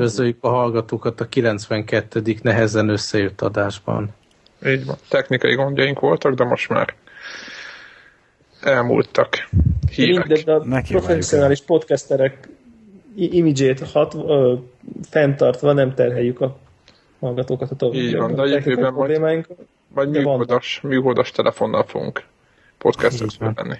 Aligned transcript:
Üdvözöljük 0.00 0.44
a 0.44 0.48
hallgatókat 0.48 1.20
a 1.20 1.28
92. 1.28 2.36
nehezen 2.42 2.88
összejött 2.88 3.42
adásban. 3.42 4.08
Így 4.66 4.84
van. 4.84 4.96
Technikai 5.08 5.54
gondjaink 5.54 6.00
voltak, 6.00 6.34
de 6.34 6.44
most 6.44 6.68
már 6.68 6.94
elmúltak 8.60 9.48
hírek. 9.90 10.26
Mindegy, 10.26 10.48
a 10.48 10.64
Neki 10.64 10.92
professzionális 10.92 11.60
podcasterek 11.60 12.48
imidzsét 13.14 13.90
hat, 13.90 14.14
ö, 14.14 14.54
fenntartva 15.10 15.72
nem 15.72 15.94
terheljük 15.94 16.40
a 16.40 16.56
hallgatókat 17.20 17.70
a 17.70 17.76
tovább. 17.76 17.94
Így 17.94 18.16
van, 18.16 18.34
de 18.34 18.42
a 18.42 18.46
jövőben 18.46 18.92
majd, 18.92 19.46
majd 19.88 20.08
műholdas, 20.08 20.80
műholdas 20.82 21.30
telefonnal 21.30 21.84
fogunk 21.84 22.22
podcastot 22.78 23.36
venni. 23.38 23.76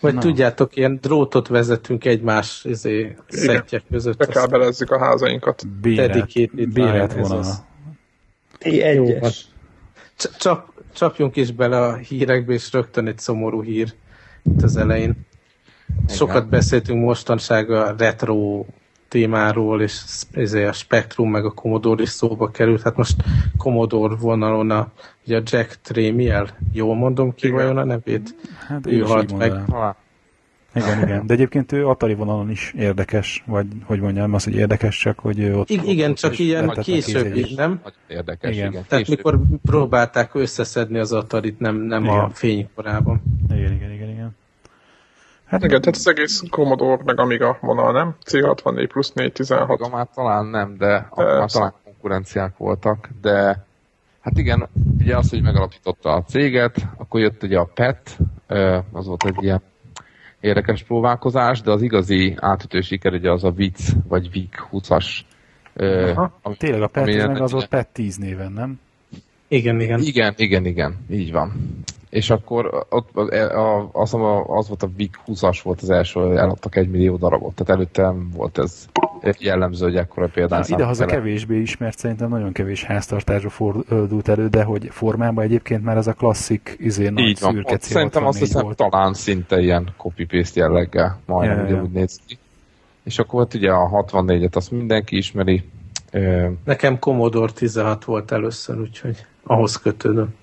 Vagy 0.00 0.14
Na. 0.14 0.20
tudjátok, 0.20 0.76
ilyen 0.76 0.98
drótot 1.02 1.48
vezetünk 1.48 2.04
egymás 2.04 2.64
izé, 2.64 3.16
szettjek 3.28 3.82
között. 3.90 4.16
Bekábelezzük 4.16 4.90
a 4.90 4.98
házainkat. 4.98 5.66
Bérelt 5.80 7.12
vonal. 7.14 7.44
T1-es. 8.60 9.36
Csap, 10.38 10.72
csapjunk 10.94 11.36
is 11.36 11.52
bele 11.52 11.78
a 11.80 11.94
hírekbe, 11.94 12.52
és 12.52 12.72
rögtön 12.72 13.06
egy 13.06 13.18
szomorú 13.18 13.62
hír 13.62 13.94
itt 14.42 14.62
az 14.62 14.76
elején. 14.76 15.26
Igen. 16.04 16.16
Sokat 16.16 16.48
beszéltünk 16.48 17.04
mostanság 17.04 17.70
a 17.70 17.94
retro 17.98 18.64
témáról, 19.08 19.82
és 19.82 20.02
ezért 20.32 20.68
a 20.68 20.72
Spectrum 20.72 21.30
meg 21.30 21.44
a 21.44 21.50
Commodore 21.50 22.02
is 22.02 22.08
szóba 22.08 22.50
került. 22.50 22.82
Hát 22.82 22.96
most 22.96 23.16
Commodore 23.56 24.14
vonalon 24.14 24.70
a, 24.70 24.92
ugye 25.28 25.38
a 25.38 25.42
Jack 25.44 25.78
Tramiel, 25.82 26.48
jól 26.72 26.94
mondom 26.94 27.34
ki 27.34 27.46
Igen. 27.46 27.58
vajon 27.58 27.76
a 27.76 27.84
nevét? 27.84 28.34
Hát 28.66 28.86
ő 28.86 29.00
halt 29.00 29.36
meg. 29.36 29.52
Igen, 30.74 31.02
igen. 31.02 31.26
De 31.26 31.34
egyébként 31.34 31.72
ő 31.72 31.86
Atari 31.86 32.14
vonalon 32.14 32.50
is 32.50 32.72
érdekes, 32.76 33.44
vagy 33.46 33.66
hogy 33.84 34.00
mondjam, 34.00 34.34
az, 34.34 34.44
hogy 34.44 34.54
érdekes, 34.54 34.98
csak 34.98 35.18
hogy 35.18 35.44
ott... 35.44 35.70
I- 35.70 35.80
igen, 35.84 36.10
ott 36.10 36.16
csak 36.16 36.38
ilyen 36.38 36.68
később, 36.68 37.36
is, 37.36 37.54
nem? 37.54 37.80
Érdekes, 38.06 38.54
igen. 38.54 38.70
igen. 38.70 38.84
Tehát 38.88 39.04
később. 39.04 39.16
mikor 39.16 39.40
próbálták 39.62 40.34
összeszedni 40.34 40.98
az 40.98 41.12
Atarit, 41.12 41.58
nem, 41.58 41.76
nem 41.76 42.04
igen. 42.04 42.18
a 42.18 42.30
fénykorában. 42.30 43.22
Igen, 43.50 43.72
igen, 43.72 43.92
igen, 43.92 44.08
igen. 44.08 44.36
Hát 45.44 45.64
igen, 45.64 45.80
tehát 45.80 45.96
az 45.96 46.08
egész 46.08 46.42
Commodore 46.50 47.02
meg 47.04 47.20
Amiga 47.20 47.58
vonal, 47.60 47.92
nem? 47.92 48.14
C64 48.30 48.88
plusz 48.88 49.12
416. 49.12 49.68
Amiga 49.68 49.88
már 49.88 50.08
talán 50.14 50.46
nem, 50.46 50.76
de 50.78 51.06
akkor 51.10 51.24
már 51.24 51.50
talán 51.50 51.74
konkurenciák 51.84 52.56
voltak, 52.56 53.08
de 53.20 53.66
hát 54.28 54.38
igen, 54.38 54.68
ugye 54.98 55.16
az, 55.16 55.30
hogy 55.30 55.42
megalapította 55.42 56.12
a 56.12 56.22
céget, 56.22 56.88
akkor 56.96 57.20
jött 57.20 57.42
ugye 57.42 57.58
a 57.58 57.70
PET, 57.74 58.18
az 58.92 59.06
volt 59.06 59.24
egy 59.24 59.36
ilyen 59.42 59.62
érdekes 60.40 60.82
próbálkozás, 60.82 61.60
de 61.60 61.70
az 61.70 61.82
igazi 61.82 62.34
átütő 62.40 62.80
siker 62.80 63.12
ugye 63.12 63.30
az 63.30 63.44
a 63.44 63.50
VIC, 63.50 63.92
vagy 64.08 64.30
VIC 64.30 64.48
20-as. 64.72 65.06
Ami, 66.42 66.56
Tényleg 66.56 66.82
a 66.82 66.86
PET 66.86 67.26
meg 67.26 67.40
az 67.40 67.52
volt 67.52 67.66
PET 67.66 67.88
10 67.88 68.16
néven, 68.16 68.52
nem? 68.52 68.80
Igen, 69.48 69.80
igen. 69.80 70.00
Igen, 70.00 70.34
igen, 70.36 70.64
igen, 70.64 70.96
így 71.10 71.32
van. 71.32 71.52
És 72.10 72.30
akkor 72.30 72.86
ott 72.88 73.08
az, 73.92 74.12
az, 74.12 74.14
az 74.46 74.68
volt 74.68 74.82
a 74.82 74.88
VIC 74.96 75.10
20-as 75.26 75.60
volt 75.62 75.80
az 75.82 75.90
első, 75.90 76.38
eladtak 76.38 76.76
egy 76.76 76.90
millió 76.90 77.16
darabot, 77.16 77.54
tehát 77.54 77.74
előtte 77.74 78.14
volt 78.34 78.58
ez 78.58 78.88
jellemző, 79.38 79.84
hogy 79.84 79.96
ekkora 79.96 80.28
például. 80.28 80.60
Az 80.60 80.70
idehaza 80.70 81.04
kevésbé 81.06 81.60
ismert, 81.60 81.98
szerintem 81.98 82.28
nagyon 82.28 82.52
kevés 82.52 82.84
háztartásra 82.84 83.48
fordult 83.48 84.28
elő, 84.28 84.48
de 84.48 84.62
hogy 84.62 84.88
formában 84.90 85.44
egyébként 85.44 85.84
már 85.84 85.96
ez 85.96 86.06
a 86.06 86.12
klasszik 86.12 86.76
izé, 86.80 87.08
nagy 87.08 87.24
Így 87.24 87.40
van, 87.40 87.52
szürke 87.52 87.72
ott 87.72 87.80
Szerintem 87.80 88.26
azt 88.26 88.38
hiszem 88.38 88.62
volt. 88.62 88.76
talán 88.76 89.14
szinte 89.14 89.60
ilyen 89.60 89.88
copy-paste 89.96 90.60
jelleggel, 90.60 91.18
majdnem 91.26 91.66
ja, 91.66 91.76
ja. 91.76 91.82
úgy 91.82 91.90
néz 91.90 92.20
ki. 92.26 92.38
És 93.02 93.18
akkor 93.18 93.40
ott 93.40 93.54
ugye 93.54 93.70
a 93.70 94.04
64-et 94.06 94.52
azt 94.52 94.70
mindenki 94.70 95.16
ismeri. 95.16 95.64
Nekem 96.64 96.98
Commodore 96.98 97.52
16 97.52 98.04
volt 98.04 98.32
először, 98.32 98.80
úgyhogy 98.80 99.26
ahhoz 99.42 99.76
kötődöm. 99.76 100.34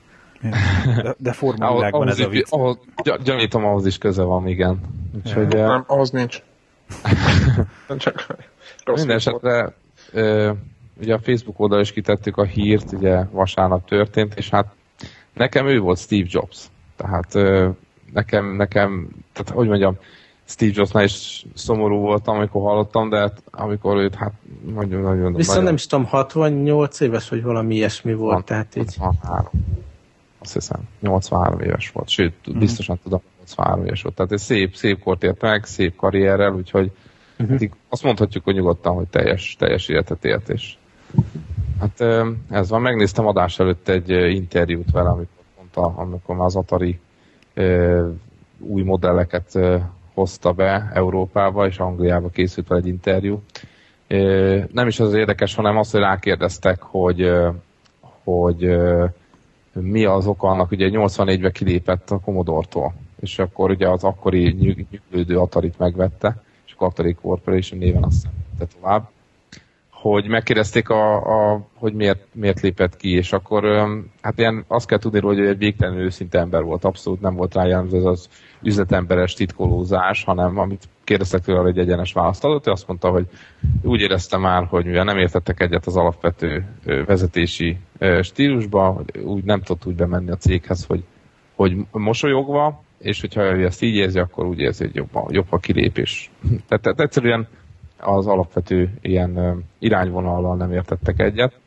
De, 0.50 1.16
de 1.18 1.32
formavilágban 1.32 2.08
ez 2.08 2.20
a 2.20 2.28
vicc. 2.28 2.48
Ahhoz, 2.50 2.78
gyanítom, 3.24 3.66
ahhoz 3.66 3.86
is 3.86 3.98
köze 3.98 4.24
van, 4.24 4.48
igen. 4.48 4.80
Úgyhogy, 5.16 5.54
ja. 5.54 5.68
Nem, 5.68 5.84
ahhoz 5.88 6.10
nincs. 6.10 6.44
Csak 7.98 8.96
Minden 8.96 9.16
esetre 9.16 9.74
ugye 11.00 11.14
a 11.14 11.20
Facebook 11.20 11.60
oldal 11.60 11.80
is 11.80 11.92
kitettük 11.92 12.38
a 12.38 12.44
hírt, 12.44 12.92
ugye 12.92 13.24
vasárnap 13.32 13.88
történt, 13.88 14.34
és 14.36 14.50
hát 14.50 14.68
nekem 15.34 15.68
ő 15.68 15.80
volt 15.80 16.00
Steve 16.00 16.28
Jobs. 16.30 16.70
Tehát 16.96 17.34
nekem, 18.14 18.56
nekem, 18.56 19.10
tehát 19.34 19.52
hogy 19.54 19.68
mondjam, 19.68 19.98
Steve 20.48 20.72
Jobsnál 20.76 21.04
is 21.04 21.46
szomorú 21.54 21.98
voltam, 21.98 22.36
amikor 22.36 22.62
hallottam, 22.62 23.10
de 23.10 23.18
hát, 23.18 23.44
amikor 23.52 23.98
őt, 23.98 24.16
hát 24.16 24.34
nagyon, 24.74 25.02
nagyon... 25.02 25.34
Viszont 25.34 25.48
nagyon... 25.48 25.64
nem 25.64 25.74
is 25.74 25.88
tudom, 25.88 26.06
68 26.06 27.00
éves, 27.00 27.30
vagy 27.30 27.44
valami 27.44 27.76
ilyesmi 27.76 28.14
volt, 28.14 28.34
van, 28.34 28.46
tehát 28.46 28.76
így... 28.76 28.96
63. 28.98 29.50
Azt 30.46 30.54
hiszem, 30.54 30.80
83 31.00 31.60
éves 31.60 31.92
volt, 31.92 32.10
sőt, 32.10 32.34
mm. 32.56 32.60
biztosan 32.60 33.00
tudom, 33.04 33.22
83 33.38 33.86
éves 33.86 34.02
volt. 34.02 34.16
Tehát 34.16 34.32
egy 34.32 34.40
szép, 34.40 34.76
szép 34.76 35.00
kort 35.04 35.24
ért 35.24 35.42
meg, 35.42 35.66
szép 35.66 35.96
karrierrel, 35.96 36.54
úgyhogy 36.54 36.92
Uh-huh. 37.40 37.70
Azt 37.90 38.04
mondhatjuk, 38.04 38.44
hogy 38.44 38.54
nyugodtan, 38.54 38.94
hogy 38.94 39.08
teljes, 39.08 39.56
teljes 39.60 39.88
életet 39.88 40.26
élt, 40.26 40.50
és 40.50 40.74
hát 41.80 42.02
ez 42.50 42.70
van, 42.70 42.82
megnéztem 42.82 43.28
adás 43.28 43.60
előtt 43.60 43.88
egy 43.88 44.10
interjút 44.10 44.92
vele, 44.92 45.10
amikor 45.10 45.44
mondta, 45.58 46.02
amikor 46.02 46.36
már 46.36 46.46
az 46.46 46.56
Atari 46.56 47.00
új 48.60 48.84
modelleket 48.84 49.60
hozta 50.14 50.52
be 50.52 50.92
Európába, 50.94 51.68
és 51.68 51.78
Angliába 51.78 52.30
készült 52.30 52.68
vele 52.68 52.82
egy 52.82 52.88
interjú. 52.88 53.42
Nem 54.72 54.88
is 54.88 55.00
az 55.00 55.14
érdekes, 55.14 55.56
hanem 55.56 55.78
az, 55.78 55.92
hogy 55.92 56.00
rákérdeztek, 56.00 56.82
hogy, 56.82 57.32
hogy 58.24 58.78
mi 59.80 60.06
az 60.06 60.28
oka 60.28 60.48
annak, 60.48 60.72
ugye 60.72 60.90
84-ben 60.92 61.52
kilépett 61.52 62.12
a 62.12 62.20
Commodore-tól, 62.20 62.94
és 63.20 63.40
akkor 63.40 63.70
ugye 63.70 63.90
az 63.90 64.04
akkori 64.04 64.52
nyüglődő 64.52 65.40
Atarit 65.40 65.78
megvette, 65.78 66.44
Catholic 66.78 67.18
Corporation 67.22 67.80
néven 67.80 68.04
azt 68.04 68.16
hiszem 68.16 68.68
tovább, 68.80 69.10
hogy 69.90 70.28
megkérdezték, 70.28 70.90
a, 70.90 71.16
a, 71.54 71.62
hogy 71.74 71.94
miért, 71.94 72.28
miért 72.32 72.62
lépett 72.62 72.98
ki, 72.98 73.10
és 73.10 73.34
akkor 73.34 73.88
hát 74.22 74.40
ilyen 74.40 74.64
azt 74.68 74.88
kell 74.88 74.98
tudni 74.98 75.20
hogy 75.20 75.40
egy 75.40 75.58
végtelenül 75.58 76.04
őszinte 76.04 76.40
ember 76.40 76.64
volt, 76.64 76.84
abszolút 76.84 77.22
nem 77.22 77.36
volt 77.36 77.54
rá 77.54 77.66
jellemző 77.66 77.98
ez 77.98 78.04
az 78.04 78.30
üzletemberes 78.62 79.34
titkolózás, 79.34 80.24
hanem 80.24 80.58
amit 80.58 80.88
kérdeztek 81.06 81.42
tőle, 81.42 81.68
egy 81.68 81.80
egyenes 81.80 82.14
választ 82.14 82.44
adott, 82.44 82.68
ő 82.68 82.72
azt 82.72 82.88
mondta, 82.88 83.10
hogy 83.10 83.26
úgy 83.82 84.02
érezte 84.02 84.38
már, 84.38 84.66
hogy 84.66 84.86
mivel 84.86 85.04
nem 85.04 85.18
értettek 85.18 85.60
egyet 85.60 85.86
az 85.86 85.96
alapvető 85.96 86.66
vezetési 87.06 87.78
stílusba, 88.22 88.90
hogy 88.90 89.24
úgy 89.24 89.44
nem 89.44 89.62
tudott 89.62 89.86
úgy 89.86 89.96
bemenni 89.96 90.32
a 90.32 90.38
céghez, 90.38 90.86
hogy, 90.86 91.04
hogy 91.56 91.78
mosolyogva, 91.92 92.84
és 92.98 93.22
hogyha 93.22 93.42
ő 93.42 93.66
ezt 93.66 93.82
így 93.82 93.96
érzi, 93.96 94.20
akkor 94.20 94.46
úgy 94.46 94.60
érzi, 94.60 94.84
hogy 94.84 94.96
jobb 94.96 95.16
a, 95.16 95.26
jobb 95.30 95.48
a 95.50 95.58
kilépés. 95.58 96.32
Tehát, 96.68 96.84
tehát 96.84 97.00
egyszerűen 97.00 97.48
az 98.00 98.28
alapvető 98.28 98.90
ilyen 99.02 99.64
irányvonallal 99.80 100.56
nem 100.56 100.72
értettek 100.72 101.20
egyet 101.20 101.60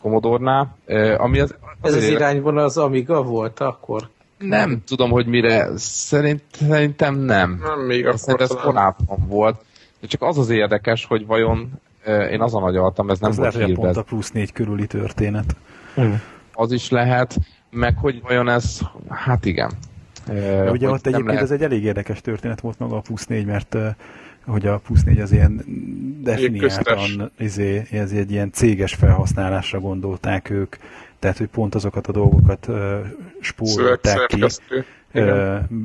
Commodore-nál. 0.00 0.76
Ami 1.16 1.40
az, 1.40 1.54
az 1.80 1.94
Ez 1.94 1.94
az 1.94 2.08
irányvonal 2.08 2.64
az 2.64 2.78
Amiga 2.78 3.22
volt 3.22 3.60
akkor? 3.60 4.08
Nem 4.42 4.82
tudom, 4.86 5.10
hogy 5.10 5.26
mire. 5.26 5.76
Szerint, 5.76 6.42
szerintem 6.52 7.14
nem. 7.18 7.60
Nem, 7.62 7.80
még 7.80 8.06
akkor 8.06 8.18
Szerintem 8.18 8.56
ez 8.56 8.62
korábban 8.62 9.26
volt. 9.26 9.64
De 10.00 10.06
csak 10.06 10.22
az 10.22 10.38
az 10.38 10.50
érdekes, 10.50 11.04
hogy 11.04 11.26
vajon 11.26 11.80
én 12.30 12.40
azon 12.40 12.62
agyaltam, 12.62 13.10
ez 13.10 13.18
nem 13.18 13.30
az 13.30 13.36
volt 13.36 13.54
lehet, 13.54 13.74
pont 13.74 13.96
a 13.96 14.02
plusz 14.02 14.30
négy 14.30 14.52
körüli 14.52 14.86
történet. 14.86 15.56
Mm. 16.00 16.12
Az 16.52 16.72
is 16.72 16.90
lehet, 16.90 17.36
meg 17.70 17.96
hogy 17.96 18.22
vajon 18.22 18.48
ez, 18.48 18.80
hát 19.08 19.44
igen, 19.44 19.70
de 20.26 20.70
ugye 20.70 20.88
ott 20.88 21.06
egyébként 21.06 21.26
lehet... 21.26 21.42
ez 21.42 21.50
egy 21.50 21.62
elég 21.62 21.84
érdekes 21.84 22.20
történet 22.20 22.60
volt 22.60 22.78
maga 22.78 22.96
a 22.96 23.00
plusz 23.00 23.26
négy, 23.26 23.46
mert 23.46 23.76
hogy 24.46 24.66
a 24.66 24.78
plusz 24.78 25.02
négy 25.02 25.20
az 25.20 25.32
ilyen 25.32 25.64
definiáltan, 26.22 27.32
izé, 27.38 27.86
ez 27.90 28.12
egy 28.12 28.30
ilyen 28.30 28.52
céges 28.52 28.94
felhasználásra 28.94 29.80
gondolták 29.80 30.50
ők, 30.50 30.76
tehát 31.22 31.38
hogy 31.38 31.48
pont 31.48 31.74
azokat 31.74 32.06
a 32.06 32.12
dolgokat 32.12 32.68
uh, 32.68 32.98
spórolták 33.40 34.26
ki 34.26 34.44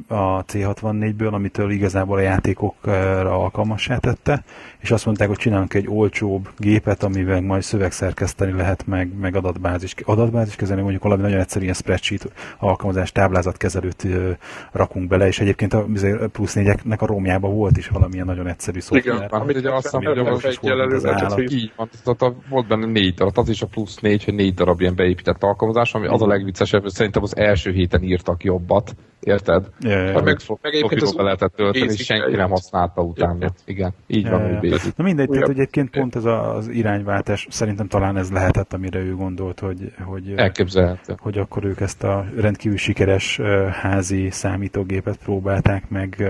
a 0.08 0.44
C64-ből, 0.46 1.32
amitől 1.32 1.72
igazából 1.72 2.18
a 2.18 2.22
játékokra 2.22 3.42
alkalmassá 3.42 3.98
tette, 3.98 4.44
és 4.88 4.94
azt 4.94 5.06
mondták, 5.06 5.28
hogy 5.28 5.38
csinálunk 5.38 5.74
egy 5.74 5.88
olcsóbb 5.88 6.50
gépet, 6.58 7.04
amivel 7.04 7.42
majd 7.42 7.62
szövegszerkeszteni 7.62 8.52
lehet, 8.52 8.86
meg, 8.86 9.18
meg 9.20 9.36
adatbázis, 9.36 9.94
adatbázis 10.06 10.56
kezelni, 10.56 10.82
mondjuk 10.82 11.04
valami 11.04 11.22
nagyon 11.22 11.40
egyszerű 11.40 11.64
ilyen 11.64 11.76
spreadsheet 11.76 12.32
alkalmazás, 12.60 13.12
táblázatkezelőt 13.12 14.04
ö, 14.04 14.32
rakunk 14.72 15.08
bele, 15.08 15.28
és 15.28 15.40
egyébként 15.40 15.74
a 15.74 15.86
plusz 16.32 16.54
négyeknek 16.54 17.02
a 17.02 17.06
romjában 17.06 17.56
volt 17.56 17.78
is 17.78 17.88
valamilyen 17.88 18.26
nagyon 18.26 18.48
egyszerű 18.48 18.80
szoftver. 18.80 19.16
Igen, 19.16 19.28
amit 19.28 19.58
ugye 19.58 19.74
azt 19.74 19.84
hiszem, 19.84 20.04
hogy 20.04 20.46
egy 20.46 21.52
így 21.52 21.72
van, 21.76 21.90
tehát 22.04 22.36
volt 22.50 22.68
benne 22.68 22.86
négy 22.86 23.14
darab, 23.14 23.38
az 23.38 23.50
is 23.50 23.62
a 23.62 23.68
plusz 23.68 23.98
négy, 24.00 24.24
hogy 24.24 24.34
négy 24.34 24.54
darab 24.54 24.82
ilyen 24.82 24.96
beépített 24.96 25.44
alkalmazás, 25.44 25.94
ami 25.94 26.08
az 26.08 26.22
a 26.22 26.28
legviccesebb, 26.28 26.82
hogy 26.82 26.92
szerintem 26.92 27.24
az 27.24 27.38
első 27.38 27.72
héten 27.72 28.04
írtak 28.04 28.44
jobbat, 28.44 28.96
Érted? 29.20 29.70
Meg, 29.80 30.24
meg 30.24 30.74
egyébként 30.74 31.02
az 31.02 31.14
lehetett 31.14 31.56
tölteni, 31.56 31.92
és 31.92 32.04
senki 32.04 32.36
nem 32.36 32.50
használta 32.50 33.02
utána. 33.02 33.52
Igen, 33.66 33.94
így 34.08 34.30
van, 34.30 34.60
hogy 34.60 34.70
basic. 34.78 34.96
Na 34.98 35.04
mindegy, 35.04 35.30
tehát 35.30 35.50
egyébként 35.50 35.90
pont 35.90 36.16
ez 36.16 36.26
az 36.26 36.68
irányváltás, 36.68 37.48
szerintem 37.50 37.88
talán 37.88 38.18
ez 38.18 38.32
lehetett, 38.32 38.74
amire 38.74 39.00
ő 39.00 39.16
gondolt, 39.16 39.60
hogy, 39.60 39.92
hogy, 40.04 40.34
Elképzelhető. 40.36 41.16
hogy 41.20 41.38
akkor 41.38 41.66
ők 41.66 41.80
ezt 41.80 42.04
a 42.04 42.26
rendkívül 42.36 42.78
sikeres 42.78 43.40
házi 43.72 44.30
számítógépet 44.30 45.18
próbálták 45.18 45.90
meg 45.90 46.24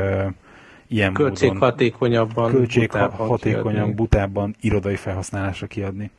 ilyen 0.88 1.14
költséghatékonyabban, 1.14 2.52
költséghatékonyan, 2.52 3.96
butábban 3.96 4.56
irodai 4.62 4.96
felhasználásra 4.96 5.68
kiadni. 5.68 6.12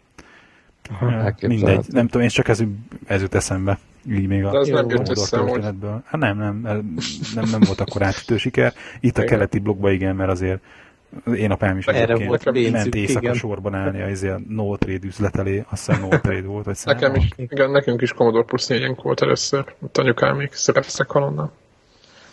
Aha, 0.90 1.34
Mindegy, 1.40 1.84
nem 1.88 2.06
tudom, 2.06 2.22
én 2.22 2.28
csak 2.28 2.48
ez, 2.48 2.62
ez 3.06 3.20
jut 3.20 3.34
eszembe. 3.34 3.78
Így 4.10 4.26
még 4.26 4.44
a 4.44 4.50
De 4.50 4.58
ez 4.58 4.68
nem 4.68 4.88
jött 4.88 5.08
össze, 5.08 5.38
hogy... 5.38 5.62
Hát 6.04 6.20
nem, 6.20 6.38
nem, 6.38 6.60
nem, 7.34 7.44
nem 7.50 7.60
volt 7.66 7.80
akkor 7.80 8.02
átütő 8.02 8.36
siker. 8.36 8.72
Itt 9.00 9.18
a 9.18 9.24
keleti 9.24 9.58
blogban 9.58 9.92
igen, 9.92 10.16
mert 10.16 10.30
azért 10.30 10.60
én 11.34 11.50
apám 11.50 11.78
is 11.78 11.86
Erre 11.86 12.26
volt 12.26 12.70
ment 12.70 12.94
éjszaka 12.94 13.20
igen. 13.20 13.34
sorban 13.34 13.74
állni 13.74 14.02
az 14.02 14.22
ilyen 14.22 14.46
no 14.48 14.76
trade 14.76 15.06
üzlet 15.06 15.36
elé, 15.36 15.64
azt 15.70 15.86
hiszem 15.86 16.00
no 16.00 16.08
trade 16.08 16.46
volt, 16.46 16.64
vagy 16.64 16.78
Nekem 16.84 17.14
is, 17.14 17.28
igen, 17.36 17.70
nekünk 17.70 18.02
is 18.02 18.12
Commodore 18.12 18.44
Plus 18.44 18.66
4 18.66 18.94
volt 19.02 19.22
először, 19.22 19.74
ott 19.80 19.98
anyukám 19.98 20.36
még 20.36 20.52
szereztek 20.52 21.10
halonnal. 21.10 21.52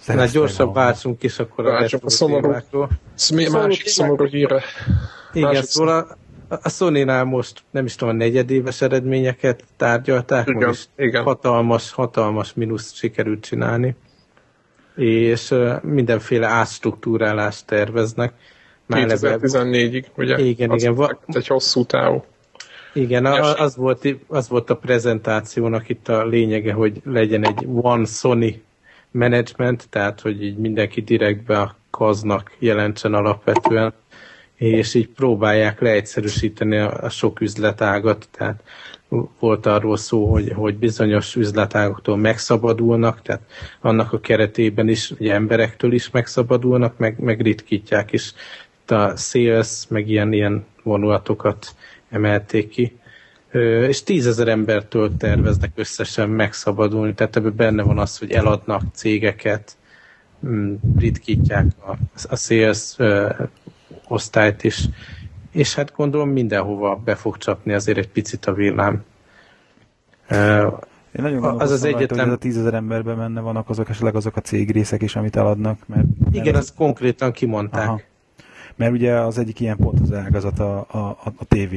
Na 0.07 0.25
gyorsabb 0.25 0.74
váltsunk 0.74 1.24
is 1.24 1.39
akkor 1.39 1.66
a, 1.66 1.88
a 2.01 2.10
szomorú, 2.10 2.56
másik 3.51 3.88
szomorú 3.88 4.25
híre. 4.25 4.63
Igen, 5.33 5.50
másik 5.50 5.63
szóval 5.63 6.18
a 6.50 6.69
Sony-nál 6.69 7.24
most 7.24 7.63
nem 7.72 7.86
is 7.86 7.95
tudom, 7.95 8.13
a 8.13 8.18
negyedéves 8.18 8.81
eredményeket 8.81 9.63
tárgyalták, 9.77 10.48
igen, 10.48 10.68
most 10.68 10.89
igen. 10.98 11.24
hatalmas, 11.24 11.92
hatalmas 11.92 12.54
mínusz 12.54 12.94
sikerült 12.94 13.44
csinálni, 13.44 13.95
és 14.95 15.54
mindenféle 15.81 16.48
átstruktúrálást 16.48 17.66
terveznek. 17.66 18.33
2014-ig, 18.89 20.05
ugye? 20.17 20.39
Igen, 20.39 20.69
az 20.69 20.83
igen. 20.83 21.17
Egy 21.27 21.47
hosszú 21.47 21.85
távú. 21.85 22.23
Igen, 22.93 23.25
az 23.25 23.75
volt, 23.75 24.07
az 24.27 24.49
volt 24.49 24.69
a 24.69 24.75
prezentációnak 24.75 25.89
itt 25.89 26.07
a 26.07 26.25
lényege, 26.25 26.73
hogy 26.73 27.01
legyen 27.03 27.45
egy 27.45 27.67
One 27.81 28.05
Sony 28.05 28.61
management, 29.11 29.87
tehát 29.89 30.21
hogy 30.21 30.43
így 30.43 30.57
mindenki 30.57 31.01
direktbe 31.01 31.59
a 31.59 31.75
kaznak 31.89 32.51
jelentsen 32.59 33.13
alapvetően 33.13 33.93
és 34.55 34.93
így 34.93 35.07
próbálják 35.07 35.81
leegyszerűsíteni 35.81 36.77
a, 36.77 36.97
a 37.01 37.09
sok 37.09 37.41
üzletágat, 37.41 38.27
tehát 38.31 38.63
volt 39.39 39.65
arról 39.65 39.97
szó, 39.97 40.25
hogy, 40.31 40.51
hogy 40.55 40.75
bizonyos 40.75 41.35
üzletágoktól 41.35 42.17
megszabadulnak, 42.17 43.21
tehát 43.21 43.41
annak 43.81 44.13
a 44.13 44.19
keretében 44.19 44.88
is, 44.88 45.11
ugye 45.11 45.33
emberektől 45.33 45.93
is 45.93 46.09
megszabadulnak, 46.09 46.97
meg, 46.97 47.19
meg 47.19 47.41
ritkítják 47.41 48.11
is. 48.11 48.33
Itt 48.85 48.91
a 48.91 49.15
sales, 49.15 49.85
meg 49.87 50.09
ilyen, 50.09 50.33
ilyen 50.33 50.65
vonulatokat 50.83 51.75
emelték 52.09 52.69
ki. 52.69 52.99
És 53.87 54.03
tízezer 54.03 54.47
embertől 54.47 55.17
terveznek 55.17 55.71
összesen 55.75 56.29
megszabadulni, 56.29 57.13
tehát 57.13 57.35
ebben 57.35 57.55
benne 57.55 57.83
van 57.83 57.99
az, 57.99 58.17
hogy 58.17 58.31
eladnak 58.31 58.81
cégeket, 58.93 59.77
mm, 60.45 60.73
ritkítják 60.97 61.65
a, 61.85 61.91
a 62.29 62.35
sales 62.35 62.95
osztályt 64.07 64.63
is, 64.63 64.85
és 65.51 65.75
hát 65.75 65.93
gondolom 65.95 66.29
mindenhova 66.29 66.95
be 66.95 67.15
fog 67.15 67.38
csapni 67.38 67.73
azért 67.73 67.97
egy 67.97 68.09
picit 68.09 68.45
a 68.45 68.53
villám. 68.53 69.03
Én 70.29 71.21
nagyon 71.21 71.43
az 71.43 71.71
az 71.71 71.83
egyetlen... 71.83 72.19
hogy 72.19 72.27
ez 72.27 72.33
a 72.33 72.38
tízezer 72.38 72.73
emberben 72.73 73.17
menne 73.17 73.41
vannak 73.41 73.69
azok 73.69 73.89
esetleg 73.89 74.15
azok 74.15 74.35
a 74.35 74.41
cégrészek 74.41 75.01
is, 75.01 75.15
amit 75.15 75.35
eladnak. 75.35 75.79
Mert, 75.85 76.05
mert 76.19 76.35
Igen, 76.35 76.55
azt 76.55 76.75
konkrétan 76.75 77.31
kimondták. 77.31 77.88
Aha. 77.88 78.01
Mert 78.75 78.92
ugye 78.92 79.13
az 79.13 79.38
egyik 79.38 79.60
ilyen 79.60 79.77
pont 79.77 80.00
az 80.00 80.13
ágazat 80.13 80.60
a, 80.60 80.77
a, 80.77 81.18
a 81.24 81.45
TV 81.48 81.75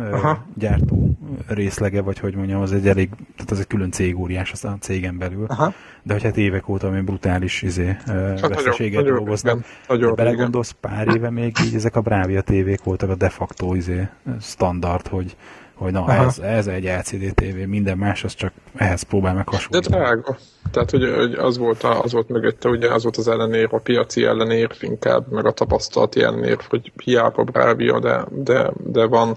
Aha. 0.00 0.44
gyártó 0.54 1.10
részlege, 1.46 2.02
vagy 2.02 2.18
hogy 2.18 2.34
mondjam, 2.34 2.60
az 2.60 2.72
egy 2.72 2.88
elég, 2.88 3.08
tehát 3.36 3.50
az 3.50 3.58
egy 3.58 3.66
külön 3.66 3.90
cég 3.90 4.18
óriás 4.18 4.52
az 4.52 4.64
a 4.64 4.76
cégen 4.80 5.18
belül. 5.18 5.44
Aha. 5.48 5.72
De 6.02 6.12
hogy 6.12 6.22
hát 6.22 6.36
évek 6.36 6.68
óta 6.68 6.86
ami 6.86 7.00
brutális 7.00 7.62
izé, 7.62 7.96
hát 8.06 8.40
veszteséget 8.40 9.04
dolgoznak. 9.04 9.64
Nagyon, 9.88 10.14
belegondolsz, 10.14 10.74
pár 10.80 11.16
éve 11.16 11.30
még 11.30 11.56
így 11.64 11.74
ezek 11.74 11.96
a 11.96 12.00
Bravia 12.00 12.40
tévék 12.40 12.82
voltak 12.82 13.10
a 13.10 13.14
de 13.14 13.28
facto 13.28 13.74
izé, 13.74 14.08
standard, 14.40 15.06
hogy 15.06 15.36
hogy 15.78 15.92
na, 15.92 16.12
ez, 16.12 16.38
ez 16.38 16.66
egy 16.66 16.84
LCD 16.84 17.34
TV, 17.34 17.56
minden 17.66 17.98
más, 17.98 18.24
az 18.24 18.34
csak 18.34 18.52
ehhez 18.74 19.02
próbál 19.02 19.34
meg 19.34 19.48
hasonlítani. 19.48 19.96
De 19.96 20.00
drága. 20.00 20.36
Tehát, 20.70 20.90
hogy, 20.90 21.14
hogy 21.16 21.34
az, 21.34 21.58
volt 21.58 21.82
a, 21.82 22.02
az 22.02 22.12
volt 22.12 22.28
mögötte, 22.28 22.68
ugye 22.68 22.92
az 22.92 23.02
volt 23.02 23.16
az 23.16 23.28
ellenér, 23.28 23.68
a 23.70 23.78
piaci 23.78 24.24
ellenér 24.24 24.70
inkább, 24.80 25.32
meg 25.32 25.46
a 25.46 25.52
tapasztalati 25.52 26.22
ellenér, 26.22 26.58
hogy 26.68 26.92
hiába 27.04 27.44
Bravia, 27.44 28.00
de, 28.00 28.24
de, 28.30 28.70
de 28.84 29.06
van 29.06 29.36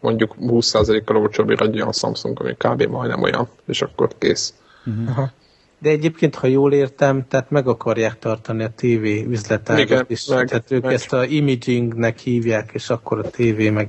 mondjuk 0.00 0.34
20%-kal 0.40 1.16
olcsóbb 1.16 1.50
egy 1.50 1.74
olyan 1.74 1.92
Samsung, 1.92 2.40
ami 2.40 2.54
kb. 2.54 2.82
majdnem 2.82 3.22
olyan, 3.22 3.48
és 3.66 3.82
akkor 3.82 4.08
kész. 4.18 4.54
Uh-huh. 4.86 5.08
Aha. 5.08 5.30
De 5.78 5.90
egyébként, 5.90 6.34
ha 6.34 6.46
jól 6.46 6.72
értem, 6.72 7.24
tehát 7.28 7.50
meg 7.50 7.68
akarják 7.68 8.18
tartani 8.18 8.62
a 8.64 8.70
TV 8.76 9.04
üzletágat 9.30 10.10
is. 10.10 10.26
Meg, 10.26 10.48
tehát 10.48 10.70
ők 10.70 10.82
meg. 10.82 10.92
ezt 10.92 11.12
a 11.12 11.24
imagingnek 11.24 12.18
hívják, 12.18 12.70
és 12.72 12.90
akkor 12.90 13.18
a 13.18 13.30
TV 13.30 13.72
meg, 13.72 13.88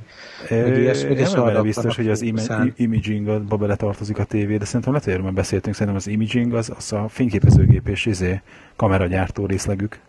meg 0.50 0.78
ilyesmi. 0.78 1.16
És 1.16 1.32
nem 1.32 1.62
biztos, 1.62 1.96
hogy 1.96 2.10
az 2.10 2.22
ima- 2.22 2.74
imaging 2.76 3.28
abba 3.28 3.58
bele 3.58 3.76
tartozik 3.76 4.18
a 4.18 4.24
TV, 4.24 4.58
de 4.58 4.66
szerintem 4.66 4.92
lehet, 4.92 5.04
hogy 5.04 5.14
erről 5.14 5.32
beszéltünk, 5.32 5.76
szerintem 5.76 5.96
az 5.96 6.08
imaging 6.08 6.54
az, 6.54 6.72
az 6.78 6.94
a 6.94 7.08
fényképezőgép 7.08 7.88
és 7.88 8.06
izé, 8.06 8.42
kameragyártó 8.76 9.46
részlegük. 9.46 10.00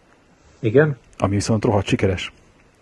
Igen? 0.60 0.96
Ami 1.18 1.34
viszont 1.34 1.64
rohadt 1.64 1.86
sikeres. 1.86 2.32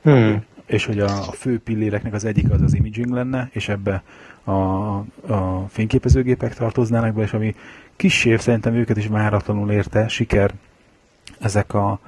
Hmm 0.03 0.45
és 0.67 0.85
hogy 0.85 0.99
a, 0.99 1.09
fő 1.09 1.59
pilléreknek 1.59 2.13
az 2.13 2.25
egyik 2.25 2.51
az 2.51 2.61
az 2.63 2.75
imaging 2.75 3.11
lenne, 3.11 3.49
és 3.53 3.69
ebbe 3.69 4.03
a, 4.45 4.53
a 4.53 5.67
fényképezőgépek 5.69 6.55
tartoznának 6.55 7.15
be, 7.15 7.23
és 7.23 7.33
ami 7.33 7.55
kisebb 7.97 8.41
szerintem 8.41 8.75
őket 8.75 8.97
is 8.97 9.07
váratlanul 9.07 9.71
érte, 9.71 10.09
siker, 10.09 10.53
ezek 11.41 11.75
a 11.75 11.99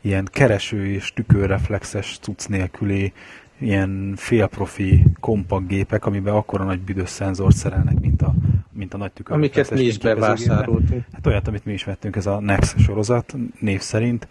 ilyen 0.00 0.28
kereső 0.32 0.86
és 0.86 1.12
tükörreflexes 1.12 2.18
cucc 2.20 2.46
nélküli 2.46 3.12
ilyen 3.58 4.12
félprofi 4.16 5.04
kompakt 5.20 5.66
gépek, 5.66 6.06
amiben 6.06 6.34
akkora 6.34 6.64
nagy 6.64 6.80
büdös 6.80 7.08
szenzort 7.08 7.56
szerelnek, 7.56 8.00
mint 8.00 8.22
a, 8.22 8.34
mint 8.72 8.94
a 8.94 8.96
nagy 8.96 9.12
tükör. 9.12 9.36
Amiket 9.36 9.70
mi 9.70 9.80
is 9.80 9.98
bevásároltunk. 9.98 11.04
Hát 11.12 11.26
olyat, 11.26 11.48
amit 11.48 11.64
mi 11.64 11.72
is 11.72 11.84
vettünk, 11.84 12.16
ez 12.16 12.26
a 12.26 12.40
Nex 12.40 12.74
sorozat 12.78 13.34
név 13.60 13.80
szerint, 13.80 14.28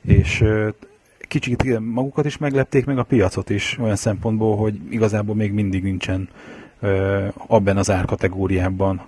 és 0.00 0.44
kicsit 1.18 1.78
magukat 1.80 2.24
is 2.24 2.38
meglepték, 2.38 2.84
meg 2.84 2.98
a 2.98 3.02
piacot 3.02 3.50
is 3.50 3.78
olyan 3.80 3.96
szempontból, 3.96 4.56
hogy 4.56 4.80
igazából 4.90 5.34
még 5.34 5.52
mindig 5.52 5.82
nincsen 5.82 6.28
abban 7.46 7.76
az 7.76 7.90
árkategóriában 7.90 9.02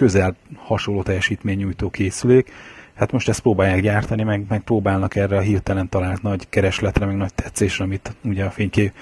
közel 0.00 0.36
hasonló 0.56 1.02
teljesítménynyújtó 1.02 1.90
készülék. 1.90 2.52
Hát 2.94 3.12
most 3.12 3.28
ezt 3.28 3.40
próbálják 3.40 3.80
gyártani, 3.80 4.22
meg, 4.22 4.44
meg 4.48 4.60
próbálnak 4.60 5.16
erre 5.16 5.36
a 5.36 5.40
hirtelen 5.40 5.88
talált 5.88 6.22
nagy 6.22 6.48
keresletre, 6.48 7.06
meg 7.06 7.16
nagy 7.16 7.34
tetszésre, 7.34 7.84
amit 7.84 8.16
ugye 8.24 8.44
a 8.44 8.50
fénykép, 8.50 8.92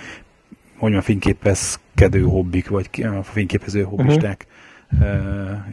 hogy 0.76 0.94
a 0.94 1.02
fényképezkedő 1.02 2.22
hobbik, 2.22 2.68
vagy 2.68 2.88
a 3.18 3.22
fényképező 3.22 3.82
hobbisták 3.82 4.46
uh-huh 4.48 4.56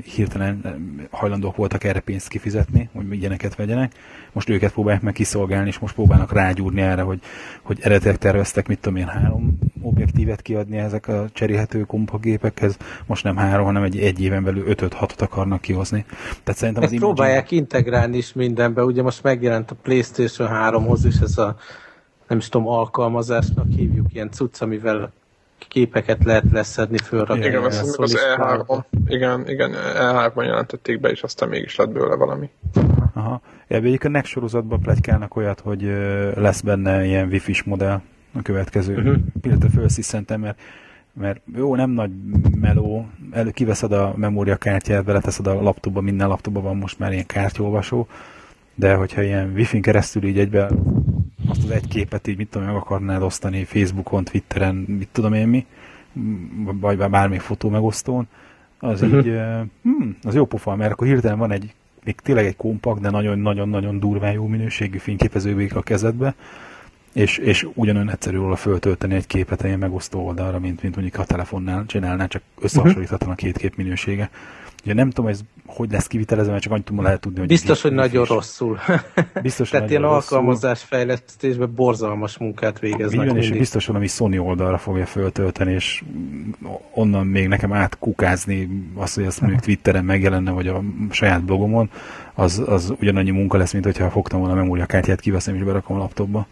hirtelen 0.04 0.82
hajlandók 1.10 1.56
voltak 1.56 1.84
erre 1.84 2.00
pénzt 2.00 2.28
kifizetni, 2.28 2.90
hogy 2.94 3.14
ilyeneket 3.14 3.56
vegyenek. 3.56 3.92
Most 4.32 4.50
őket 4.50 4.72
próbálják 4.72 5.02
meg 5.02 5.14
kiszolgálni, 5.14 5.68
és 5.68 5.80
most 5.80 5.94
próbálnak 5.94 6.34
rágyúrni 6.34 6.82
erre, 6.82 7.02
hogy, 7.02 7.20
hogy 7.62 7.80
eredetileg 7.82 8.18
terveztek, 8.18 8.68
mit 8.68 8.80
tudom 8.80 8.98
én, 8.98 9.08
három 9.08 9.58
objektívet 10.16 10.42
kiadni 10.42 10.78
ezek 10.78 11.08
a 11.08 11.26
cserélhető 11.34 11.82
kompagépekhez, 11.82 12.78
most 13.06 13.24
nem 13.24 13.36
három, 13.36 13.66
hanem 13.66 13.84
egy, 13.84 14.00
egy 14.00 14.22
éven 14.22 14.44
belül 14.44 14.68
ötöt, 14.68 14.94
hatot 14.94 15.22
akarnak 15.22 15.62
kihozni. 15.62 16.06
Tehát 16.44 16.60
szerintem 16.60 16.84
az 16.84 16.92
imaging... 16.92 17.14
próbálják 17.14 17.52
integrálni 17.52 18.18
is 18.18 18.34
mindenbe, 18.34 18.84
ugye 18.84 19.02
most 19.02 19.24
megjelent 19.24 19.72
a 19.72 19.76
Playstation 19.82 20.50
3-hoz 20.52 21.06
is 21.06 21.20
ez 21.20 21.38
a 21.38 21.56
nem 22.28 22.38
is 22.38 22.50
tudom, 22.50 22.68
alkalmazásnak 22.68 23.66
hívjuk, 23.76 24.14
ilyen 24.14 24.32
cucc, 24.32 24.62
amivel 24.62 25.12
képeket 25.68 26.24
lehet 26.24 26.44
leszedni, 26.52 26.98
fölrakni. 26.98 27.46
Igen, 27.46 27.64
az, 27.64 27.96
az 27.98 28.18
E3-on, 28.38 28.84
igen, 29.08 29.50
igen, 29.50 29.72
E3-ban 29.74 30.44
jelentették 30.44 31.00
be, 31.00 31.10
és 31.10 31.24
aztán 31.24 31.50
mégis 31.50 31.76
lett 31.76 31.90
belőle 31.90 32.16
valami. 32.16 32.50
Aha. 33.14 33.42
Ebben 33.68 33.98
a 34.04 34.08
Next 34.08 34.32
sorozatban 34.32 34.82
plegykálnak 34.82 35.36
olyat, 35.36 35.60
hogy 35.60 35.82
lesz 36.36 36.62
benne 36.62 37.06
ilyen 37.06 37.28
wifi-s 37.28 37.64
modell 37.64 38.02
a 38.36 38.42
következő 38.42 38.96
uh-huh. 38.98 39.16
pillanatra 39.42 39.70
fölsziszentem, 39.70 40.42
mert 40.42 40.60
mert 41.20 41.42
jó, 41.56 41.76
nem 41.76 41.90
nagy 41.90 42.12
meló, 42.60 43.08
elő 43.32 43.52
kiveszed 43.52 43.92
a 43.92 44.14
memóriakártyát, 44.18 45.06
beleteszed 45.06 45.48
a 45.48 45.62
laptopba, 45.62 46.02
minden 46.02 46.28
laptopban 46.28 46.64
van 46.64 46.78
most 46.78 47.00
már 47.00 47.12
ilyen 47.12 47.26
kártyolvasó, 47.26 48.08
de 48.76 48.94
hogyha 48.94 49.22
ilyen 49.22 49.52
wifi-n 49.54 49.82
keresztül 49.82 50.24
így 50.24 50.40
egybe 50.40 50.70
azt 51.48 51.64
az 51.64 51.70
egy 51.70 51.88
képet 51.88 52.28
így, 52.28 52.38
mit 52.38 52.48
tudom, 52.48 52.68
meg 52.68 52.76
akarnád 52.76 53.22
osztani 53.22 53.64
Facebookon, 53.64 54.24
Twitteren, 54.24 54.76
mit 54.76 55.10
tudom 55.12 55.34
én 55.34 55.48
mi, 55.48 55.66
vagy 56.64 56.98
bármilyen 56.98 57.44
fotó 57.44 57.70
megosztón, 57.70 58.28
az 58.80 59.02
uh-huh. 59.02 59.26
így, 59.26 59.40
hmm, 59.82 60.18
az 60.24 60.36
jó 60.36 60.46
pofa, 60.46 60.76
mert 60.76 60.92
akkor 60.92 61.08
hirtelen 61.08 61.38
van 61.38 61.52
egy 61.52 61.74
még 62.04 62.16
tényleg 62.16 62.46
egy 62.46 62.56
kompakt, 62.56 63.02
de 63.02 63.10
nagyon-nagyon-nagyon 63.10 64.00
durván 64.00 64.32
jó 64.32 64.48
minőségű 64.48 64.98
fényképező 64.98 65.68
a 65.74 65.82
kezedbe, 65.82 66.36
és, 67.16 67.38
és 67.38 67.68
ugyanolyan 67.74 68.10
egyszerű 68.10 68.38
róla 68.38 68.56
föltölteni 68.56 69.16
egy 69.16 69.28
képet 69.28 69.64
egy 69.64 69.78
megosztó 69.78 70.26
oldalra, 70.26 70.60
mint, 70.60 70.82
mint 70.82 70.96
mondjuk 70.96 71.20
a 71.20 71.26
telefonnál 71.26 71.86
csinálná, 71.86 72.28
csak 72.28 72.42
összehasonlíthatatlan 72.60 73.34
a 73.34 73.36
két 73.36 73.58
kép 73.58 73.76
minősége. 73.76 74.30
Ugye 74.84 74.94
nem 74.94 75.10
tudom, 75.10 75.30
ez 75.30 75.40
hogy 75.66 75.92
lesz 75.92 76.08
kivitelezve, 76.08 76.52
mert 76.52 76.64
csak 76.64 76.72
annyit 76.72 76.86
tudom 76.86 77.04
lehet 77.04 77.20
tudni, 77.20 77.40
hogy... 77.40 77.48
Biztos, 77.48 77.82
hogy 77.82 77.92
nagyon 77.92 78.24
is. 78.24 78.30
rosszul. 78.30 78.80
Biztos, 79.42 79.70
Tehát 79.70 79.90
ilyen 79.90 80.04
alkalmazásfejlesztésben 80.04 81.74
borzalmas 81.76 82.38
munkát 82.38 82.80
végeznek. 82.80 83.26
Igen, 83.26 83.38
és 83.38 83.52
biztos 83.52 83.86
valami 83.86 84.08
Sony 84.08 84.38
oldalra 84.38 84.78
fogja 84.78 85.06
föltölteni, 85.06 85.74
és 85.74 86.04
onnan 86.94 87.28
még 87.28 87.48
nekem 87.48 87.74
átkukázni 87.74 88.70
azt, 88.96 89.16
hogy 89.16 89.26
azt 89.26 89.42
mondjuk 89.42 89.62
Twitteren 89.62 90.06
megjelenne, 90.06 90.52
vagy 90.52 90.68
a 90.68 90.84
saját 91.10 91.44
blogomon, 91.44 91.90
az, 92.34 92.64
az 92.66 92.94
ugyanannyi 93.00 93.32
munka 93.32 93.58
lesz, 93.58 93.74
mint 93.74 93.86
hogyha 93.86 94.10
fogtam 94.10 94.40
volna 94.40 94.54
a 94.54 94.58
memóriakártyát, 94.58 95.20
kiveszem 95.20 95.56
és 95.56 95.64
berakom 95.64 95.96
a 95.96 96.00
laptopba. 96.00 96.48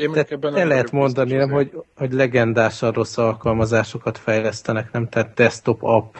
Én 0.00 0.14
ebben 0.14 0.56
el 0.56 0.66
lehet 0.66 0.92
mondani, 0.92 1.34
nem, 1.34 1.50
hogy, 1.50 1.70
hogy 1.96 2.12
legendásan 2.12 2.92
rossz 2.92 3.16
alkalmazásokat 3.16 4.18
fejlesztenek, 4.18 4.92
nem? 4.92 5.08
Tehát 5.08 5.34
desktop 5.34 5.82
app 5.82 6.14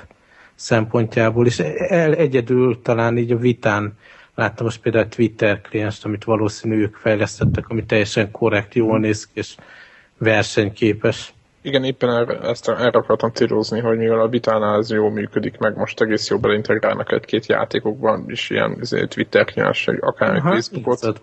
szempontjából, 0.54 1.46
és 1.46 1.58
el, 1.58 2.14
egyedül 2.14 2.82
talán 2.82 3.18
így 3.18 3.32
a 3.32 3.37
vitán 3.37 3.99
láttam 4.34 4.64
most 4.64 4.80
például 4.80 5.04
a 5.04 5.08
Twitter 5.08 5.60
klienst, 5.60 6.04
amit 6.04 6.25
valószínű 6.25 6.80
ők 6.80 6.94
fejlesztettek, 6.94 7.68
ami 7.68 7.84
teljesen 7.84 8.30
korrekt, 8.30 8.75
jól 8.75 8.99
néz 8.99 9.26
ki, 9.26 9.32
és 9.34 9.54
versenyképes. 10.18 11.32
Igen, 11.62 11.84
éppen 11.84 12.10
erre, 12.10 12.38
ezt 12.40 12.68
erre 12.68 12.99
akartam 12.99 13.30
célozni, 13.30 13.80
hogy 13.80 13.99
mivel 13.99 14.20
a 14.20 14.28
vitánál 14.28 14.78
ez 14.78 14.90
jól 14.90 15.10
működik, 15.10 15.58
meg 15.58 15.76
most 15.76 16.00
egész 16.00 16.30
jó 16.30 16.38
beleintegrálnak 16.38 17.12
egy-két 17.12 17.46
játékokban 17.46 18.25
is 18.28 18.50
ilyen 18.50 18.76
izé, 18.80 19.06
Twitter 19.06 19.44
kliens, 19.44 19.88
akár 20.00 20.37
Aha, 20.37 20.50
Facebookot 20.50 21.20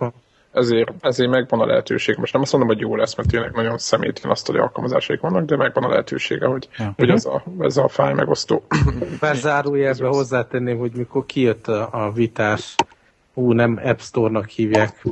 ezért, 0.58 0.92
ezért 1.00 1.30
megvan 1.30 1.60
a 1.60 1.66
lehetőség. 1.66 2.18
Most 2.18 2.34
nem 2.34 2.42
azt 2.42 2.52
mondom, 2.52 2.70
hogy 2.70 2.80
jó 2.80 2.96
lesz, 2.96 3.16
mert 3.16 3.30
tényleg 3.30 3.52
nagyon 3.52 3.78
szemétlen 3.78 4.32
azt, 4.32 4.48
hogy 4.48 4.56
alkalmazásaik 4.56 5.20
vannak, 5.20 5.46
de 5.46 5.56
megvan 5.56 5.84
a 5.84 5.90
lehetősége, 5.90 6.46
hogy, 6.46 6.70
ja. 6.78 6.94
hogy 6.96 7.10
ez, 7.10 7.26
a, 7.26 7.44
ez 7.60 7.78
a 7.78 7.88
fáj 7.88 8.14
megosztó. 8.14 8.64
Bár 9.20 9.36
zárójelbe 9.36 10.08
hozzátenném, 10.08 10.78
hogy 10.78 10.92
mikor 10.96 11.26
kijött 11.26 11.68
a, 11.68 11.90
a 11.92 12.12
vitás, 12.12 12.76
ú, 13.34 13.52
nem 13.52 13.80
App 13.84 14.00
Store-nak 14.00 14.48
hívják, 14.48 15.04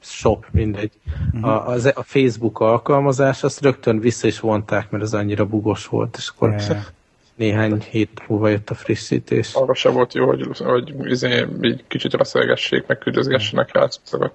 shop, 0.00 0.46
mindegy. 0.50 0.92
Uh-huh. 1.32 1.50
A, 1.50 1.66
az, 1.66 1.92
a 1.94 2.02
Facebook 2.02 2.60
alkalmazás, 2.60 3.42
azt 3.42 3.60
rögtön 3.60 3.98
vissza 3.98 4.26
is 4.26 4.40
vonták, 4.40 4.90
mert 4.90 5.02
az 5.04 5.14
annyira 5.14 5.46
bugos 5.46 5.86
volt, 5.86 6.16
és 6.16 6.28
akkor 6.28 6.48
yeah. 6.48 6.84
néhány 7.34 7.80
hét 7.80 8.22
múlva 8.28 8.48
jött 8.48 8.70
a 8.70 8.74
frissítés. 8.74 9.54
Arra 9.54 9.74
se 9.74 9.88
volt 9.88 10.14
jó, 10.14 10.26
hogy, 10.26 10.46
hogy 10.58 10.94
izé, 11.10 11.46
így 11.62 11.84
kicsit 11.86 12.14
raszelgessék, 12.14 12.86
meg 12.86 12.98
küldözgessenek 12.98 13.72
rá 13.72 13.88
szokat. 14.02 14.32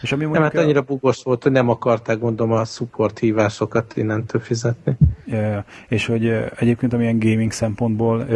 És 0.00 0.12
ami 0.12 0.24
nem, 0.24 0.42
hát 0.42 0.56
annyira 0.56 0.80
bugos 0.80 1.22
volt, 1.22 1.42
hogy 1.42 1.52
nem 1.52 1.68
akarták 1.68 2.18
gondolom 2.18 2.52
a 2.52 2.64
support 2.64 3.18
hívásokat 3.18 3.96
innentől 3.96 4.40
fizetni. 4.40 4.96
Ja, 5.26 5.64
és 5.88 6.06
hogy 6.06 6.26
egyébként 6.56 6.92
amilyen 6.92 7.18
gaming 7.18 7.52
szempontból 7.52 8.26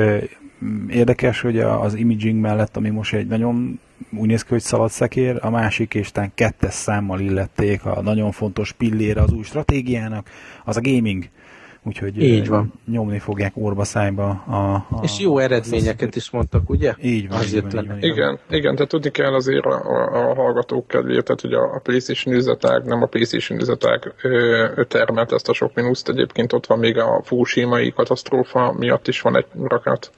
érdekes, 0.88 1.40
hogy 1.40 1.58
az 1.58 1.94
imaging 1.94 2.40
mellett, 2.40 2.76
ami 2.76 2.88
most 2.88 3.14
egy 3.14 3.26
nagyon 3.26 3.80
úgy 4.16 4.28
néz 4.28 4.42
ki, 4.42 4.48
hogy 4.48 4.62
szaladszekér, 4.62 5.38
a 5.40 5.50
másik 5.50 5.94
és 5.94 6.12
talán 6.12 6.32
kettes 6.34 6.74
számmal 6.74 7.20
illették 7.20 7.84
a 7.84 8.02
nagyon 8.02 8.32
fontos 8.32 8.72
pillére 8.72 9.20
az 9.20 9.32
új 9.32 9.42
stratégiának, 9.42 10.28
az 10.64 10.76
a 10.76 10.80
gaming 10.80 11.28
úgyhogy 11.84 12.22
Így 12.22 12.48
van. 12.48 12.72
nyomni 12.86 13.18
fogják 13.18 13.52
orba 13.56 13.84
szájba 13.84 14.28
a, 14.28 14.74
a 14.74 15.00
És 15.02 15.18
jó 15.18 15.38
eredményeket 15.38 16.16
is 16.16 16.30
mondtak, 16.30 16.70
ugye? 16.70 16.94
Így 17.02 17.28
van. 17.28 17.38
Azért 17.38 17.64
így 17.64 17.72
van, 17.72 17.84
így 17.84 17.88
van, 17.88 17.98
igen, 17.98 18.38
igen, 18.50 18.74
tehát 18.74 18.90
tudni 18.90 19.10
kell 19.10 19.34
azért 19.34 19.64
a, 19.64 19.70
a, 19.70 20.30
a 20.30 20.34
hallgatók 20.34 20.86
kedvéért, 20.86 21.24
tehát 21.24 21.40
hogy 21.40 21.52
a, 21.52 21.74
a 21.74 21.78
PlayStation 21.78 22.34
üzletág, 22.34 22.84
nem 22.84 23.02
a 23.02 23.06
PlayStation 23.06 23.60
üzletág 23.60 24.14
termelt 24.88 25.32
ezt 25.32 25.48
a 25.48 25.52
sok 25.52 25.74
mínuszt, 25.74 26.08
egyébként 26.08 26.52
ott 26.52 26.66
van 26.66 26.78
még 26.78 26.98
a 26.98 27.20
Fukushima-i 27.24 27.92
katasztrófa 27.92 28.72
miatt 28.72 29.08
is 29.08 29.20
van 29.20 29.36
egy 29.36 29.46
rakat 29.62 30.10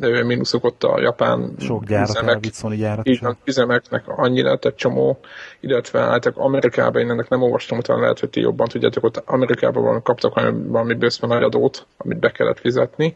mínuszok 0.00 0.64
ott 0.64 0.84
a 0.84 1.00
japán 1.00 1.54
Sok 1.58 1.84
gyárat 1.84 2.08
üzemek, 2.08 2.44
Sony 2.52 2.76
gyárat 2.76 3.08
így 3.08 3.20
van, 3.20 3.36
üzemeknek 3.44 4.04
annyi 4.06 4.42
lett 4.42 4.64
egy 4.64 4.74
csomó, 4.74 5.18
illetve 5.60 6.00
álltak 6.00 6.36
Amerikában, 6.36 7.02
én 7.02 7.10
ennek 7.10 7.28
nem 7.28 7.42
olvastam, 7.42 7.78
utána 7.78 8.00
lehet, 8.00 8.20
hogy 8.20 8.30
ti 8.30 8.40
jobban 8.40 8.68
tudjátok, 8.68 9.04
ott 9.04 9.22
Amerikában 9.26 9.82
van, 9.82 10.02
kaptak 10.02 10.34
valami 10.66 10.94
bőszben 10.94 11.30
nagy 11.30 11.42
adót, 11.42 11.86
amit 11.96 12.18
be 12.18 12.30
kellett 12.30 12.58
fizetni, 12.58 13.14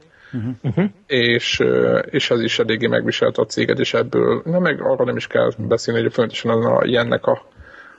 uh-huh. 0.62 0.85
és, 1.06 1.62
és 2.11 2.30
ez 2.30 2.40
is 2.40 2.59
eléggé 2.59 2.87
megviselte 2.87 3.42
a 3.42 3.47
céget, 3.47 3.78
és 3.78 3.95
ebből, 3.95 4.42
na 4.45 4.59
meg 4.59 4.83
arra 4.83 5.04
nem 5.04 5.16
is 5.16 5.26
kell 5.26 5.50
beszélni, 5.59 6.02
hogy 6.02 6.12
fontosan 6.12 6.64
a 6.64 6.85
ilyennek 6.85 7.26
a 7.26 7.42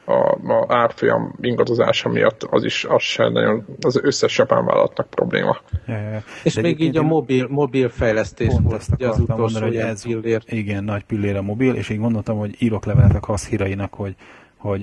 a, 0.07 0.37
a 0.53 0.65
árfolyam 0.67 1.35
ingadozása 1.41 2.09
miatt 2.09 2.43
az 2.43 2.63
is 2.63 2.85
az 2.85 3.01
sem 3.01 3.31
nagyon, 3.31 3.65
az 3.81 3.99
összes 4.03 4.37
japán 4.37 4.65
vállalatnak 4.65 5.09
probléma. 5.09 5.57
Ja, 5.87 5.97
ja, 5.97 6.09
ja. 6.09 6.23
És 6.43 6.53
De 6.53 6.61
még 6.61 6.79
így 6.79 6.97
a 6.97 7.01
mobil, 7.01 7.47
mobil 7.49 7.89
fejlesztés 7.89 8.53
volt 8.63 8.85
az 8.97 9.19
utolsó 9.19 9.41
mondani, 9.41 9.65
hogy 9.65 9.75
ez, 9.75 10.03
pillér. 10.03 10.43
Igen, 10.45 10.83
nagy 10.83 11.03
pillér 11.03 11.35
a 11.35 11.41
mobil, 11.41 11.73
és 11.73 11.89
én 11.89 11.99
gondoltam, 11.99 12.37
hogy 12.37 12.55
írok 12.59 12.85
levelet 12.85 13.15
a 13.15 13.19
kaszhírainak, 13.19 13.93
hogy, 13.93 14.15
hogy 14.57 14.81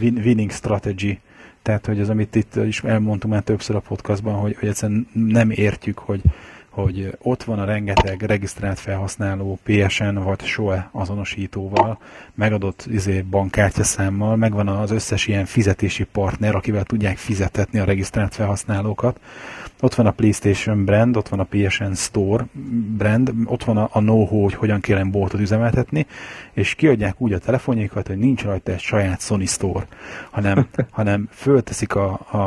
winning 0.00 0.50
strategy, 0.50 1.20
tehát 1.62 1.86
hogy 1.86 2.00
az, 2.00 2.08
amit 2.08 2.34
itt 2.34 2.56
is 2.56 2.82
elmondtunk 2.82 3.32
már 3.32 3.42
többször 3.42 3.76
a 3.76 3.80
podcastban, 3.80 4.34
hogy, 4.34 4.56
hogy 4.58 4.68
egyszerűen 4.68 5.06
nem 5.12 5.50
értjük, 5.50 5.98
hogy 5.98 6.20
hogy 6.70 7.16
ott 7.22 7.42
van 7.42 7.58
a 7.58 7.64
rengeteg 7.64 8.22
regisztrált 8.22 8.78
felhasználó 8.78 9.58
PSN 9.62 10.14
vagy 10.14 10.44
SOE 10.44 10.88
azonosítóval, 10.92 11.98
megadott 12.34 12.86
izé, 12.90 13.20
bankkártyaszámmal, 13.20 14.36
megvan 14.36 14.68
az 14.68 14.90
összes 14.90 15.26
ilyen 15.26 15.44
fizetési 15.44 16.04
partner, 16.04 16.54
akivel 16.54 16.84
tudják 16.84 17.16
fizetetni 17.16 17.78
a 17.78 17.84
regisztrált 17.84 18.34
felhasználókat. 18.34 19.20
Ott 19.80 19.94
van 19.94 20.06
a 20.06 20.10
PlayStation 20.10 20.84
brand, 20.84 21.16
ott 21.16 21.28
van 21.28 21.40
a 21.40 21.46
PSN 21.50 21.92
Store 21.92 22.44
brand, 22.96 23.32
ott 23.44 23.64
van 23.64 23.76
a, 23.76 23.88
a 23.92 23.98
know-how, 23.98 24.42
hogy 24.42 24.54
hogyan 24.54 24.80
kell 24.80 25.04
boltot 25.04 25.40
üzemeltetni, 25.40 26.06
és 26.52 26.74
kiadják 26.74 27.20
úgy 27.20 27.32
a 27.32 27.38
telefonjaikat, 27.38 28.06
hogy 28.06 28.18
nincs 28.18 28.42
rajta 28.42 28.72
egy 28.72 28.80
saját 28.80 29.20
Sony 29.20 29.46
Store, 29.46 29.86
hanem, 30.30 30.66
hanem 30.90 31.28
fölteszik 31.32 31.94
a, 31.94 32.20
a, 32.30 32.38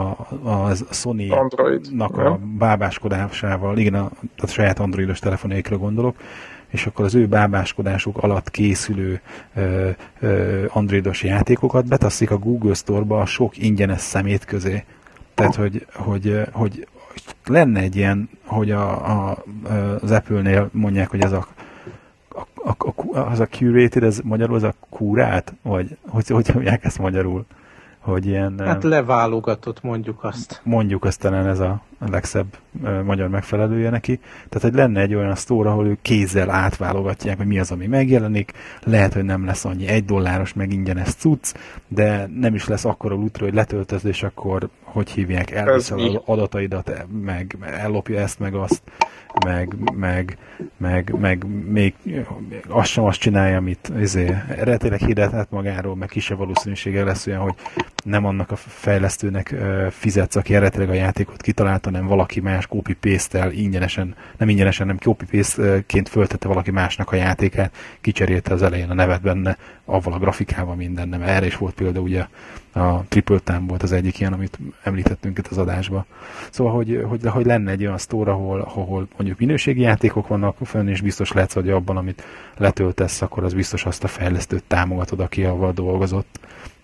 a 0.49 0.75
Sony-nak 0.91 2.17
a 2.17 2.39
bábáskodásával, 2.57 3.77
igen, 3.77 3.93
a, 3.93 4.11
a 4.37 4.47
saját 4.47 4.79
androidos 4.79 5.19
telefonjaikra 5.19 5.77
gondolok, 5.77 6.15
és 6.67 6.85
akkor 6.85 7.05
az 7.05 7.15
ő 7.15 7.27
bábáskodásuk 7.27 8.17
alatt 8.17 8.51
készülő 8.51 9.21
ö, 9.55 9.89
ö, 10.19 10.65
androidos 10.69 11.23
játékokat 11.23 11.87
betasszik 11.87 12.31
a 12.31 12.37
Google 12.37 12.73
Store-ba 12.73 13.19
a 13.19 13.25
sok 13.25 13.57
ingyenes 13.57 14.01
szemét 14.01 14.45
közé. 14.45 14.83
Tehát, 15.33 15.55
hogy, 15.55 15.85
hogy, 15.93 16.41
hogy 16.51 16.87
lenne 17.47 17.79
egy 17.79 17.95
ilyen, 17.95 18.29
hogy 18.45 18.71
a, 18.71 18.91
a, 19.29 19.43
az 20.01 20.11
Apple-nél 20.11 20.69
mondják, 20.71 21.09
hogy 21.09 21.21
ez 21.21 21.31
a, 21.31 21.47
a, 22.55 22.69
a, 22.77 23.19
az 23.19 23.39
a 23.39 23.47
curated, 23.47 24.03
ez 24.03 24.19
magyarul 24.23 24.55
az 24.55 24.63
a 24.63 24.73
kúrát? 24.89 25.53
Vagy 25.61 25.97
hogy, 26.07 26.27
hogy 26.27 26.49
mondják 26.53 26.83
ezt 26.83 26.99
magyarul? 26.99 27.45
Hogy 28.03 28.25
ilyen... 28.25 28.59
Hát 28.59 28.83
leválogatott, 28.83 29.83
mondjuk 29.83 30.23
azt. 30.23 30.61
Mondjuk 30.63 31.05
azt 31.05 31.19
talán 31.19 31.47
ez 31.47 31.59
a 31.59 31.81
legszebb 31.99 32.45
magyar 33.03 33.29
megfelelője 33.29 33.89
neki. 33.89 34.19
Tehát, 34.49 34.61
hogy 34.61 34.73
lenne 34.73 35.01
egy 35.01 35.15
olyan 35.15 35.35
sztóra, 35.35 35.71
ahol 35.71 35.87
ők 35.87 36.01
kézzel 36.01 36.49
átválogatják, 36.49 37.37
hogy 37.37 37.45
mi 37.47 37.59
az, 37.59 37.71
ami 37.71 37.87
megjelenik. 37.87 38.51
Lehet, 38.83 39.13
hogy 39.13 39.23
nem 39.23 39.45
lesz 39.45 39.65
annyi 39.65 39.87
egy 39.87 40.05
dolláros 40.05 40.53
meg 40.53 40.73
ingyenes 40.73 41.13
cucc, 41.13 41.53
de 41.87 42.29
nem 42.39 42.55
is 42.55 42.67
lesz 42.67 42.85
akkora 42.85 43.15
útra, 43.15 43.45
hogy 43.45 43.53
letöltöd, 43.53 44.05
és 44.05 44.23
akkor 44.23 44.69
hogy 44.83 45.09
hívják, 45.09 45.51
elviszel 45.51 45.99
az 45.99 46.21
adataidat, 46.25 47.05
meg 47.21 47.57
ellopja 47.61 48.19
ezt, 48.19 48.39
meg 48.39 48.53
azt, 48.55 48.81
meg, 49.45 49.75
meg, 49.93 50.37
meg, 50.77 51.13
meg 51.19 51.45
még 51.65 51.93
azt 52.67 52.89
sem 52.89 53.03
azt 53.03 53.19
csinálja, 53.19 53.57
amit 53.57 53.91
izé, 53.99 54.35
eredetileg 54.49 54.99
hirdetett 54.99 55.51
magáról, 55.51 55.95
meg 55.95 56.07
kisebb 56.07 56.37
valószínűsége 56.37 57.03
lesz 57.03 57.27
olyan, 57.27 57.39
hogy 57.39 57.53
nem 58.03 58.25
annak 58.25 58.51
a 58.51 58.55
fejlesztőnek 58.55 59.55
fizetsz, 59.89 60.35
aki 60.35 60.55
eredetileg 60.55 60.89
a 60.89 60.93
játékot 60.93 61.41
kitalálta, 61.41 61.89
hanem 61.89 62.07
valaki 62.07 62.39
más 62.39 62.67
copy 62.67 62.93
paste 62.93 63.51
ingyenesen, 63.51 64.15
nem 64.37 64.49
ingyenesen, 64.49 64.87
nem 64.87 64.97
copy 64.97 65.25
paste-ként 65.25 66.09
föltette 66.09 66.47
valaki 66.47 66.71
másnak 66.71 67.11
a 67.11 67.15
játékát, 67.15 67.75
kicserélte 68.01 68.53
az 68.53 68.61
elején 68.61 68.89
a 68.89 68.93
nevet 68.93 69.21
benne, 69.21 69.57
avval 69.85 70.13
a 70.13 70.19
grafikával 70.19 70.75
minden, 70.75 71.09
nem. 71.09 71.21
Erre 71.21 71.45
is 71.45 71.57
volt 71.57 71.73
például 71.73 72.05
ugye 72.05 72.25
a 72.73 73.03
Triple 73.07 73.39
Time 73.39 73.63
volt 73.67 73.83
az 73.83 73.91
egyik 73.91 74.19
ilyen, 74.19 74.33
amit 74.33 74.59
említettünk 74.83 75.37
itt 75.37 75.47
az 75.47 75.57
adásba. 75.57 76.05
Szóval, 76.51 76.73
hogy, 76.73 77.03
hogy, 77.07 77.25
hogy 77.25 77.45
lenne 77.45 77.71
egy 77.71 77.85
olyan 77.85 77.97
sztóra, 77.97 78.31
ahol, 78.31 78.59
ahol 78.61 79.07
mondjuk 79.17 79.39
minőségi 79.39 79.81
játékok 79.81 80.27
vannak 80.27 80.57
fönn, 80.61 80.87
és 80.87 81.01
biztos 81.01 81.31
lehet, 81.31 81.53
hogy 81.53 81.69
abban, 81.69 81.97
amit 81.97 82.23
letöltesz, 82.57 83.21
akkor 83.21 83.43
az 83.43 83.53
biztos 83.53 83.85
azt 83.85 84.03
a 84.03 84.07
fejlesztőt 84.07 84.63
támogatod, 84.63 85.19
aki 85.19 85.43
avval 85.43 85.71
dolgozott. 85.71 86.39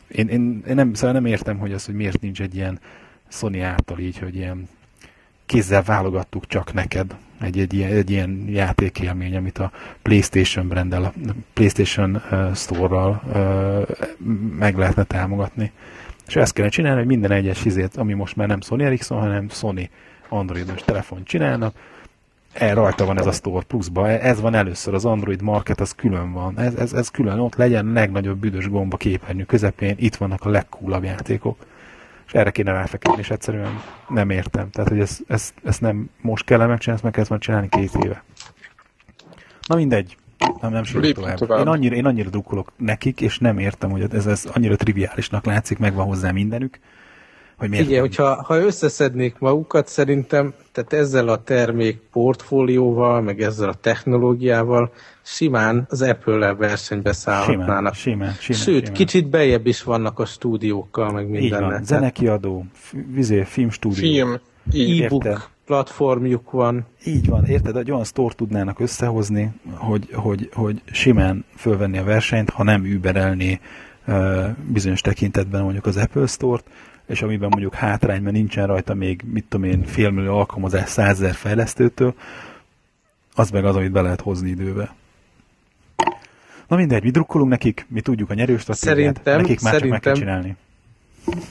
Én, 0.07 0.27
én, 0.27 0.63
én 0.67 0.75
nem, 0.75 0.93
szóval 0.93 1.13
nem 1.13 1.25
értem, 1.25 1.57
hogy 1.57 1.73
az, 1.73 1.85
hogy 1.85 1.95
miért 1.95 2.21
nincs 2.21 2.41
egy 2.41 2.55
ilyen 2.55 2.79
Sony 3.27 3.59
által 3.59 3.99
így, 3.99 4.17
hogy 4.17 4.35
ilyen 4.35 4.67
kézzel 5.49 5.83
válogattuk 5.83 6.47
csak 6.47 6.73
neked 6.73 7.15
egy, 7.41 7.59
egy, 7.59 7.73
ilyen, 7.73 7.91
egy 7.91 8.09
ilyen 8.09 8.45
játékélmény, 8.47 9.35
amit 9.35 9.57
a 9.57 9.71
PlayStation 10.01 10.67
brandel, 10.67 11.03
a 11.03 11.13
PlayStation 11.53 12.21
uh, 12.31 12.55
Store-ral 12.55 13.21
uh, 13.25 13.87
meg 14.57 14.77
lehetne 14.77 15.03
támogatni. 15.03 15.71
És 16.27 16.35
ezt 16.35 16.53
kellene 16.53 16.73
csinálni, 16.73 16.97
hogy 16.97 17.07
minden 17.07 17.31
egyes 17.31 17.65
izét, 17.65 17.95
ami 17.97 18.13
most 18.13 18.35
már 18.35 18.47
nem 18.47 18.61
Sony 18.61 18.81
Ericsson, 18.81 19.19
hanem 19.19 19.49
Sony 19.49 19.89
androidos 20.29 20.81
telefon 20.81 21.23
csinálnak, 21.23 21.75
el 22.53 22.75
rajta 22.75 23.05
van 23.05 23.17
ez 23.17 23.27
a 23.27 23.31
Store 23.31 23.63
Plus-ba, 23.67 24.09
ez 24.09 24.41
van 24.41 24.53
először, 24.53 24.93
az 24.93 25.05
Android 25.05 25.41
Market 25.41 25.79
az 25.79 25.95
külön 25.95 26.31
van, 26.31 26.59
ez, 26.59 26.73
ez, 26.73 26.93
ez 26.93 27.09
külön 27.09 27.39
ott 27.39 27.55
legyen, 27.55 27.87
a 27.87 27.93
legnagyobb 27.93 28.37
büdös 28.37 28.69
gomba 28.69 28.97
képernyő 28.97 29.43
közepén, 29.43 29.95
itt 29.97 30.15
vannak 30.15 30.45
a 30.45 30.49
legkúlabb 30.49 31.03
játékok. 31.03 31.65
És 32.29 32.35
erre 32.35 32.51
kéne 32.51 32.71
ráfeküdni, 32.71 33.19
és 33.19 33.29
egyszerűen 33.29 33.81
nem 34.07 34.29
értem. 34.29 34.69
Tehát, 34.69 34.89
hogy 34.89 34.99
ezt, 34.99 35.23
ezt, 35.27 35.53
ezt 35.63 35.81
nem 35.81 36.09
most 36.21 36.45
kell 36.45 36.57
megcsinálni, 36.57 36.91
ezt 36.91 37.03
meg 37.03 37.27
kell 37.27 37.37
csinálni 37.37 37.69
két 37.69 37.95
éve. 38.03 38.23
Na 39.67 39.75
mindegy, 39.75 40.17
nem, 40.61 40.71
nem 40.71 40.83
sírok 40.83 41.11
tovább. 41.11 41.37
tovább. 41.37 41.59
Én 41.59 41.67
annyira, 41.67 41.95
én 41.95 42.05
annyira 42.05 42.29
drukkolok 42.29 42.71
nekik, 42.77 43.21
és 43.21 43.37
nem 43.39 43.57
értem, 43.57 43.89
hogy 43.91 44.13
ez, 44.13 44.25
ez 44.25 44.45
annyira 44.53 44.75
triviálisnak 44.75 45.45
látszik, 45.45 45.77
megvan 45.77 46.05
hozzá 46.05 46.31
mindenük, 46.31 46.79
hogy 47.59 47.69
miért 47.69 47.87
Igen, 47.87 47.99
hogyha 47.99 48.43
ha 48.43 48.57
összeszednék 48.57 49.35
magukat, 49.39 49.87
szerintem 49.87 50.53
tehát 50.71 50.93
ezzel 50.93 51.27
a 51.27 51.43
termék 51.43 51.99
portfólióval, 52.11 53.21
meg 53.21 53.41
ezzel 53.41 53.69
a 53.69 53.73
technológiával 53.73 54.91
simán 55.21 55.85
az 55.89 56.01
Apple-lel 56.01 56.55
versenybe 56.55 57.11
szállhatnának. 57.11 57.93
Simán, 57.93 58.17
simán, 58.17 58.33
simán, 58.39 58.61
Sőt, 58.61 58.77
simán. 58.77 58.93
kicsit 58.93 59.29
bejebb 59.29 59.67
is 59.67 59.83
vannak 59.83 60.19
a 60.19 60.25
stúdiókkal, 60.25 61.11
meg 61.11 61.29
mindennel. 61.29 61.83
Zenekiadó, 61.83 62.65
vizé, 63.13 63.43
filmstúdió. 63.43 63.99
Film, 63.99 64.39
e-book 65.05 65.49
platformjuk 65.65 66.51
van. 66.51 66.85
Így 67.05 67.27
van, 67.27 67.45
érted? 67.45 67.75
Egy 67.75 67.91
olyan 67.91 68.03
store 68.03 68.33
tudnának 68.33 68.79
összehozni, 68.79 69.51
hogy, 69.73 70.09
hogy, 70.13 70.49
hogy 70.53 70.81
simán 70.91 71.45
fölvenni 71.55 71.97
a 71.97 72.03
versenyt, 72.03 72.49
ha 72.49 72.63
nem 72.63 72.85
überelni 72.85 73.59
uh, 74.07 74.47
bizonyos 74.67 75.01
tekintetben 75.01 75.61
mondjuk 75.61 75.85
az 75.85 75.97
Apple 75.97 76.27
Store-t, 76.27 76.63
és 77.09 77.21
amiben 77.21 77.49
mondjuk 77.49 77.73
hátrány, 77.73 78.21
mert 78.21 78.35
nincsen 78.35 78.67
rajta 78.67 78.93
még, 78.93 79.21
mit 79.31 79.45
tudom 79.49 79.69
én, 79.69 79.83
félmillió 79.83 80.37
alkalmazás 80.37 80.89
százezer 80.89 81.33
fejlesztőtől, 81.33 82.13
az 83.35 83.49
meg 83.49 83.65
az, 83.65 83.75
amit 83.75 83.91
be 83.91 84.01
lehet 84.01 84.21
hozni 84.21 84.49
időbe. 84.49 84.95
Na 86.67 86.75
mindegy, 86.75 87.03
mi 87.03 87.09
drukkolunk 87.09 87.49
nekik, 87.49 87.85
mi 87.89 88.01
tudjuk 88.01 88.29
a 88.29 88.33
nyerős 88.33 88.63
szerintem, 88.67 89.41
nekik 89.41 89.61
már 89.61 89.73
szerintem 89.73 89.79
csak 89.81 89.89
meg 89.89 89.99
kell 89.99 90.13
csinálni. 90.13 90.55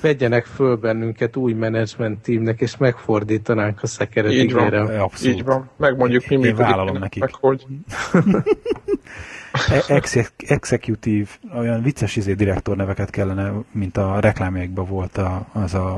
Vegyenek 0.01 0.45
föl 0.45 0.77
bennünket 0.77 1.37
új 1.37 1.53
menedzsment 1.53 2.19
teamnek, 2.23 2.61
és 2.61 2.77
megfordítanánk 2.77 3.83
a 3.83 3.87
szekeret 3.87 4.33
Így 4.33 4.53
van, 4.53 4.73
Abszolút. 4.73 5.37
így 5.37 5.45
van. 5.45 5.71
Megmondjuk, 5.77 6.27
mi 6.27 6.35
Én 6.35 6.41
működik. 6.41 6.67
vállalom 6.67 6.99
nekik. 6.99 7.21
Meg 7.21 7.35
hogy. 7.35 7.67
Exe- 9.89 10.33
executive, 10.47 11.29
olyan 11.57 11.83
vicces 11.83 12.17
izé 12.17 12.33
direktor 12.35 12.77
neveket 12.77 13.11
kellene, 13.11 13.53
mint 13.73 13.97
a 13.97 14.21
reklámjainkban 14.21 14.87
volt 14.87 15.17
a, 15.19 15.47
az 15.53 15.75
a 15.75 15.97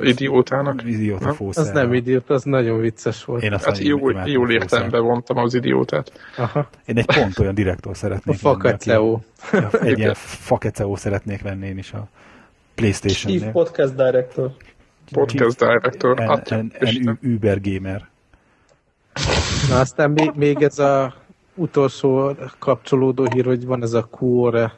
Idiótának. 0.00 0.82
idióta 0.86 1.32
fószer. 1.32 1.62
Az 1.64 1.70
nem 1.70 1.92
idiót, 1.94 2.30
az 2.30 2.42
nagyon 2.42 2.80
vicces 2.80 3.24
volt. 3.24 3.42
Én 3.42 3.52
azt 3.52 3.64
Hát 3.64 3.78
jól, 3.78 4.22
jól 4.24 4.46
a 4.48 4.50
értem, 4.52 4.68
fószert. 4.68 4.90
bevontam 4.90 5.36
az 5.36 5.54
idiótát. 5.54 6.12
Aha. 6.36 6.68
Én 6.86 6.98
egy 6.98 7.06
pont 7.06 7.38
olyan 7.38 7.54
direktor 7.54 7.92
A 7.92 7.94
szeretnék 7.94 8.24
lenni, 8.42 8.56
fakaceó. 8.56 9.22
aki- 9.52 9.86
Egy 9.88 9.98
ilyen 9.98 10.14
fakeceó 10.14 10.96
szeretnék 10.96 11.42
lenni 11.42 11.66
én 11.66 11.78
is 11.78 11.92
a 11.92 12.08
Chief 12.74 13.00
Playstation-nél. 13.00 13.50
Podcast 13.50 13.94
Director. 13.94 14.50
Podcast 15.12 15.58
director. 15.58 16.20
En, 16.20 16.28
Atya 16.28 16.54
en. 16.54 17.18
Uber 17.22 17.60
gamer. 17.60 18.08
Na 19.68 19.78
aztán 19.80 20.10
még, 20.10 20.30
még 20.34 20.62
ez 20.62 20.78
a 20.78 21.14
utolsó 21.56 22.36
kapcsolódó 22.58 23.26
hír, 23.32 23.44
hogy 23.44 23.66
van 23.66 23.82
ez 23.82 23.92
a 23.92 24.04
Quora. 24.04 24.72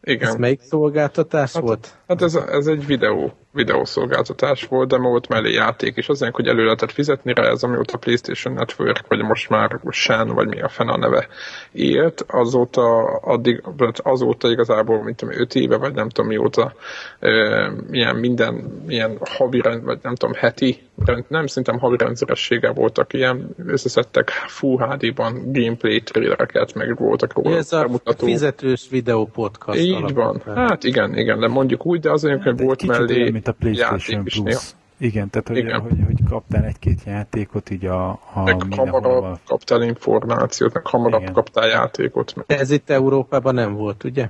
Ez 0.00 0.12
Igen. 0.12 0.38
melyik 0.38 0.60
szolgáltatás 0.60 1.52
volt? 1.52 1.96
Hát 2.08 2.22
ez, 2.22 2.34
ez 2.34 2.66
egy 2.66 2.86
videó, 2.86 3.32
videószolgáltatás 3.56 4.64
volt, 4.64 4.88
de 4.88 4.96
volt 4.96 5.28
mellé 5.28 5.52
játék 5.52 5.96
is. 5.96 6.08
Azért, 6.08 6.34
hogy 6.34 6.46
elő 6.46 6.64
lehetett 6.64 6.92
fizetni 6.92 7.34
rá, 7.34 7.48
ez 7.48 7.62
amióta 7.62 7.94
a 7.94 7.98
PlayStation 7.98 8.54
Network, 8.54 9.04
vagy 9.08 9.22
most 9.22 9.48
már 9.48 9.80
Shen, 9.90 10.28
vagy 10.28 10.46
mi 10.48 10.60
a 10.60 10.68
fene 10.68 10.92
a 10.92 10.96
neve 10.96 11.26
élt, 11.72 12.24
azóta, 12.28 13.04
addig, 13.04 13.62
azóta 13.96 14.50
igazából, 14.50 15.02
mint 15.02 15.16
tudom, 15.16 15.34
5 15.40 15.54
éve, 15.54 15.76
vagy 15.76 15.94
nem 15.94 16.08
tudom 16.08 16.30
mióta, 16.30 16.72
ö, 17.20 17.66
ilyen 17.90 18.16
minden, 18.16 18.82
ilyen 18.88 19.18
havi 19.30 19.60
rend, 19.60 19.84
vagy 19.84 19.98
nem 20.02 20.14
tudom, 20.14 20.34
heti, 20.34 20.78
rend, 21.04 21.24
nem 21.28 21.46
szerintem 21.46 21.78
havi 21.78 21.96
rendszerességgel 21.96 22.72
voltak 22.72 23.12
ilyen, 23.12 23.48
összeszedtek 23.66 24.28
Full 24.30 24.76
HD-ban 24.78 25.52
gameplay 25.52 26.00
trailereket, 26.00 26.74
meg 26.74 26.96
voltak 26.98 27.32
róla 27.32 27.56
Ez 27.56 27.72
a 27.72 27.80
bemutató. 27.80 28.26
fizetős 28.26 28.86
videó 28.90 29.26
podcast. 29.26 29.78
Így 29.80 30.14
van. 30.14 30.42
Hát 30.54 30.84
igen, 30.84 31.16
igen, 31.18 31.40
de 31.40 31.48
mondjuk 31.48 31.86
úgy, 31.86 32.00
de 32.00 32.10
azért, 32.10 32.42
hogy 32.42 32.54
De 32.54 32.64
volt 32.64 32.86
mellé 32.86 33.20
olyan, 33.22 33.32
mint 33.46 33.48
a 33.48 33.52
PlayStation. 33.52 34.24
Plus. 34.24 34.74
Igen, 34.98 35.30
tehát 35.30 35.48
hogy, 35.48 35.56
Igen. 35.56 35.80
Hogy, 35.80 35.98
hogy 36.06 36.18
kaptál 36.28 36.64
egy-két 36.64 37.00
játékot 37.04 37.70
így 37.70 37.86
a, 37.86 38.08
a 38.10 38.42
Meg 38.44 38.56
hamarabb 38.76 39.38
kaptál 39.46 39.82
információt, 39.82 40.72
meg 40.74 40.86
hamarabb 40.86 41.20
Igen. 41.20 41.32
kaptál 41.32 41.66
játékot. 41.68 42.34
Meg, 42.34 42.44
De 42.46 42.58
ez 42.58 42.70
itt 42.70 42.90
Európában 42.90 43.54
nem 43.54 43.74
volt, 43.74 44.04
ugye? 44.04 44.28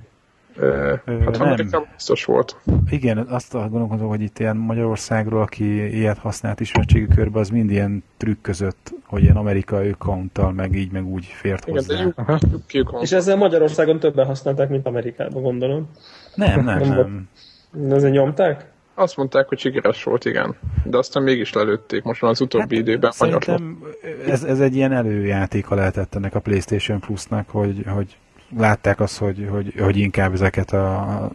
Ö, 0.58 0.94
hát 1.06 1.06
nem. 1.38 1.40
Amerikában 1.40 1.88
biztos 1.94 2.24
volt. 2.24 2.56
Igen, 2.90 3.18
azt 3.18 3.52
gondolkodom, 3.52 4.08
hogy 4.08 4.20
itt 4.20 4.38
ilyen 4.38 4.56
Magyarországról, 4.56 5.42
aki 5.42 5.96
ilyet 5.96 6.18
használt 6.18 6.60
ismertségi 6.60 7.06
körbe, 7.06 7.38
az 7.38 7.48
mind 7.48 7.70
ilyen 7.70 8.04
trükk 8.16 8.42
között, 8.42 8.92
hogy 9.06 9.22
ilyen 9.22 9.36
amerikai 9.36 9.88
accounttal, 9.88 10.52
meg 10.52 10.74
így, 10.74 10.90
meg 10.92 11.06
úgy 11.06 11.24
fért 11.24 11.66
Igen, 11.66 11.82
de 11.86 11.94
hozzá. 11.94 12.02
jó, 12.04 12.10
Aha. 12.14 12.38
jó 12.72 12.82
kon- 12.84 13.02
És 13.02 13.12
ezzel 13.12 13.36
Magyarországon 13.36 13.98
többen 13.98 14.26
használták, 14.26 14.68
mint 14.68 14.86
Amerikában, 14.86 15.42
gondolom. 15.42 15.90
Nem, 16.34 16.64
nem, 16.64 16.78
Nem 16.78 17.28
nem. 17.74 17.92
Ezzel 17.96 18.10
nyomták? 18.10 18.74
Azt 18.98 19.16
mondták, 19.16 19.48
hogy 19.48 19.58
sikeres 19.58 20.02
volt, 20.02 20.24
igen. 20.24 20.56
De 20.84 20.98
aztán 20.98 21.22
mégis 21.22 21.52
lelőtték. 21.52 22.02
Most 22.02 22.22
már 22.22 22.30
az 22.30 22.40
utóbbi 22.40 22.76
időben 22.76 23.12
hanyatlott. 23.18 23.58
Szerintem 23.58 23.88
ez, 24.26 24.42
ez 24.42 24.60
egy 24.60 24.76
ilyen 24.76 24.92
előjátéka 24.92 25.74
lehetett 25.74 26.14
ennek 26.14 26.34
a 26.34 26.40
PlayStation 26.40 27.00
Plus-nak, 27.00 27.48
hogy, 27.50 27.84
hogy 27.86 28.16
látták 28.56 29.00
azt, 29.00 29.18
hogy, 29.18 29.46
hogy, 29.50 29.74
hogy 29.78 29.96
inkább 29.96 30.32
ezeket 30.32 30.72
a 30.72 31.30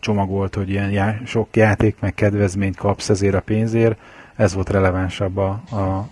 csomagolt, 0.00 0.54
hogy 0.54 0.68
ilyen 0.68 0.90
já, 0.90 1.14
sok 1.24 1.56
játék 1.56 1.96
meg 2.00 2.14
kedvezményt 2.14 2.76
kapsz 2.76 3.08
ezért 3.08 3.34
a 3.34 3.40
pénzért, 3.40 3.98
ez 4.36 4.54
volt 4.54 4.70
relevánsabb 4.70 5.36
a, 5.36 5.48
a 5.70 6.08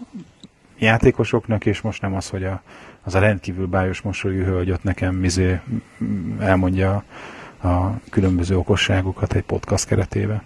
játékosoknak, 0.79 1.67
és 1.67 1.81
most 1.81 2.03
nem 2.03 2.15
az, 2.15 2.29
hogy 2.29 2.45
a, 2.45 2.63
az 3.03 3.15
a 3.15 3.19
rendkívül 3.19 3.67
bájos 3.67 4.01
mosolyú 4.01 4.45
hölgy 4.45 4.71
ott 4.71 4.83
nekem 4.83 5.15
mizé 5.15 5.61
elmondja 6.41 7.05
a 7.63 8.01
különböző 8.11 8.57
okosságokat 8.57 9.33
egy 9.33 9.43
podcast 9.43 9.87
keretében. 9.87 10.43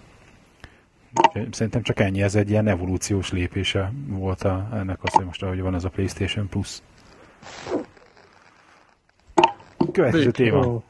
Szerintem 1.51 1.83
csak 1.83 2.01
ennyi, 2.01 2.23
ez 2.23 2.35
egy 2.35 2.51
ilyen 2.51 2.69
evolúciós 2.69 3.33
lépése 3.33 3.93
volt 4.07 4.43
a, 4.43 4.69
ennek 4.73 4.99
az, 5.03 5.13
hogy 5.13 5.25
most 5.25 5.43
ahogy 5.43 5.61
van 5.61 5.75
ez 5.75 5.85
a 5.85 5.89
PlayStation 5.89 6.49
Plus. 6.49 6.79
Következő 9.93 10.19
Végig. 10.19 10.33
téma. 10.33 10.67
Ó. 10.67 10.83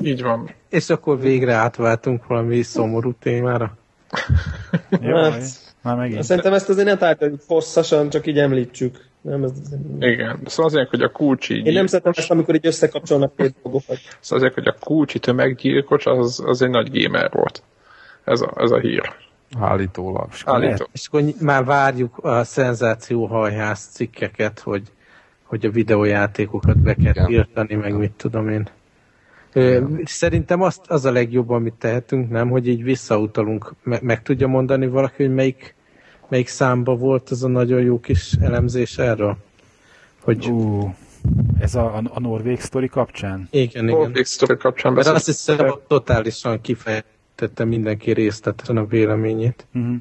Így 0.00 0.22
van. 0.22 0.50
És 0.68 0.90
akkor 0.90 1.20
végre 1.20 1.52
átváltunk 1.54 2.26
valami 2.26 2.62
szomorú 2.62 3.12
témára. 3.12 3.76
Jaj, 5.00 5.30
Hát, 5.30 5.74
már 5.82 5.96
megint. 5.96 6.22
Szerintem 6.22 6.52
ezt 6.52 6.68
azért 6.68 6.86
ne 6.86 6.96
tárgyaljuk 6.96 7.40
hosszasan, 7.46 8.10
csak 8.10 8.26
így 8.26 8.38
említsük. 8.38 9.04
Nem, 9.20 9.42
ez, 9.42 9.52
Igen. 9.98 10.40
Szóval 10.44 10.66
azért, 10.66 10.90
hogy 10.90 11.02
a 11.02 11.10
kulcsi 11.10 11.62
én 11.64 11.72
nem 11.72 11.86
szeretem 11.86 12.12
ezt, 12.16 12.30
amikor 12.30 12.54
így 12.54 12.66
összekapcsolnak 12.66 13.36
két 13.36 13.54
dolgokat. 13.62 13.98
Szóval 14.20 14.44
azért, 14.44 14.54
hogy 14.54 14.66
a 14.66 14.76
kulcsi 14.80 15.18
tömeggyilkos, 15.18 16.06
az, 16.06 16.42
az 16.46 16.62
egy 16.62 16.70
nagy 16.70 17.02
gamer 17.02 17.30
volt. 17.32 17.62
Ez 18.24 18.40
a, 18.40 18.52
ez 18.56 18.70
a 18.70 18.78
hír. 18.78 19.12
Állítólag. 19.60 20.28
Állító. 20.44 20.86
És 20.92 21.06
akkor 21.06 21.22
már 21.40 21.64
várjuk 21.64 22.18
a 22.18 22.44
szenzációhajház 22.44 23.78
cikkeket, 23.92 24.60
hogy, 24.60 24.82
hogy 25.42 25.66
a 25.66 25.70
videójátékokat 25.70 26.78
be 26.78 26.94
kell 26.94 27.12
Igen. 27.12 27.26
tiltani, 27.26 27.74
meg 27.74 27.96
mit 27.96 28.12
tudom 28.12 28.48
én. 28.48 28.68
Ö, 29.52 29.84
Szerintem 30.04 30.62
azt, 30.62 30.80
az 30.90 31.04
a 31.04 31.12
legjobb, 31.12 31.50
amit 31.50 31.74
tehetünk, 31.74 32.30
nem, 32.30 32.48
hogy 32.50 32.68
így 32.68 32.82
visszautalunk. 32.82 33.74
Me- 33.82 34.02
meg 34.02 34.22
tudja 34.22 34.46
mondani 34.46 34.86
valaki, 34.86 35.22
hogy 35.24 35.34
melyik, 35.34 35.74
melyik 36.28 36.48
számba 36.48 36.96
volt 36.96 37.30
az 37.30 37.44
a 37.44 37.48
nagyon 37.48 37.80
jó 37.80 38.00
kis 38.00 38.32
elemzés 38.40 38.98
erről? 38.98 39.36
Hogy 40.22 40.48
Ú, 40.50 40.94
ez 41.60 41.74
a, 41.74 41.96
a, 41.96 42.02
a 42.08 42.20
Norvég 42.20 42.60
sztori 42.60 42.88
kapcsán? 42.88 43.48
igen, 43.50 43.84
igen. 43.84 43.98
Norvég 43.98 44.24
sztori 44.24 44.56
kapcsán 44.56 44.92
Mert 44.92 45.06
azt 45.06 45.26
hiszem, 45.26 45.58
hogy 45.58 45.78
totálisan 45.78 46.60
kifejtette 47.36 47.64
mindenki 47.64 48.12
részletesen 48.12 48.76
a 48.76 48.86
véleményét. 48.86 49.66
Uh-huh. 49.74 49.96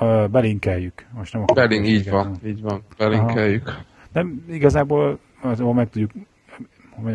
Uh, 0.00 0.28
belinkeljük. 0.28 1.06
Most 1.12 1.32
nem 1.32 1.42
akarok 1.42 1.68
Belink, 1.68 1.86
így 1.86 2.10
van, 2.10 2.36
így 2.44 2.60
van. 2.62 2.82
Belinkeljük. 2.98 3.78
Nem, 4.12 4.44
igazából 4.50 5.18
az, 5.42 5.60
ahol 5.60 5.74
meg 5.74 5.90
tudjuk 5.90 6.10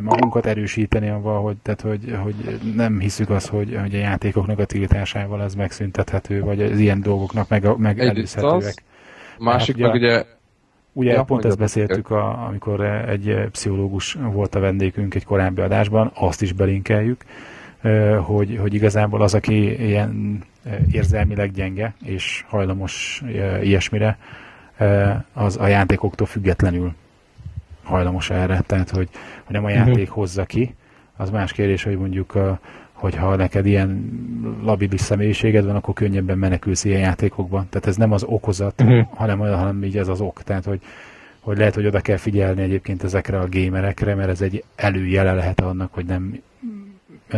magunkat 0.02 0.46
erősíteni 0.46 1.10
avval, 1.10 1.42
hogy, 1.42 1.58
tehát, 1.62 1.82
hogy, 1.82 2.18
hogy 2.24 2.36
nem 2.76 3.00
hiszük 3.00 3.30
azt, 3.30 3.48
hogy, 3.48 3.78
hogy 3.82 3.96
a 3.96 3.98
játékoknak 3.98 4.60
a 4.60 4.66
tiltásával 4.66 5.42
ez 5.42 5.56
megszüntethető, 5.56 6.42
vagy 6.42 6.62
az 6.62 6.80
ilyen 6.80 7.02
dolgoknak 7.02 7.50
meg, 7.50 7.78
meg 7.78 8.00
előzhetőek. 8.00 8.84
Másik 9.39 9.78
meg 9.78 9.94
ugye 9.94 10.26
Ugye 10.96 11.12
ja, 11.12 11.24
pont 11.24 11.46
ezt 11.46 11.58
beszéltük, 11.58 12.10
a, 12.10 12.46
amikor 12.48 12.82
egy 12.86 13.48
pszichológus 13.52 14.13
volt 14.13 14.56
a 14.56 14.60
vendégünk 14.60 15.16
egy 15.16 15.26
korábbi 15.26 15.62
adásban, 15.62 16.12
azt 16.13 16.42
is 16.42 16.54
belinkeljük, 16.54 17.24
hogy, 18.22 18.58
hogy 18.62 18.74
igazából 18.74 19.22
az, 19.22 19.34
aki 19.34 19.86
ilyen 19.86 20.41
érzelmileg 20.91 21.52
gyenge 21.52 21.93
és 22.06 22.46
hajlamos 22.48 23.24
ilyesmire, 23.62 24.17
az 25.34 25.58
a 25.58 25.67
játékoktól 25.67 26.28
függetlenül 26.28 26.93
hajlamos 27.84 28.30
erre. 28.30 28.62
Tehát, 28.65 28.89
hogy, 28.89 29.10
hogy 29.43 29.56
nem 29.56 29.65
a 29.65 29.69
játék 29.69 29.93
uh-huh. 29.96 30.15
hozza 30.15 30.46
ki, 30.46 30.76
az 31.17 31.30
más 31.30 31.52
kérdés, 31.52 31.84
hogy 31.84 31.98
mondjuk 31.98 32.36
a, 32.36 32.60
hogyha 32.91 33.36
neked 33.36 33.65
ilyen 33.65 34.12
labilis 34.63 35.02
személyiséged 35.02 35.65
van, 35.65 35.76
akkor 35.76 35.93
könnyebben 35.93 36.38
menekülsz 36.38 36.84
ilyen 36.84 37.00
játékokban. 37.00 37.67
Tehát 37.69 37.88
ez 37.88 37.96
nem 37.96 38.12
az 38.12 38.24
okozat, 38.24 38.82
uh-huh. 38.82 39.08
hanem, 39.13 39.39
hanem 39.39 39.84
így 39.84 39.98
ez 39.98 40.08
az 40.08 40.22
ok. 40.22 40.43
Tehát, 40.43 40.65
hogy, 40.65 40.82
hogy 41.39 41.58
lehet, 41.58 41.76
hogy 41.76 41.86
oda 41.86 42.00
kell 42.00 42.17
figyelni 42.17 42.62
egyébként 42.62 43.04
ezekre 43.04 43.39
a 43.39 43.46
gémerekre, 43.46 44.15
mert 44.15 44.30
ez 44.30 44.41
egy 44.41 44.63
előjele 44.76 45.34
lehet 45.34 45.62
annak, 45.62 45.93
hogy 45.93 46.06
nem 46.06 46.41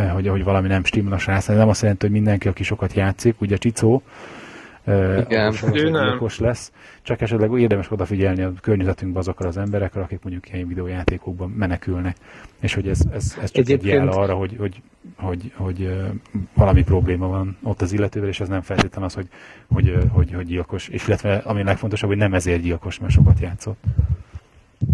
hogy, 0.00 0.28
hogy 0.28 0.44
valami 0.44 0.68
nem 0.68 0.84
stimmel 0.84 1.12
a 1.12 1.18
srác. 1.18 1.46
Nem 1.46 1.68
azt 1.68 1.82
jelenti, 1.82 2.06
hogy 2.06 2.14
mindenki, 2.14 2.48
aki 2.48 2.62
sokat 2.62 2.92
játszik, 2.92 3.40
ugye 3.40 3.56
Csicó, 3.56 4.02
igen, 4.86 5.54
ő 5.72 5.90
nem. 5.90 6.26
lesz. 6.38 6.72
Csak 7.02 7.20
esetleg 7.20 7.60
érdemes 7.60 7.90
odafigyelni 7.90 8.42
a 8.42 8.52
környezetünkben 8.60 9.20
azokra 9.20 9.48
az 9.48 9.56
emberekre, 9.56 10.00
akik 10.00 10.22
mondjuk 10.22 10.52
ilyen 10.52 10.68
videójátékokban 10.68 11.50
menekülnek. 11.50 12.16
És 12.60 12.74
hogy 12.74 12.88
ez, 12.88 13.00
ez, 13.12 13.36
ez 13.42 13.50
csak 13.50 13.64
Egyébként... 13.64 13.82
egy 13.82 13.86
jel 13.86 14.08
arra, 14.08 14.34
hogy, 14.34 14.56
hogy, 14.58 14.82
hogy, 15.16 15.52
hogy, 15.54 15.96
valami 16.54 16.82
probléma 16.82 17.28
van 17.28 17.56
ott 17.62 17.82
az 17.82 17.92
illetővel, 17.92 18.28
és 18.28 18.40
ez 18.40 18.48
nem 18.48 18.60
feltétlenül 18.60 19.04
az, 19.08 19.14
hogy, 19.14 19.28
hogy, 19.68 19.96
hogy, 20.12 20.32
hogy 20.32 20.46
gyilkos. 20.46 20.88
És 20.88 21.06
illetve 21.06 21.36
ami 21.36 21.62
legfontosabb, 21.62 22.08
hogy 22.08 22.18
nem 22.18 22.34
ezért 22.34 22.62
gyilkos, 22.62 22.98
mert 22.98 23.12
sokat 23.12 23.40
játszott. 23.40 23.84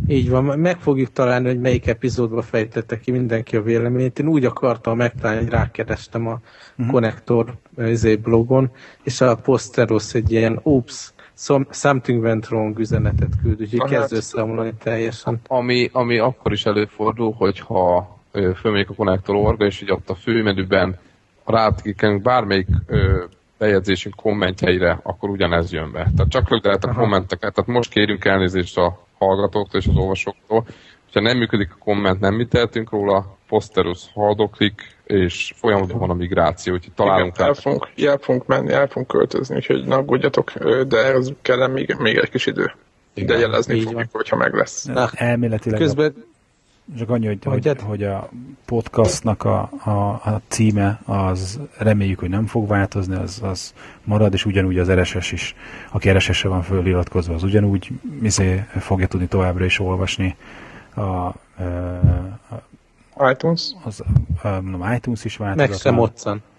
Így 0.07 0.31
van, 0.31 0.45
meg 0.45 0.81
fogjuk 0.81 1.13
találni, 1.13 1.47
hogy 1.47 1.61
melyik 1.61 1.87
epizódba 1.87 2.43
fejtette 2.43 3.01
ki 3.01 3.11
mindenki 3.11 3.57
a 3.57 3.63
véleményét. 3.63 4.19
Én 4.19 4.29
úgy 4.29 4.45
akartam 4.45 4.97
megtalálni, 4.97 5.43
hogy 5.43 5.51
rákerestem 5.51 6.27
a 6.27 6.41
uh-huh. 6.77 6.93
Connector 6.93 7.55
izé, 7.79 8.17
blogon, 8.17 8.71
és 9.03 9.21
a 9.21 9.37
Posteros 9.37 10.15
egy 10.15 10.33
ilyen 10.33 10.61
oops, 10.63 11.13
something 11.71 12.23
went 12.23 12.47
wrong 12.47 12.79
üzenetet 12.79 13.33
küld, 13.43 13.61
úgyhogy 13.61 13.91
kezd 13.91 14.13
összeomlani 14.13 14.73
teljesen. 14.83 15.41
Ami, 15.47 15.91
ami 15.93 16.19
akkor 16.19 16.53
is 16.53 16.67
előfordul, 16.67 17.33
hogyha 17.33 18.19
fölmegyek 18.57 18.91
a 18.91 18.95
Connector 18.95 19.35
orga, 19.35 19.65
és 19.65 19.83
így 19.83 19.91
ott 19.91 20.11
a 20.11 20.15
főmenüben 20.15 20.99
rátkikünk 21.45 22.23
bármelyik 22.23 22.67
ö, 22.87 23.25
bejegyzésünk 23.59 24.15
kommentjeire, 24.15 25.01
akkor 25.03 25.31
ugyanez 25.31 25.73
jön 25.73 25.93
be. 25.93 26.11
Tehát 26.17 26.31
csak 26.31 26.51
lögd 26.51 26.67
a 26.67 26.95
kommenteket. 26.95 27.55
Tehát 27.55 27.71
most 27.71 27.91
kérünk 27.91 28.25
elnézést 28.25 28.79
a 28.79 29.07
hallgatóktól 29.25 29.81
és 29.81 29.87
az 29.87 29.97
olvasóktól. 29.97 30.67
Ha 31.13 31.21
nem 31.21 31.39
működik 31.39 31.71
a 31.73 31.85
komment, 31.85 32.21
nem 32.21 32.35
mi 32.35 32.47
tehetünk 32.47 32.91
róla, 32.91 33.37
Posterus 33.49 34.11
haldoklik, 34.15 34.97
és 35.05 35.53
folyamatban 35.57 35.99
van 35.99 36.11
a 36.11 36.15
migráció, 36.15 36.73
úgyhogy 36.73 36.93
találunk 36.95 37.35
Igen, 37.35 37.47
el, 37.47 37.55
fogunk, 37.55 37.89
el 37.97 38.19
fogunk 38.19 38.47
menni, 38.47 38.73
el 38.73 38.87
fogunk 38.87 39.07
költözni, 39.07 39.57
úgyhogy 39.57 39.85
ne 39.85 39.95
aggódjatok, 39.95 40.53
de 40.85 40.97
ez 40.97 41.33
kell 41.43 41.67
még, 41.67 41.97
még 41.99 42.17
egy 42.17 42.31
kis 42.31 42.47
idő. 42.47 42.73
Igen, 43.15 43.27
de 43.27 43.39
jelezni 43.39 43.75
fogjuk, 43.75 43.95
van. 43.95 44.09
hogyha 44.13 44.37
meg 44.37 44.55
lesz. 44.55 44.85
Na, 44.85 45.11
elméletileg 45.15 45.79
Közben 45.79 46.15
csak 46.99 47.11
annyi, 47.11 47.27
hogy, 47.27 47.45
hogy, 47.45 47.81
hogy 47.81 48.03
a 48.03 48.29
podcastnak 48.65 49.45
a, 49.45 49.71
a, 49.85 49.91
a 50.11 50.41
címe 50.49 51.01
az 51.05 51.61
reméljük, 51.79 52.19
hogy 52.19 52.29
nem 52.29 52.47
fog 52.47 52.69
változni, 52.69 53.15
az, 53.15 53.41
az 53.43 53.75
marad, 54.05 54.33
és 54.33 54.45
ugyanúgy 54.45 54.79
az 54.79 54.91
RSS 54.93 55.33
is, 55.33 55.55
aki 55.91 56.11
RSS-re 56.11 56.49
van 56.49 56.63
föliratkozva, 56.63 57.35
az 57.35 57.43
ugyanúgy 57.43 57.91
izé, 58.23 58.65
fogja 58.79 59.07
tudni 59.07 59.27
továbbra 59.27 59.65
is 59.65 59.79
olvasni 59.79 60.37
a, 60.95 61.01
a, 61.01 61.35
a 63.15 63.31
iTunes. 63.31 63.75
Az, 63.85 64.03
a, 64.43 64.49
a, 64.49 64.95
iTunes 64.95 65.25
is 65.25 65.37
változott. 65.37 65.69
Meg 65.69 65.79
sem. 65.79 65.95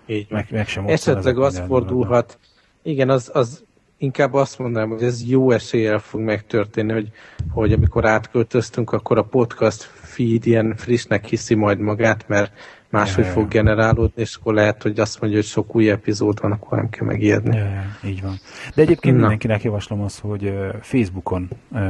Így 0.06 0.28
meg, 0.30 0.48
meg 0.52 0.68
sem 0.68 0.88
Esetleg 0.88 1.38
az 1.40 1.64
fordulhat, 1.68 2.38
igen, 2.82 3.10
az, 3.10 3.30
az 3.34 3.64
inkább 4.04 4.34
azt 4.34 4.60
mondanám, 4.60 4.90
hogy 4.90 5.04
ez 5.04 5.30
jó 5.30 5.52
eséllyel 5.52 6.00
fog 6.00 6.22
megtörténni, 6.22 6.94
hogy, 6.94 7.12
hogy 7.52 7.74
amikor 7.74 8.06
átköltöztünk, 8.06 8.92
akkor 8.92 9.18
a 9.18 9.24
podcast 9.24 9.84
feed 9.84 10.46
ilyen 10.46 10.74
frissnek 10.76 11.26
hiszi 11.26 11.56
majd 11.56 11.80
magát, 11.80 12.28
mert 12.28 12.52
máshogy 12.90 13.26
ja, 13.26 13.32
fog 13.32 13.48
generálódni, 13.48 14.22
és 14.22 14.36
akkor 14.36 14.54
lehet, 14.54 14.82
hogy 14.82 15.00
azt 15.00 15.22
mondja, 15.22 15.40
hogy 15.40 15.48
sok 15.48 15.76
új 15.76 15.90
epizód 15.90 16.42
van, 16.42 16.52
akkor 16.52 16.78
nem 16.78 16.90
kell 16.90 17.08
megijedni. 17.08 17.56
Ja, 17.56 17.64
ja, 17.64 18.10
így 18.10 18.22
van. 18.22 18.40
De 18.76 18.82
egyébként 18.82 19.16
Na. 19.16 19.22
mindenkinek 19.22 19.64
javaslom 19.64 20.02
azt, 20.02 20.20
hogy 20.20 20.54
Facebookon 20.82 21.50
uh, 21.72 21.82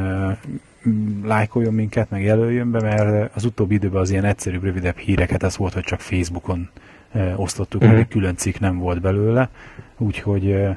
lájkoljon 1.23 1.73
minket, 1.73 2.09
meg 2.09 2.23
jelöljön 2.23 2.71
be, 2.71 2.81
mert 2.81 3.35
az 3.35 3.45
utóbbi 3.45 3.73
időben 3.73 4.01
az 4.01 4.09
ilyen 4.09 4.25
egyszerűbb, 4.25 4.63
rövidebb 4.63 4.97
híreket 4.97 5.43
az 5.43 5.57
volt, 5.57 5.73
hogy 5.73 5.83
csak 5.83 5.99
Facebookon 5.99 6.69
uh, 7.13 7.39
osztottuk, 7.39 7.81
uh-huh. 7.81 7.97
egy 7.97 8.07
külön 8.07 8.35
cikk 8.35 8.59
nem 8.59 8.77
volt 8.77 9.01
belőle, 9.01 9.49
úgyhogy 9.97 10.45
uh, 10.45 10.75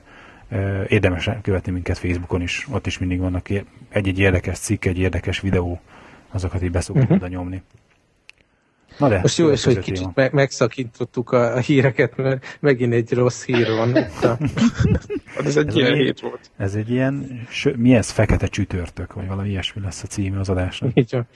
érdemes 0.88 1.30
követni 1.42 1.72
minket 1.72 1.98
Facebookon 1.98 2.42
is, 2.42 2.66
ott 2.70 2.86
is 2.86 2.98
mindig 2.98 3.18
vannak 3.18 3.48
egy-egy 3.88 4.18
érdekes 4.18 4.58
cikk, 4.58 4.84
egy 4.84 4.98
érdekes 4.98 5.40
videó, 5.40 5.80
azokat 6.30 6.62
így 6.62 6.70
beszoktuk 6.70 7.02
uh-huh. 7.02 7.18
oda 7.18 7.28
nyomni. 7.28 7.62
Na 8.98 9.08
de, 9.08 9.18
Most 9.20 9.38
jó, 9.38 9.50
és 9.50 9.64
hogy 9.64 9.78
kicsit 9.78 10.14
me- 10.14 10.32
megszakítottuk 10.32 11.30
a, 11.32 11.54
a 11.54 11.58
híreket, 11.58 12.16
mert 12.16 12.58
megint 12.60 12.92
egy 12.92 13.12
rossz 13.12 13.44
hír 13.44 13.68
van. 13.68 13.96
ez 15.44 15.56
egy 15.56 15.66
ez 15.66 15.74
ilyen 15.74 15.94
hét 15.94 16.20
volt. 16.20 16.50
Ez 16.56 16.74
egy 16.74 16.90
ilyen, 16.90 17.46
mi 17.76 17.94
ez, 17.94 18.10
fekete 18.10 18.46
csütörtök, 18.46 19.12
vagy 19.12 19.26
valami 19.26 19.48
ilyesmi 19.48 19.82
lesz 19.82 20.02
a 20.02 20.06
címe 20.06 20.38
az 20.38 20.48
adásnak. 20.48 20.90
Így 20.94 21.10
van. 21.10 21.26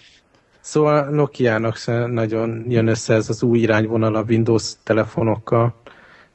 Szóval 0.60 1.10
Nokia-nak 1.10 1.76
nagyon 2.06 2.64
jön 2.68 2.86
össze 2.86 3.14
ez 3.14 3.28
az 3.28 3.42
új 3.42 3.58
irányvonal 3.58 4.14
a 4.14 4.24
Windows 4.28 4.72
telefonokkal. 4.82 5.79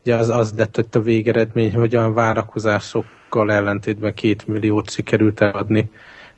Ugye 0.06 0.15
az, 0.15 0.30
az 0.30 0.54
lett 0.58 0.76
hogy 0.76 0.88
a 0.91 1.02
végeredmény, 1.02 1.74
hogy 1.74 1.96
a 1.96 2.13
várakozásokkal 2.13 3.52
ellentétben 3.52 4.13
két 4.13 4.48
milliót 4.48 4.89
sikerült 4.89 5.41
eladni 5.41 5.89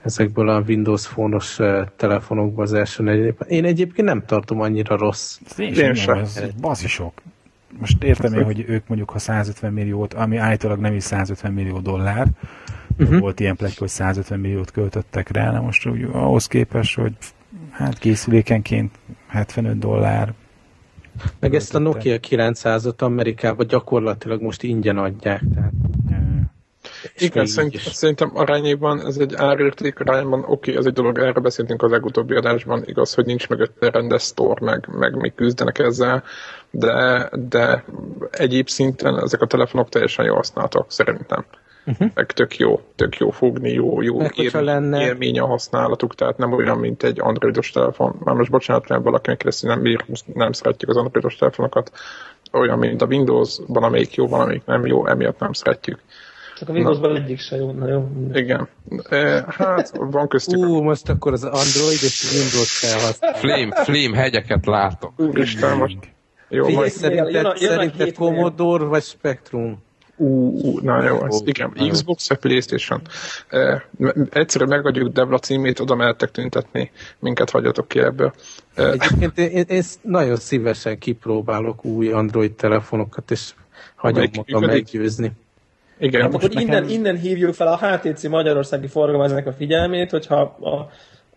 ezekből 0.03 0.49
a 0.49 0.63
Windows 0.67 1.08
fónos 1.08 1.60
telefonokból 1.95 2.63
az 2.63 2.73
első 2.73 3.03
negyedében. 3.03 3.47
Én 3.47 3.65
egyébként 3.65 4.08
nem 4.08 4.23
tartom 4.25 4.62
annyira 4.62 4.97
rossz. 4.97 5.39
Én, 5.58 5.73
én 5.73 5.93
sem. 5.93 6.17
Ez 6.17 6.43
bazisok. 6.62 7.21
Most 7.80 8.03
értem 8.03 8.34
én, 8.34 8.43
hogy 8.43 8.65
ők 8.67 8.88
mondjuk 8.88 9.10
ha 9.10 9.19
150 9.19 9.73
milliót, 9.73 10.13
ami 10.13 10.38
állítólag 10.38 10.80
nem 10.80 10.93
is 10.93 11.03
150 11.03 11.53
millió 11.53 11.80
dollár, 11.80 12.27
uh-huh. 12.97 13.19
volt 13.19 13.39
ilyen 13.39 13.56
pletyka, 13.56 13.80
hogy 13.80 13.89
150 13.89 14.39
milliót 14.39 14.71
költöttek 14.71 15.30
rá, 15.30 15.51
na 15.51 15.62
most 15.62 15.88
úgy, 15.88 16.10
ahhoz 16.12 16.47
képest, 16.47 16.95
hogy 16.95 17.13
hát 17.71 17.99
készülékenként 17.99 18.95
75 19.27 19.80
dollár. 19.80 20.34
Meg 21.39 21.56
ezt 21.56 21.75
a 21.75 21.80
Nokia 21.80 22.17
900-ot 22.30 23.01
Amerikában 23.01 23.67
gyakorlatilag 23.67 24.41
most 24.41 24.63
ingyen 24.63 24.97
adják. 24.97 25.41
Tehát. 25.53 25.71
Igen, 27.17 27.45
szerint, 27.45 27.77
szerintem 27.77 28.32
arányében 28.34 29.06
ez 29.06 29.17
egy 29.17 29.34
árérték 29.36 29.99
arányban, 29.99 30.39
oké, 30.39 30.51
okay, 30.51 30.75
ez 30.75 30.86
egy 30.86 30.93
dolog, 30.93 31.17
erre 31.17 31.39
beszéltünk 31.39 31.82
a 31.82 31.88
legutóbbi 31.88 32.36
adásban, 32.36 32.84
igaz, 32.86 33.13
hogy 33.13 33.25
nincs 33.25 33.49
mögötte 33.49 33.89
rendes 33.89 34.23
store, 34.23 34.65
meg, 34.65 34.88
meg 34.91 35.15
még 35.15 35.34
küzdenek 35.36 35.80
ezzel, 35.80 36.23
de, 36.71 37.30
de 37.49 37.84
egyéb 38.32 38.67
szinten 38.67 39.19
ezek 39.19 39.41
a 39.41 39.45
telefonok 39.45 39.89
teljesen 39.89 40.25
jól 40.25 40.36
használtak, 40.36 40.91
szerintem. 40.91 41.45
Uh-huh. 41.88 42.10
Meg 42.13 42.26
tök 42.26 42.58
jó, 42.58 42.82
tök 42.95 43.17
jó 43.17 43.30
fogni, 43.30 43.71
jó, 43.71 44.02
jó 44.02 44.21
ér, 44.36 44.54
lenne... 44.54 45.06
élmény 45.06 45.39
a 45.39 45.45
használatuk, 45.45 46.15
tehát 46.15 46.38
nem 46.38 46.54
olyan, 46.54 46.78
mint 46.78 47.04
egy 47.04 47.19
androidos 47.19 47.71
telefon. 47.71 48.15
Már 48.23 48.36
most 48.36 48.52
bocsánat, 48.52 48.88
mert 48.88 49.04
valaki 49.04 49.30
megkérdezi, 49.30 49.67
nem, 49.67 49.82
nem 50.34 50.52
szeretjük 50.52 50.89
az 50.89 50.97
androidos 50.97 51.36
telefonokat, 51.36 51.91
olyan, 52.52 52.80
mint 52.80 53.02
a 53.02 53.06
Windows-ban, 53.06 53.84
amelyik 53.84 54.15
jó, 54.15 54.28
valamelyik 54.28 54.65
nem 54.65 54.86
jó, 54.86 55.08
emiatt 55.08 55.39
nem 55.39 55.54
szeretjük. 55.54 56.00
Csak 56.58 56.69
a 56.69 56.71
Windowsban 56.71 57.15
egyik 57.15 57.39
se 57.39 57.56
jó, 57.56 57.71
na 57.71 57.88
jó. 57.88 58.10
Igen. 58.34 58.67
E, 59.10 59.45
hát 59.47 59.91
van 59.97 60.28
köztük. 60.28 60.58
Ú, 60.58 60.82
most 60.82 61.10
akkor 61.10 61.34
az 61.34 61.43
Android 61.43 62.00
és 62.02 62.32
Windows 62.34 62.80
felhasznál. 62.80 63.34
Flame, 63.34 63.84
flame 63.84 64.17
hegyeket 64.17 64.65
látok. 64.65 65.13
Úristen, 65.17 65.78
most. 65.78 65.97
Jó, 66.50 66.63
Figyelj, 66.63 66.76
majd... 66.76 66.91
szerinted, 66.91 67.34
jön 67.34 67.45
a, 67.45 67.54
jön 67.60 67.71
szerinted 67.71 68.13
Commodore 68.13 68.84
vagy 68.84 69.04
Spectrum? 69.04 69.86
Ú, 70.17 70.51
uh, 70.51 70.82
na 70.82 71.03
jó, 71.03 71.25
ez, 71.25 71.36
oh, 71.36 71.47
igen, 71.47 71.73
Xbox 71.89 72.27
vagy 72.27 72.38
Playstation. 72.38 73.01
Uh, 73.51 73.82
egyszerűen 74.30 74.69
megadjuk 74.69 75.13
Devla 75.13 75.39
címét, 75.39 75.80
oda 75.80 75.95
mehettek 75.95 76.32
tüntetni, 76.32 76.91
minket 77.19 77.49
hagyjatok 77.49 77.88
ki 77.88 77.99
ebből. 77.99 78.34
Uh, 78.77 78.86
Egyébként 78.86 79.38
én, 79.38 79.65
én, 79.67 79.84
nagyon 80.01 80.36
szívesen 80.36 80.97
kipróbálok 80.97 81.86
új 81.86 82.12
Android 82.12 82.51
telefonokat, 82.51 83.32
és 83.32 83.53
hagyom 83.95 84.30
magam 84.36 84.69
meggyőzni. 84.69 85.32
Igen, 85.99 86.21
hát 86.21 86.34
akkor 86.34 86.51
innen, 86.51 86.65
nekem... 86.65 86.89
innen 86.89 87.17
hívjuk 87.17 87.53
fel 87.53 87.67
a 87.67 87.77
HTC 87.77 88.23
Magyarországi 88.23 88.88
forgalmazónak 88.88 89.45
a 89.47 89.53
figyelmét, 89.53 90.10
hogyha 90.10 90.58
a, 90.60 90.91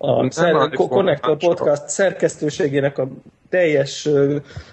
a 0.06 0.30
szer- 0.30 0.74
Connector 0.74 1.36
Podcast 1.36 1.88
szerkesztőségének 1.88 2.98
a 2.98 3.08
teljes, 3.50 4.08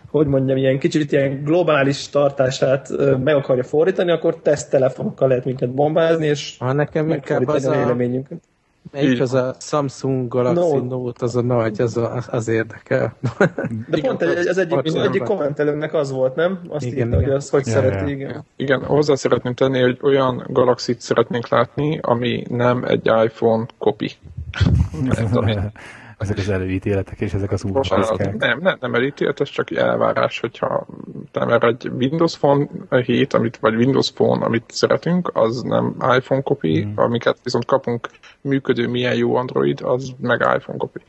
hogy 0.10 0.28
mondjam, 0.28 0.58
ilyen 0.58 0.80
kicsit 0.80 1.12
ilyen 1.12 1.44
globális 1.44 2.10
tartását 2.10 2.90
meg 3.24 3.36
akarja 3.36 3.63
fordítani, 3.63 4.12
akkor 4.12 4.36
teszttelefonokkal 4.42 5.28
lehet 5.28 5.46
minket 5.46 5.70
bombázni, 5.70 6.26
és 6.26 6.56
ha 6.60 6.74
nekem 6.74 7.10
inkább 7.10 7.48
az 7.48 7.66
a 7.66 7.72
véleményünket. 7.72 8.38
Melyik 8.92 9.22
az 9.22 9.34
a 9.34 9.56
Samsung 9.60 10.28
Galaxy 10.28 10.76
no. 10.76 10.84
Note, 10.84 11.26
az 11.26 11.36
a 11.36 11.42
nagy, 11.42 11.82
az, 11.82 11.98
a, 11.98 12.24
az 12.28 12.48
érdekel. 12.48 13.16
De 13.88 14.02
pont 14.02 14.22
egy, 14.22 14.48
az 14.48 14.58
egyik, 14.58 14.96
egyik 14.96 15.24
kommentelőnek 15.24 15.94
az 15.94 16.12
volt, 16.12 16.36
nem? 16.36 16.60
Azt 16.70 16.86
igen, 16.86 16.98
írta, 16.98 17.10
igen. 17.10 17.24
hogy 17.24 17.34
azt 17.34 17.50
hogy 17.50 17.66
ja, 17.66 17.72
szereti, 17.72 18.10
ja. 18.10 18.16
igen. 18.16 18.44
Igen, 18.56 18.84
hozzá 18.84 19.16
szeretném 19.16 19.54
tenni, 19.54 19.82
hogy 19.82 19.98
olyan 20.02 20.46
Galaxy-t 20.50 21.02
szeretnénk 21.02 21.48
látni, 21.48 22.00
ami 22.02 22.44
nem 22.50 22.84
egy 22.84 23.06
iPhone 23.24 23.66
kopi. 23.78 24.12
ezek 26.17 26.38
az 26.38 26.49
előítéletek 26.49 27.21
és 27.21 27.34
ezek 27.34 27.51
az 27.51 27.63
úrcsiszkák. 27.63 28.38
Nem, 28.38 28.60
nem, 28.60 28.77
nem 28.80 28.95
előítélet, 28.95 29.41
ez 29.41 29.49
csak 29.49 29.71
elvárás, 29.71 30.39
hogyha 30.39 30.88
nem 31.32 31.49
erre 31.49 31.67
egy 31.67 31.91
Windows 31.97 32.38
Phone 32.38 32.67
7, 33.06 33.34
amit, 33.34 33.58
vagy 33.58 33.75
Windows 33.75 34.12
Phone, 34.12 34.45
amit 34.45 34.63
szeretünk, 34.67 35.32
az 35.34 35.62
nem 35.62 35.95
iPhone 36.17 36.41
copy, 36.41 36.86
mm. 36.86 36.91
amiket 36.95 37.38
viszont 37.43 37.65
kapunk 37.65 38.10
működő 38.41 38.88
milyen 38.88 39.15
jó 39.15 39.36
Android, 39.36 39.82
az 39.82 40.15
meg 40.19 40.39
iPhone 40.39 40.77
copy. 40.77 40.99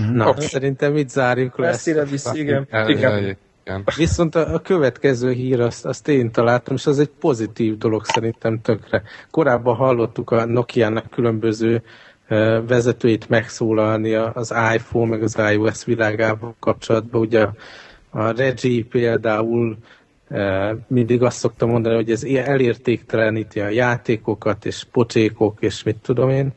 Mm. 0.00 0.14
Na, 0.14 0.24
Kap... 0.24 0.40
szerintem 0.40 0.92
mit 0.92 1.10
zárjuk 1.10 1.58
le? 1.58 1.66
Messzire 1.66 2.04
visz, 2.04 2.32
igen. 2.32 2.66
igen. 2.70 2.88
igen. 2.88 3.36
Igen. 3.68 3.84
Viszont 3.96 4.34
a, 4.34 4.54
a 4.54 4.58
következő 4.58 5.32
hír, 5.32 5.60
azt, 5.60 5.86
azt 5.86 6.08
én 6.08 6.30
találtam, 6.30 6.74
és 6.74 6.86
az 6.86 6.98
egy 6.98 7.10
pozitív 7.20 7.78
dolog 7.78 8.04
szerintem 8.04 8.60
tökre. 8.60 9.02
Korábban 9.30 9.74
hallottuk 9.74 10.30
a 10.30 10.44
Nokia-nak 10.44 11.10
különböző 11.10 11.82
vezetőit 12.66 13.28
megszólalni 13.28 14.14
az 14.14 14.54
iPhone 14.74 15.10
meg 15.10 15.22
az 15.22 15.38
iOS 15.52 15.84
világával 15.84 16.54
kapcsolatban. 16.60 17.20
Ugye 17.20 17.46
a 18.10 18.30
Reggie 18.30 18.84
például 18.90 19.76
mindig 20.86 21.22
azt 21.22 21.38
szoktam 21.38 21.70
mondani, 21.70 21.94
hogy 21.94 22.10
ez 22.10 22.24
elértékteleníti 22.24 23.60
a 23.60 23.68
játékokat, 23.68 24.66
és 24.66 24.86
pocsékok, 24.92 25.56
és 25.60 25.82
mit 25.82 25.96
tudom 25.96 26.30
én, 26.30 26.52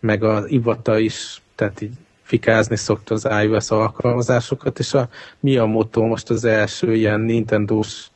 meg 0.00 0.22
az 0.22 0.50
Ivata 0.50 0.98
is, 0.98 1.42
tehát 1.54 1.80
így 1.80 1.94
fikázni 2.22 2.76
szokta 2.76 3.14
az 3.14 3.28
iOS 3.42 3.70
alkalmazásokat, 3.70 4.78
és 4.78 4.94
a, 4.94 5.08
mi 5.40 5.56
a 5.56 5.66
motto 5.66 6.02
most 6.02 6.30
az 6.30 6.44
első 6.44 6.94
ilyen 6.94 7.20
Nintendo-s 7.20 8.06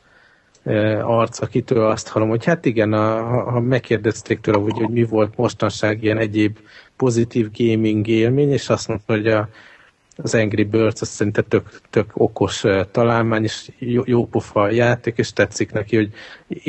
arc, 1.01 1.41
akitől 1.41 1.85
azt 1.85 2.07
hallom, 2.07 2.29
hogy 2.29 2.45
hát 2.45 2.65
igen, 2.65 2.93
a, 2.93 3.23
ha 3.51 3.59
megkérdezték 3.59 4.39
tőle, 4.39 4.57
hogy, 4.57 4.77
hogy 4.77 4.89
mi 4.89 5.03
volt 5.03 5.37
mostanság 5.37 6.03
ilyen 6.03 6.17
egyéb 6.17 6.57
pozitív 6.95 7.49
gaming 7.57 8.07
élmény, 8.07 8.51
és 8.51 8.69
azt 8.69 8.87
mondta, 8.87 9.13
hogy 9.13 9.27
a, 9.27 9.49
az 10.17 10.35
Angry 10.35 10.63
Birds 10.63 11.01
az 11.01 11.07
szerintem 11.07 11.43
tök, 11.47 11.81
tök 11.89 12.11
okos 12.13 12.63
találmány, 12.91 13.43
és 13.43 13.71
jó, 13.77 14.01
jó 14.05 14.25
pofa 14.27 14.69
játék, 14.69 15.17
és 15.17 15.33
tetszik 15.33 15.71
neki, 15.71 15.95
hogy 15.95 16.09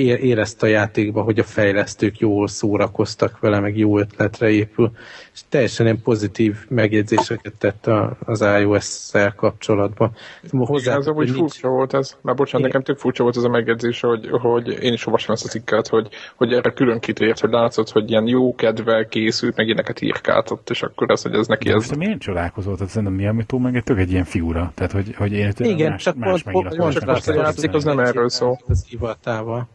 érezte 0.05 0.67
a 0.67 0.71
játékba, 0.71 1.23
hogy 1.23 1.39
a 1.39 1.45
fejlesztők 1.45 2.19
jól 2.19 2.49
szórakoztak 2.49 3.39
vele, 3.41 3.61
meg 3.61 3.79
jó 3.79 3.99
ötletre 3.99 4.51
épül, 4.51 4.93
és 5.35 5.41
teljesen 5.49 5.87
ilyen 5.87 6.03
pozitív 6.03 6.57
megjegyzéseket 6.69 7.55
tett 7.59 7.87
az 8.25 8.41
iOS-szel 8.41 9.35
kapcsolatban. 9.35 10.17
Hozzá, 10.51 10.97
ez 10.97 11.07
amúgy 11.07 11.25
nincs... 11.25 11.39
furcsa 11.39 11.69
volt 11.69 11.95
ez, 11.95 12.17
mert 12.23 12.37
bocsánat, 12.37 12.67
nekem 12.67 12.83
tök 12.83 12.99
furcsa 12.99 13.23
volt 13.23 13.37
ez 13.37 13.43
a 13.43 13.49
megjegyzés, 13.49 14.01
hogy, 14.01 14.29
hogy 14.31 14.69
én 14.83 14.93
is 14.93 15.07
olvasom 15.07 15.35
ezt 15.35 15.45
a 15.45 15.49
cikket, 15.49 15.89
hogy, 15.89 16.09
hogy 16.37 16.53
erre 16.53 16.71
külön 16.71 17.01
kitért, 17.01 17.41
hogy 17.41 17.51
látszott, 17.51 17.91
hogy 17.91 18.11
ilyen 18.11 18.27
jó 18.27 18.55
kedvel 18.55 19.07
készült, 19.07 19.57
meg 19.57 19.67
ilyeneket 19.67 20.01
írkáltott, 20.01 20.71
és 20.71 20.83
akkor 20.83 21.11
ez, 21.11 21.23
hogy 21.23 21.35
ez 21.35 21.47
neki 21.47 21.69
De 21.69 21.75
ez... 21.75 21.89
De 21.89 21.97
miért 21.97 22.21
csodálkozott? 22.21 22.77
Tehát 22.77 22.93
szerintem 22.93 23.17
mi, 23.17 23.27
amit 23.27 23.47
túl 23.47 23.61
meg 23.61 23.77
egy 23.77 23.85
tök 23.85 23.99
egy 23.99 24.11
ilyen 24.11 24.25
figura. 24.25 24.73
Tehát, 24.75 24.93
hogy, 24.93 25.15
hogy 25.15 25.33
én 25.33 25.53
Igen, 25.59 25.91
más, 25.91 26.03
csak 26.03 26.17
más 26.17 26.43
pont, 26.43 26.77
pont, 26.77 26.93
csak 26.93 27.09
azt 27.09 27.29
a 27.29 27.35
játszik, 27.35 27.75
az 27.75 27.85
nem 27.85 27.99
erről 27.99 28.29
szól. 28.29 28.61
Az 28.67 28.85
hivatával. 28.89 29.69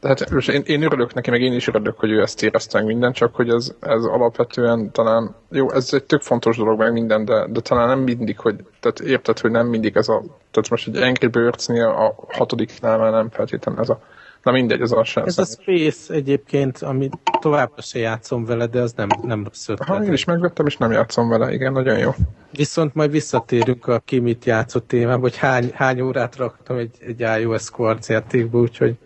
Tehát 0.00 0.30
most 0.30 0.48
én, 0.48 0.62
én 0.66 0.82
örülök 0.82 1.14
neki, 1.14 1.30
meg 1.30 1.40
én 1.40 1.52
is 1.52 1.68
örülök, 1.68 1.98
hogy 1.98 2.10
ő 2.10 2.20
ezt 2.20 2.42
érezte 2.42 2.78
meg 2.78 2.86
minden, 2.86 3.12
csak 3.12 3.34
hogy 3.34 3.48
ez, 3.48 3.74
ez 3.80 4.04
alapvetően 4.04 4.90
talán, 4.92 5.34
jó, 5.50 5.70
ez 5.72 5.88
egy 5.92 6.04
tök 6.04 6.22
fontos 6.22 6.56
dolog 6.56 6.78
meg 6.78 6.92
minden, 6.92 7.24
de, 7.24 7.46
de 7.48 7.60
talán 7.60 7.88
nem 7.88 7.98
mindig, 7.98 8.38
hogy, 8.38 8.56
tehát 8.80 9.00
érted, 9.00 9.38
hogy 9.38 9.50
nem 9.50 9.66
mindig 9.66 9.96
ez 9.96 10.08
a, 10.08 10.22
tehát 10.50 10.70
most 10.70 10.88
egy 10.88 10.96
Angry 10.96 11.26
Birds-nél 11.26 11.86
a 11.86 12.14
hatodiknál 12.28 12.98
már 12.98 13.12
nem 13.12 13.30
feltétlenül 13.30 13.80
ez 13.80 13.88
a, 13.88 14.00
na 14.46 14.52
mindegy, 14.52 14.80
ez 14.80 14.92
a 14.92 15.04
sem. 15.04 15.24
Ez 15.24 15.38
a 15.38 15.44
Space 15.44 16.14
egyébként, 16.14 16.78
ami 16.78 17.08
továbbra 17.40 17.82
se 17.82 17.98
játszom 17.98 18.44
vele, 18.44 18.66
de 18.66 18.80
az 18.80 18.92
nem, 18.92 19.08
nem 19.22 19.44
rossz 19.44 19.68
ötlet. 19.68 19.88
Ha, 19.88 20.04
én 20.04 20.12
is 20.12 20.24
megvettem, 20.24 20.66
és 20.66 20.76
nem 20.76 20.92
játszom 20.92 21.28
vele, 21.28 21.52
igen, 21.52 21.72
nagyon 21.72 21.98
jó. 21.98 22.10
Viszont 22.50 22.94
majd 22.94 23.10
visszatérünk 23.10 23.86
a 23.86 23.98
ki 24.04 24.18
mit 24.18 24.44
játszott 24.44 24.88
témába, 24.88 25.20
hogy 25.20 25.36
hány, 25.36 25.70
hány 25.74 26.00
órát 26.00 26.36
raktam 26.36 26.76
egy, 26.76 26.96
egy 27.00 27.40
iOS 27.40 27.70
Quartz 27.70 28.08
játékba, 28.08 28.58
úgyhogy 28.58 28.96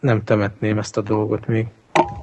nem 0.00 0.24
temetném 0.24 0.78
ezt 0.78 0.96
a 0.96 1.00
dolgot 1.00 1.46
még. 1.46 1.66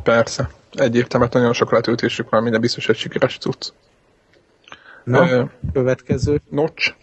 Persze. 0.04 0.50
Egyértelműen 0.72 1.32
nagyon 1.34 1.54
sok 1.54 1.72
letöltésük 1.72 2.30
van, 2.30 2.44
minden 2.44 2.62
biztos 2.62 2.90
egy 2.90 2.96
sikeres 2.96 3.38
cucc. 3.38 3.70
Na, 5.04 5.22
uh, 5.22 5.50
következő. 5.74 6.42
Notch. 6.50 6.94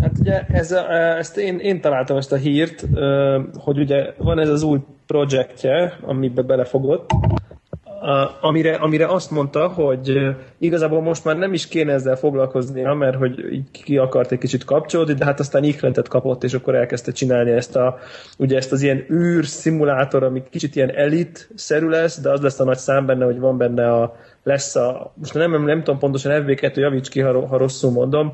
Hát 0.00 0.18
ugye 0.18 0.40
ez 0.40 0.72
a, 0.72 0.92
ezt 0.92 1.36
én, 1.36 1.58
én 1.58 1.80
találtam 1.80 2.16
ezt 2.16 2.32
a 2.32 2.36
hírt, 2.36 2.86
hogy 3.54 3.78
ugye 3.78 4.14
van 4.18 4.38
ez 4.38 4.48
az 4.48 4.62
új 4.62 4.80
projektje, 5.06 5.98
amibe 6.00 6.42
belefogott, 6.42 7.10
amire, 8.40 8.74
amire 8.74 9.06
azt 9.06 9.30
mondta, 9.30 9.68
hogy 9.68 10.18
igazából 10.58 11.02
most 11.02 11.24
már 11.24 11.36
nem 11.36 11.52
is 11.52 11.68
kéne 11.68 11.92
ezzel 11.92 12.16
foglalkoznia, 12.16 12.94
mert 12.94 13.16
hogy 13.16 13.62
ki 13.70 13.96
akart 13.96 14.32
egy 14.32 14.38
kicsit 14.38 14.64
kapcsolódni, 14.64 15.14
de 15.14 15.24
hát 15.24 15.40
aztán 15.40 15.64
ikrentet 15.64 16.08
kapott, 16.08 16.44
és 16.44 16.54
akkor 16.54 16.74
elkezdte 16.74 17.12
csinálni 17.12 17.50
ezt, 17.50 17.76
a, 17.76 17.98
ugye 18.38 18.56
ezt 18.56 18.72
az 18.72 18.82
ilyen 18.82 19.04
űr 19.10 19.44
szimulátor, 19.46 20.22
ami 20.22 20.42
kicsit 20.50 20.76
ilyen 20.76 20.90
elit-szerű 20.90 21.88
lesz, 21.88 22.20
de 22.20 22.30
az 22.30 22.40
lesz 22.40 22.60
a 22.60 22.64
nagy 22.64 22.78
szám 22.78 23.06
benne, 23.06 23.24
hogy 23.24 23.38
van 23.38 23.58
benne 23.58 23.92
a, 23.92 24.16
lesz 24.42 24.76
a, 24.76 25.12
most 25.14 25.34
nem, 25.34 25.50
nem, 25.50 25.64
nem 25.64 25.82
tudom 25.82 25.98
pontosan 25.98 26.44
FV2, 26.46 26.74
javíts 26.74 27.08
ki, 27.08 27.20
ha, 27.20 27.46
ha 27.46 27.56
rosszul 27.56 27.90
mondom, 27.90 28.32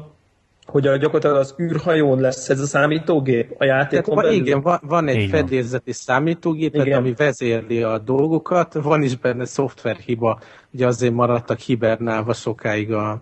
hogy 0.70 0.86
a, 0.86 0.96
gyakorlatilag 0.96 1.36
az 1.36 1.54
űrhajón 1.58 2.20
lesz 2.20 2.48
ez 2.48 2.60
a 2.60 2.66
számítógép 2.66 3.54
a 3.58 3.64
játékon 3.64 4.16
belül? 4.16 4.32
Igen, 4.32 4.60
van, 4.60 4.80
van 4.82 5.08
egy 5.08 5.16
Igen. 5.16 5.28
fedélzeti 5.28 5.92
számítógép, 5.92 6.74
igen. 6.74 6.98
ami 6.98 7.14
vezérli 7.16 7.82
a 7.82 7.98
dolgokat, 7.98 8.74
van 8.74 9.02
is 9.02 9.16
benne 9.16 9.44
szoftverhiba, 9.44 10.40
ugye 10.70 10.86
azért 10.86 11.12
maradtak 11.12 11.58
hibernálva 11.58 12.32
sokáig 12.32 12.92
a, 12.92 13.20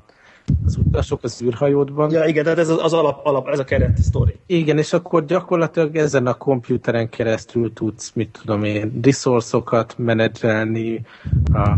az 0.66 0.76
utasok 0.76 1.22
az 1.22 1.42
űrhajódban. 1.42 2.10
Ja, 2.10 2.24
igen, 2.24 2.44
tehát 2.44 2.58
ez 2.58 2.68
az, 2.68 2.78
az 2.82 2.92
alap, 2.92 3.26
alap, 3.26 3.48
ez 3.48 3.58
a 3.58 3.64
keret 3.64 3.98
sztori. 3.98 4.38
Igen, 4.46 4.78
és 4.78 4.92
akkor 4.92 5.24
gyakorlatilag 5.24 5.96
ezen 5.96 6.26
a 6.26 6.34
komputeren 6.34 7.08
keresztül 7.08 7.72
tudsz, 7.72 8.12
mit 8.14 8.38
tudom 8.42 8.64
én, 8.64 9.00
resourcokat 9.02 9.94
menedzselni 9.98 11.06
a 11.52 11.70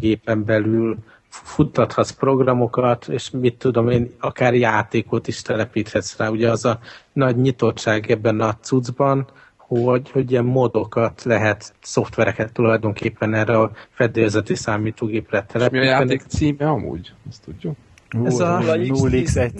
gépen 0.00 0.44
belül, 0.44 0.96
futtathatsz 1.44 2.10
programokat, 2.10 3.08
és 3.08 3.30
mit 3.30 3.58
tudom 3.58 3.88
én, 3.88 4.14
akár 4.20 4.54
játékot 4.54 5.28
is 5.28 5.42
telepíthetsz 5.42 6.16
rá. 6.16 6.28
Ugye 6.28 6.50
az 6.50 6.64
a 6.64 6.78
nagy 7.12 7.36
nyitottság 7.36 8.10
ebben 8.10 8.40
a 8.40 8.56
cuccban, 8.60 9.26
hogy, 9.56 10.10
hogy 10.10 10.30
ilyen 10.30 10.44
modokat 10.44 11.22
lehet, 11.22 11.74
szoftvereket 11.80 12.52
tulajdonképpen 12.52 13.34
erre 13.34 13.58
a 13.58 13.70
fedélzeti 13.90 14.54
számítógépre 14.54 15.44
telepíteni. 15.44 15.84
És 15.84 15.90
mi 15.90 15.96
a 15.96 15.98
játék 15.98 16.22
címe 16.28 16.68
amúgy? 16.68 17.12
Ezt 17.28 17.42
tudjuk? 17.44 17.76
Ez 18.24 18.38
a 18.38 18.58
0x1c, 18.58 19.52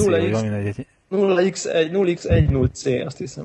0x1c, 1.10 3.06
azt 3.06 3.18
hiszem. 3.18 3.44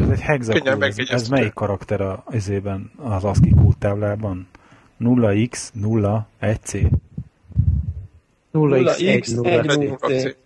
Ez 0.00 0.08
egy 0.08 0.20
hexakód, 0.20 0.82
ez, 0.82 0.96
ez 1.08 1.28
melyik 1.28 1.52
karakter 1.52 2.00
a, 2.00 2.24
ezében 2.30 2.90
az 2.96 3.24
ASCII 3.24 3.54
kódtáblában? 3.62 4.48
0x, 5.00 5.68
0, 5.72 6.28
1c. 6.40 6.90
0x1 8.52 10.36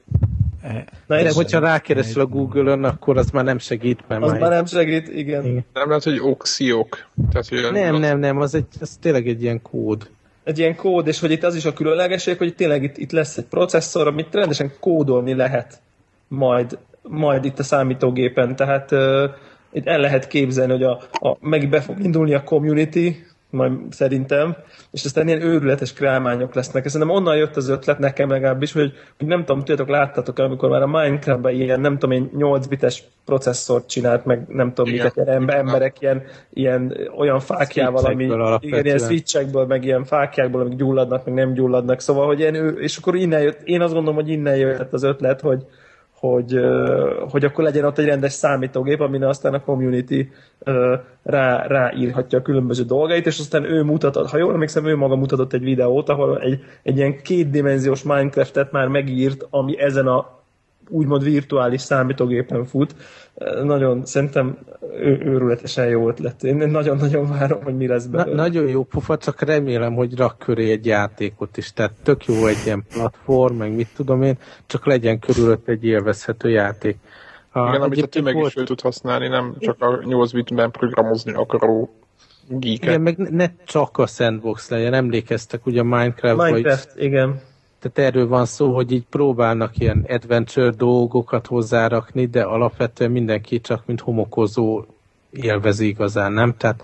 Na, 1.07 1.23
De 1.23 1.33
hogyha 1.33 1.59
rákeresel 1.59 2.23
a 2.23 2.27
Google-ön, 2.27 2.85
akkor 2.85 3.17
az 3.17 3.31
már 3.31 3.45
nem 3.45 3.59
segít. 3.59 4.01
Mert 4.09 4.23
az 4.23 4.31
már, 4.31 4.41
már 4.41 4.51
nem 4.51 4.67
segít, 4.67 5.09
igen. 5.09 5.45
igen. 5.45 5.65
Nem 5.73 5.89
lehet, 5.89 6.03
hogy 6.03 6.21
oxiok. 6.21 7.07
Tehát, 7.31 7.49
hogy 7.49 7.73
nem, 7.73 7.97
nem, 7.97 8.19
nem, 8.19 8.39
az, 8.39 8.55
egy, 8.55 8.67
az 8.81 8.97
tényleg 9.01 9.29
egy 9.29 9.43
ilyen 9.43 9.63
kód. 9.63 10.09
Egy 10.45 10.59
ilyen 10.59 10.77
kód, 10.77 11.07
és 11.07 11.21
hogy 11.21 11.31
itt 11.31 11.45
az 11.45 11.55
is 11.55 11.65
a 11.65 11.73
különlegesség, 11.73 12.39
hogy 12.39 12.55
tényleg 12.55 12.83
itt, 12.83 12.97
itt 12.97 13.13
lesz 13.13 13.37
egy 13.37 13.45
processzor, 13.45 14.07
amit 14.07 14.35
rendesen 14.35 14.73
kódolni 14.81 15.35
lehet 15.35 15.81
majd, 16.29 16.79
majd 17.03 17.45
itt 17.45 17.59
a 17.59 17.63
számítógépen. 17.63 18.57
Tehát 18.57 18.93
uh, 18.93 19.31
itt 19.73 19.87
el 19.87 19.99
lehet 19.99 20.27
képzelni, 20.27 20.73
hogy 20.73 20.83
a, 20.83 21.01
a, 21.13 21.37
meg 21.41 21.69
be 21.69 21.81
fog 21.81 22.05
indulni 22.05 22.35
a 22.35 22.43
community, 22.43 23.27
majd 23.53 23.73
szerintem, 23.91 24.57
és 24.91 25.05
aztán 25.05 25.29
ilyen 25.29 25.43
őrületes 25.43 25.93
krámányok 25.93 26.55
lesznek. 26.55 26.89
Szerintem 26.89 27.17
onnan 27.17 27.37
jött 27.37 27.57
az 27.57 27.69
ötlet 27.69 27.99
nekem 27.99 28.29
legalábbis, 28.31 28.73
hogy, 28.73 28.93
hogy 29.19 29.27
nem 29.27 29.39
tudom, 29.45 29.59
tudjátok, 29.59 29.89
láttatok 29.89 30.39
amikor 30.39 30.69
már 30.69 30.83
a 30.83 30.87
Minecraft-ban 30.87 31.53
ilyen, 31.53 31.81
nem 31.81 31.99
tudom 31.99 32.11
én, 32.17 32.31
8 32.37 32.67
bites 32.67 33.03
processzort 33.25 33.89
csinált, 33.89 34.25
meg 34.25 34.45
nem 34.49 34.73
tudom, 34.73 34.93
igen. 34.93 35.05
miket, 35.05 35.27
ilyen 35.27 35.51
emberek 35.51 36.01
ilyen, 36.01 36.23
ilyen 36.53 36.97
olyan 37.19 37.41
fákjával, 37.41 38.05
ami 38.05 38.25
igen, 38.61 38.85
ilyen 38.85 38.99
switchekből, 38.99 39.67
meg 39.67 39.85
ilyen 39.85 40.05
fákjákból, 40.05 40.61
amik 40.61 40.77
gyulladnak, 40.77 41.25
meg 41.25 41.35
nem 41.35 41.53
gyulladnak, 41.53 42.01
szóval, 42.01 42.27
hogy 42.27 42.39
ilyen, 42.39 42.79
és 42.79 42.97
akkor 42.97 43.17
innen 43.17 43.43
jött, 43.43 43.61
én 43.65 43.81
azt 43.81 43.93
gondolom, 43.93 44.19
hogy 44.21 44.29
innen 44.29 44.57
jött 44.57 44.93
az 44.93 45.03
ötlet, 45.03 45.41
hogy, 45.41 45.67
hogy, 46.23 46.61
hogy 47.31 47.45
akkor 47.45 47.65
legyen 47.65 47.85
ott 47.85 47.99
egy 47.99 48.07
rendes 48.07 48.33
számítógép, 48.33 49.01
amin 49.01 49.25
aztán 49.25 49.55
a 49.55 49.63
community 49.63 50.29
rá, 51.23 51.67
ráírhatja 51.67 52.39
a 52.39 52.43
különböző 52.43 52.83
dolgait, 52.83 53.27
és 53.27 53.39
aztán 53.39 53.65
ő 53.65 53.83
mutatott, 53.83 54.31
ha 54.31 54.39
jól 54.39 54.53
emlékszem, 54.53 54.87
ő 54.87 54.97
maga 54.97 55.17
mutatott 55.17 55.53
egy 55.53 55.63
videót, 55.63 56.09
ahol 56.09 56.41
egy, 56.41 56.61
egy 56.83 56.97
ilyen 56.97 57.23
kétdimenziós 57.23 58.03
Minecraft-et 58.03 58.73
már 58.73 58.89
megírt, 58.89 59.47
ami 59.51 59.81
ezen 59.81 60.07
a 60.07 60.42
úgymond 60.93 61.23
virtuális 61.23 61.81
számítógépen 61.81 62.65
fut. 62.65 62.95
Nagyon, 63.63 64.05
szerintem 64.05 64.59
ő, 64.93 65.21
őrületesen 65.25 65.87
jó 65.87 66.09
ötlet. 66.09 66.45
Én 66.45 66.57
nagyon-nagyon 66.57 67.29
várom, 67.29 67.63
hogy 67.63 67.77
mi 67.77 67.87
lesz 67.87 68.07
belőle. 68.07 68.37
Na, 68.37 68.43
nagyon 68.43 68.69
jó 68.69 68.85
pufa, 68.85 69.17
csak 69.17 69.41
remélem, 69.41 69.95
hogy 69.95 70.17
rak 70.17 70.39
köré 70.39 70.71
egy 70.71 70.87
játékot 70.87 71.57
is. 71.57 71.73
Tehát 71.73 71.93
tök 72.03 72.27
jó 72.27 72.47
egy 72.47 72.63
ilyen 72.65 72.85
platform, 72.93 73.55
meg 73.55 73.75
mit 73.75 73.89
tudom 73.97 74.23
én, 74.23 74.39
csak 74.67 74.87
legyen 74.87 75.19
körülött 75.19 75.69
egy 75.69 75.85
élvezhető 75.85 76.51
játék. 76.51 76.97
A, 77.53 77.69
Igen, 77.69 77.83
amit 77.83 78.03
a 78.03 78.07
tömeg 78.07 78.35
volt... 78.35 78.47
is 78.47 78.53
fel 78.53 78.65
tud 78.65 78.81
használni, 78.81 79.29
nem 79.29 79.55
csak 79.59 79.77
a 79.83 80.03
8 80.05 80.33
bitben 80.33 80.71
programozni 80.71 81.33
akaró 81.33 81.91
geeket. 82.49 82.83
Igen, 82.83 83.01
meg 83.01 83.19
ne 83.19 83.47
csak 83.65 83.99
a 83.99 84.07
sandbox 84.07 84.69
legyen, 84.71 84.95
emlékeztek 84.95 85.67
ugye 85.67 85.81
a 85.81 85.85
Minecraft, 85.85 86.51
Minecraft, 86.51 86.95
vagy... 86.95 87.03
igen 87.03 87.41
tehát 87.83 88.11
erről 88.15 88.29
van 88.29 88.47
szó, 88.47 88.75
hogy 88.75 88.93
így 88.93 89.05
próbálnak 89.11 89.79
ilyen 89.79 90.07
adventure 90.09 90.71
dolgokat 90.71 91.47
hozzárakni, 91.47 92.27
de 92.27 92.43
alapvetően 92.43 93.11
mindenki 93.11 93.61
csak 93.61 93.83
mint 93.87 94.01
homokozó 94.01 94.85
élvezi 95.31 95.87
igazán, 95.87 96.33
nem? 96.33 96.55
Tehát 96.57 96.83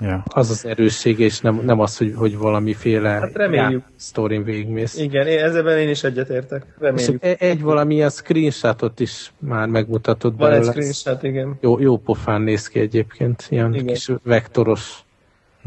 ja. 0.00 0.22
az 0.28 0.50
az 0.50 0.64
erősség, 0.64 1.18
és 1.18 1.40
nem, 1.40 1.60
nem 1.64 1.80
az, 1.80 1.96
hogy, 1.96 2.14
hogy 2.16 2.36
valamiféle 2.36 3.08
hát 3.08 3.36
reméljük. 3.36 3.84
sztorin 3.96 4.44
végigmész. 4.44 4.98
Igen, 4.98 5.26
én, 5.26 5.38
ezzel 5.38 5.78
én 5.78 5.88
is 5.88 6.04
egyetértek. 6.04 6.66
Reméljük. 6.78 7.22
És 7.22 7.30
egy 7.38 7.62
valamilyen 7.62 8.10
screenshotot 8.10 9.00
is 9.00 9.32
már 9.38 9.68
megmutatott 9.68 10.36
Van 10.36 10.50
belőle. 10.50 10.72
egy 10.72 10.72
screenshot, 10.72 11.22
igen. 11.22 11.58
Jó, 11.60 11.78
jó 11.78 11.96
pofán 11.98 12.40
néz 12.40 12.68
ki 12.68 12.80
egyébként, 12.80 13.46
ilyen 13.50 13.74
igen. 13.74 13.86
kis 13.86 14.10
vektoros. 14.22 14.98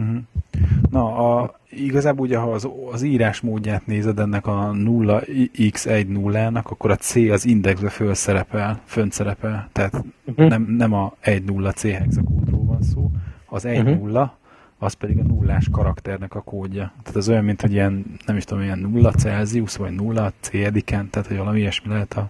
Mm-hmm. 0.01 0.17
Na, 0.89 1.15
a, 1.15 1.59
igazából 1.71 2.25
ugye, 2.25 2.37
ha 2.37 2.51
az, 2.51 2.69
az 2.91 3.01
írás 3.01 3.41
módját 3.41 3.85
nézed 3.85 4.19
ennek 4.19 4.47
a 4.47 4.71
0x1 4.73 6.05
0-nak, 6.09 6.63
akkor 6.63 6.91
a 6.91 6.95
C 6.95 7.15
az 7.15 7.45
indexbe 7.45 7.89
föl 7.89 8.13
szerepel, 8.13 8.81
fönt 8.85 9.11
szerepel, 9.11 9.69
tehát 9.71 10.03
uh-huh. 10.25 10.49
nem, 10.49 10.65
nem 10.69 10.93
a 10.93 11.13
1-0 11.23 11.75
C 11.75 11.81
hexakódról 11.81 12.63
van 12.65 12.81
szó, 12.81 13.11
az 13.45 13.63
1-0, 13.67 13.99
uh-huh. 14.01 14.29
az 14.77 14.93
pedig 14.93 15.19
a 15.19 15.23
nullás 15.23 15.67
karakternek 15.71 16.35
a 16.35 16.41
kódja. 16.41 16.93
Tehát 17.03 17.15
az 17.15 17.29
olyan, 17.29 17.43
mint 17.43 17.61
hogy 17.61 17.71
ilyen, 17.71 18.05
nem 18.25 18.37
is 18.37 18.43
tudom, 18.43 18.63
ilyen 18.63 18.79
0 18.79 19.11
Celsius, 19.11 19.75
vagy 19.75 19.91
0 19.91 20.31
C 20.39 20.53
ediken, 20.53 21.09
tehát 21.09 21.27
hogy 21.27 21.37
valami 21.37 21.59
ilyesmi 21.59 21.89
lehet 21.89 22.13
a, 22.13 22.29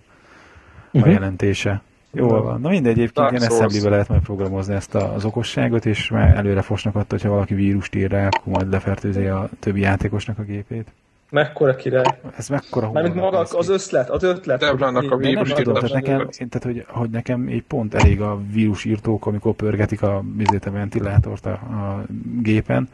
uh-huh. 0.91 1.09
a 1.09 1.13
jelentése. 1.13 1.81
Jó 2.13 2.27
van. 2.27 2.61
Na 2.61 2.69
mindegy, 2.69 2.91
egyébként 2.91 3.31
ilyen 3.31 3.43
assembly 3.51 3.89
lehet 3.89 4.07
majd 4.07 4.21
programozni 4.21 4.73
ezt 4.73 4.95
az 4.95 5.25
okosságot, 5.25 5.85
és 5.85 6.09
már 6.09 6.37
előre 6.37 6.61
fosnak 6.61 6.95
attól, 6.95 7.07
hogyha 7.09 7.29
valaki 7.29 7.53
vírust 7.53 7.95
ír 7.95 8.11
rá, 8.11 8.27
akkor 8.27 8.53
majd 8.53 8.71
lefertőzi 8.71 9.25
a 9.25 9.49
többi 9.59 9.79
játékosnak 9.79 10.39
a 10.39 10.43
gépét. 10.43 10.91
Mekkora 11.29 11.75
király. 11.75 12.03
Ez 12.37 12.47
mekkora 12.47 12.91
Mármint 12.91 13.15
maga 13.15 13.37
az 13.37 13.69
ötlet, 13.69 14.09
az 14.09 14.23
ötlet. 14.23 14.59
Devlának 14.59 15.11
a 15.11 15.17
vírus 15.17 15.49
tehát 15.49 15.91
nekem, 15.91 16.19
én, 16.19 16.49
tehát, 16.49 16.63
hogy, 16.63 16.85
hogy 16.87 17.09
nekem 17.09 17.47
egy 17.47 17.63
pont 17.63 17.93
elég 17.93 18.21
a 18.21 18.39
vírusírtók, 18.51 19.25
amikor 19.25 19.53
pörgetik 19.53 20.01
a, 20.01 20.23
a 20.65 20.71
ventilátort 20.71 21.45
a, 21.45 21.51
a 21.51 22.03
gépen, 22.41 22.89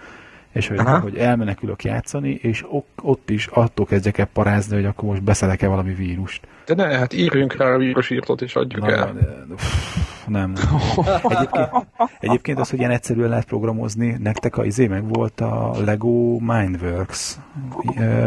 és 0.58 0.68
hogy, 0.68 0.80
hogy 1.02 1.16
elmenekülök 1.18 1.84
játszani, 1.84 2.40
és 2.42 2.66
ott 3.02 3.30
is 3.30 3.48
attól 3.48 3.86
kezdjek 3.86 4.18
el 4.18 4.28
parázni, 4.34 4.76
hogy 4.76 4.86
akkor 4.86 5.10
most 5.10 5.24
beszedek-e 5.24 5.68
valami 5.68 5.94
vírust. 5.94 6.48
De 6.66 6.76
ne, 6.76 6.98
hát 6.98 7.14
írjunk 7.14 7.56
rá 7.56 7.74
a 7.74 7.78
vírusírtót, 7.78 8.42
és 8.42 8.56
adjuk 8.56 8.86
Na, 8.86 8.92
el. 8.92 9.14
De, 9.14 9.56
nem. 10.28 10.54
Egyébként, 11.24 11.70
egyébként 12.20 12.60
az, 12.60 12.70
hogy 12.70 12.80
ilyen 12.80 12.92
egyszerűen 12.92 13.30
lehet 13.30 13.46
programozni, 13.46 14.18
nektek 14.20 14.58
a 14.58 14.66
izé 14.66 14.88
meg 14.88 15.08
volt 15.08 15.42
a 15.42 15.76
Lego 15.86 16.38
Mindworks. 16.40 17.38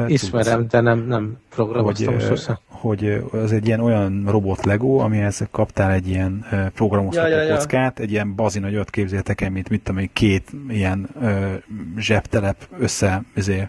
Ismerem, 0.07 0.67
de 0.69 0.81
nem, 0.81 1.07
nem 1.07 1.37
programoztam 1.51 2.15
hogy, 2.15 2.23
sosem. 2.23 2.59
Hogy 2.67 3.25
az 3.33 3.53
egy 3.53 3.67
ilyen 3.67 3.81
olyan 3.81 4.25
robot 4.27 4.65
Lego, 4.65 4.99
amihez 4.99 5.47
kaptál 5.51 5.91
egy 5.91 6.09
ilyen 6.09 6.45
programozható 6.75 7.29
ja, 7.29 7.37
ja, 7.37 7.43
ja. 7.43 7.55
kockát, 7.57 7.99
egy 7.99 8.11
ilyen 8.11 8.35
bazin 8.35 8.63
nagy 8.63 8.75
öt 8.75 8.91
képzeltek 8.91 9.41
el, 9.41 9.51
mint 9.51 9.69
mit 9.69 9.83
tudom 9.83 10.11
két 10.13 10.51
ilyen 10.69 11.09
ö, 11.21 11.55
zsebtelep 11.97 12.57
össze 12.79 13.23
izé, 13.35 13.69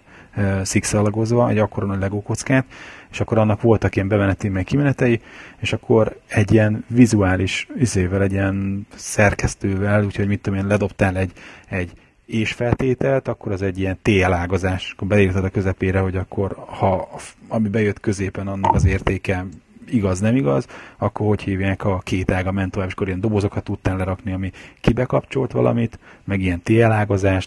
szikszalagozva, 0.61 1.49
egy 1.49 1.57
akkora 1.57 1.85
nagy 1.85 1.99
Lego 1.99 2.21
kockát, 2.21 2.65
és 3.12 3.19
akkor 3.19 3.38
annak 3.38 3.62
voltak 3.62 3.95
ilyen 3.95 4.08
bemeneti, 4.08 4.50
meg 4.50 4.63
kimenetei, 4.63 5.21
és 5.60 5.74
akkor 5.74 6.19
egy 6.28 6.52
ilyen 6.52 6.86
vizuális 6.88 7.67
izével, 7.80 8.21
egy 8.21 8.32
ilyen 8.32 8.88
szerkesztővel, 8.95 10.04
úgyhogy 10.06 10.28
mit 10.28 10.41
tudom 10.41 10.60
én, 10.60 10.67
ledobtál 10.67 11.17
egy, 11.17 11.32
egy 11.69 11.91
és 12.26 12.52
feltételt, 12.52 13.28
akkor 13.28 13.52
az 13.52 13.62
egy 13.62 13.80
ilyen 13.80 13.97
TL 14.02 14.34
ágazás. 14.34 14.91
Akkor 14.95 15.08
beírtad 15.08 15.43
a 15.43 15.50
közepére, 15.50 16.00
hogy 16.00 16.15
akkor 16.15 16.56
ha 16.67 17.10
ami 17.47 17.69
bejött 17.69 18.00
középen, 18.00 18.47
annak 18.47 18.76
az 18.76 18.86
értéke 18.86 19.45
igaz, 19.89 20.19
nem 20.19 20.36
igaz, 20.36 20.67
akkor 20.97 21.28
hogy 21.28 21.41
hívják 21.41 21.86
a 21.86 22.00
két 22.00 22.32
ága 22.32 22.52
ment 22.52 22.71
tovább, 22.71 22.88
és 22.88 22.93
akkor 22.93 23.08
ilyen 23.08 23.19
dobozokat 23.19 23.63
tudtál 23.63 23.97
lerakni, 23.97 24.32
ami 24.32 24.52
kibekapcsolt 24.82 25.52
valamit, 25.52 26.00
meg 26.24 26.41
ilyen 26.41 26.62
TL 26.62 26.93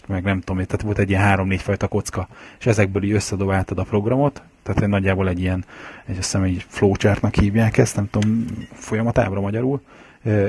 meg 0.07 0.23
nem 0.23 0.39
tudom, 0.39 0.63
tehát 0.63 0.81
volt 0.81 0.99
egy 0.99 1.09
ilyen 1.09 1.21
három-négy 1.21 1.61
fajta 1.61 1.87
kocka, 1.87 2.27
és 2.59 2.65
ezekből 2.65 3.03
így 3.03 3.11
összedobáltad 3.11 3.79
a 3.79 3.83
programot, 3.83 4.41
tehát 4.65 4.81
egy 4.81 4.89
nagyjából 4.89 5.27
egy 5.27 5.39
ilyen, 5.39 5.65
egy 6.05 6.17
azt 6.17 6.31
hiszem 6.31 6.43
egy 6.43 6.65
flowchartnak 6.67 7.35
hívják 7.35 7.77
ezt, 7.77 7.95
nem 7.95 8.09
tudom, 8.09 8.45
folyamatábra 8.73 9.41
magyarul, 9.41 9.81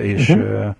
és 0.02 0.28
uh-huh 0.28 0.74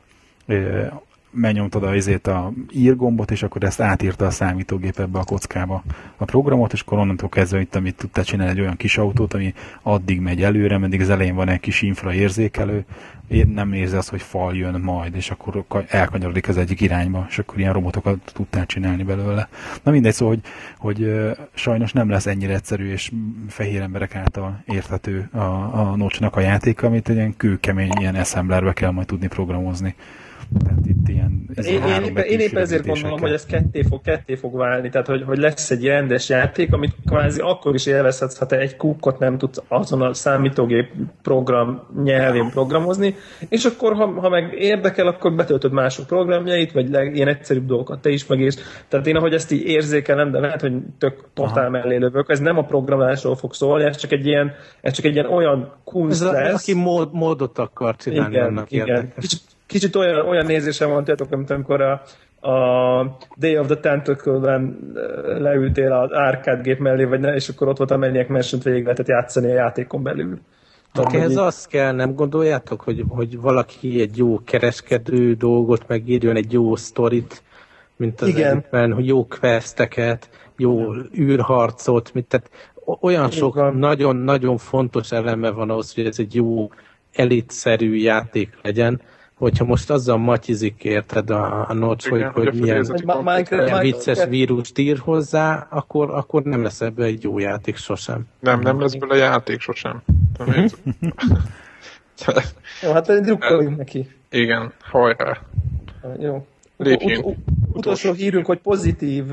megnyomtad 1.37 1.83
a, 1.83 1.95
izét 1.95 2.27
a 2.27 2.53
írgombot, 2.73 3.31
és 3.31 3.43
akkor 3.43 3.65
ezt 3.65 3.81
átírta 3.81 4.27
a 4.27 4.31
számítógép 4.31 4.99
ebbe 4.99 5.19
a 5.19 5.25
kockába 5.25 5.83
a 6.17 6.25
programot, 6.25 6.73
és 6.73 6.81
akkor 6.81 6.99
onnantól 6.99 7.29
kezdve 7.29 7.61
itt, 7.61 7.75
amit 7.75 7.97
tudtál 7.97 8.25
csinálni 8.25 8.53
egy 8.53 8.61
olyan 8.61 8.77
kis 8.77 8.99
autót, 8.99 9.35
ami 9.35 9.55
addig 9.83 10.21
megy 10.21 10.43
előre, 10.43 10.79
meddig 10.79 11.01
az 11.01 11.11
elején 11.11 11.35
van 11.35 11.49
egy 11.49 11.61
kis 11.61 11.83
infraérzékelő, 11.83 12.85
én 13.29 13.49
nem 13.49 13.73
érzi 13.73 13.97
azt, 13.97 14.09
hogy 14.09 14.23
fal 14.23 14.57
jön 14.57 14.81
majd, 14.81 15.15
és 15.15 15.31
akkor 15.31 15.65
elkanyarodik 15.89 16.49
az 16.49 16.57
egyik 16.57 16.81
irányba, 16.81 17.27
és 17.29 17.39
akkor 17.39 17.59
ilyen 17.59 17.73
robotokat 17.73 18.19
tudtál 18.33 18.67
csinálni 18.67 19.03
belőle. 19.03 19.49
Na 19.83 19.91
mindegy, 19.91 20.13
szóval, 20.13 20.35
hogy, 20.35 20.45
hogy 20.79 21.31
sajnos 21.55 21.93
nem 21.93 22.09
lesz 22.09 22.27
ennyire 22.27 22.55
egyszerű 22.55 22.91
és 22.91 23.13
fehér 23.49 23.81
emberek 23.81 24.15
által 24.15 24.63
érthető 24.67 25.29
a, 25.33 25.39
a 25.39 25.97
nocsnak 25.97 26.37
a 26.37 26.41
játéka, 26.41 26.87
amit 26.87 27.09
egy 27.09 27.17
ilyen 27.17 27.37
kőkemény 27.37 27.93
ilyen 27.99 28.15
assemblerbe 28.15 28.73
kell 28.73 28.91
majd 28.91 29.07
tudni 29.07 29.27
programozni. 29.27 29.95
Tehát 30.65 30.87
itt 30.87 31.09
ilyen... 31.09 31.49
Én, 31.63 31.83
én, 31.83 32.17
én 32.17 32.41
éppen 32.41 32.63
ezért 32.63 32.87
gondolom, 32.87 33.21
hogy 33.21 33.33
ez 33.33 33.47
ketté 33.47 33.83
fog, 33.83 34.01
ketté 34.03 34.35
fog 34.35 34.57
válni, 34.57 34.89
tehát 34.89 35.07
hogy, 35.07 35.23
hogy 35.23 35.39
lesz 35.39 35.71
egy 35.71 35.85
rendes 35.85 36.29
játék, 36.29 36.73
amit 36.73 36.95
kvázi 37.07 37.41
akkor 37.41 37.75
is 37.75 37.87
élvezhetsz, 37.87 38.39
ha 38.39 38.47
te 38.47 38.59
egy 38.59 38.77
kukkot 38.77 39.19
nem 39.19 39.39
tudsz 39.39 39.63
azon 39.69 40.03
a 40.03 40.15
számítógép 40.15 40.93
program 41.23 41.83
nyelvén 42.05 42.51
programozni, 42.51 43.15
és 43.49 43.65
akkor 43.65 43.95
ha, 43.95 44.07
ha 44.07 44.29
meg 44.29 44.55
érdekel, 44.59 45.07
akkor 45.07 45.35
betöltöd 45.35 45.73
mások 45.73 46.07
programjait, 46.07 46.73
vagy 46.73 46.91
leg, 46.91 47.15
ilyen 47.15 47.29
egyszerűbb 47.29 47.67
dolgokat 47.67 48.01
te 48.01 48.11
is 48.11 48.27
megérsz. 48.27 48.85
Tehát 48.89 49.07
én 49.07 49.17
ahogy 49.17 49.35
ezt 49.35 49.53
így 49.53 49.67
érzékelem, 49.67 50.31
de 50.31 50.39
lehet, 50.39 50.61
hogy 50.61 50.73
tök 50.99 51.25
totál 51.35 51.71
mellé 51.71 51.97
lövök, 51.97 52.31
ez 52.31 52.41
nem 52.41 52.59
a 52.59 52.65
programásról 52.65 53.37
fog 53.37 53.55
szólni, 53.55 53.85
ez 53.85 53.97
csak 53.97 54.13
egy 54.13 54.27
ilyen, 54.27 54.53
ez 54.81 54.93
csak 54.93 55.05
egy 55.05 55.15
ilyen 55.15 55.27
olyan 55.27 55.73
kunst 55.85 56.23
ez 56.23 56.31
lesz. 56.31 56.63
Aki 56.63 56.75
mód, 56.75 57.09
módot 57.13 57.59
akar 57.59 57.97
csinálni, 57.97 58.35
igen, 58.35 58.47
annak 58.47 58.71
igen. 58.71 58.87
Érdekes. 58.87 59.15
Kicsit 59.21 59.41
kicsit 59.67 59.97
olyan, 59.97 60.27
olyan 60.27 60.47
nézésem 60.47 60.89
van, 60.89 60.99
tudjátok, 60.99 61.29
mint 61.29 61.51
amikor 61.51 61.81
a, 61.81 62.03
a 62.49 63.19
Day 63.37 63.59
of 63.59 63.67
the 63.67 63.77
Tentacle-ben 63.77 64.93
leültél 65.39 65.93
az 65.93 66.11
arcade 66.11 66.61
gép 66.63 66.79
mellé, 66.79 67.05
vagy 67.05 67.21
ne, 67.21 67.35
és 67.35 67.49
akkor 67.49 67.69
ott 67.69 67.79
volt 67.79 67.91
a 67.91 67.97
Maniac 67.97 68.29
mansion 68.29 68.61
végig 68.65 68.83
lehetett 68.83 69.09
játszani 69.09 69.51
a 69.51 69.55
játékon 69.55 70.03
belül. 70.03 70.39
Csak 70.93 71.15
ehhez 71.15 71.31
így... 71.31 71.37
az 71.37 71.67
kell, 71.67 71.93
nem 71.93 72.15
gondoljátok, 72.15 72.81
hogy, 72.81 73.05
hogy 73.09 73.41
valaki 73.41 74.01
egy 74.01 74.17
jó 74.17 74.41
kereskedő 74.45 75.35
dolgot 75.35 75.89
megírjon, 75.89 76.37
egy 76.37 76.53
jó 76.53 76.77
sztorit, 76.77 77.43
mint 77.97 78.21
az 78.21 78.29
Igen. 78.29 78.57
egyben, 78.57 78.93
hogy 78.93 79.07
jó 79.07 79.27
questeket, 79.27 80.29
jó 80.57 80.95
űrharcot, 81.19 82.15
mint, 82.15 82.27
tehát 82.27 82.51
olyan 83.01 83.31
sok 83.31 83.75
nagyon-nagyon 83.75 84.57
fontos 84.57 85.13
eleme 85.13 85.51
van 85.51 85.71
ahhoz, 85.71 85.95
hogy 85.95 86.07
ez 86.07 86.19
egy 86.19 86.35
jó 86.35 86.71
elitszerű 87.13 87.95
játék 87.95 88.59
legyen, 88.63 89.01
hogyha 89.39 89.65
most 89.65 89.91
azzal 89.91 90.17
matyizik, 90.17 90.85
érted 90.85 91.31
a, 91.31 91.69
a 91.69 91.73
noc, 91.73 92.09
hogy, 92.09 92.23
hogy, 92.23 92.45
hogy 92.45 92.61
milyen, 92.61 92.87
milyen 93.51 93.81
vicces 93.81 94.25
vírust 94.29 94.79
ír 94.79 94.99
hozzá, 94.99 95.67
akkor, 95.71 96.11
akkor 96.11 96.43
nem 96.43 96.63
lesz 96.63 96.81
ebből 96.81 97.05
egy 97.05 97.23
jó 97.23 97.39
játék 97.39 97.77
sosem. 97.77 98.27
Nem, 98.39 98.61
nem 98.61 98.81
lesz 98.81 98.95
belőle 98.95 99.17
játék 99.17 99.61
sosem. 99.61 100.03
jó, 102.83 102.93
hát 102.93 103.21
drukkoljunk 103.21 103.77
neki. 103.77 104.09
Igen, 104.31 104.73
hajrá. 104.81 105.39
Jó. 106.19 106.47
Lépjünk. 106.77 107.27
Ut- 107.27 107.37
utolsó 107.73 108.13
hírünk, 108.13 108.47
hogy 108.47 108.59
pozitív 108.59 109.25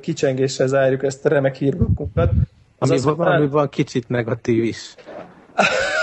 kicsengéssel 0.00 0.66
zárjuk 0.66 1.02
ezt 1.02 1.26
a 1.26 1.28
remek 1.28 1.56
hírblokunkat. 1.56 2.30
Az 2.78 2.90
ami, 2.90 2.98
az, 2.98 3.04
van, 3.04 3.26
ami 3.26 3.48
van 3.48 3.68
kicsit 3.68 4.08
negatív 4.08 4.64
is. 4.64 4.94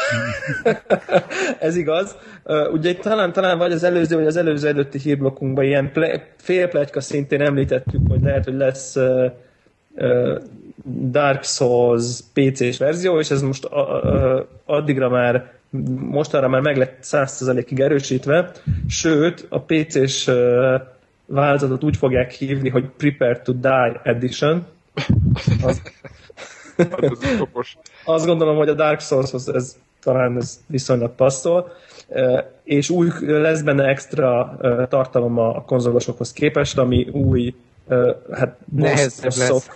Ez 1.59 1.75
igaz. 1.75 2.15
Ugye 2.71 2.95
talán, 2.95 3.33
talán 3.33 3.57
vagy 3.57 3.71
az 3.71 3.83
előző, 3.83 4.15
vagy 4.15 4.25
az 4.25 4.35
előző 4.35 4.67
előtti 4.67 4.99
hírblokkunkban 4.99 5.63
ilyen 5.63 5.91
ple, 5.91 6.27
félplegyka 6.37 7.01
szintén 7.01 7.41
említettük, 7.41 8.01
hogy 8.07 8.21
lehet, 8.21 8.43
hogy 8.43 8.53
lesz 8.53 8.95
uh, 8.95 9.31
uh, 9.95 10.41
Dark 11.09 11.43
Souls 11.43 12.19
PC-s 12.33 12.77
verzió, 12.77 13.19
és 13.19 13.31
ez 13.31 13.41
most 13.41 13.65
uh, 13.71 14.41
addigra 14.65 15.09
már 15.09 15.53
mostanra 16.09 16.47
már 16.47 16.61
meg 16.61 16.77
lett 16.77 16.97
100%-ig 17.03 17.79
erősítve, 17.79 18.51
sőt, 18.87 19.45
a 19.49 19.61
PC-s 19.61 20.27
uh, 20.27 20.81
változatot 21.25 21.83
úgy 21.83 21.97
fogják 21.97 22.31
hívni, 22.31 22.69
hogy 22.69 22.85
Prepare 22.97 23.41
to 23.41 23.51
Die 23.51 24.01
Edition. 24.03 24.65
Az, 25.63 25.81
azt 28.05 28.25
gondolom, 28.25 28.55
hogy 28.57 28.69
a 28.69 28.73
Dark 28.73 28.99
Souls-hoz 28.99 29.49
ez 29.49 29.77
talán 30.05 30.37
ez 30.37 30.59
viszonylag 30.67 31.15
passzol, 31.15 31.71
és 32.63 32.89
új, 32.89 33.09
lesz 33.19 33.61
benne 33.61 33.87
extra 33.87 34.57
tartalom 34.89 35.39
a 35.39 35.61
konzolosokhoz 35.61 36.31
képest, 36.31 36.77
ami 36.77 37.07
új 37.11 37.55
hát 38.31 38.57
lesz. 38.75 39.21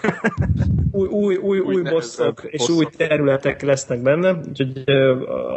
új, 0.91 1.07
új, 1.07 1.35
új, 1.35 1.59
új, 1.59 1.81
bosszok 1.81 2.43
és 2.43 2.59
bosszok. 2.59 2.77
új 2.77 2.85
területek 2.97 3.61
lesznek 3.61 3.99
benne, 3.99 4.39
úgyhogy 4.47 4.83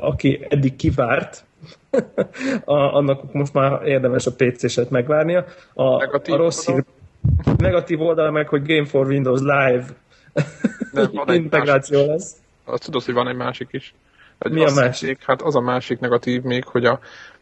aki 0.00 0.46
eddig 0.48 0.76
kivárt, 0.76 1.44
annak 2.64 3.32
most 3.32 3.52
már 3.52 3.86
érdemes 3.86 4.26
a 4.26 4.32
PC-set 4.36 4.90
megvárnia. 4.90 5.44
A, 5.74 5.96
negatív 5.96 6.34
a 6.34 6.36
rossz 6.36 6.66
hír, 6.66 6.84
negatív 7.56 8.00
oldal 8.00 8.30
meg, 8.30 8.48
hogy 8.48 8.62
Game 8.66 8.84
for 8.84 9.06
Windows 9.06 9.40
Live 9.40 9.84
Nem, 10.92 11.10
integráció 11.42 11.98
másik. 11.98 12.12
lesz. 12.12 12.36
Azt 12.64 12.84
tudod, 12.84 13.02
hogy 13.02 13.14
van 13.14 13.28
egy 13.28 13.36
másik 13.36 13.68
is. 13.70 13.94
Egy 14.42 14.52
Mi 14.52 14.64
a 14.64 14.72
másik? 14.74 15.22
Hát 15.24 15.42
az 15.42 15.56
a 15.56 15.60
másik 15.60 15.98
negatív 15.98 16.42
még, 16.42 16.64
hogy 16.64 16.84
a, 16.84 17.00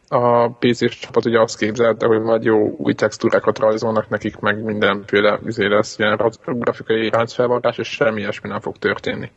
a 0.09 0.48
PC-s 0.48 0.98
csapat 0.98 1.24
ugye 1.24 1.40
azt 1.40 1.59
képzelte, 1.59 2.07
hogy 2.07 2.20
vagy 2.20 2.44
jó 2.44 2.74
új 2.76 2.94
textúrákat 2.94 3.59
rajzolnak 3.59 4.09
nekik, 4.09 4.38
meg 4.38 4.62
mindenféle 4.62 5.38
izé 5.46 5.66
lesz 5.66 5.98
ilyen 5.98 6.30
grafikai 6.44 7.11
ráncfelvartás, 7.11 7.78
és 7.78 7.88
semmi 7.88 8.20
ilyesmi 8.20 8.48
nem 8.48 8.61
fog 8.61 8.76
történni 8.76 9.30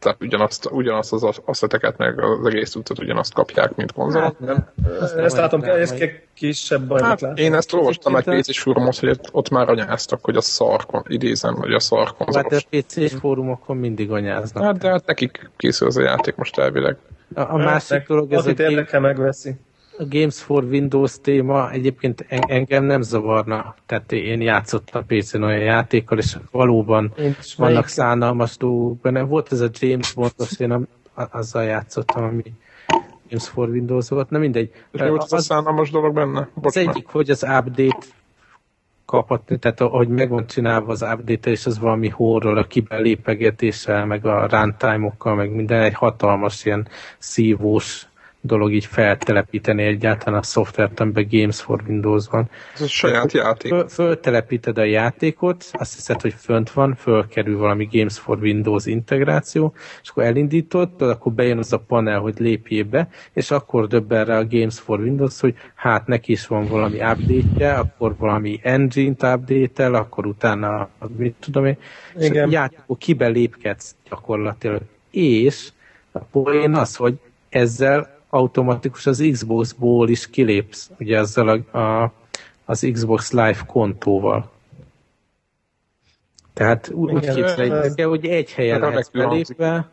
tehát 0.00 0.22
ugyanazt, 0.22 0.68
ugyanazt 0.70 1.12
az 1.12 1.40
asszeteket, 1.44 1.96
meg 1.96 2.22
az 2.22 2.46
egész 2.46 2.74
utat 2.74 2.98
ugyanazt 2.98 3.34
kapják, 3.34 3.74
mint 3.74 3.92
konzolon. 3.92 4.24
Hát, 4.24 4.40
nem. 4.40 4.68
Ezt, 5.00 5.16
ezt 5.16 5.36
látom, 5.36 5.62
ez 5.62 5.94
kisebb 6.34 6.86
bajnak 6.86 7.20
hát. 7.20 7.38
Én 7.38 7.54
ezt 7.54 7.72
olvastam 7.72 8.16
egy 8.16 8.40
PC-s 8.40 8.60
fórumot, 8.60 8.98
hogy 8.98 9.20
ott 9.32 9.48
már 9.48 9.68
anyáztak, 9.68 10.24
hogy 10.24 10.36
a 10.36 10.40
szar, 10.40 10.86
idézem, 11.06 11.54
hogy 11.54 11.72
a 11.72 11.80
szar 11.80 12.14
konzolos. 12.16 12.52
Hát 12.52 12.66
a 12.70 12.76
PC-s 12.80 13.14
fórumokon 13.20 13.76
mindig 13.76 14.10
anyáznak. 14.10 14.64
Hát, 14.64 14.78
de 14.78 14.88
hát 14.88 15.06
nekik 15.06 15.50
készül 15.56 15.86
az 15.86 15.96
a 15.96 16.02
játék 16.02 16.34
most 16.34 16.58
elvileg. 16.58 16.96
A, 17.34 17.40
a 17.40 17.56
másik 17.56 18.06
dolog, 18.06 18.32
ez, 18.32 18.44
hogy 18.44 18.60
érdekel, 18.60 19.00
megveszi 19.00 19.56
a 20.00 20.06
Games 20.08 20.42
for 20.42 20.64
Windows 20.64 21.20
téma 21.20 21.70
egyébként 21.70 22.24
engem 22.28 22.84
nem 22.84 23.02
zavarna. 23.02 23.74
Tehát 23.86 24.12
én 24.12 24.40
játszottam 24.40 25.06
PC-n 25.06 25.42
olyan 25.42 25.60
játékkal, 25.60 26.18
és 26.18 26.36
valóban 26.50 27.14
vannak 27.56 27.86
szánalmas 27.86 28.56
dolgok 28.56 29.00
benne. 29.00 29.22
Volt 29.22 29.52
ez 29.52 29.60
a 29.60 29.68
James 29.72 30.12
Bondos, 30.12 30.58
én 30.58 30.70
a, 30.70 30.80
azzal 31.30 31.64
játszottam, 31.64 32.24
ami 32.24 32.42
Games 33.28 33.48
for 33.48 33.68
Windows 33.68 34.08
volt. 34.08 34.30
Na 34.30 34.38
mindegy. 34.38 34.72
És 34.90 35.00
mi 35.00 35.08
volt 35.08 35.22
az, 35.22 35.32
az 35.32 35.38
a 35.38 35.42
szánalmas 35.42 35.90
dolog 35.90 36.14
benne? 36.14 36.48
Bocs, 36.54 36.64
az 36.64 36.76
egyik, 36.76 37.06
hogy 37.06 37.30
az 37.30 37.42
update 37.42 38.06
kapott, 39.04 39.48
tehát 39.58 39.80
ahogy 39.80 40.08
meg 40.08 40.28
van 40.28 40.46
csinálva 40.46 40.92
az 40.92 41.02
update 41.02 41.50
és 41.50 41.66
az 41.66 41.78
valami 41.78 42.08
horror 42.08 42.58
a 42.58 42.66
kibelépegetéssel, 42.66 44.06
meg 44.06 44.26
a 44.26 44.46
runtime-okkal, 44.46 45.34
meg 45.34 45.54
minden 45.54 45.82
egy 45.82 45.94
hatalmas 45.94 46.64
ilyen 46.64 46.88
szívós 47.18 48.08
dolog 48.40 48.72
így 48.72 48.84
feltelepíteni 48.84 49.82
egyáltalán 49.82 50.38
a 50.38 50.42
szoftvert, 50.42 51.00
amiben 51.00 51.26
Games 51.30 51.60
for 51.60 51.82
Windows 51.88 52.26
van. 52.30 52.50
Ez 52.74 52.80
a 52.80 52.86
saját 52.86 53.32
játék. 53.32 53.72
Föl, 53.72 53.88
föltelepíted 53.88 54.78
a 54.78 54.84
játékot, 54.84 55.64
azt 55.72 55.94
hiszed, 55.94 56.20
hogy 56.20 56.34
fönt 56.38 56.70
van, 56.70 56.94
fölkerül 56.94 57.58
valami 57.58 57.88
Games 57.92 58.18
for 58.18 58.38
Windows 58.38 58.86
integráció, 58.86 59.74
és 60.02 60.08
akkor 60.08 60.22
elindítod, 60.24 61.02
akkor 61.02 61.32
bejön 61.32 61.58
az 61.58 61.72
a 61.72 61.78
panel, 61.78 62.20
hogy 62.20 62.34
lépjél 62.38 62.84
be, 62.84 63.08
és 63.32 63.50
akkor 63.50 63.86
döbben 63.86 64.24
rá 64.24 64.38
a 64.38 64.46
Games 64.46 64.80
for 64.80 65.00
Windows, 65.00 65.40
hogy 65.40 65.54
hát 65.74 66.06
neki 66.06 66.32
is 66.32 66.46
van 66.46 66.66
valami 66.66 66.96
update-je, 66.96 67.72
akkor 67.72 68.14
valami 68.18 68.60
engine-t 68.62 69.22
update 69.22 69.86
akkor 69.86 70.26
utána, 70.26 70.88
mit 71.16 71.34
tudom 71.40 71.66
én, 71.66 71.76
Igen. 72.18 72.46
és 72.46 72.52
játékok 72.52 72.98
kibe 72.98 73.26
lépkedsz 73.26 73.94
gyakorlatilag. 74.08 74.80
És 75.10 75.68
a 76.12 76.18
poén 76.18 76.74
az, 76.74 76.96
hogy 76.96 77.18
ezzel 77.48 78.19
automatikus 78.30 79.06
az 79.06 79.28
Xbox-ból 79.32 80.08
is 80.08 80.30
kilépsz, 80.30 80.90
ugye 80.98 81.18
ezzel 81.18 81.48
a, 81.48 81.78
a, 81.78 82.12
az 82.64 82.88
Xbox 82.92 83.32
Live 83.32 83.58
kontóval. 83.66 84.50
Tehát 86.52 86.90
úgy 86.92 87.18
képzeljük 87.18 88.00
hogy 88.08 88.26
egy 88.26 88.52
helyen 88.52 88.80
lehet 88.80 89.10
belépve, 89.12 89.90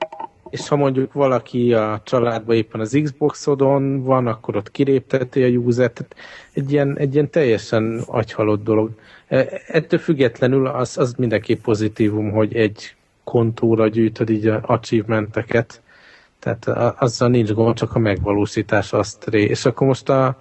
és 0.49 0.67
ha 0.67 0.75
mondjuk 0.75 1.13
valaki 1.13 1.73
a 1.73 2.01
családban 2.05 2.55
éppen 2.55 2.81
az 2.81 2.99
Xboxodon 3.03 4.03
van, 4.03 4.27
akkor 4.27 4.55
ott 4.55 4.71
kilépteti 4.71 5.43
a 5.43 5.47
user 5.47 5.91
tehát 5.91 6.15
egy 6.53 6.71
ilyen, 6.71 6.97
egy 6.97 7.13
ilyen 7.13 7.29
teljesen 7.29 8.01
agyhalott 8.05 8.63
dolog. 8.63 8.91
E, 9.27 9.61
ettől 9.67 9.99
függetlenül 9.99 10.67
az, 10.67 10.97
az 10.97 11.13
mindenképp 11.17 11.63
pozitívum, 11.63 12.31
hogy 12.31 12.55
egy 12.55 12.95
kontóra 13.23 13.87
gyűjtöd 13.87 14.29
így 14.29 14.47
a 14.47 14.61
achievementeket, 14.65 15.81
tehát 16.55 16.95
azzal 17.01 17.29
nincs 17.29 17.51
gond, 17.51 17.75
csak 17.75 17.95
a 17.95 17.99
megvalósítás 17.99 18.93
azt 18.93 19.25
ré. 19.29 19.43
És 19.43 19.65
akkor 19.65 19.87
most 19.87 20.09
a, 20.09 20.37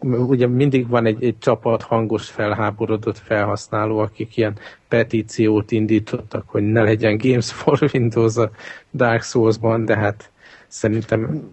ugye 0.00 0.46
mindig 0.46 0.88
van 0.88 1.06
egy, 1.06 1.24
egy 1.24 1.38
csapat 1.38 1.82
hangos 1.82 2.30
felháborodott 2.30 3.18
felhasználó, 3.18 3.98
akik 3.98 4.36
ilyen 4.36 4.58
petíciót 4.88 5.70
indítottak, 5.70 6.44
hogy 6.46 6.62
ne 6.62 6.82
legyen 6.82 7.16
Games 7.16 7.52
for 7.52 7.78
Windows 7.92 8.36
a 8.36 8.50
Dark 8.92 9.22
Souls-ban, 9.22 9.84
de 9.84 9.96
hát 9.96 10.30
szerintem 10.68 11.50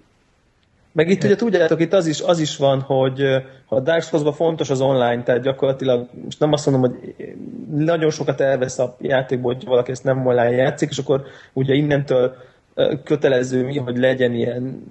meg 0.95 1.10
itt 1.10 1.24
ugye 1.24 1.36
tudjátok, 1.36 1.82
itt 1.82 1.93
az 1.93 2.08
is, 2.08 2.22
az 2.22 2.39
is 2.39 2.58
van, 2.58 2.82
hogy 2.82 3.22
ha 3.66 3.76
a 3.76 3.80
Dark 3.80 4.01
souls 4.01 4.36
fontos 4.36 4.70
az 4.70 4.82
online, 4.82 5.24
tehát 5.24 5.41
gyakorlatilag, 5.41 6.10
most 6.24 6.39
nem 6.39 6.53
azt 6.53 6.66
mondom, 6.70 6.91
hogy 6.91 7.16
nagyon 7.76 8.10
sokat 8.10 8.41
elvesz 8.41 8.80
a 8.80 8.95
játékból, 9.01 9.53
hogy 9.53 9.66
valaki 9.66 9.91
ezt 9.91 10.03
nem 10.03 10.28
online 10.28 10.51
játszik, 10.51 10.89
és 10.89 10.97
akkor 10.97 11.24
ugye 11.53 11.74
innentől 11.74 12.36
kötelező 13.04 13.66
mi, 13.66 13.78
hogy 13.78 13.98
legyen 13.98 14.34
ilyen 14.34 14.84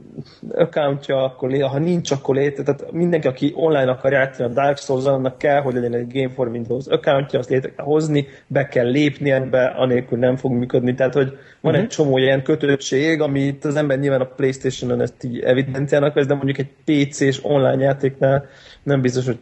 accountja, 0.52 1.24
akkor 1.24 1.60
ha 1.60 1.78
nincs, 1.78 2.10
akkor 2.10 2.34
létre. 2.34 2.62
Tehát 2.62 2.92
mindenki, 2.92 3.26
aki 3.26 3.52
online 3.54 3.90
akar 3.90 4.12
játszani 4.12 4.50
a 4.50 4.52
Dark 4.52 4.76
souls 4.76 5.04
annak 5.04 5.38
kell, 5.38 5.60
hogy 5.60 5.74
legyen 5.74 5.94
egy 5.94 6.12
Game 6.12 6.28
for 6.28 6.48
Windows 6.48 6.86
accountja, 6.86 7.38
azt 7.38 7.48
létre 7.48 7.72
kell 7.74 7.84
hozni, 7.84 8.26
be 8.46 8.66
kell 8.66 8.90
lépni 8.90 9.30
ebbe, 9.30 9.64
anélkül 9.64 10.18
nem 10.18 10.36
fog 10.36 10.52
működni. 10.52 10.94
Tehát, 10.94 11.14
hogy 11.14 11.28
van 11.60 11.72
uh-huh. 11.72 11.78
egy 11.78 11.88
csomó 11.88 12.18
ilyen 12.18 12.42
kötöttség, 12.42 13.20
amit 13.20 13.64
az 13.64 13.76
ember 13.76 13.98
nyilván 13.98 14.20
a 14.20 14.30
Playstation-on 14.36 15.00
ezt 15.00 15.24
így 15.24 15.40
evidenciának 15.40 16.14
vesz, 16.14 16.26
de 16.26 16.34
mondjuk 16.34 16.58
egy 16.58 16.70
PC-s 16.84 17.40
online 17.42 17.82
játéknál 17.82 18.46
nem 18.82 19.00
biztos, 19.00 19.26
hogy 19.26 19.38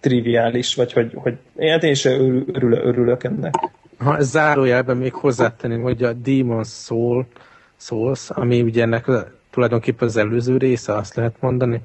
triviális, 0.00 0.74
vagy 0.74 0.92
hogy, 0.92 1.12
hogy 1.14 1.38
én, 1.56 1.78
én 1.78 1.90
is 1.90 2.04
örül, 2.04 2.72
örülök 2.72 3.24
ennek. 3.24 3.54
Ha 3.98 4.20
zárójelben 4.20 4.96
még 4.96 5.12
hozzátenném, 5.12 5.82
hogy 5.82 6.02
a 6.02 6.12
Demon 6.12 6.64
Soul 6.64 7.26
Souls, 7.82 8.30
ami 8.30 8.62
ugye 8.62 8.82
ennek 8.82 9.10
tulajdonképpen 9.50 10.08
az 10.08 10.16
előző 10.16 10.56
része, 10.56 10.96
azt 10.96 11.14
lehet 11.14 11.34
mondani. 11.40 11.80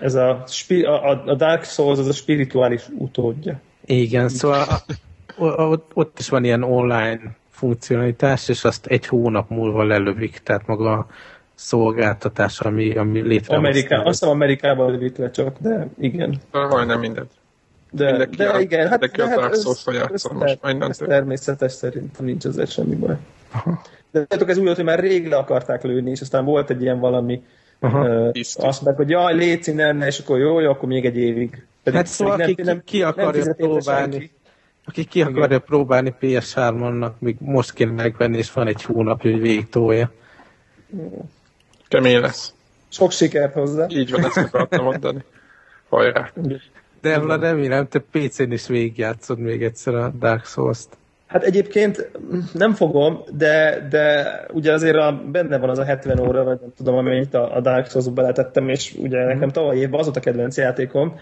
Ez 0.00 0.14
a, 0.14 0.44
a, 0.84 1.22
a 1.26 1.34
Dark 1.34 1.64
Souls 1.64 1.98
az 1.98 2.08
a 2.08 2.12
spirituális 2.12 2.82
utódja. 2.98 3.60
Igen, 3.84 4.28
szóval 4.28 4.66
ott, 5.56 5.90
ott 5.94 6.18
is 6.18 6.28
van 6.28 6.44
ilyen 6.44 6.62
online 6.62 7.20
funkcionalitás, 7.50 8.48
és 8.48 8.64
azt 8.64 8.86
egy 8.86 9.06
hónap 9.06 9.50
múlva 9.50 9.82
lelövik, 9.82 10.38
tehát 10.38 10.66
maga 10.66 10.92
a 10.92 11.06
szolgáltatás, 11.54 12.60
ami, 12.60 12.96
ami 12.96 13.20
létre. 13.20 13.56
Ameriká, 13.56 13.96
azt 13.96 14.18
hiszem 14.18 14.28
Amerikában 14.28 14.90
lövik 14.90 15.16
le 15.16 15.30
csak, 15.30 15.56
de 15.58 15.88
igen. 15.98 16.40
Majdnem 16.52 17.00
mindegy. 17.00 17.28
De, 17.90 18.16
de, 18.16 18.26
de 18.26 18.60
igen, 18.60 18.88
hát, 18.88 19.00
de 19.00 19.28
hát 19.28 19.52
ez, 19.52 19.64
ez, 20.12 20.24
ez 20.88 20.96
természetes 20.96 21.72
szerintem 21.72 22.24
nincs 22.24 22.44
az 22.44 22.70
semmi 22.70 22.94
baj. 22.94 23.16
Aha. 23.52 23.80
De 24.10 24.20
tudjátok, 24.20 24.48
ez 24.48 24.56
úgy 24.58 24.64
volt, 24.64 24.76
hogy 24.76 24.84
már 24.84 25.00
rég 25.00 25.28
le 25.28 25.36
akarták 25.36 25.82
lőni, 25.82 26.10
és 26.10 26.20
aztán 26.20 26.44
volt 26.44 26.70
egy 26.70 26.82
ilyen 26.82 26.98
valami 26.98 27.42
Aha, 27.80 28.30
azt 28.54 28.82
meg, 28.82 28.96
hogy 28.96 29.10
jaj, 29.10 29.34
légy 29.34 29.74
nem, 29.74 30.00
és 30.00 30.18
akkor 30.18 30.38
jó, 30.38 30.60
jó, 30.60 30.70
akkor 30.70 30.88
még 30.88 31.04
egy 31.04 31.16
évig. 31.16 31.66
Pedig 31.82 31.98
hát 31.98 32.08
szóval 32.08 32.36
nem, 32.36 32.50
aki 32.50 32.62
nem, 32.62 32.82
ki 32.84 33.02
akarja 33.02 33.44
nem 33.44 33.54
próbálni, 33.54 34.30
aki 34.84 35.04
ki 35.04 35.22
akarja 35.22 35.44
Igen. 35.44 35.62
próbálni 35.66 36.14
PS3-annak, 36.20 37.12
még 37.18 37.36
most 37.38 37.72
kéne 37.72 37.90
megvenni, 37.90 38.36
és 38.36 38.52
van 38.52 38.66
egy 38.66 38.82
hónapja, 38.82 39.30
hogy 39.30 39.40
végig 39.40 39.68
tolja. 39.68 40.12
Kemény 41.88 42.20
lesz. 42.20 42.52
Sok 42.88 43.12
sikert 43.12 43.52
hozzá. 43.52 43.86
Így 43.88 44.10
van, 44.10 44.24
ezt 44.24 44.36
akartam 44.36 44.84
mondani. 44.84 45.24
Hajrá. 45.88 46.32
De 47.00 47.18
remélem, 47.36 47.88
te 47.88 47.98
PC-n 48.10 48.50
is 48.50 48.66
végigjátszod 48.66 49.38
még 49.38 49.62
egyszer 49.62 49.94
a 49.94 50.08
Dark 50.18 50.44
Souls-t. 50.44 50.96
Hát 51.28 51.42
egyébként 51.42 52.10
nem 52.52 52.72
fogom, 52.72 53.22
de, 53.36 53.86
de 53.90 54.26
ugye 54.52 54.72
azért 54.72 54.96
a, 54.96 55.22
benne 55.32 55.58
van 55.58 55.70
az 55.70 55.78
a 55.78 55.84
70 55.84 56.18
óra, 56.20 56.44
vagy 56.44 56.58
nem 56.60 56.72
tudom, 56.76 56.94
amennyit 56.94 57.34
a, 57.34 57.56
a 57.56 57.60
Dark 57.60 57.90
Souls-ba 57.90 58.12
beletettem, 58.12 58.68
és 58.68 58.94
ugye 58.98 59.24
nekem 59.24 59.48
tavaly 59.48 59.76
évben 59.76 59.98
az 59.98 60.04
volt 60.04 60.16
a 60.16 60.20
kedvenc 60.20 60.56
játékom, 60.56 61.14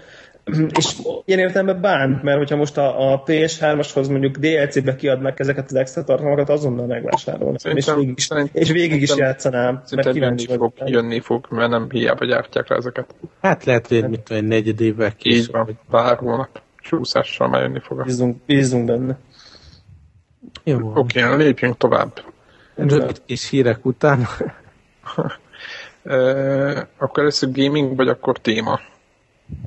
és 0.78 0.96
ilyen 1.24 1.40
értelemben 1.40 1.80
bánt, 1.80 2.22
mert 2.22 2.38
hogyha 2.38 2.56
most 2.56 2.78
a, 2.78 3.12
a 3.12 3.22
PS3-ashoz 3.22 4.08
mondjuk 4.10 4.36
DLC-be 4.36 4.94
kiadnak 4.96 5.40
ezeket 5.40 5.64
az 5.64 5.74
extra 5.74 6.04
tartalmakat, 6.04 6.48
azonnal 6.48 6.86
megvásárolnak. 6.86 7.60
És 7.64 7.92
végig 7.94 8.14
is, 8.16 8.28
és 8.52 8.70
végig 8.70 9.02
is 9.02 9.16
játszanám. 9.16 9.82
Mert 9.94 10.16
jönni 10.16 10.46
fog, 10.46 10.72
jönni 10.84 11.20
fog, 11.20 11.46
mert 11.50 11.70
nem 11.70 11.86
hiába 11.90 12.24
gyártják 12.24 12.68
le 12.68 12.76
ezeket. 12.76 13.14
Hát 13.40 13.64
lehet, 13.64 13.86
hogy 13.86 14.08
mit 14.08 14.30
egy 14.30 14.44
negyed 14.44 14.80
évvel 14.80 15.12
később. 15.16 15.38
Így 15.38 15.50
van, 15.50 15.78
bárhol 15.90 16.48
csúszással 16.80 17.48
már 17.48 17.62
jönni 17.62 17.80
fog. 17.80 18.04
Bízunk, 18.04 18.36
bízunk 18.46 18.84
benne. 18.84 19.18
Jó. 20.68 20.92
Oké, 20.94 21.22
okay, 21.22 21.36
lépjünk 21.36 21.76
tovább. 21.76 22.22
Rövid 22.74 23.22
kis 23.26 23.48
hírek 23.48 23.84
után. 23.84 24.26
akkor 26.98 27.22
először 27.22 27.50
gaming, 27.52 27.96
vagy 27.96 28.08
akkor 28.08 28.38
téma? 28.38 28.80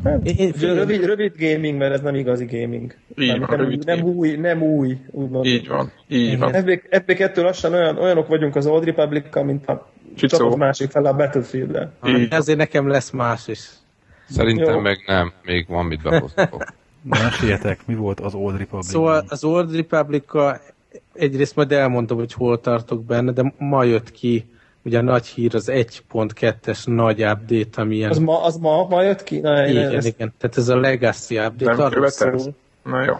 Hát, 0.04 0.26
én, 0.26 0.52
rövid, 0.60 1.06
rövid 1.06 1.34
gaming, 1.38 1.78
mert 1.78 1.93
ez 1.93 2.02
nem 2.02 2.16
igazi 2.16 2.45
gaming. 2.45 2.95
Így 3.16 3.39
van, 3.39 3.47
nem, 3.50 3.60
rövid 3.60 3.86
nem 3.86 4.00
gaming. 4.00 4.18
új, 4.18 4.36
nem 4.36 4.62
új, 4.62 4.97
úgymond. 5.12 5.45
Így 5.45 5.68
van, 5.68 5.91
így 6.08 6.39
van. 6.39 6.52
FB2 6.89 7.36
lassan 7.36 7.74
olyan, 7.74 7.97
olyanok 7.97 8.28
vagyunk 8.28 8.56
az 8.56 8.66
Old 8.66 8.84
republic 8.84 9.43
mint 9.43 9.68
a 9.68 9.91
csapat 10.16 10.56
másik 10.56 10.89
fel 10.91 11.06
a 11.06 11.14
Battlefield-el. 11.14 11.93
Ezért 12.30 12.58
nekem 12.58 12.88
lesz 12.88 13.10
más 13.10 13.47
is. 13.47 13.70
Szerintem 14.30 14.74
Jó. 14.74 14.80
meg 14.80 15.04
nem, 15.06 15.34
még 15.43 15.66
van 15.68 15.86
mit 15.86 16.02
behoztok. 16.02 16.74
Meséljetek, 17.04 17.80
mi 17.88 17.95
volt 17.95 18.20
az 18.20 18.34
Old 18.34 18.58
Republic? 18.58 18.89
Szóval 18.89 19.26
az 19.28 19.43
Old 19.43 19.76
republic 19.76 20.24
egyrészt 21.14 21.56
majd 21.56 21.72
elmondom, 21.72 22.18
hogy 22.18 22.34
hol 22.34 22.60
tartok 22.60 23.04
benne, 23.04 23.32
de 23.32 23.54
ma 23.58 23.84
jött 23.84 24.12
ki 24.12 24.46
ugye 24.84 24.98
a 24.98 25.02
nagy 25.02 25.26
hír 25.26 25.56
az 25.56 25.70
1.2-es 25.72 26.96
nagy 26.96 27.24
update, 27.24 27.82
ami 27.82 27.96
ilyen... 27.96 28.10
Az 28.10 28.18
ma, 28.18 28.44
az 28.44 28.58
ma, 28.58 28.88
ma 28.88 29.02
jött 29.02 29.24
ki? 29.24 29.40
Na, 29.40 29.68
igen, 29.68 29.96
ezt... 29.96 30.08
igen. 30.08 30.34
Tehát 30.38 30.58
ez 30.58 30.68
a 30.70 30.80
Legacy 30.80 31.38
update. 31.38 31.72
Nem 31.72 31.80
arról 31.80 32.10
szól, 32.10 32.56
Na 32.84 33.04
jó. 33.04 33.14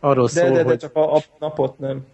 Arról 0.00 0.24
de, 0.24 0.30
szól, 0.30 0.48
de, 0.48 0.54
de, 0.54 0.62
hogy... 0.62 0.78
csak 0.78 0.96
a, 0.96 1.14
a 1.14 1.22
napot 1.38 1.78
nem. 1.78 2.06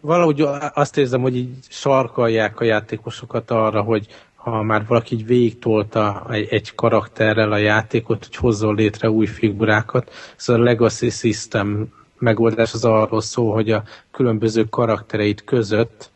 Valahogy 0.00 0.48
azt 0.74 0.96
érzem, 0.96 1.20
hogy 1.20 1.36
így 1.36 1.54
sarkalják 1.68 2.60
a 2.60 2.64
játékosokat 2.64 3.50
arra, 3.50 3.82
hogy 3.82 4.06
ha 4.34 4.62
már 4.62 4.86
valaki 4.86 5.14
így 5.14 5.26
végigtolta 5.26 6.26
egy, 6.28 6.74
karakterrel 6.74 7.52
a 7.52 7.56
játékot, 7.56 8.24
hogy 8.24 8.36
hozzon 8.36 8.74
létre 8.74 9.10
új 9.10 9.26
figurákat. 9.26 10.10
Szóval 10.36 10.62
a 10.62 10.64
Legacy 10.64 11.10
System 11.10 11.92
megoldás 12.18 12.72
az 12.72 12.84
arról 12.84 13.20
szól, 13.20 13.54
hogy 13.54 13.70
a 13.70 13.82
különböző 14.10 14.64
karaktereit 14.64 15.44
között 15.44 16.10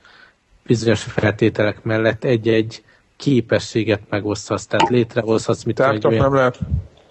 bizonyos 0.63 1.03
feltételek 1.03 1.83
mellett 1.83 2.25
egy-egy 2.25 2.83
képességet 3.17 4.01
megoszthatsz, 4.09 4.67
tehát 4.67 4.89
létrehozhatsz, 4.89 5.63
mit 5.63 5.81
egy 5.81 6.07
olyan, 6.07 6.23
nem 6.23 6.35
lehet. 6.35 6.59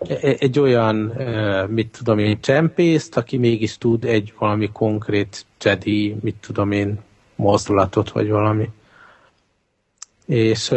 E-, 0.08 0.36
egy 0.40 0.60
olyan, 0.60 0.96
mit 1.70 1.98
tudom 1.98 2.20
én, 2.20 2.42
csempészt, 2.42 3.18
aki 3.18 3.38
mégis 3.38 3.78
tud 3.78 4.06
egy 4.06 4.34
valami 4.38 4.70
konkrét 4.72 5.46
Jedi, 5.64 6.16
mit 6.22 6.36
tudom 6.36 6.72
én, 6.72 7.00
mozdulatot, 7.36 8.12
vagy 8.12 8.30
valami. 8.30 8.70
És 10.26 10.74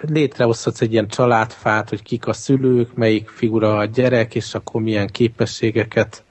létrehozhatsz 0.00 0.80
egy 0.80 0.92
ilyen 0.92 1.08
családfát, 1.08 1.88
hogy 1.88 2.02
kik 2.02 2.26
a 2.26 2.32
szülők, 2.32 2.94
melyik 2.94 3.28
figura 3.28 3.76
a 3.76 3.84
gyerek, 3.84 4.34
és 4.34 4.54
akkor 4.54 4.82
milyen 4.82 5.06
képességeket 5.06 6.22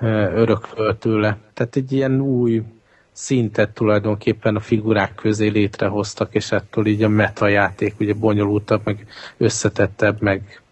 örököl 0.00 0.98
tőle. 0.98 1.36
Tehát 1.54 1.76
egy 1.76 1.92
ilyen 1.92 2.20
új 2.20 2.62
szintet 3.12 3.70
tulajdonképpen 3.70 4.56
a 4.56 4.60
figurák 4.60 5.14
közé 5.14 5.48
létrehoztak, 5.48 6.34
és 6.34 6.52
ettől 6.52 6.86
így 6.86 7.02
a 7.02 7.08
meta 7.08 7.48
játék 7.48 7.94
ugye 8.00 8.14
bonyolultabb, 8.14 8.80
meg 8.84 9.06
összetettebb, 9.36 10.20
meg 10.20 10.62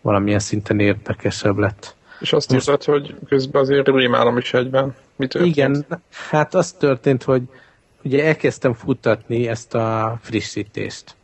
valamilyen 0.00 0.38
szinten 0.38 0.80
érdekesebb 0.80 1.56
lett. 1.56 1.96
És 2.20 2.32
azt 2.32 2.52
Most... 2.52 2.68
írtad, 2.68 2.84
hogy 2.84 3.14
közben 3.28 3.62
azért 3.62 3.88
rémálom 3.88 4.36
is 4.36 4.54
egyben. 4.54 4.94
Mi 5.16 5.26
történt? 5.26 5.56
Igen, 5.56 5.86
hát 6.30 6.54
az 6.54 6.72
történt, 6.72 7.22
hogy 7.22 7.42
ugye 8.02 8.24
elkezdtem 8.24 8.72
futtatni 8.72 9.48
ezt 9.48 9.74
a 9.74 10.18
frissítést. 10.22 11.14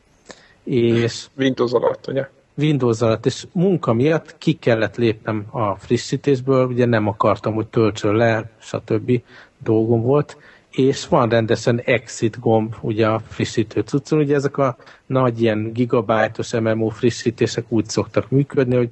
És 0.65 1.27
Windows 1.37 1.73
alatt, 1.73 2.07
ugye? 2.07 2.29
Windows 2.57 3.01
alatt, 3.01 3.27
és 3.27 3.47
munka 3.53 3.93
miatt 3.93 4.39
ki 4.39 4.53
kellett 4.53 4.97
lépnem 4.97 5.45
a 5.51 5.75
frissítésből, 5.75 6.67
ugye 6.67 6.85
nem 6.85 7.09
akartam, 7.09 7.55
hogy 7.55 7.67
töltsön 7.67 8.15
le, 8.15 8.51
stb. 8.59 9.23
dolgom 9.59 10.03
volt, 10.03 10.37
és 10.71 11.09
van 11.09 11.29
rendesen 11.29 11.81
exit 11.85 12.41
gomb, 12.41 12.75
ugye 12.81 13.07
a 13.07 13.23
frissítő 13.29 13.81
cuccon, 13.81 14.19
ugye 14.19 14.35
ezek 14.35 14.59
a 14.59 14.77
nagy 15.07 15.43
ilyen 15.43 15.73
gigabájtos 15.73 16.53
MMO 16.53 16.89
frissítések 16.89 17.65
úgy 17.69 17.89
szoktak 17.89 18.31
működni, 18.31 18.77
hogy 18.77 18.91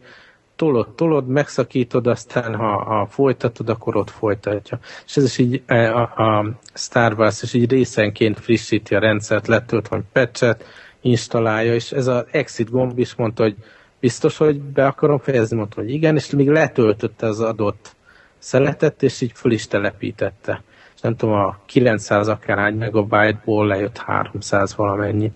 tolod, 0.56 0.88
tolod, 0.94 1.26
megszakítod, 1.26 2.06
aztán 2.06 2.54
ha, 2.54 2.84
ha 2.84 3.06
folytatod, 3.06 3.68
akkor 3.68 3.96
ott 3.96 4.10
folytatja. 4.10 4.78
És 5.06 5.16
ez 5.16 5.24
is 5.24 5.38
így 5.38 5.62
e, 5.66 5.94
a, 5.94 6.00
a 6.02 6.52
Star 6.74 7.14
Wars 7.18 7.42
is 7.42 7.52
így 7.52 7.70
részenként 7.70 8.40
frissíti 8.40 8.94
a 8.94 8.98
rendszert, 8.98 9.46
letölt 9.46 9.88
vagy 9.88 10.02
patchet, 10.12 10.64
installálja, 11.02 11.74
és 11.74 11.92
ez 11.92 12.06
az 12.06 12.24
exit 12.30 12.70
gomb 12.70 12.98
is 12.98 13.14
mondta, 13.14 13.42
hogy 13.42 13.56
biztos, 14.00 14.36
hogy 14.36 14.60
be 14.60 14.86
akarom 14.86 15.18
fejezni, 15.18 15.56
mondta, 15.56 15.80
hogy 15.80 15.90
igen, 15.90 16.16
és 16.16 16.30
még 16.30 16.48
letöltötte 16.48 17.26
az 17.26 17.40
adott 17.40 17.96
szeletet, 18.38 19.02
és 19.02 19.20
így 19.20 19.32
föl 19.34 19.52
is 19.52 19.66
telepítette. 19.66 20.62
És 20.94 21.00
nem 21.00 21.16
tudom, 21.16 21.34
a 21.34 21.58
900 21.66 22.28
akárhány 22.28 22.74
megabyte-ból 22.74 23.66
lejött 23.66 23.98
300 23.98 24.74
valamennyi. 24.74 25.32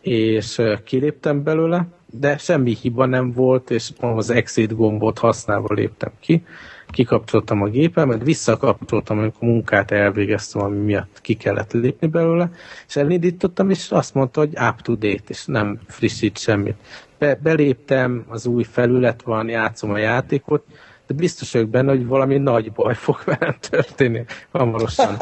És 0.00 0.62
kiléptem 0.84 1.42
belőle, 1.42 1.86
de 2.10 2.36
semmi 2.36 2.74
hiba 2.74 3.06
nem 3.06 3.32
volt, 3.32 3.70
és 3.70 3.90
az 4.00 4.30
exit 4.30 4.76
gombot 4.76 5.18
használva 5.18 5.74
léptem 5.74 6.12
ki. 6.20 6.44
Kikapcsoltam 6.90 7.62
a 7.62 7.66
gépemet, 7.66 8.22
visszakapcsoltam, 8.22 9.18
amikor 9.18 9.48
munkát 9.48 9.90
elvégeztem, 9.90 10.62
ami 10.62 10.76
miatt 10.76 11.18
ki 11.20 11.34
kellett 11.34 11.72
lépni 11.72 12.06
belőle, 12.06 12.50
és 12.88 12.96
elindítottam, 12.96 13.70
és 13.70 13.90
azt 13.90 14.14
mondta, 14.14 14.40
hogy 14.40 14.56
up 14.68 14.80
to 14.80 14.94
date, 14.94 15.22
és 15.26 15.44
nem 15.46 15.78
frissít 15.86 16.38
semmit. 16.38 16.76
Be, 17.18 17.38
beléptem, 17.42 18.24
az 18.28 18.46
új 18.46 18.62
felület 18.62 19.22
van, 19.22 19.48
játszom 19.48 19.90
a 19.90 19.98
játékot, 19.98 20.64
de 21.06 21.14
biztos 21.14 21.52
vagyok 21.52 21.68
benne, 21.68 21.90
hogy 21.90 22.06
valami 22.06 22.38
nagy 22.38 22.72
baj 22.72 22.94
fog 22.94 23.22
velem 23.24 23.56
történni 23.70 24.24
hamarosan. 24.50 25.16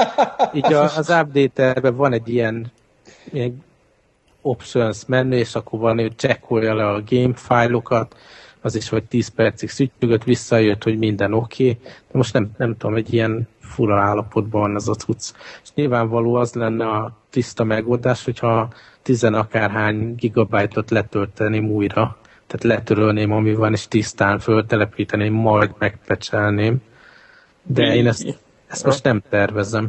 Így 0.53 0.73
az 0.73 1.09
update 1.09 1.91
van 1.91 2.13
egy 2.13 2.29
ilyen, 2.29 2.73
ilyen 3.33 3.65
options 4.43 5.05
menü, 5.07 5.37
és 5.37 5.55
akkor 5.55 5.79
van, 5.79 5.99
hogy 5.99 6.17
checkolja 6.17 6.75
le 6.75 6.87
a 6.87 7.03
game 7.09 7.35
fájlokat, 7.35 8.17
az 8.65 8.75
is, 8.75 8.89
hogy 8.89 9.05
10 9.05 9.29
percig 9.29 9.69
szütyögött, 9.69 10.25
visszajött, 10.25 10.83
hogy 10.83 10.99
minden 10.99 11.33
oké, 11.33 11.71
okay, 11.71 11.83
de 11.83 12.19
most 12.19 12.33
nem, 12.33 12.51
nem 12.57 12.77
tudom, 12.77 12.97
egy 12.97 13.13
ilyen 13.13 13.49
fura 13.61 14.01
állapotban 14.01 14.61
van 14.61 14.75
ez 14.77 14.89
a 14.89 14.95
cucc. 14.95 15.33
És 15.63 15.69
nyilvánvaló 15.75 16.35
az 16.35 16.55
lenne 16.55 16.87
a 16.87 17.17
tiszta 17.31 17.65
megoldás, 17.65 18.25
hogyha 18.25 18.73
tizen 19.03 19.35
akárhány 19.35 20.15
gigabájtot 20.15 20.91
letölteném 20.91 21.71
újra, 21.71 22.17
tehát 22.47 22.79
letörölném, 22.79 23.33
ami 23.33 23.55
van, 23.55 23.73
és 23.73 23.89
tisztán 23.89 24.39
föltelepíteném, 24.39 25.33
majd 25.33 25.71
megpecselném. 25.79 26.83
De 27.63 27.95
én 27.95 28.07
ezt, 28.07 28.39
ezt 28.67 28.85
most 28.85 29.05
nem 29.05 29.23
tervezem. 29.29 29.89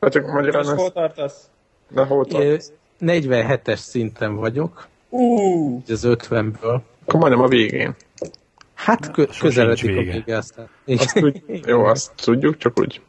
Hát 0.00 0.12
csak 0.12 0.26
magyarán 0.26 0.62
ezt... 0.62 0.74
hol 0.74 0.92
tartasz? 0.92 1.48
De 1.88 2.04
hol 2.04 2.26
tartasz? 2.26 2.72
47-es 3.00 3.76
szinten 3.76 4.36
vagyok. 4.36 4.86
Uh. 5.08 5.82
Az 5.88 6.06
50-ből. 6.08 6.80
Akkor 7.06 7.20
majdnem 7.20 7.42
a 7.42 7.48
végén. 7.48 7.94
Hát 8.74 9.10
kö- 9.10 9.38
közeledik 9.38 9.90
a 9.90 10.02
vége 10.02 10.36
aztán. 10.36 10.68
Azt 10.86 11.22
úgy, 11.22 11.42
jó, 11.66 11.84
azt 11.84 12.12
tudjuk, 12.24 12.56
csak 12.56 12.78
úgy. 12.78 13.00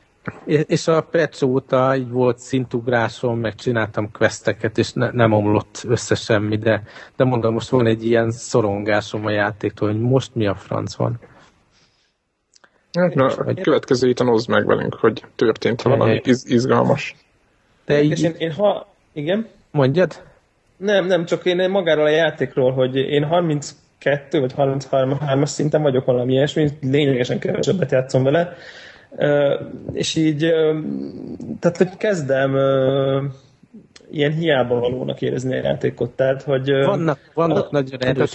És 0.45 0.87
a 0.87 1.01
patch 1.01 1.43
óta 1.43 1.95
így 1.95 2.09
volt 2.09 2.39
szintugrásom, 2.39 3.39
meg 3.39 3.55
csináltam 3.55 4.11
questeket, 4.11 4.77
és 4.77 4.93
ne, 4.93 5.11
nem 5.11 5.31
omlott 5.31 5.83
össze 5.87 6.15
semmi, 6.15 6.57
de, 6.57 6.83
de 7.15 7.23
mondom, 7.23 7.53
most 7.53 7.69
van 7.69 7.85
egy 7.85 8.05
ilyen 8.05 8.31
szorongásom 8.31 9.25
a 9.25 9.29
játéktól, 9.29 9.91
hogy 9.91 9.99
most 9.99 10.35
mi 10.35 10.47
a 10.47 10.55
franc 10.55 10.95
van. 10.95 11.19
Hát, 12.93 13.13
na, 13.13 13.25
a 13.25 13.53
következő 13.61 14.07
héten 14.07 14.27
hozd 14.27 14.49
meg 14.49 14.65
velünk, 14.65 14.93
hogy 14.93 15.23
történt 15.35 15.81
valami 15.81 16.21
iz, 16.23 16.45
izgalmas. 16.49 17.15
De 17.85 18.01
így... 18.01 18.11
És 18.11 18.21
én, 18.21 18.35
én 18.37 18.51
ha... 18.51 18.87
Igen? 19.13 19.47
Mondjad? 19.71 20.23
Nem, 20.77 21.05
nem, 21.05 21.25
csak 21.25 21.45
én 21.45 21.69
magáról 21.69 22.05
a 22.05 22.09
játékról, 22.09 22.71
hogy 22.71 22.95
én 22.95 23.23
32 24.05 24.39
vagy 24.39 24.53
33-as 24.57 25.45
szinten 25.45 25.81
vagyok 25.81 26.05
valami 26.05 26.33
ilyesmi, 26.33 26.69
lényegesen 26.81 27.39
kevesebbet 27.39 27.91
játszom 27.91 28.23
vele, 28.23 28.53
és 29.93 30.15
így, 30.15 30.53
tehát 31.59 31.77
hogy 31.77 31.97
kezdem 31.97 32.55
ilyen 34.11 34.31
hiába 34.31 34.79
valónak 34.79 35.21
érezni 35.21 35.53
a 35.53 35.63
játékot, 35.63 36.11
tehát 36.11 36.41
hogy... 36.41 36.69
Vannak, 36.71 37.19
vannak 37.33 37.65
az, 37.65 37.71
nagyon 37.71 38.03
erős 38.03 38.31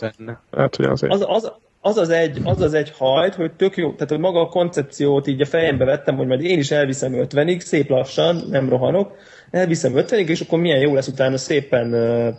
benne. 0.00 0.40
Hát, 0.56 0.76
hogy 0.76 0.84
azért. 0.84 1.12
Az, 1.12 1.24
az, 1.26 1.52
az 1.80 1.96
az, 1.96 2.10
egy, 2.10 2.40
az 2.44 2.60
az 2.60 2.74
egy 2.74 2.92
hajt, 2.96 3.34
hogy 3.34 3.52
tök 3.52 3.76
jó, 3.76 3.92
tehát 3.92 4.08
hogy 4.08 4.18
maga 4.18 4.40
a 4.40 4.48
koncepciót 4.48 5.26
így 5.26 5.40
a 5.40 5.46
fejembe 5.46 5.84
vettem, 5.84 6.16
hogy 6.16 6.26
majd 6.26 6.44
én 6.44 6.58
is 6.58 6.70
elviszem 6.70 7.12
50-ig, 7.14 7.58
szép 7.58 7.88
lassan, 7.88 8.42
nem 8.50 8.68
rohanok, 8.68 9.16
elviszem 9.50 9.92
50-ig, 9.96 10.26
és 10.26 10.40
akkor 10.40 10.58
milyen 10.58 10.80
jó 10.80 10.94
lesz 10.94 11.08
utána 11.08 11.36
szépen 11.36 11.94
uh, 11.94 12.34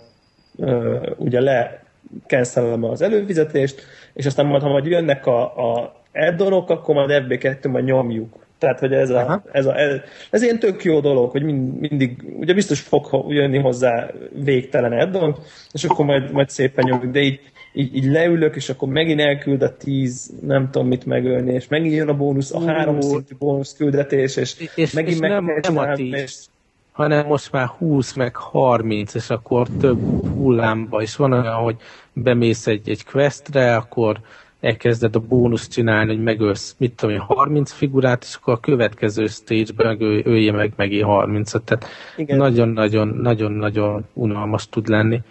uh, 0.56 1.12
ugye 1.18 1.42
le 1.42 1.89
cancelem 2.28 2.84
az 2.84 3.02
előfizetést, 3.02 3.82
és 4.14 4.26
aztán 4.26 4.46
majd, 4.46 4.62
ha 4.62 4.70
majd 4.70 4.86
jönnek 4.86 5.26
a, 5.26 5.42
a 5.42 5.98
add 6.14 6.42
akkor 6.42 6.96
majd 6.96 7.26
FB2 7.28 7.72
majd 7.72 7.86
nyomjuk. 7.86 8.48
Tehát, 8.58 8.80
hogy 8.80 8.94
ez, 8.94 9.10
a, 9.10 9.44
ez, 9.52 9.66
a, 9.66 9.80
ez, 9.80 10.00
ez 10.30 10.42
ilyen 10.42 10.60
tök 10.60 10.84
jó 10.84 11.00
dolog, 11.00 11.32
hogy 11.32 11.44
mind, 11.44 11.80
mindig, 11.80 12.24
ugye 12.40 12.54
biztos 12.54 12.80
fog 12.80 13.26
jönni 13.28 13.58
hozzá 13.58 14.12
végtelen 14.44 14.92
addon, 14.92 15.36
és 15.72 15.84
akkor 15.84 16.06
majd, 16.06 16.32
majd 16.32 16.50
szépen 16.50 16.86
nyomjuk, 16.88 17.12
de 17.12 17.20
így, 17.20 17.40
így, 17.74 17.96
így 17.96 18.06
leülök, 18.06 18.56
és 18.56 18.70
akkor 18.70 18.88
megint 18.88 19.20
elküld 19.20 19.62
a 19.62 19.78
tíz, 19.78 20.32
nem 20.42 20.70
tudom 20.72 20.88
mit 20.88 21.06
megölni, 21.06 21.54
és 21.54 21.68
megint 21.68 21.94
jön 21.94 22.08
a 22.08 22.14
bónusz, 22.14 22.54
a 22.54 22.66
három 22.66 23.02
szintű 23.02 23.36
bónusz 23.38 23.76
küldetés, 23.76 24.36
és, 24.36 24.70
és 24.76 24.92
megint 24.92 25.14
és 25.16 25.20
meg 25.20 25.30
nem, 25.30 25.46
nem 25.62 25.78
a 25.78 25.94
tíz. 25.94 26.14
És, 26.14 26.36
hanem 27.00 27.26
most 27.26 27.52
már 27.52 27.68
20 27.68 28.14
meg 28.14 28.36
30, 28.36 29.14
és 29.14 29.30
akkor 29.30 29.68
több 29.80 30.00
hullámba, 30.36 31.02
és 31.02 31.16
van 31.16 31.32
olyan, 31.32 31.54
hogy 31.54 31.76
bemész 32.14 32.68
egy, 32.68 32.90
egy 32.90 33.06
questre, 33.06 33.76
akkor 33.76 34.20
elkezded 34.60 35.16
a 35.16 35.20
bónusz 35.20 35.68
csinálni, 35.68 36.14
hogy 36.14 36.24
megölsz, 36.24 36.76
mit 36.78 36.94
tudom 36.96 37.16
én, 37.16 37.22
30 37.22 37.72
figurát, 37.72 38.24
és 38.24 38.36
akkor 38.36 38.54
a 38.54 38.60
következő 38.60 39.28
stage-ben 39.28 40.02
ölje 40.26 40.52
meg 40.52 40.74
megint 40.76 41.06
30-at. 41.08 41.62
Tehát 41.64 41.88
nagyon-nagyon-nagyon 42.28 44.06
unalmas 44.14 44.70
tud 44.70 44.88
lenni. 44.88 45.22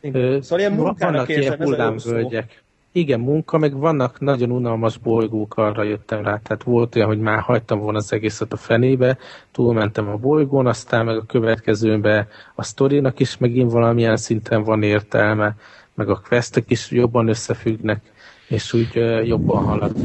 Igen. 0.00 0.42
Szóval 0.42 0.58
ilyen 0.58 0.76
vannak 0.76 1.28
ilyen 1.28 1.56
hullámvölgyek. 1.62 2.62
Igen, 2.92 3.20
munka, 3.20 3.58
meg 3.58 3.76
vannak 3.76 4.20
nagyon 4.20 4.50
unalmas 4.50 4.96
bolygók, 4.96 5.56
arra 5.56 5.82
jöttem 5.82 6.22
rá. 6.22 6.38
Tehát 6.42 6.62
volt 6.62 6.96
olyan, 6.96 7.08
hogy 7.08 7.18
már 7.18 7.40
hagytam 7.40 7.78
volna 7.78 7.98
az 7.98 8.12
egészet 8.12 8.52
a 8.52 8.56
fenébe, 8.56 9.18
túlmentem 9.52 10.08
a 10.08 10.16
bolygón, 10.16 10.66
aztán 10.66 11.04
meg 11.04 11.16
a 11.16 11.26
következőbe 11.26 12.28
a 12.54 12.62
sztorinak 12.62 13.20
is 13.20 13.38
megint 13.38 13.72
valamilyen 13.72 14.16
szinten 14.16 14.62
van 14.62 14.82
értelme, 14.82 15.54
meg 15.94 16.08
a 16.08 16.22
questek 16.28 16.70
is 16.70 16.90
jobban 16.90 17.28
összefüggnek, 17.28 18.00
és 18.48 18.72
úgy 18.72 18.94
jobban 19.24 19.64
halad. 19.64 19.96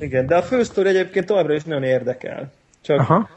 Igen, 0.00 0.26
de 0.26 0.36
a 0.36 0.42
fősztori 0.42 0.88
egyébként 0.88 1.26
továbbra 1.26 1.54
is 1.54 1.64
nagyon 1.64 1.82
érdekel. 1.82 2.52
Csak 2.80 2.98
Aha 2.98 3.28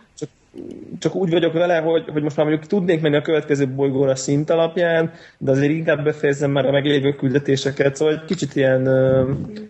csak 0.99 1.15
úgy 1.15 1.29
vagyok 1.29 1.53
vele, 1.53 1.77
hogy, 1.77 2.03
hogy 2.11 2.23
most 2.23 2.37
már 2.37 2.45
mondjuk 2.45 2.67
tudnék 2.69 3.01
menni 3.01 3.15
a 3.15 3.21
következő 3.21 3.67
bolygóra 3.67 4.15
szint 4.15 4.49
alapján, 4.49 5.11
de 5.37 5.51
azért 5.51 5.71
inkább 5.71 6.03
befejezem 6.03 6.51
már 6.51 6.65
a 6.65 6.71
meglévő 6.71 7.11
küldetéseket, 7.11 7.95
szóval 7.95 8.13
egy 8.13 8.25
kicsit 8.25 8.55
ilyen, 8.55 8.87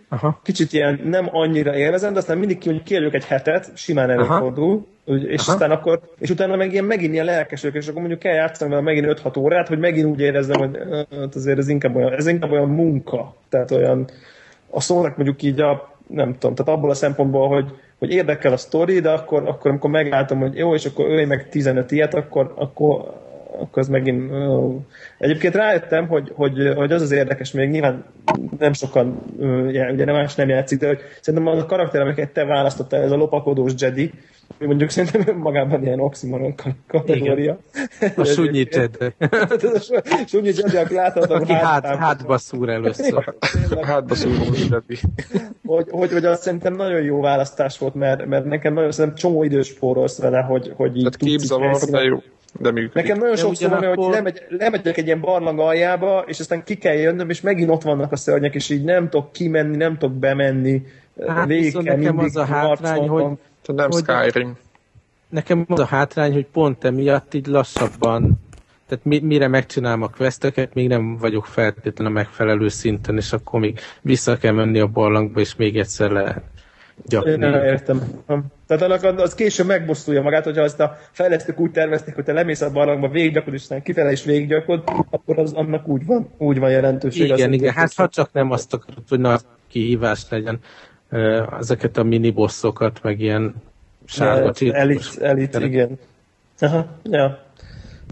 Aha. 0.08 0.40
kicsit 0.42 0.72
ilyen 0.72 1.00
nem 1.04 1.28
annyira 1.30 1.76
élvezem, 1.76 2.12
de 2.12 2.18
aztán 2.18 2.38
mindig 2.38 2.58
ki, 2.58 2.82
kérjük 2.84 3.14
egy 3.14 3.24
hetet, 3.24 3.70
simán 3.74 4.10
előfordul, 4.10 4.86
és 5.04 5.40
Aha. 5.40 5.52
aztán 5.52 5.70
akkor, 5.70 6.00
és 6.18 6.30
utána 6.30 6.56
meg 6.56 6.72
ilyen, 6.72 6.84
megint 6.84 7.12
ilyen 7.12 7.24
lelkesök, 7.24 7.74
és 7.74 7.86
akkor 7.86 8.00
mondjuk 8.00 8.20
kell 8.20 8.34
játszani 8.34 8.70
vele 8.70 8.82
megint 8.82 9.20
5-6 9.24 9.38
órát, 9.38 9.68
hogy 9.68 9.78
megint 9.78 10.06
úgy 10.06 10.20
érezzem, 10.20 10.58
hogy 10.58 10.78
hát 11.10 11.34
azért 11.34 11.58
ez 11.58 11.68
inkább 11.68 11.96
olyan, 11.96 12.12
ez 12.12 12.26
inkább 12.26 12.50
olyan 12.50 12.68
munka, 12.68 13.34
tehát 13.48 13.70
olyan 13.70 14.08
a 14.70 14.80
szónak 14.80 15.16
mondjuk 15.16 15.42
így 15.42 15.60
a, 15.60 15.94
nem 16.06 16.32
tudom, 16.38 16.54
tehát 16.54 16.72
abból 16.72 16.90
a 16.90 16.94
szempontból, 16.94 17.48
hogy 17.48 17.72
hogy 17.98 18.10
érdekel 18.10 18.52
a 18.52 18.56
sztori, 18.56 19.00
de 19.00 19.10
akkor, 19.10 19.48
akkor 19.48 19.70
amikor 19.70 19.90
meglátom, 19.90 20.38
hogy 20.38 20.56
jó, 20.56 20.74
és 20.74 20.84
akkor 20.84 21.10
ölj 21.10 21.24
meg 21.24 21.48
15 21.48 21.90
ilyet, 21.90 22.14
akkor, 22.14 22.52
akkor, 22.56 23.14
akkor 23.58 23.82
az 23.82 23.88
megint... 23.88 24.32
Egyébként 25.18 25.54
rájöttem, 25.54 26.06
hogy, 26.06 26.32
hogy, 26.34 26.72
hogy 26.76 26.92
az 26.92 27.02
az 27.02 27.10
érdekes, 27.10 27.52
még 27.52 27.70
nyilván 27.70 28.04
nem 28.58 28.72
sokan, 28.72 29.22
ugye 29.66 30.04
nem 30.04 30.14
más 30.14 30.34
nem 30.34 30.48
játszik, 30.48 30.78
de 30.78 30.86
hogy 30.86 30.98
szerintem 31.20 31.52
az 31.52 31.62
a 31.62 31.66
karakter, 31.66 32.00
amiket 32.00 32.30
te 32.30 32.44
választottál, 32.44 33.02
ez 33.02 33.12
a 33.12 33.16
lopakodós 33.16 33.72
Jedi, 33.78 34.12
mondjuk 34.58 34.90
szerintem 34.90 35.36
magában 35.36 35.82
ilyen 35.82 36.00
oxymoron 36.00 36.54
kategória. 36.86 37.58
A 38.16 38.24
sunyi 38.24 38.66
Jedi. 38.70 39.14
a 39.18 40.24
sunyi 40.26 40.52
Jedi, 40.56 40.76
aki 40.76 40.94
láthatom 40.94 41.40
Aki 41.40 41.52
hát, 41.52 41.86
hátba 41.86 42.38
szúr 42.38 42.68
először. 42.68 43.34
hátba 43.82 44.14
szúr 44.14 44.30
Jedi. 44.70 44.98
hogy, 45.66 45.86
hogy, 45.90 46.12
hogy 46.12 46.24
azt 46.24 46.42
szerintem 46.42 46.74
nagyon 46.74 47.02
jó 47.02 47.20
választás 47.20 47.78
volt, 47.78 47.94
mert, 47.94 48.26
mert 48.26 48.44
nekem 48.44 48.74
nagyon 48.74 48.92
szerintem 48.92 49.20
csomó 49.20 49.42
idős 49.42 49.66
spórolsz 49.66 50.18
vele, 50.18 50.40
hogy, 50.40 50.72
hogy 50.76 50.96
így 50.96 51.02
Tehát 51.02 51.16
képzavar, 51.16 51.78
de 51.90 52.02
jó. 52.02 52.22
De 52.60 52.70
működik. 52.70 52.94
Nekem 52.94 53.18
nagyon 53.18 53.36
sokszor 53.36 53.70
van, 53.70 53.84
hogy 53.84 54.12
lemegy, 54.12 54.42
lemegyek 54.48 54.96
egy 54.96 55.06
ilyen 55.06 55.20
barlang 55.20 55.58
aljába, 55.58 56.24
és 56.26 56.40
aztán 56.40 56.64
ki 56.64 56.74
kell 56.74 56.94
jönnöm, 56.94 57.30
és 57.30 57.40
megint 57.40 57.70
ott 57.70 57.82
vannak 57.82 58.12
a 58.12 58.16
szörnyek, 58.16 58.54
és 58.54 58.70
így 58.70 58.84
nem 58.84 59.08
tudok 59.08 59.32
kimenni, 59.32 59.76
nem 59.76 59.98
tudok 59.98 60.16
bemenni. 60.16 60.82
Hát 61.26 61.46
Végig 61.46 61.74
nekem 61.76 62.18
az 62.18 62.36
a 62.36 62.44
hátrány, 62.44 63.08
hogy, 63.08 63.24
nem 63.74 63.90
hogy 63.90 64.04
Skyrim. 64.04 64.56
Nekem 65.28 65.64
az 65.68 65.80
a 65.80 65.84
hátrány, 65.84 66.32
hogy 66.32 66.46
pont 66.46 66.84
emiatt 66.84 67.34
így 67.34 67.46
lassabban 67.46 68.44
tehát 68.88 69.04
mi, 69.04 69.18
mire 69.18 69.48
megcsinálom 69.48 70.02
a 70.02 70.08
questeket, 70.08 70.74
még 70.74 70.88
nem 70.88 71.16
vagyok 71.16 71.46
feltétlenül 71.46 72.12
a 72.12 72.16
megfelelő 72.16 72.68
szinten, 72.68 73.16
és 73.16 73.32
akkor 73.32 73.60
még 73.60 73.78
vissza 74.02 74.36
kell 74.36 74.52
menni 74.52 74.78
a 74.78 74.86
barlangba, 74.86 75.40
és 75.40 75.56
még 75.56 75.78
egyszer 75.78 76.10
le 76.10 76.42
gyakni. 77.06 77.30
Én 77.30 77.38
nem 77.38 77.64
értem. 77.64 78.00
Tehát 78.66 78.82
annak 78.82 79.18
az 79.18 79.34
később 79.34 79.66
megbosszulja 79.66 80.22
magát, 80.22 80.44
hogyha 80.44 80.62
azt 80.62 80.80
a 80.80 80.96
fejlesztők 81.10 81.60
úgy 81.60 81.70
tervezték, 81.70 82.14
hogy 82.14 82.24
te 82.24 82.32
lemész 82.32 82.60
a 82.60 82.70
barlangba, 82.70 83.08
végiggyakod, 83.08 83.54
és 83.54 83.66
kifele 83.82 84.12
is 84.12 84.24
végiggyakod, 84.24 84.82
akkor 85.10 85.38
az 85.38 85.52
annak 85.52 85.88
úgy 85.88 86.06
van, 86.06 86.30
úgy 86.38 86.58
van 86.58 86.70
jelentőség. 86.70 87.28
Igen, 87.28 87.52
igen, 87.52 87.72
hát 87.72 87.94
ha 87.94 88.08
csak 88.08 88.32
nem 88.32 88.50
azt 88.50 88.74
akarod, 88.74 89.02
hogy 89.08 89.20
nagy 89.20 89.40
kihívás 89.68 90.26
legyen 90.30 90.60
ezeket 91.58 91.96
a 91.96 92.02
minibossokat, 92.02 93.02
meg 93.02 93.20
ilyen 93.20 93.54
sárga 94.04 94.52
Elit, 94.72 95.18
elit, 95.20 95.54
igen. 95.54 95.98
Aha, 96.58 96.86
ja. 97.02 97.44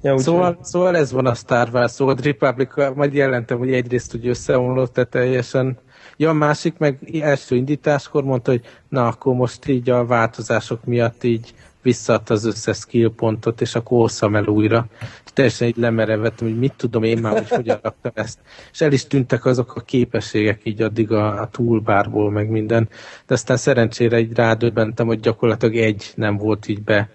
Ja, 0.03 0.19
szóval, 0.19 0.59
szóval 0.63 0.97
ez 0.97 1.13
van 1.13 1.27
a 1.27 1.35
Star 1.35 1.69
Wars, 1.73 1.93
szóval 1.93 2.17
Republic, 2.23 2.95
majd 2.95 3.15
jelentem, 3.15 3.59
hogy 3.59 3.73
egyrészt 3.73 4.15
úgy 4.15 4.27
összeomlott 4.27 4.99
-e 4.99 5.05
teljesen. 5.05 5.79
Ja, 6.17 6.29
a 6.29 6.33
másik 6.33 6.79
meg 6.79 6.99
első 7.21 7.57
indításkor 7.57 8.25
mondta, 8.25 8.51
hogy 8.51 8.65
na, 8.89 9.07
akkor 9.07 9.35
most 9.35 9.69
így 9.69 9.91
a 9.91 10.07
változások 10.07 10.85
miatt 10.85 11.25
így 11.25 11.55
visszaadta 11.85 12.35
az 12.35 12.45
összes 12.45 12.77
skill 12.77 13.13
pontot, 13.17 13.61
és 13.61 13.75
akkor 13.75 13.99
hosszam 13.99 14.37
el 14.37 14.47
újra. 14.47 14.87
És 15.01 15.31
teljesen 15.33 15.69
így 15.69 15.77
lemerevettem, 15.77 16.49
hogy 16.49 16.59
mit 16.59 16.75
tudom 16.77 17.03
én 17.03 17.19
már, 17.19 17.33
hogy 17.33 17.49
hogyan 17.49 17.79
raktam 17.83 18.13
ezt. 18.15 18.39
És 18.73 18.81
el 18.81 18.93
is 18.93 19.07
tűntek 19.07 19.45
azok 19.45 19.75
a 19.77 19.81
képességek 19.81 20.61
így 20.65 20.83
addig 20.83 21.13
a, 21.13 21.41
a 21.41 21.49
toolbarból, 21.49 22.31
meg 22.31 22.49
minden. 22.49 22.89
De 23.27 23.35
aztán 23.35 23.57
szerencsére 23.57 24.19
így 24.19 24.35
rádöbbentem, 24.35 25.07
hogy 25.07 25.21
gyakorlatilag 25.21 25.77
egy 25.77 26.13
nem 26.15 26.37
volt 26.37 26.69
így 26.69 26.83
be 26.83 27.09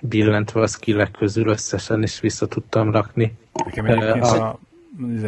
billentve 0.00 0.60
a 0.60 0.66
skillek 0.66 1.10
közül 1.10 1.48
összesen, 1.48 2.02
és 2.02 2.20
vissza 2.20 2.46
tudtam 2.46 2.90
rakni. 2.90 3.32
Nekem 3.64 3.86
egyébként 3.86 4.24
a, 4.24 4.46
a, 4.46 4.58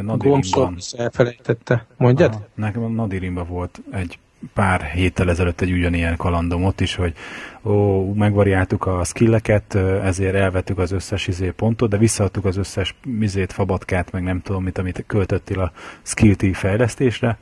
a 0.06 0.16
gombsor 0.16 0.72
is 0.76 0.92
elfelejtette. 0.92 1.86
Mondjad? 1.96 2.34
A, 2.34 2.46
nekem 2.54 2.82
a 2.82 2.88
Nadirimban 2.88 3.46
volt 3.48 3.80
egy 3.90 4.18
pár 4.54 4.82
héttel 4.82 5.30
ezelőtt 5.30 5.60
egy 5.60 5.72
ugyanilyen 5.72 6.16
kalandom 6.16 6.64
ott 6.64 6.80
is, 6.80 6.94
hogy 6.94 7.14
ó, 7.62 8.04
megvariáltuk 8.14 8.86
a 8.86 9.04
skilleket, 9.04 9.74
ezért 10.04 10.34
elvettük 10.34 10.78
az 10.78 10.90
összes 10.90 11.26
izé 11.26 11.50
pontot, 11.50 11.90
de 11.90 11.96
visszaadtuk 11.96 12.44
az 12.44 12.56
összes 12.56 12.94
izét, 13.20 13.52
fabatkát, 13.52 14.12
meg 14.12 14.22
nem 14.22 14.42
tudom 14.42 14.62
mit, 14.62 14.78
amit 14.78 15.04
költöttél 15.06 15.60
a 15.60 15.72
skill 16.02 16.52
fejlesztésre. 16.52 17.38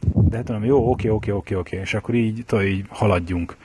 De 0.00 0.36
hát 0.36 0.48
mondom, 0.48 0.68
jó, 0.68 0.90
oké, 0.90 1.08
oké, 1.08 1.30
oké, 1.30 1.54
oké, 1.54 1.76
és 1.76 1.94
akkor 1.94 2.14
így, 2.14 2.42
tudod, 2.46 2.64
így 2.64 2.84
haladjunk. 2.88 3.56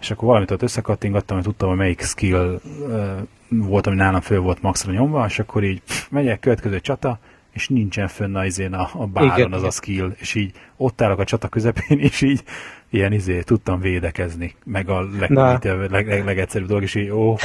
És 0.00 0.10
akkor 0.10 0.28
valamit 0.28 0.50
ott 0.50 0.62
összekattingattam, 0.62 1.36
hogy 1.36 1.46
tudtam, 1.46 1.68
hogy 1.68 1.78
melyik 1.78 2.00
skill 2.00 2.60
uh, 2.64 3.10
volt, 3.48 3.86
ami 3.86 3.96
nálam 3.96 4.20
föl 4.20 4.40
volt 4.40 4.62
maxra 4.62 4.92
nyomva, 4.92 5.26
és 5.26 5.38
akkor 5.38 5.64
így 5.64 5.82
pff, 5.82 6.08
megyek, 6.08 6.40
következő 6.40 6.80
csata, 6.80 7.18
és 7.58 7.68
nincsen 7.68 8.08
fönn 8.08 8.34
a, 8.34 8.44
izén 8.44 8.72
a, 8.72 8.90
a 8.92 9.06
báron 9.06 9.36
igen, 9.36 9.52
az 9.52 9.58
igen. 9.58 9.68
a 9.68 9.70
skill, 9.70 10.12
és 10.16 10.34
így 10.34 10.52
ott 10.76 11.00
állok 11.00 11.18
a 11.18 11.24
csata 11.24 11.48
közepén, 11.48 11.98
és 12.10 12.20
így 12.20 12.44
ilyen 12.90 13.12
izé 13.12 13.40
tudtam 13.40 13.80
védekezni, 13.80 14.54
meg 14.64 14.88
a 14.88 15.08
leg, 15.18 15.30
leg, 15.30 15.90
leg, 15.90 16.24
legegyszerűbb 16.24 16.68
dolog, 16.68 16.82
és 16.82 16.94
így 16.94 17.10
óhó. 17.10 17.36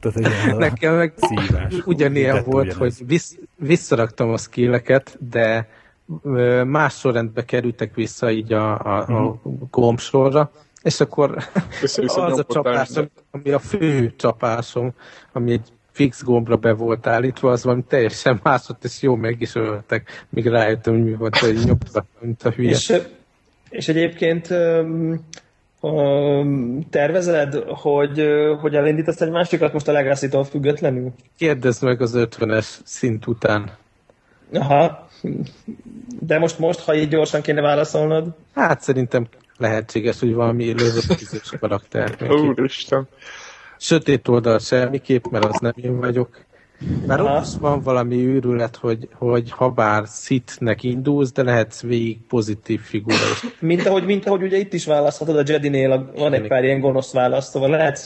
Tehát 0.00 0.58
Nekem 0.58 0.94
meg 0.94 1.12
szívás. 1.16 1.74
ugyanilyen 1.84 2.42
volt, 2.44 2.66
ugyanez. 2.66 2.76
hogy 2.76 3.06
vissz, 3.06 3.36
visszaraktam 3.56 4.30
a 4.30 4.36
skilleket, 4.36 5.18
de 5.30 5.68
más 6.64 6.94
sorrendbe 6.98 7.44
kerültek 7.44 7.94
vissza 7.94 8.30
így 8.30 8.52
a, 8.52 8.78
a, 8.78 9.08
a 9.08 9.20
mhm. 9.20 9.54
gombsorra, 9.70 10.50
és 10.82 11.00
akkor 11.00 11.36
az 12.06 12.38
a 12.38 12.44
csapásom, 12.48 13.10
ami 13.30 13.50
a 13.50 13.58
fő 13.58 14.14
csapásom, 14.16 14.92
ami 15.32 15.52
egy 15.52 15.72
fix 15.92 16.22
gombra 16.22 16.56
be 16.56 16.72
volt 16.72 17.06
állítva, 17.06 17.50
az 17.50 17.64
valami 17.64 17.82
teljesen 17.88 18.40
mászott, 18.42 18.84
és 18.84 19.02
jó 19.02 19.14
meg 19.14 19.40
is 19.40 19.54
öltek, 19.54 20.26
míg 20.28 20.46
rájöttem, 20.46 20.94
hogy 20.94 21.04
mi 21.04 21.14
volt, 21.14 21.36
hogy 21.36 21.58
nyomta, 21.64 22.04
mint 22.20 22.42
a 22.42 22.50
hülye. 22.50 22.70
És, 22.70 23.02
és 23.70 23.88
egyébként 23.88 24.48
um, 25.80 26.88
tervezed, 26.90 27.54
hogy, 27.54 28.24
hogy 28.60 28.74
elindítasz 28.74 29.20
egy 29.20 29.30
másikat 29.30 29.72
most 29.72 29.88
a 29.88 29.92
Legacy-tól 29.92 30.44
függetlenül? 30.44 31.12
Kérdezd 31.38 31.82
meg 31.82 32.00
az 32.00 32.12
50-es 32.16 32.66
szint 32.84 33.26
után. 33.26 33.70
Aha. 34.52 35.08
De 36.20 36.38
most, 36.38 36.58
most, 36.58 36.80
ha 36.80 36.94
így 36.94 37.08
gyorsan 37.08 37.42
kéne 37.42 37.60
válaszolnod? 37.60 38.34
Hát 38.54 38.80
szerintem 38.80 39.26
lehetséges, 39.56 40.20
hogy 40.20 40.34
valami 40.34 40.64
lövöldözős 40.64 41.52
karakter. 41.60 42.16
Úristen. 42.30 43.08
Sötét 43.82 44.28
oldal 44.28 44.58
semmiképp, 44.58 45.24
mert 45.30 45.44
az 45.44 45.58
nem 45.60 45.72
én 45.76 46.00
vagyok. 46.00 46.44
Mert 47.06 47.20
ott 47.20 47.44
is 47.44 47.48
van 47.60 47.80
valami 47.80 48.26
őrület, 48.26 48.76
hogy, 48.76 49.08
hogy 49.12 49.50
ha 49.50 49.70
bár 49.70 50.02
szitnek 50.06 50.82
indulsz, 50.82 51.32
de 51.32 51.42
lehetsz 51.42 51.82
végig 51.82 52.18
pozitív 52.28 52.80
figura. 52.80 53.16
Mint 53.60 53.86
ahogy, 53.86 54.04
mint 54.04 54.26
ahogy 54.26 54.42
ugye 54.42 54.56
itt 54.56 54.72
is 54.72 54.84
választhatod, 54.84 55.36
a 55.36 55.42
Jedi-nél 55.46 56.10
van 56.16 56.32
egy 56.32 56.46
pár 56.46 56.64
ilyen 56.64 56.80
gonosz 56.80 57.12
választ, 57.12 57.50
szóval 57.50 57.70
lehet 57.70 57.98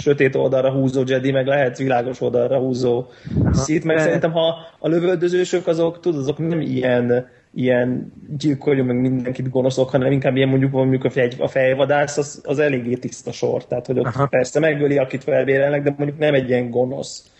sötét 0.00 0.34
oldalra 0.34 0.70
húzó 0.70 1.02
Jedi, 1.06 1.30
meg 1.30 1.46
lehet 1.46 1.78
világos 1.78 2.20
oldalra 2.20 2.58
húzó 2.58 3.06
szit, 3.52 3.84
meg 3.84 3.96
de... 3.96 4.02
szerintem 4.02 4.32
ha 4.32 4.54
a 4.78 4.88
lövöldözősök 4.88 5.66
azok, 5.66 6.00
tudod, 6.00 6.20
azok 6.20 6.38
nem 6.38 6.60
ilyen 6.60 7.28
ilyen 7.54 8.12
gyilkoljon 8.38 8.86
meg 8.86 9.00
mindenkit 9.00 9.50
gonoszok, 9.50 9.90
hanem 9.90 10.12
inkább 10.12 10.36
ilyen 10.36 10.48
mondjuk 10.48 10.72
mondjuk 10.72 11.04
a, 11.04 11.10
fej, 11.10 11.30
a 11.38 11.48
fejvadász, 11.48 12.16
az, 12.16 12.40
az 12.44 12.58
eléggé 12.58 12.94
tiszta 12.94 13.32
sor. 13.32 13.66
Tehát, 13.66 13.86
hogy 13.86 13.98
ott 13.98 14.06
Aha. 14.06 14.26
persze 14.26 14.60
megöli, 14.60 14.98
akit 14.98 15.22
felbérelnek, 15.22 15.82
de 15.82 15.94
mondjuk 15.96 16.18
nem 16.18 16.34
egy 16.34 16.48
ilyen 16.48 16.70
gonosz. 16.70 17.30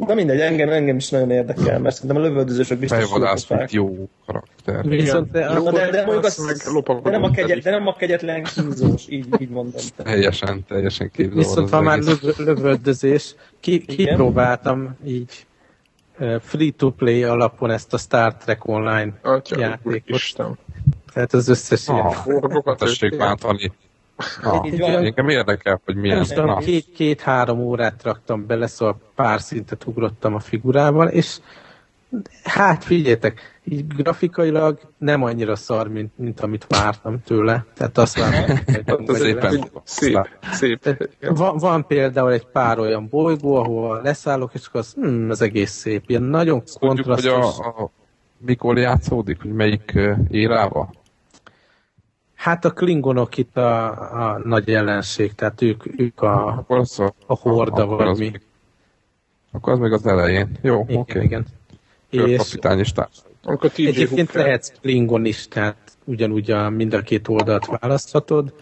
Na 0.00 0.14
mindegy, 0.14 0.40
engem, 0.40 0.68
engem 0.68 0.96
is 0.96 1.08
nagyon 1.08 1.30
érdekel, 1.30 1.78
mert 1.78 1.94
szerintem 1.94 2.22
a 2.22 2.26
lövöldözősök 2.26 2.78
biztos 2.78 2.98
Fejvadász, 2.98 3.46
jó 3.70 4.08
karakter. 4.26 4.88
Viszont 4.88 5.30
de, 5.30 5.52
jó, 5.54 5.70
de, 5.70 5.90
de, 5.90 6.04
mondjuk 6.04 6.24
az, 6.24 6.64
de, 7.02 7.10
nem 7.10 7.22
a 7.22 7.30
kegyet, 7.30 7.62
de 7.62 7.70
nem 7.70 7.86
a 7.86 7.94
kegyetlen 7.94 8.42
kínzós, 8.42 9.08
így, 9.08 9.26
így 9.38 9.48
mondom. 9.48 9.80
Teljesen, 9.96 10.64
teljesen 10.68 11.10
képzelem. 11.10 11.38
Viszont 11.38 11.70
ha 11.70 11.80
már 11.80 11.98
lövöldözés, 12.36 13.34
ki, 13.60 13.84
kipróbáltam 13.84 14.96
így 15.06 15.46
free-to-play 16.40 17.24
alapon 17.24 17.70
ezt 17.70 17.92
a 17.92 17.98
Star 17.98 18.34
Trek 18.34 18.68
Online 18.68 19.12
Atya, 19.22 19.58
játékot. 19.58 20.08
Isten. 20.08 20.58
Tehát 21.12 21.32
az 21.32 21.48
összes 21.48 21.88
ah, 21.88 21.94
ilyen... 21.94 22.10
Forgokat 22.10 22.78
tessék 22.78 23.16
váltani. 23.16 23.72
Ah, 24.42 24.66
engem 24.82 25.28
érdekel, 25.28 25.80
hogy 25.84 25.96
milyen. 25.96 26.24
Tudom, 26.24 26.58
két, 26.58 26.86
két-három 26.94 27.60
órát 27.60 28.02
raktam 28.02 28.46
bele, 28.46 28.66
szóval 28.66 29.00
pár 29.14 29.40
szintet 29.40 29.86
ugrottam 29.86 30.34
a 30.34 30.40
figurával, 30.40 31.08
és 31.08 31.38
hát 32.42 32.84
figyeljetek, 32.84 33.60
így 33.64 33.86
grafikailag 33.86 34.80
nem 34.98 35.22
annyira 35.22 35.56
szar, 35.56 35.88
mint, 35.88 36.18
mint 36.18 36.40
amit 36.40 36.66
vártam 36.68 37.22
tőle. 37.22 37.64
Tehát 37.74 37.98
azt 37.98 38.18
vártam. 38.18 38.56
szépen, 39.16 39.64
szép, 39.84 40.28
szép. 40.52 41.08
Van, 41.20 41.56
van, 41.56 41.86
például 41.86 42.32
egy 42.32 42.46
pár 42.46 42.78
olyan 42.78 43.08
bolygó, 43.08 43.54
ahol 43.54 44.00
leszállok, 44.02 44.54
és 44.54 44.66
akkor 44.66 44.80
az, 44.80 44.92
hmm, 44.92 45.30
az 45.30 45.42
egész 45.42 45.70
szép. 45.70 46.04
Ilyen 46.06 46.22
nagyon 46.22 46.62
kontrasztos. 46.78 47.32
Hogy 47.32 47.66
a, 47.76 47.82
a, 47.82 47.90
mikor 48.38 48.78
játszódik, 48.78 49.42
hogy 49.42 49.52
melyik 49.52 49.92
uh, 49.94 50.18
érával? 50.28 50.90
Hát 52.34 52.64
a 52.64 52.70
klingonok 52.70 53.36
itt 53.36 53.56
a, 53.56 53.86
a 54.32 54.40
nagy 54.44 54.70
ellenség, 54.70 55.34
tehát 55.34 55.62
ők, 55.62 56.00
ők 56.00 56.22
a, 56.22 56.64
a, 56.68 57.12
a 57.26 57.34
horda, 57.34 57.86
vagy 57.86 58.18
mi. 58.18 58.32
Akkor 59.52 59.72
az 59.72 59.78
még 59.78 59.92
az 59.92 60.06
elején. 60.06 60.58
Jó, 60.62 60.80
oké. 60.80 60.94
Okay. 60.94 61.24
Igen. 61.24 61.46
És 62.10 62.36
kapitány 62.36 62.78
és 62.78 62.92
társ. 62.92 63.22
Egyébként 63.76 64.32
lehetsz 64.32 64.72
Klingon 64.80 65.24
is, 65.24 65.48
tehát 65.48 65.76
ugyanúgy 66.04 66.50
a, 66.50 66.70
mind 66.70 66.94
a 66.94 67.00
két 67.00 67.28
oldalt 67.28 67.66
választhatod, 67.80 68.52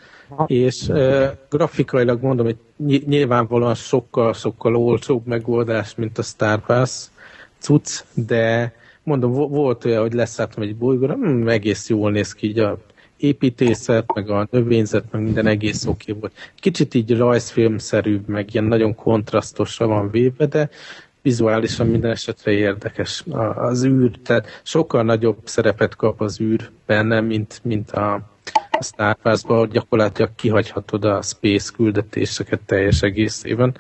és 0.47 0.89
uh, 0.89 1.27
grafikailag 1.51 2.23
mondom, 2.23 2.47
hogy 2.47 2.59
nyilvánvalóan 3.07 3.75
sokkal-sokkal 3.75 4.77
olcsóbb 4.77 5.27
megoldás, 5.27 5.95
mint 5.95 6.19
a 6.19 6.23
Star 6.23 6.63
Wars 6.69 7.11
cucc, 7.59 8.05
de 8.15 8.73
mondom, 9.03 9.33
volt 9.33 9.85
olyan, 9.85 10.01
hogy 10.01 10.13
leszálltam 10.13 10.63
egy 10.63 10.77
bolygóra, 10.77 11.15
hm, 11.15 11.49
egész 11.49 11.89
jól 11.89 12.11
néz 12.11 12.33
ki 12.33 12.49
így 12.49 12.59
a 12.59 12.79
építészet, 13.17 14.15
meg 14.15 14.31
a 14.31 14.49
növényzet, 14.51 15.05
meg 15.11 15.23
minden 15.23 15.47
egész 15.47 15.87
oké 15.87 16.13
volt. 16.13 16.33
Kicsit 16.61 16.95
így 16.95 17.17
rajzfilmszerűbb, 17.17 18.29
meg 18.29 18.55
ilyen 18.55 18.65
nagyon 18.65 18.95
kontrasztosra 18.95 19.87
van 19.87 20.11
véve, 20.11 20.47
de 20.47 20.71
vizuálisan 21.29 21.87
minden 21.87 22.11
esetre 22.11 22.51
érdekes. 22.51 23.25
Az 23.55 23.85
űr, 23.85 24.11
tehát 24.25 24.61
sokkal 24.63 25.03
nagyobb 25.03 25.39
szerepet 25.45 25.97
kap 25.97 26.21
az 26.21 26.41
űr 26.41 26.71
benne, 26.87 27.21
mint, 27.21 27.61
mint 27.63 27.91
a, 27.91 28.15
a 28.71 28.83
Star 28.83 29.17
Wars-ban, 29.25 29.69
gyakorlatilag 29.69 30.31
kihagyhatod 30.35 31.05
a 31.05 31.23
space 31.23 31.73
küldetéseket 31.77 32.61
teljes 32.67 33.03
egészében. 33.03 33.77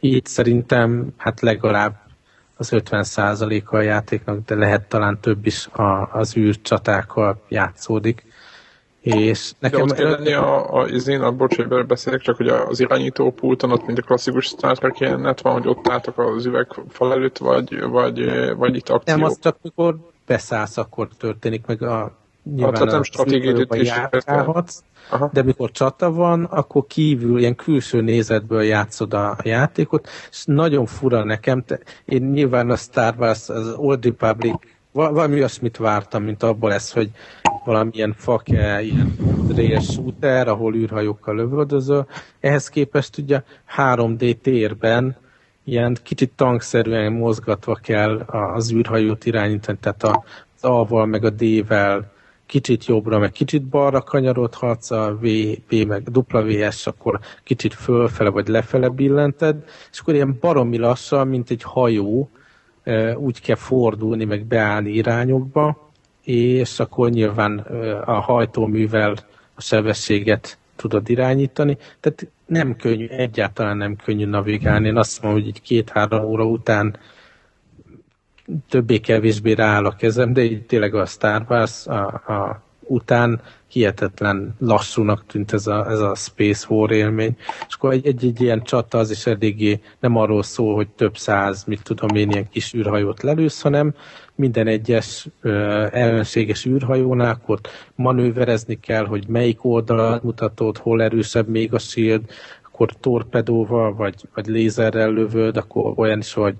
Így 0.00 0.26
szerintem 0.26 1.12
hát 1.16 1.40
legalább 1.40 1.94
az 2.56 2.68
50%-a 2.72 3.76
a 3.76 3.80
játéknak, 3.80 4.44
de 4.44 4.54
lehet 4.54 4.88
talán 4.88 5.18
több 5.20 5.46
is 5.46 5.66
a, 5.66 6.08
az 6.12 6.36
űrcsatákkal 6.36 7.42
játszódik. 7.48 8.24
És 9.02 9.52
nekem... 9.58 9.78
De 9.78 9.92
ott 9.92 9.98
kell 9.98 10.10
lenni 10.10 10.32
a, 10.32 10.74
a, 10.74 10.82
az 10.82 11.08
én, 11.08 11.20
a 11.20 11.32
bocs, 11.32 11.56
hogy 11.56 11.86
beszélek, 11.86 12.20
csak 12.20 12.36
hogy 12.36 12.48
az 12.48 12.80
irányító 12.80 13.30
pulton 13.30 13.72
ott, 13.72 13.86
mint 13.86 13.98
a 13.98 14.02
klasszikus 14.02 14.46
Star 14.46 14.78
Trek 14.78 14.98
jelenet 14.98 15.40
van, 15.40 15.52
hogy 15.52 15.68
ott 15.68 15.88
álltak 15.88 16.18
az 16.18 16.46
üvegfal 16.46 17.12
előtt, 17.12 17.38
vagy, 17.38 17.80
vagy, 17.80 18.24
vagy 18.56 18.76
itt 18.76 18.88
akció. 18.88 19.16
Nem, 19.16 19.24
az 19.24 19.38
csak 19.40 19.56
mikor 19.62 19.96
beszállsz, 20.26 20.76
akkor 20.76 21.08
történik 21.18 21.66
meg 21.66 21.82
a 21.82 22.12
nyilván 22.54 22.76
hát, 22.76 22.90
nem 22.90 23.02
stratégiai 23.02 23.66
de 25.32 25.42
mikor 25.42 25.70
csata 25.70 26.12
van, 26.12 26.44
akkor 26.44 26.86
kívül, 26.86 27.38
ilyen 27.38 27.54
külső 27.54 28.00
nézetből 28.00 28.62
játszod 28.62 29.14
a 29.14 29.36
játékot, 29.42 30.08
és 30.30 30.42
nagyon 30.44 30.86
fura 30.86 31.24
nekem, 31.24 31.64
te, 31.64 31.78
én 32.04 32.22
nyilván 32.22 32.70
a 32.70 32.76
Star 32.76 33.14
Wars, 33.18 33.48
az 33.48 33.74
Old 33.76 34.04
Republic 34.04 34.54
valami 34.92 35.34
olyasmit 35.34 35.76
vártam, 35.76 36.22
mint 36.22 36.42
abból 36.42 36.70
lesz, 36.70 36.92
hogy 36.92 37.10
valamilyen 37.64 38.14
fake, 38.16 38.82
ilyen 38.82 39.16
rail 39.56 39.80
shooter, 39.80 40.48
ahol 40.48 40.74
űrhajókkal 40.74 41.34
lövöldöző. 41.34 42.06
Ehhez 42.40 42.68
képest 42.68 43.18
ugye 43.18 43.42
3D 43.76 44.36
térben 44.42 45.16
ilyen 45.64 45.96
kicsit 46.02 46.32
tankszerűen 46.36 47.12
mozgatva 47.12 47.74
kell 47.74 48.18
az 48.18 48.72
űrhajót 48.72 49.24
irányítani, 49.24 49.78
tehát 49.80 50.02
az 50.02 50.64
A-val 50.64 51.06
meg 51.06 51.24
a 51.24 51.30
D-vel 51.30 52.10
kicsit 52.46 52.86
jobbra, 52.86 53.18
meg 53.18 53.30
kicsit 53.30 53.62
balra 53.62 54.00
kanyarodhatsz, 54.00 54.90
a 54.90 55.18
V, 55.20 55.26
V 55.68 55.86
meg 55.86 56.08
WS, 56.30 56.86
akkor 56.86 57.20
kicsit 57.44 57.74
fölfele 57.74 58.30
vagy 58.30 58.48
lefele 58.48 58.88
billented, 58.88 59.64
és 59.92 60.00
akkor 60.00 60.14
ilyen 60.14 60.36
baromi 60.40 60.78
lassan, 60.78 61.28
mint 61.28 61.50
egy 61.50 61.62
hajó, 61.62 62.30
úgy 63.16 63.40
kell 63.40 63.56
fordulni, 63.56 64.24
meg 64.24 64.44
beállni 64.44 64.90
irányokba, 64.90 65.91
és 66.24 66.80
akkor 66.80 67.10
nyilván 67.10 67.58
a 68.04 68.20
hajtóművel 68.20 69.14
a 69.54 69.60
sebességet 69.60 70.58
tudod 70.76 71.10
irányítani. 71.10 71.76
Tehát 72.00 72.26
nem 72.46 72.76
könnyű, 72.76 73.06
egyáltalán 73.06 73.76
nem 73.76 73.96
könnyű 73.96 74.26
navigálni. 74.26 74.86
Én 74.86 74.96
azt 74.96 75.22
mondom, 75.22 75.40
hogy 75.40 75.48
egy 75.48 75.62
két-három 75.62 76.24
óra 76.24 76.44
után 76.44 76.96
többé-kevésbé 78.68 79.52
rááll 79.52 79.84
a 79.84 79.96
kezem, 79.96 80.32
de 80.32 80.42
így 80.42 80.66
tényleg 80.66 80.94
a 80.94 81.06
Star 81.06 81.44
Wars 81.48 81.86
a, 81.86 82.06
a 82.06 82.62
után 82.80 83.40
hihetetlen 83.68 84.54
lassúnak 84.58 85.26
tűnt 85.26 85.52
ez 85.52 85.66
a, 85.66 85.90
ez 85.90 86.00
a 86.00 86.14
Space 86.14 86.66
War 86.68 86.90
élmény. 86.90 87.36
És 87.68 87.74
akkor 87.74 87.92
egy, 87.92 88.06
egy 88.06 88.40
ilyen 88.40 88.62
csata 88.62 88.98
az 88.98 89.10
is 89.10 89.26
eléggé 89.26 89.80
nem 90.00 90.16
arról 90.16 90.42
szól, 90.42 90.74
hogy 90.74 90.88
több 90.88 91.16
száz, 91.16 91.64
mit 91.64 91.82
tudom 91.82 92.16
én, 92.16 92.30
ilyen 92.30 92.48
kis 92.48 92.74
űrhajót 92.74 93.22
lelősz, 93.22 93.60
hanem 93.60 93.94
minden 94.42 94.66
egyes 94.66 95.26
ellenséges 95.90 96.66
űrhajónál 96.66 97.30
akkor 97.30 97.60
manőverezni 97.94 98.80
kell, 98.80 99.04
hogy 99.04 99.24
melyik 99.28 99.64
oldalon 99.64 100.20
mutatod, 100.22 100.78
hol 100.78 101.02
erősebb 101.02 101.48
még 101.48 101.74
a 101.74 101.78
shield, 101.78 102.22
akkor 102.62 102.90
torpedóval 103.00 103.94
vagy, 103.94 104.14
vagy 104.34 104.46
lézerrel 104.46 105.10
lövöd, 105.10 105.56
akkor 105.56 105.92
olyan 105.96 106.18
is, 106.18 106.32
hogy 106.32 106.54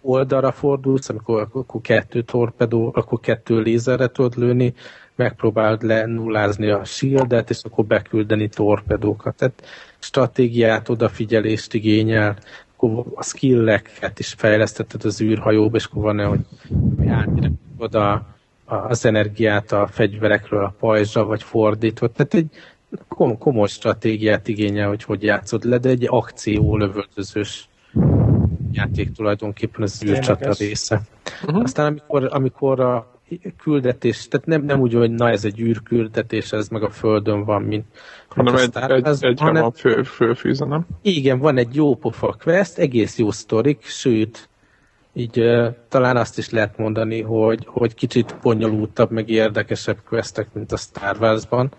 oldalra 0.00 0.52
fordulsz, 0.52 1.08
amikor 1.08 1.48
akkor 1.52 1.80
kettő 1.80 2.22
torpedó, 2.22 2.92
akkor 2.94 3.20
kettő 3.20 3.60
lézerre 3.60 4.06
tudod 4.06 4.36
lőni, 4.36 4.74
megpróbálod 5.14 5.82
lenullázni 5.82 6.68
a 6.70 6.84
shieldet, 6.84 7.50
és 7.50 7.60
akkor 7.62 7.84
beküldeni 7.84 8.48
torpedókat. 8.48 9.36
Tehát 9.36 9.62
stratégiát, 9.98 10.88
odafigyelést 10.88 11.74
igényel, 11.74 12.36
akkor 12.76 13.04
a 13.14 13.22
skilleket 13.22 14.18
is 14.18 14.34
fejlesztetted 14.36 15.04
az 15.04 15.20
űrhajóba, 15.20 15.76
és 15.76 15.84
akkor 15.84 16.02
van 16.02 16.26
hogy 16.26 16.40
átírod 17.08 17.94
a, 17.94 18.26
az 18.64 19.04
energiát 19.04 19.72
a 19.72 19.86
fegyverekről 19.86 20.64
a 20.64 20.74
pajzsra, 20.78 21.24
vagy 21.24 21.42
fordítva. 21.42 22.08
Tehát 22.08 22.34
egy 22.34 22.48
kom- 23.08 23.38
komoly 23.38 23.68
stratégiát 23.68 24.48
igényel, 24.48 24.88
hogy 24.88 25.04
hogy 25.04 25.22
játszod 25.22 25.64
le, 25.64 25.78
de 25.78 25.88
egy 25.88 26.06
akció 26.08 26.76
lövöldözős 26.76 27.68
játék 28.72 29.12
tulajdonképpen 29.12 29.82
az 29.82 30.02
űrcsata 30.04 30.52
része. 30.58 31.00
Uh-huh. 31.44 31.62
Aztán 31.62 31.86
amikor, 31.86 32.28
amikor 32.30 32.80
a 32.80 33.15
küldetés, 33.58 34.28
tehát 34.28 34.46
nem, 34.46 34.62
nem 34.62 34.80
úgy, 34.80 34.94
hogy 34.94 35.10
na 35.10 35.30
ez 35.30 35.44
egy 35.44 35.60
űrküldetés, 35.60 36.52
ez 36.52 36.68
meg 36.68 36.82
a 36.82 36.90
Földön 36.90 37.44
van, 37.44 37.62
mint 37.62 37.84
hanem 38.28 38.56
egy, 38.56 38.70
egy, 38.90 39.06
egy 39.20 39.40
hanem, 39.40 39.70
fő, 39.70 40.02
főfűze, 40.02 40.64
nem? 40.64 40.86
Igen, 41.02 41.38
van 41.38 41.56
egy 41.56 41.74
jó 41.74 41.94
pofa 41.94 42.36
quest, 42.42 42.78
egész 42.78 43.18
jó 43.18 43.30
sztorik, 43.30 43.84
sőt, 43.84 44.48
így 45.12 45.40
uh, 45.40 45.66
talán 45.88 46.16
azt 46.16 46.38
is 46.38 46.50
lehet 46.50 46.78
mondani, 46.78 47.22
hogy, 47.22 47.66
hogy 47.66 47.94
kicsit 47.94 48.36
bonyolultabb, 48.42 49.10
meg 49.10 49.28
érdekesebb 49.28 49.98
questek, 50.08 50.48
mint 50.52 50.72
a 50.72 50.76
Star 50.76 51.16
Wars-ban. 51.20 51.72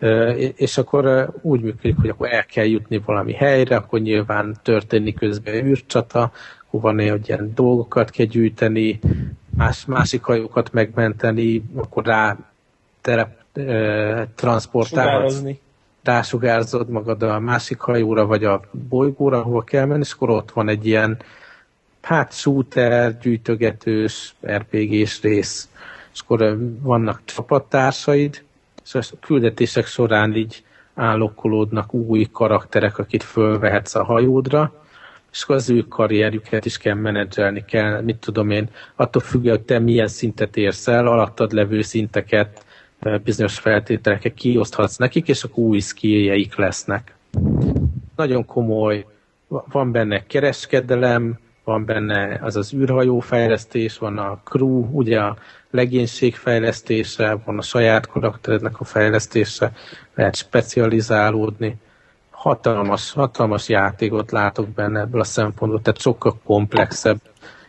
Uh, 0.00 0.52
és 0.56 0.78
akkor 0.78 1.06
uh, 1.06 1.28
úgy 1.42 1.60
működik, 1.60 1.96
hogy 2.00 2.08
akkor 2.08 2.32
el 2.32 2.44
kell 2.44 2.64
jutni 2.64 3.02
valami 3.04 3.32
helyre, 3.32 3.76
akkor 3.76 4.00
nyilván 4.00 4.56
történik 4.62 5.18
közben 5.18 5.66
űrcsata, 5.66 6.32
akkor 6.66 6.80
van 6.80 7.08
hogy 7.10 7.28
ilyen 7.28 7.52
dolgokat 7.54 8.10
kell 8.10 8.26
gyűjteni, 8.26 9.00
más, 9.56 9.84
másik 9.84 10.22
hajókat 10.22 10.72
megmenteni, 10.72 11.64
akkor 11.74 12.04
rá 12.04 12.36
terep, 13.00 13.36
uh, 13.54 14.22
transportálhatsz. 14.34 15.42
Rásugárzod 16.02 16.88
magad 16.88 17.22
a 17.22 17.38
másik 17.38 17.80
hajóra, 17.80 18.26
vagy 18.26 18.44
a 18.44 18.60
bolygóra, 18.88 19.38
ahol 19.38 19.64
kell 19.64 19.84
menni, 19.84 20.00
és 20.00 20.12
akkor 20.12 20.30
ott 20.30 20.50
van 20.50 20.68
egy 20.68 20.86
ilyen 20.86 21.18
hát 22.04 22.32
shooter, 22.32 23.18
gyűjtögetős, 23.18 24.34
RPG-s 24.46 25.20
rész, 25.22 25.68
és 26.12 26.20
akkor 26.20 26.58
vannak 26.80 27.20
csapattársaid, 27.24 28.42
és 28.84 28.94
a 28.94 29.16
küldetések 29.20 29.86
során 29.86 30.34
így 30.34 30.64
állokkolódnak 30.94 31.94
új 31.94 32.28
karakterek, 32.32 32.98
akit 32.98 33.22
fölvehetsz 33.22 33.94
a 33.94 34.04
hajódra, 34.04 34.83
és 35.34 35.42
akkor 35.42 35.54
az 35.56 35.70
ő 35.70 35.80
karrierjüket 35.80 36.64
is 36.64 36.76
kell 36.78 36.94
menedzselni 36.94 37.64
kell, 37.64 38.00
mit 38.00 38.16
tudom 38.16 38.50
én, 38.50 38.68
attól 38.96 39.22
függően, 39.22 39.56
hogy 39.56 39.64
te 39.64 39.78
milyen 39.78 40.08
szintet 40.08 40.56
érsz 40.56 40.88
el, 40.88 41.06
alattad 41.06 41.52
levő 41.52 41.82
szinteket 41.82 42.64
bizonyos 43.24 43.58
feltételekkel 43.58 44.32
kioszthatsz 44.32 44.96
nekik, 44.96 45.28
és 45.28 45.44
akkor 45.44 45.64
új 45.64 45.78
skilljeik 45.78 46.56
lesznek. 46.56 47.14
Nagyon 48.16 48.44
komoly, 48.44 49.06
van 49.48 49.92
benne 49.92 50.26
kereskedelem, 50.26 51.38
van 51.64 51.84
benne 51.84 52.38
az 52.42 52.56
az 52.56 52.72
űrhajó 52.74 53.20
fejlesztés, 53.20 53.98
van 53.98 54.18
a 54.18 54.40
crew, 54.44 54.88
ugye 54.90 55.20
a 55.20 55.36
legénység 55.70 56.34
fejlesztése, 56.34 57.38
van 57.44 57.58
a 57.58 57.62
saját 57.62 58.06
karakterednek 58.06 58.80
a 58.80 58.84
fejlesztése, 58.84 59.72
lehet 60.14 60.36
specializálódni. 60.36 61.76
Hatalmas, 62.44 63.12
hatalmas 63.12 63.68
játékot 63.68 64.30
látok 64.30 64.68
benne 64.68 65.00
ebből 65.00 65.20
a 65.20 65.24
szempontból, 65.24 65.82
tehát 65.82 66.00
sokkal 66.00 66.38
komplexebb 66.44 67.20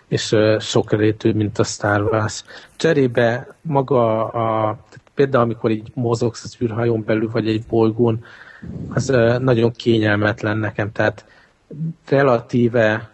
és 0.07 0.35
sok 0.59 0.91
rétű, 0.91 1.33
mint 1.33 1.59
a 1.59 1.63
Star 1.63 2.01
Wars. 2.01 2.43
Cserébe 2.75 3.55
maga 3.61 4.27
a, 4.27 4.77
például 5.13 5.43
amikor 5.43 5.71
így 5.71 5.91
mozogsz 5.93 6.43
az 6.43 6.57
űrhajón 6.61 7.03
belül, 7.03 7.29
vagy 7.31 7.47
egy 7.47 7.63
bolygón, 7.69 8.23
az 8.93 9.05
nagyon 9.39 9.71
kényelmetlen 9.71 10.57
nekem, 10.57 10.91
tehát 10.91 11.25
relatíve 12.07 13.09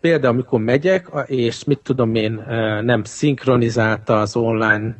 például 0.00 0.32
amikor 0.32 0.60
megyek, 0.60 1.08
és 1.26 1.64
mit 1.64 1.78
tudom 1.78 2.14
én, 2.14 2.44
nem 2.82 3.04
szinkronizálta 3.04 4.20
az 4.20 4.36
online 4.36 4.96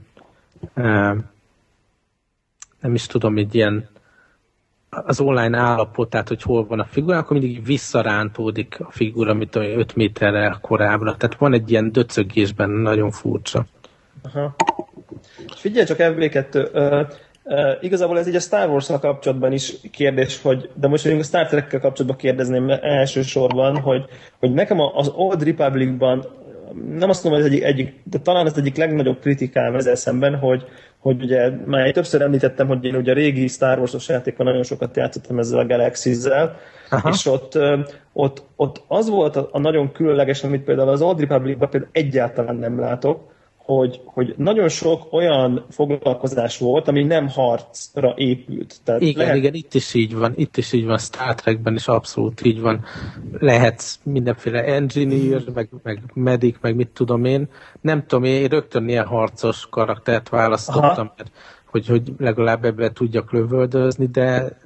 nem 2.85 2.95
is 2.95 3.07
tudom, 3.07 3.37
egy 3.37 3.55
ilyen 3.55 3.89
az 4.89 5.21
online 5.21 5.59
állapot, 5.59 6.11
tehát 6.11 6.29
hogy 6.29 6.43
hol 6.43 6.67
van 6.67 6.81
a 6.81 6.85
figura, 6.85 7.19
akkor 7.19 7.39
mindig 7.39 7.65
visszarántódik 7.65 8.81
a 8.81 8.91
figura, 8.91 9.35
mint 9.35 9.57
5 9.57 9.95
méterrel 9.95 10.59
korábbra. 10.61 11.17
Tehát 11.17 11.37
van 11.39 11.53
egy 11.53 11.71
ilyen 11.71 11.93
döcögésben, 11.93 12.71
nagyon 12.71 13.11
furcsa. 13.11 13.67
Aha. 14.23 14.55
Figyelj 15.57 15.87
csak, 15.87 15.97
FB2, 16.01 16.55
uh, 16.55 17.09
uh, 17.45 17.85
igazából 17.85 18.19
ez 18.19 18.29
így 18.29 18.35
a 18.35 18.41
Star 18.41 18.69
wars 18.69 18.87
kapcsolatban 18.87 19.53
is 19.53 19.75
kérdés, 19.91 20.43
hogy, 20.43 20.71
de 20.75 20.89
most 20.89 21.05
mondjuk 21.05 21.25
a 21.25 21.29
Star 21.29 21.47
Trek-kel 21.47 21.81
kapcsolatban 21.81 22.21
kérdezném 22.21 22.71
elsősorban, 22.71 23.79
hogy, 23.79 24.05
hogy 24.39 24.53
nekem 24.53 24.81
az 24.81 25.09
Old 25.15 25.43
Republic-ban 25.43 26.27
nem 26.99 27.09
azt 27.09 27.25
mondom, 27.25 27.43
hogy 27.43 27.51
egyik, 27.51 27.65
egyik, 27.65 28.01
de 28.05 28.19
talán 28.19 28.47
ez 28.47 28.57
egyik 28.57 28.77
legnagyobb 28.77 29.19
kritikám 29.21 29.75
ezzel 29.75 29.95
szemben, 29.95 30.37
hogy, 30.37 30.65
hogy 30.99 31.23
ugye 31.23 31.51
már 31.67 31.91
többször 31.91 32.23
említettem, 32.23 32.67
hogy 32.67 32.85
én 32.85 32.95
ugye 32.95 33.11
a 33.11 33.15
régi 33.15 33.47
Star 33.47 33.79
Wars-os 33.79 34.09
játékon 34.09 34.47
nagyon 34.47 34.63
sokat 34.63 34.97
játszottam 34.97 35.39
ezzel 35.39 35.59
a 35.59 35.67
Galaxy-zel, 35.67 36.57
és 37.11 37.27
ott, 37.27 37.59
ott, 38.13 38.43
ott 38.57 38.83
az 38.89 39.09
volt 39.09 39.37
a, 39.37 39.49
a 39.53 39.59
nagyon 39.59 39.93
különleges, 39.93 40.45
amit 40.45 40.65
például 40.65 40.89
az 40.89 41.03
Old 41.03 41.21
Republic-ban 41.21 41.71
például 41.71 41.93
egyáltalán 41.93 42.57
nem 42.57 42.81
látok, 42.81 43.34
hogy, 43.65 44.01
hogy 44.05 44.35
nagyon 44.37 44.69
sok 44.69 45.13
olyan 45.13 45.65
foglalkozás 45.71 46.59
volt, 46.59 46.89
ami 46.89 47.03
nem 47.03 47.29
harcra 47.29 48.15
épült. 48.17 48.77
Tehát 48.85 49.01
igen, 49.01 49.23
lehet... 49.23 49.37
igen, 49.37 49.55
itt 49.55 49.75
is 49.75 49.95
így 49.95 50.15
van, 50.15 50.33
itt 50.37 50.57
is 50.57 50.73
így 50.73 50.85
van, 50.85 50.99
Star 50.99 51.35
Trekben 51.35 51.75
is 51.75 51.89
abszolút 51.89 52.45
így 52.45 52.61
van. 52.61 52.85
Lehet 53.39 53.83
mindenféle 54.03 54.65
engineer, 54.65 55.43
meg, 55.55 55.69
meg 55.83 56.03
medic, 56.15 56.57
meg 56.61 56.75
mit 56.75 56.89
tudom 56.89 57.25
én. 57.25 57.49
Nem 57.81 58.07
tudom, 58.07 58.25
én 58.25 58.49
rögtön 58.49 58.89
ilyen 58.89 59.07
harcos 59.07 59.67
karaktert 59.71 60.29
választottam, 60.29 61.13
mert 61.17 61.31
hogy, 61.67 61.87
hogy 61.87 62.13
legalább 62.19 62.65
ebben 62.65 62.95
tudjak 62.95 63.33
lövöldözni, 63.33 64.07
de, 64.07 64.59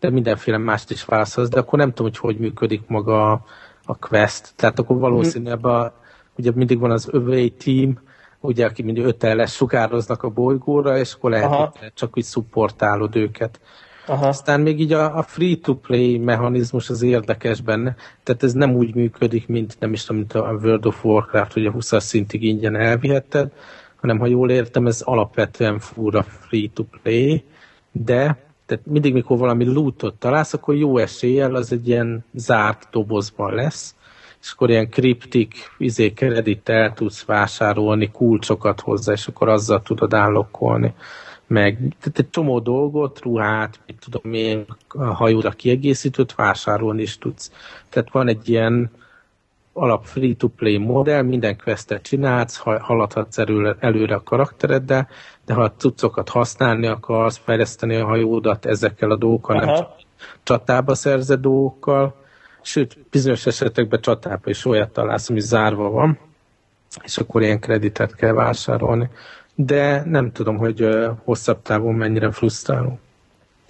de 0.00 0.10
mindenféle 0.10 0.58
mást 0.58 0.90
is 0.90 1.04
válaszolsz, 1.04 1.48
de 1.48 1.58
akkor 1.58 1.78
nem 1.78 1.92
tudom, 1.92 2.12
hogy 2.12 2.18
hogy 2.18 2.38
működik 2.38 2.82
maga 2.86 3.32
a, 3.32 3.44
a 3.84 3.96
quest. 3.96 4.52
Tehát 4.56 4.78
akkor 4.78 4.98
valószínűleg 4.98 5.66
a 5.66 6.04
ugye 6.38 6.50
mindig 6.54 6.78
van 6.78 6.90
az 6.90 7.08
övé 7.10 7.48
team, 7.48 7.98
ugye, 8.40 8.64
aki 8.64 8.82
mindig 8.82 9.04
ötelles 9.04 9.52
sugároznak 9.52 10.22
a 10.22 10.28
bolygóra, 10.28 10.98
és 10.98 11.12
akkor 11.12 11.30
lehet, 11.30 11.50
Aha. 11.50 11.74
csak 11.94 12.16
úgy 12.16 12.24
szupportálod 12.24 13.16
őket. 13.16 13.60
Aha. 14.06 14.26
Aztán 14.26 14.60
még 14.60 14.80
így 14.80 14.92
a, 14.92 15.16
a 15.16 15.22
free-to-play 15.22 16.18
mechanizmus 16.18 16.90
az 16.90 17.02
érdekes 17.02 17.60
benne, 17.60 17.96
tehát 18.22 18.42
ez 18.42 18.52
nem 18.52 18.74
úgy 18.74 18.94
működik, 18.94 19.46
mint 19.48 19.76
nem 19.78 19.92
is 19.92 20.04
tudom, 20.04 20.16
mint 20.16 20.32
a 20.32 20.58
World 20.62 20.86
of 20.86 21.04
Warcraft, 21.04 21.52
hogy 21.52 21.66
a 21.66 21.70
20 21.70 22.02
szintig 22.02 22.42
ingyen 22.42 22.76
elvihetted, 22.76 23.52
hanem 23.96 24.18
ha 24.18 24.26
jól 24.26 24.50
értem, 24.50 24.86
ez 24.86 25.00
alapvetően 25.00 25.78
fura 25.78 26.22
free-to-play, 26.22 27.44
de 27.92 28.44
tehát 28.66 28.86
mindig, 28.86 29.12
mikor 29.12 29.38
valami 29.38 29.64
lootot 29.64 30.14
találsz, 30.14 30.52
akkor 30.52 30.74
jó 30.74 30.98
eséllyel 30.98 31.54
az 31.54 31.72
egy 31.72 31.88
ilyen 31.88 32.24
zárt 32.34 32.88
dobozban 32.90 33.54
lesz, 33.54 33.94
és 34.46 34.52
akkor 34.52 34.70
ilyen 34.70 34.88
kriptik 34.88 35.54
izé 35.78 36.12
kredit 36.12 36.68
el 36.68 36.92
tudsz 36.92 37.24
vásárolni, 37.24 38.10
kulcsokat 38.10 38.80
hozzá, 38.80 39.12
és 39.12 39.26
akkor 39.26 39.48
azzal 39.48 39.82
tudod 39.82 40.14
állokkolni. 40.14 40.94
Meg 41.46 41.78
tehát 42.00 42.18
egy 42.18 42.30
csomó 42.30 42.58
dolgot, 42.58 43.20
ruhát, 43.20 43.80
mit 43.86 43.96
tudom 44.10 44.32
én, 44.32 44.64
a 44.88 45.04
hajóra 45.04 45.50
kiegészítőt 45.50 46.34
vásárolni 46.34 47.02
is 47.02 47.18
tudsz. 47.18 47.52
Tehát 47.88 48.10
van 48.12 48.28
egy 48.28 48.48
ilyen 48.48 48.90
alap 49.72 50.04
free-to-play 50.04 50.76
modell, 50.76 51.22
minden 51.22 51.58
questet 51.64 52.02
csinálsz, 52.02 52.56
haladhatsz 52.56 53.38
előre, 53.38 53.76
előre 53.80 54.14
a 54.14 54.22
karaktereddel, 54.22 55.08
de 55.44 55.54
ha 55.54 55.62
a 55.62 55.72
cuccokat 55.76 56.28
használni 56.28 56.86
akarsz, 56.86 57.40
fejleszteni 57.44 57.96
a 57.96 58.06
hajódat 58.06 58.66
ezekkel 58.66 59.10
a 59.10 59.16
dolgokkal, 59.16 59.56
Aha. 59.56 59.64
nem 59.66 59.74
csak 59.74 59.90
csatába 60.42 60.94
szerzett 60.94 61.40
dolgokkal, 61.40 62.24
sőt, 62.66 62.96
bizonyos 63.10 63.46
esetekben 63.46 64.00
csatában 64.00 64.52
is 64.52 64.64
olyat 64.64 64.90
találsz, 64.92 65.30
ami 65.30 65.40
zárva 65.40 65.90
van, 65.90 66.18
és 67.04 67.18
akkor 67.18 67.42
ilyen 67.42 67.60
kreditet 67.60 68.14
kell 68.14 68.32
vásárolni. 68.32 69.08
De 69.54 70.02
nem 70.04 70.32
tudom, 70.32 70.56
hogy 70.56 70.88
hosszabb 71.24 71.62
távon 71.62 71.94
mennyire 71.94 72.30
frusztráló. 72.30 72.98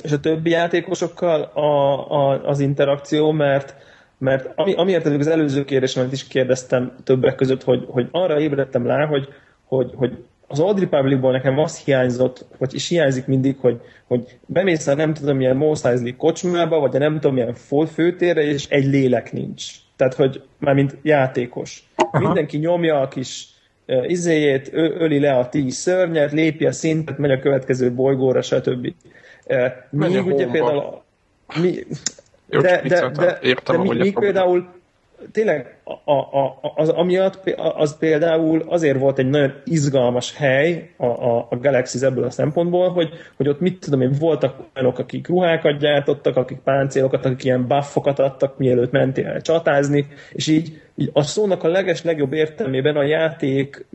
És 0.03 0.13
a 0.13 0.21
többi 0.21 0.51
játékosokkal 0.51 1.43
a, 1.43 2.11
a, 2.11 2.45
az 2.49 2.61
interakció, 2.61 3.31
mert 3.33 3.75
mert 4.19 4.53
ami, 4.55 4.75
amiért 4.75 5.07
az 5.07 5.27
előző 5.27 5.65
kérdésemet 5.65 6.13
is 6.13 6.27
kérdeztem 6.27 6.93
többek 7.05 7.35
között, 7.35 7.63
hogy, 7.63 7.87
hogy 7.89 8.09
arra 8.11 8.41
ébredtem 8.41 8.87
rá, 8.87 9.07
hogy, 9.07 9.29
hogy, 9.65 9.91
hogy 9.95 10.25
az 10.47 10.61
Old 10.61 10.79
Republicból 10.79 11.33
nekem 11.33 11.59
azt 11.59 11.85
hiányzott, 11.85 12.45
vagy 12.59 12.75
is 12.75 12.89
hiányzik 12.89 13.27
mindig, 13.27 13.57
hogy, 13.59 13.81
hogy 14.07 14.39
bemész 14.47 14.87
a 14.87 14.95
nem 14.95 15.15
tudom 15.15 15.37
milyen 15.37 15.57
Mos 15.57 15.85
Eisley 15.85 16.17
kocsmába, 16.17 16.79
vagy 16.79 16.97
a 16.97 16.99
nem 16.99 17.15
tudom 17.15 17.35
milyen 17.35 17.55
főtérre, 17.95 18.43
és 18.43 18.69
egy 18.69 18.85
lélek 18.85 19.33
nincs. 19.33 19.65
Tehát, 19.97 20.15
hogy 20.15 20.43
mármint 20.59 20.97
játékos. 21.03 21.89
Aha. 21.97 22.19
Mindenki 22.19 22.57
nyomja 22.57 23.01
a 23.01 23.09
kis 23.09 23.49
uh, 23.87 24.11
izéjét, 24.11 24.71
öli 24.73 25.19
le 25.19 25.37
a 25.37 25.49
tíz 25.49 25.75
szörnyet, 25.75 26.33
lépi 26.33 26.67
a 26.67 26.73
szintet, 26.73 27.19
megy 27.19 27.31
a 27.31 27.39
következő 27.39 27.93
bolygóra, 27.93 28.43
stb. 28.43 28.95
Uh, 29.47 29.67
míg 29.91 30.27
ugye 30.27 30.47
például... 30.47 31.03
Mi, 31.61 31.71
de, 32.49 32.61
de, 32.61 32.81
de, 32.83 33.11
de, 33.11 33.39
de, 33.43 33.55
de 33.65 33.79
mi, 33.79 34.13
például 34.13 34.76
tényleg 35.33 35.79
a, 36.05 36.13
a, 36.13 36.59
az 36.77 36.89
amiatt 36.89 37.55
az 37.57 37.99
például 37.99 38.65
azért 38.69 38.99
volt 38.99 39.19
egy 39.19 39.29
nagyon 39.29 39.53
izgalmas 39.65 40.37
hely 40.37 40.91
a, 40.97 41.07
a, 41.07 41.47
a 41.51 41.57
Galaxy 41.57 42.05
ebből 42.05 42.25
a 42.25 42.31
szempontból, 42.31 42.89
hogy, 42.89 43.09
hogy 43.37 43.49
ott 43.49 43.61
mit 43.61 43.81
tudom 43.81 44.01
én, 44.01 44.13
voltak 44.19 44.57
olyanok, 44.77 44.99
akik 44.99 45.29
ruhákat 45.29 45.79
gyártottak, 45.79 46.37
akik 46.37 46.59
páncélokat, 46.59 47.25
akik 47.25 47.45
ilyen 47.45 47.67
buffokat 47.67 48.19
adtak, 48.19 48.59
mielőtt 48.59 48.91
mentél 48.91 49.27
el 49.27 49.41
csatázni, 49.41 50.07
és 50.33 50.47
így, 50.47 50.81
így 50.95 51.11
a 51.13 51.23
szónak 51.23 51.63
a 51.63 51.69
leges 51.69 52.03
legjobb 52.03 52.33
értelmében 52.33 52.97
a 52.97 53.03
játék 53.03 53.87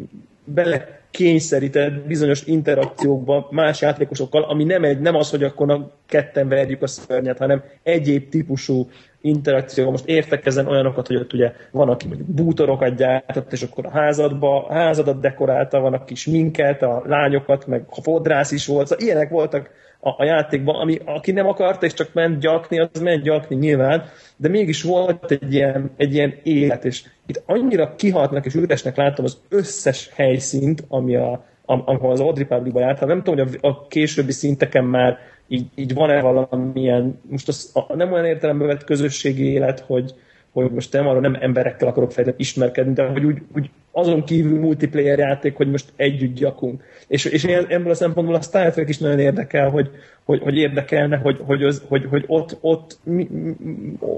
bele 0.43 1.00
kényszerített 1.11 2.07
bizonyos 2.07 2.43
interakciókba 2.45 3.47
más 3.51 3.81
játékosokkal, 3.81 4.43
ami 4.43 4.63
nem, 4.63 4.83
egy, 4.83 4.99
nem 4.99 5.15
az, 5.15 5.29
hogy 5.29 5.43
akkor 5.43 5.71
a 5.71 5.91
ketten 6.05 6.47
verjük 6.47 6.81
a 6.81 6.87
szörnyet, 6.87 7.37
hanem 7.37 7.63
egyéb 7.83 8.29
típusú 8.29 8.89
interakció. 9.21 9.91
Most 9.91 10.07
értek 10.07 10.45
ezen 10.45 10.67
olyanokat, 10.67 11.07
hogy 11.07 11.15
ott 11.15 11.33
ugye 11.33 11.53
van, 11.71 11.89
aki 11.89 12.07
mondjuk 12.07 12.27
bútorokat 12.27 12.95
gyártott, 12.95 13.51
és 13.51 13.61
akkor 13.61 13.85
a 13.85 13.91
házadba, 13.91 14.65
a 14.67 14.73
házadat 14.73 15.19
dekorálta, 15.19 15.79
van, 15.79 15.93
aki 15.93 16.13
minket, 16.31 16.81
a 16.81 17.03
lányokat, 17.05 17.67
meg 17.67 17.83
a 17.89 18.01
fodrász 18.01 18.51
is 18.51 18.67
volt. 18.67 18.87
Szóval 18.87 19.05
ilyenek 19.05 19.29
voltak 19.29 19.69
a, 20.01 20.09
a 20.17 20.23
játékban, 20.23 20.75
ami, 20.75 20.97
aki 21.05 21.31
nem 21.31 21.47
akarta, 21.47 21.85
és 21.85 21.93
csak 21.93 22.13
ment 22.13 22.39
gyakni, 22.39 22.79
az 22.79 23.01
ment 23.01 23.23
gyakni 23.23 23.55
nyilván, 23.55 24.03
de 24.37 24.49
mégis 24.49 24.83
volt 24.83 25.31
egy 25.31 25.53
ilyen, 25.53 25.91
egy 25.97 26.13
ilyen 26.13 26.33
élet, 26.43 26.85
és 26.85 27.03
itt 27.25 27.43
annyira 27.45 27.95
kihaltnak 27.95 28.45
és 28.45 28.53
üresnek 28.53 28.95
láttam 28.95 29.25
az 29.25 29.37
összes 29.49 30.09
helyszínt, 30.13 30.83
ami 30.87 31.15
a, 31.15 31.45
ahol 31.65 32.11
az 32.11 32.19
Old 32.19 32.37
Republic-ba 32.37 32.79
jártam. 32.79 33.07
Nem 33.07 33.23
tudom, 33.23 33.47
hogy 33.47 33.57
a, 33.61 33.67
a 33.67 33.87
későbbi 33.87 34.31
szinteken 34.31 34.85
már 34.85 35.17
így, 35.47 35.65
így 35.75 35.93
van-e 35.93 36.21
valamilyen, 36.21 37.19
most 37.29 37.47
az, 37.47 37.71
a, 37.73 37.95
nem 37.95 38.11
olyan 38.11 38.25
értelemben 38.25 38.67
vett 38.67 38.83
közösségi 38.83 39.51
élet, 39.51 39.79
hogy, 39.79 40.13
hogy 40.51 40.71
most 40.71 40.93
nem 40.93 41.07
arra 41.07 41.19
nem 41.19 41.37
emberekkel 41.39 41.87
akarok 41.87 42.11
fejteni 42.11 42.35
ismerkedni, 42.39 42.93
de 42.93 43.05
hogy 43.05 43.25
úgy, 43.25 43.41
úgy 43.55 43.69
azon 43.91 44.23
kívül 44.23 44.59
multiplayer 44.59 45.19
játék, 45.19 45.55
hogy 45.55 45.69
most 45.69 45.93
együtt 45.95 46.35
gyakunk. 46.35 46.83
És, 47.07 47.25
és 47.25 47.43
én 47.43 47.65
ebből 47.69 47.91
a 47.91 47.95
szempontból 47.95 48.35
a 48.35 48.41
Star 48.41 48.71
Trek 48.71 48.89
is 48.89 48.97
nagyon 48.97 49.19
érdekel, 49.19 49.69
hogy, 49.69 49.89
hogy, 50.23 50.41
hogy 50.41 50.57
érdekelne, 50.57 51.17
hogy, 51.17 51.39
hogy, 51.45 51.63
az, 51.63 51.83
hogy, 51.87 52.05
hogy 52.09 52.23
ott, 52.27 52.57
ott, 52.61 52.99
mi, 53.03 53.27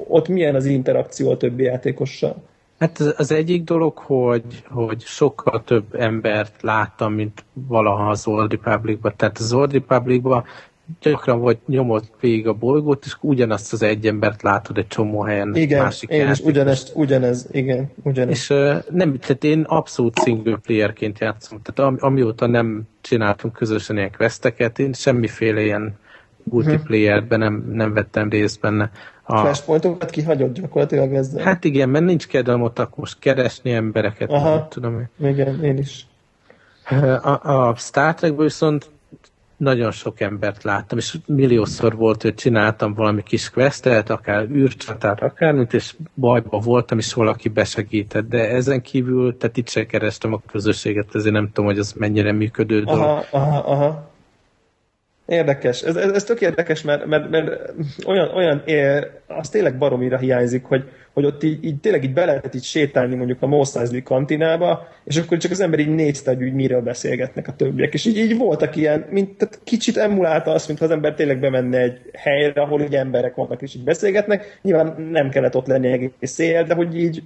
ott 0.07 0.27
milyen 0.27 0.55
az 0.55 0.65
interakció 0.65 1.31
a 1.31 1.37
többi 1.37 1.63
játékossal. 1.63 2.43
Hát 2.79 2.99
az 2.99 3.31
egyik 3.31 3.63
dolog, 3.63 3.97
hogy, 3.97 4.63
hogy 4.69 5.01
sokkal 5.01 5.63
több 5.63 5.95
embert 5.95 6.61
láttam, 6.61 7.13
mint 7.13 7.45
valaha 7.53 8.09
az 8.09 8.27
Old 8.27 8.51
Republic-ban. 8.51 9.13
Tehát 9.15 9.37
az 9.37 9.53
Old 9.53 9.71
Republic-ban 9.71 10.43
gyakran 11.01 11.39
vagy 11.39 11.57
nyomod 11.67 12.03
végig 12.19 12.47
a 12.47 12.53
bolygót, 12.53 13.05
és 13.05 13.15
ugyanazt 13.21 13.73
az 13.73 13.81
egy 13.81 14.07
embert 14.07 14.41
látod 14.41 14.77
egy 14.77 14.87
csomó 14.87 15.21
helyen. 15.21 15.55
Igen, 15.55 15.83
másik 15.83 16.09
én 16.09 16.29
is 16.29 16.39
ugyanezt, 16.39 16.91
ugyanez, 16.95 17.47
igen, 17.51 17.91
ugyanez. 18.03 18.35
És 18.35 18.49
uh, 18.49 18.75
nem, 18.89 19.19
tehát 19.19 19.43
én 19.43 19.61
abszolút 19.61 20.19
single 20.23 20.57
playerként 20.65 21.19
játszom, 21.19 21.61
tehát 21.61 21.91
am, 21.91 21.97
amióta 21.99 22.47
nem 22.47 22.81
csináltunk 23.01 23.53
közösen 23.53 23.97
ilyen 23.97 24.11
questeket, 24.17 24.79
én 24.79 24.93
semmiféle 24.93 25.61
ilyen 25.61 25.97
multiplayerben 26.43 27.39
nem, 27.39 27.71
nem 27.71 27.93
vettem 27.93 28.29
részt 28.29 28.59
benne. 28.59 28.91
A 29.23 29.37
flashpointokat 29.37 30.09
kihagyod 30.09 30.51
gyakorlatilag 30.59 31.13
ezzel? 31.13 31.43
Hát 31.43 31.63
igen, 31.63 31.89
mert 31.89 32.05
nincs 32.05 32.27
kedvem 32.27 32.61
ott 32.61 32.79
akkor 32.79 32.97
most 32.97 33.19
keresni 33.19 33.71
embereket, 33.71 34.29
Aha, 34.29 34.55
nem 34.55 34.67
tudom 34.69 34.99
én. 34.99 35.29
Igen, 35.29 35.63
én 35.63 35.77
is. 35.77 36.05
A, 37.21 37.67
a 37.67 37.75
Star 37.75 38.13
Trekből 38.13 38.45
viszont 38.45 38.89
nagyon 39.57 39.91
sok 39.91 40.19
embert 40.19 40.63
láttam, 40.63 40.97
és 40.97 41.17
milliószor 41.25 41.95
volt, 41.95 42.21
hogy 42.21 42.33
csináltam 42.33 42.93
valami 42.93 43.23
kis 43.23 43.49
questet, 43.49 44.09
akár 44.09 44.49
űrcsatát, 44.49 45.21
akármit, 45.21 45.73
és 45.73 45.95
bajba 46.15 46.59
voltam, 46.59 46.97
és 46.97 47.13
valaki 47.13 47.49
besegített, 47.49 48.29
de 48.29 48.49
ezen 48.49 48.81
kívül, 48.81 49.37
tehát 49.37 49.57
itt 49.57 49.69
se 49.69 49.85
kerestem 49.85 50.33
a 50.33 50.41
közösséget, 50.51 51.15
ezért 51.15 51.33
nem 51.33 51.47
tudom, 51.47 51.65
hogy 51.65 51.79
az 51.79 51.93
mennyire 51.93 52.31
működő 52.31 52.83
dolog. 52.83 53.01
Aha, 53.01 53.23
aha, 53.31 53.57
aha. 53.57 54.11
Érdekes. 55.33 55.81
Ez, 55.81 55.95
ez, 55.95 56.11
ez 56.11 56.23
tök 56.23 56.41
érdekes, 56.41 56.81
mert, 56.81 57.05
mert, 57.05 57.29
mert 57.29 57.73
olyan, 58.05 58.29
olyan 58.35 58.63
az 59.27 59.49
tényleg 59.49 59.77
baromira 59.77 60.17
hiányzik, 60.17 60.63
hogy, 60.63 60.83
hogy 61.13 61.25
ott 61.25 61.43
így, 61.43 61.63
így 61.63 61.79
tényleg 61.79 62.03
így 62.03 62.13
be 62.13 62.25
lehetett 62.25 62.55
így 62.55 62.63
sétálni 62.63 63.15
mondjuk 63.15 63.41
a 63.41 63.47
Mos 63.47 63.75
Eisley 63.75 64.03
kantinába, 64.03 64.87
és 65.03 65.17
akkor 65.17 65.37
csak 65.37 65.51
az 65.51 65.59
ember 65.59 65.79
így 65.79 65.95
nézte, 65.95 66.33
hogy 66.33 66.43
úgy 66.43 66.53
miről 66.53 66.81
beszélgetnek 66.81 67.47
a 67.47 67.55
többiek. 67.55 67.93
És 67.93 68.05
így, 68.05 68.17
így 68.17 68.37
voltak 68.37 68.75
ilyen, 68.75 69.05
mint 69.09 69.37
tehát 69.37 69.59
kicsit 69.63 69.97
emulálta 69.97 70.51
azt, 70.51 70.67
mintha 70.67 70.85
az 70.85 70.91
ember 70.91 71.13
tényleg 71.13 71.39
bemenne 71.39 71.77
egy 71.77 71.99
helyre, 72.13 72.61
ahol 72.61 72.81
így 72.81 72.95
emberek 72.95 73.35
vannak 73.35 73.61
és 73.61 73.75
így 73.75 73.83
beszélgetnek. 73.83 74.59
Nyilván 74.61 75.07
nem 75.11 75.29
kellett 75.29 75.55
ott 75.55 75.67
lenni 75.67 75.91
egész 75.91 76.11
szél, 76.21 76.63
de 76.63 76.73
hogy 76.73 76.97
így 76.97 77.23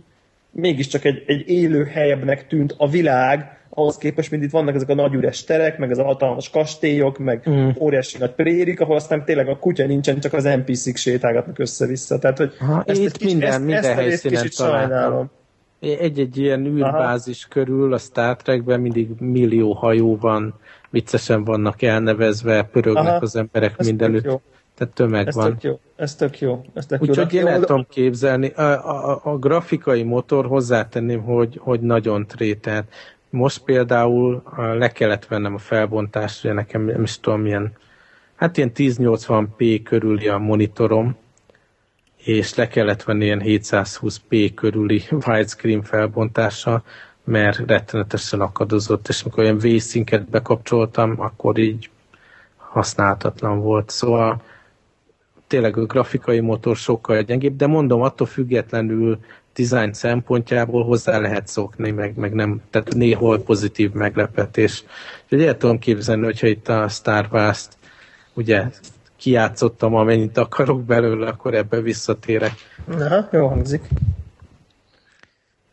mégiscsak 0.51 1.05
egy, 1.05 1.23
egy 1.27 1.49
élő 1.49 1.83
helyebbnek 1.83 2.47
tűnt 2.47 2.73
a 2.77 2.89
világ, 2.89 3.57
ahhoz 3.77 3.97
képest, 3.97 4.31
mint 4.31 4.43
itt 4.43 4.51
vannak 4.51 4.75
ezek 4.75 4.89
a 4.89 4.93
nagy 4.93 5.13
üres 5.13 5.43
terek, 5.43 5.77
meg 5.77 5.91
az 5.91 5.97
hatalmas 5.97 6.49
kastélyok, 6.49 7.17
meg 7.17 7.49
mm. 7.49 7.69
óriási 7.79 8.17
nagy 8.17 8.31
prérik, 8.31 8.81
ahol 8.81 8.95
aztán 8.95 9.25
tényleg 9.25 9.47
a 9.47 9.57
kutya 9.57 9.85
nincsen, 9.85 10.19
csak 10.19 10.33
az 10.33 10.43
NPC-k 10.43 10.95
sétálgatnak 10.95 11.59
össze-vissza. 11.59 12.19
Tehát, 12.19 12.37
hogy 12.37 12.53
Aha, 12.59 12.83
ezt 12.85 13.01
itt 13.01 13.11
kicsit, 13.11 13.31
minden, 13.31 13.49
ezt, 13.49 13.59
minden 13.59 13.83
ezt 13.83 13.93
helyszínen 13.93 14.41
kicsit 14.41 14.57
sajnálom. 14.57 15.29
Egy-egy 15.79 16.37
ilyen 16.37 16.65
űrbázis 16.65 17.43
Aha. 17.43 17.53
körül 17.53 17.93
a 17.93 17.97
Star 17.97 18.35
Trekben 18.35 18.79
mindig 18.79 19.09
millió 19.19 19.73
hajó 19.73 20.17
van, 20.17 20.53
viccesen 20.89 21.43
vannak 21.43 21.81
elnevezve, 21.81 22.63
pörögnek 22.63 23.05
Aha, 23.05 23.15
az 23.15 23.35
emberek 23.35 23.77
mindenütt. 23.77 24.39
Tehát 24.77 24.93
tömeg 24.93 25.27
ez 25.27 25.35
van. 25.35 25.51
Tök 25.51 25.63
jó. 25.63 25.79
Ez 25.95 26.15
tök 26.15 26.39
jó. 26.39 26.65
Ez 26.73 26.85
tök 26.85 27.01
Úgyhogy 27.01 27.33
én 27.33 27.47
el 27.47 27.59
tudom 27.59 27.85
képzelni. 27.89 28.47
A, 28.47 28.61
a, 29.11 29.19
a 29.23 29.37
grafikai 29.37 30.03
motor 30.03 30.45
hozzátenném, 30.45 31.21
hogy, 31.21 31.59
hogy 31.61 31.79
nagyon 31.79 32.27
trételt. 32.27 32.87
Most 33.29 33.63
például 33.63 34.43
le 34.55 34.91
kellett 34.91 35.25
vennem 35.25 35.53
a 35.53 35.57
felbontást, 35.57 36.43
ugye 36.43 36.53
nekem 36.53 36.81
nem 36.81 37.03
is 37.03 37.19
tudom 37.19 37.41
milyen, 37.41 37.73
hát 38.35 38.57
ilyen 38.57 38.71
1080p 38.75 39.81
körüli 39.83 40.27
a 40.27 40.37
monitorom, 40.37 41.17
és 42.17 42.55
le 42.55 42.67
kellett 42.67 43.03
venni 43.03 43.25
ilyen 43.25 43.41
720p 43.43 44.51
körüli 44.55 45.03
widescreen 45.27 45.81
felbontása, 45.81 46.83
mert 47.23 47.57
rettenetesen 47.67 48.41
akadozott, 48.41 49.07
és 49.07 49.21
amikor 49.21 49.43
olyan 49.43 49.57
vészinket 49.57 50.29
bekapcsoltam, 50.29 51.13
akkor 51.17 51.57
így 51.57 51.89
használhatatlan 52.57 53.59
volt. 53.59 53.89
Szóval 53.89 54.41
tényleg 55.47 55.77
a 55.77 55.85
grafikai 55.85 56.39
motor 56.39 56.75
sokkal 56.75 57.21
gyengébb, 57.21 57.55
de 57.55 57.67
mondom, 57.67 58.01
attól 58.01 58.27
függetlenül 58.27 59.19
design 59.57 59.91
szempontjából 59.91 60.83
hozzá 60.83 61.19
lehet 61.19 61.47
szokni, 61.47 61.91
meg, 61.91 62.15
meg 62.15 62.33
nem, 62.33 62.61
tehát 62.69 62.93
néhol 62.93 63.39
pozitív 63.39 63.91
meglepetés. 63.91 64.83
Úgyhogy 65.23 65.43
el 65.43 65.57
tudom 65.57 65.79
képzelni, 65.79 66.23
hogyha 66.23 66.47
itt 66.47 66.67
a 66.67 66.87
Star 66.87 67.27
Wars-t 67.31 67.77
ugye 68.33 68.65
kiátszottam, 69.15 69.95
amennyit 69.95 70.37
akarok 70.37 70.83
belőle, 70.83 71.27
akkor 71.27 71.53
ebbe 71.53 71.81
visszatérek. 71.81 72.53
Aha, 72.87 73.27
jó 73.31 73.47
hangzik. 73.47 73.81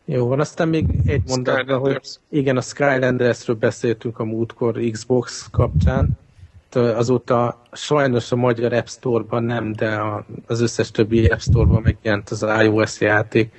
Jó 0.05 0.27
van, 0.27 0.39
aztán 0.39 0.67
még 0.67 0.85
egy 1.05 1.21
mondatban, 1.27 1.79
hogy 1.79 2.01
igen, 2.29 2.57
a 2.57 2.61
Skylandersről 2.61 3.55
beszéltünk 3.55 4.19
a 4.19 4.23
múltkor 4.23 4.79
Xbox 4.91 5.47
kapcsán, 5.51 6.17
azóta 6.75 7.61
sajnos 7.71 8.31
a 8.31 8.35
magyar 8.35 8.73
App 8.73 8.87
Store-ban 8.87 9.43
nem, 9.43 9.73
de 9.73 10.01
az 10.47 10.61
összes 10.61 10.91
többi 10.91 11.25
App 11.25 11.39
Store-ban 11.39 11.81
megjelent 11.81 12.29
az 12.29 12.45
iOS 12.61 12.99
játék, 12.99 13.53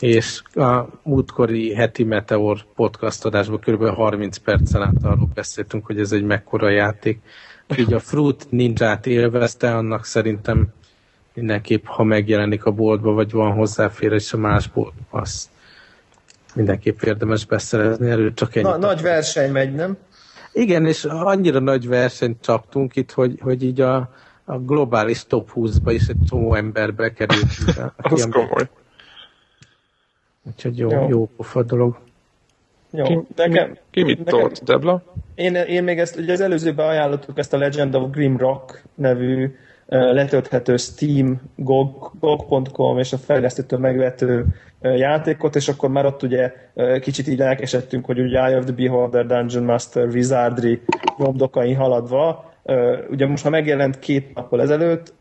és 0.00 0.42
a 0.54 0.84
múltkori 1.02 1.74
heti 1.74 2.04
Meteor 2.04 2.58
podcast 2.74 3.24
adásban 3.24 3.60
kb. 3.60 3.86
30 3.86 4.36
percen 4.36 4.82
át 4.82 4.94
arról 5.02 5.28
beszéltünk, 5.34 5.86
hogy 5.86 6.00
ez 6.00 6.12
egy 6.12 6.24
mekkora 6.24 6.68
játék. 6.68 7.20
Így 7.78 7.92
a 7.92 8.00
Fruit 8.00 8.46
Ninja-t 8.50 9.06
élvezte, 9.06 9.76
annak 9.76 10.04
szerintem 10.04 10.68
mindenképp, 11.34 11.84
ha 11.84 12.02
megjelenik 12.02 12.64
a 12.64 12.70
boltba, 12.70 13.12
vagy 13.12 13.30
van 13.30 13.52
hozzáférés 13.52 14.32
a 14.32 14.36
más 14.36 14.68
boltba, 14.68 15.18
az 15.18 15.50
mindenképp 16.54 17.00
érdemes 17.00 17.44
beszerezni 17.44 18.10
erről, 18.10 18.34
csak 18.34 18.56
ennyi. 18.56 18.68
Na, 18.68 18.76
nagy 18.76 19.02
verseny 19.02 19.50
megy, 19.50 19.74
nem? 19.74 19.96
Igen, 20.56 20.86
és 20.86 21.04
annyira 21.04 21.58
nagy 21.58 21.88
versenyt 21.88 22.40
csaptunk 22.40 22.96
itt, 22.96 23.12
hogy, 23.12 23.38
hogy 23.40 23.62
így 23.62 23.80
a, 23.80 23.96
a 24.44 24.58
globális 24.58 25.26
top 25.26 25.50
20-ba 25.54 25.90
is 25.92 26.06
egy 26.06 26.16
csomó 26.28 26.54
ember 26.54 26.94
bekerült. 26.94 27.48
Az 27.96 28.28
komoly. 28.30 28.68
Úgyhogy 30.42 30.78
jó, 30.78 30.90
jó. 30.90 31.08
jó 31.08 31.28
pofa 31.36 31.62
dolog. 31.62 31.98
Jó, 32.90 33.04
ki, 33.04 33.18
nekem, 33.36 33.72
ki, 33.72 33.78
ki 33.90 34.02
mit 34.02 34.18
nekem, 34.18 34.40
tolt, 34.40 34.64
Debla? 34.64 35.02
Én, 35.34 35.54
én 35.54 35.84
még 35.84 35.98
ezt, 35.98 36.16
ugye 36.16 36.32
az 36.32 36.40
előzőben 36.40 36.88
ajánlottuk 36.88 37.38
ezt 37.38 37.52
a 37.52 37.58
Legend 37.58 37.94
of 37.94 38.10
Grim 38.10 38.36
Rock 38.36 38.82
nevű 38.94 39.44
uh, 39.44 39.52
letölthető 40.12 40.76
Steam, 40.76 41.40
GOG.com 41.54 42.62
GOG 42.72 42.98
és 42.98 43.12
a 43.12 43.18
fejlesztőtől 43.18 43.78
megvető 43.78 44.46
játékot, 44.96 45.56
és 45.56 45.68
akkor 45.68 45.90
már 45.90 46.06
ott 46.06 46.22
ugye 46.22 46.52
kicsit 47.00 47.28
így 47.28 47.38
lelkesedtünk, 47.38 48.04
hogy 48.04 48.20
ugye 48.20 48.38
Eye 48.38 48.56
of 48.56 48.64
the 48.64 48.74
Beholder, 48.74 49.26
Dungeon 49.26 49.64
Master, 49.64 50.06
Wizardry 50.06 50.80
nyomdokain 51.18 51.76
haladva, 51.76 52.52
ugye 53.10 53.26
most 53.26 53.44
már 53.44 53.52
megjelent 53.52 53.98
két 53.98 54.34
nappal 54.34 54.60
ezelőtt, 54.60 55.14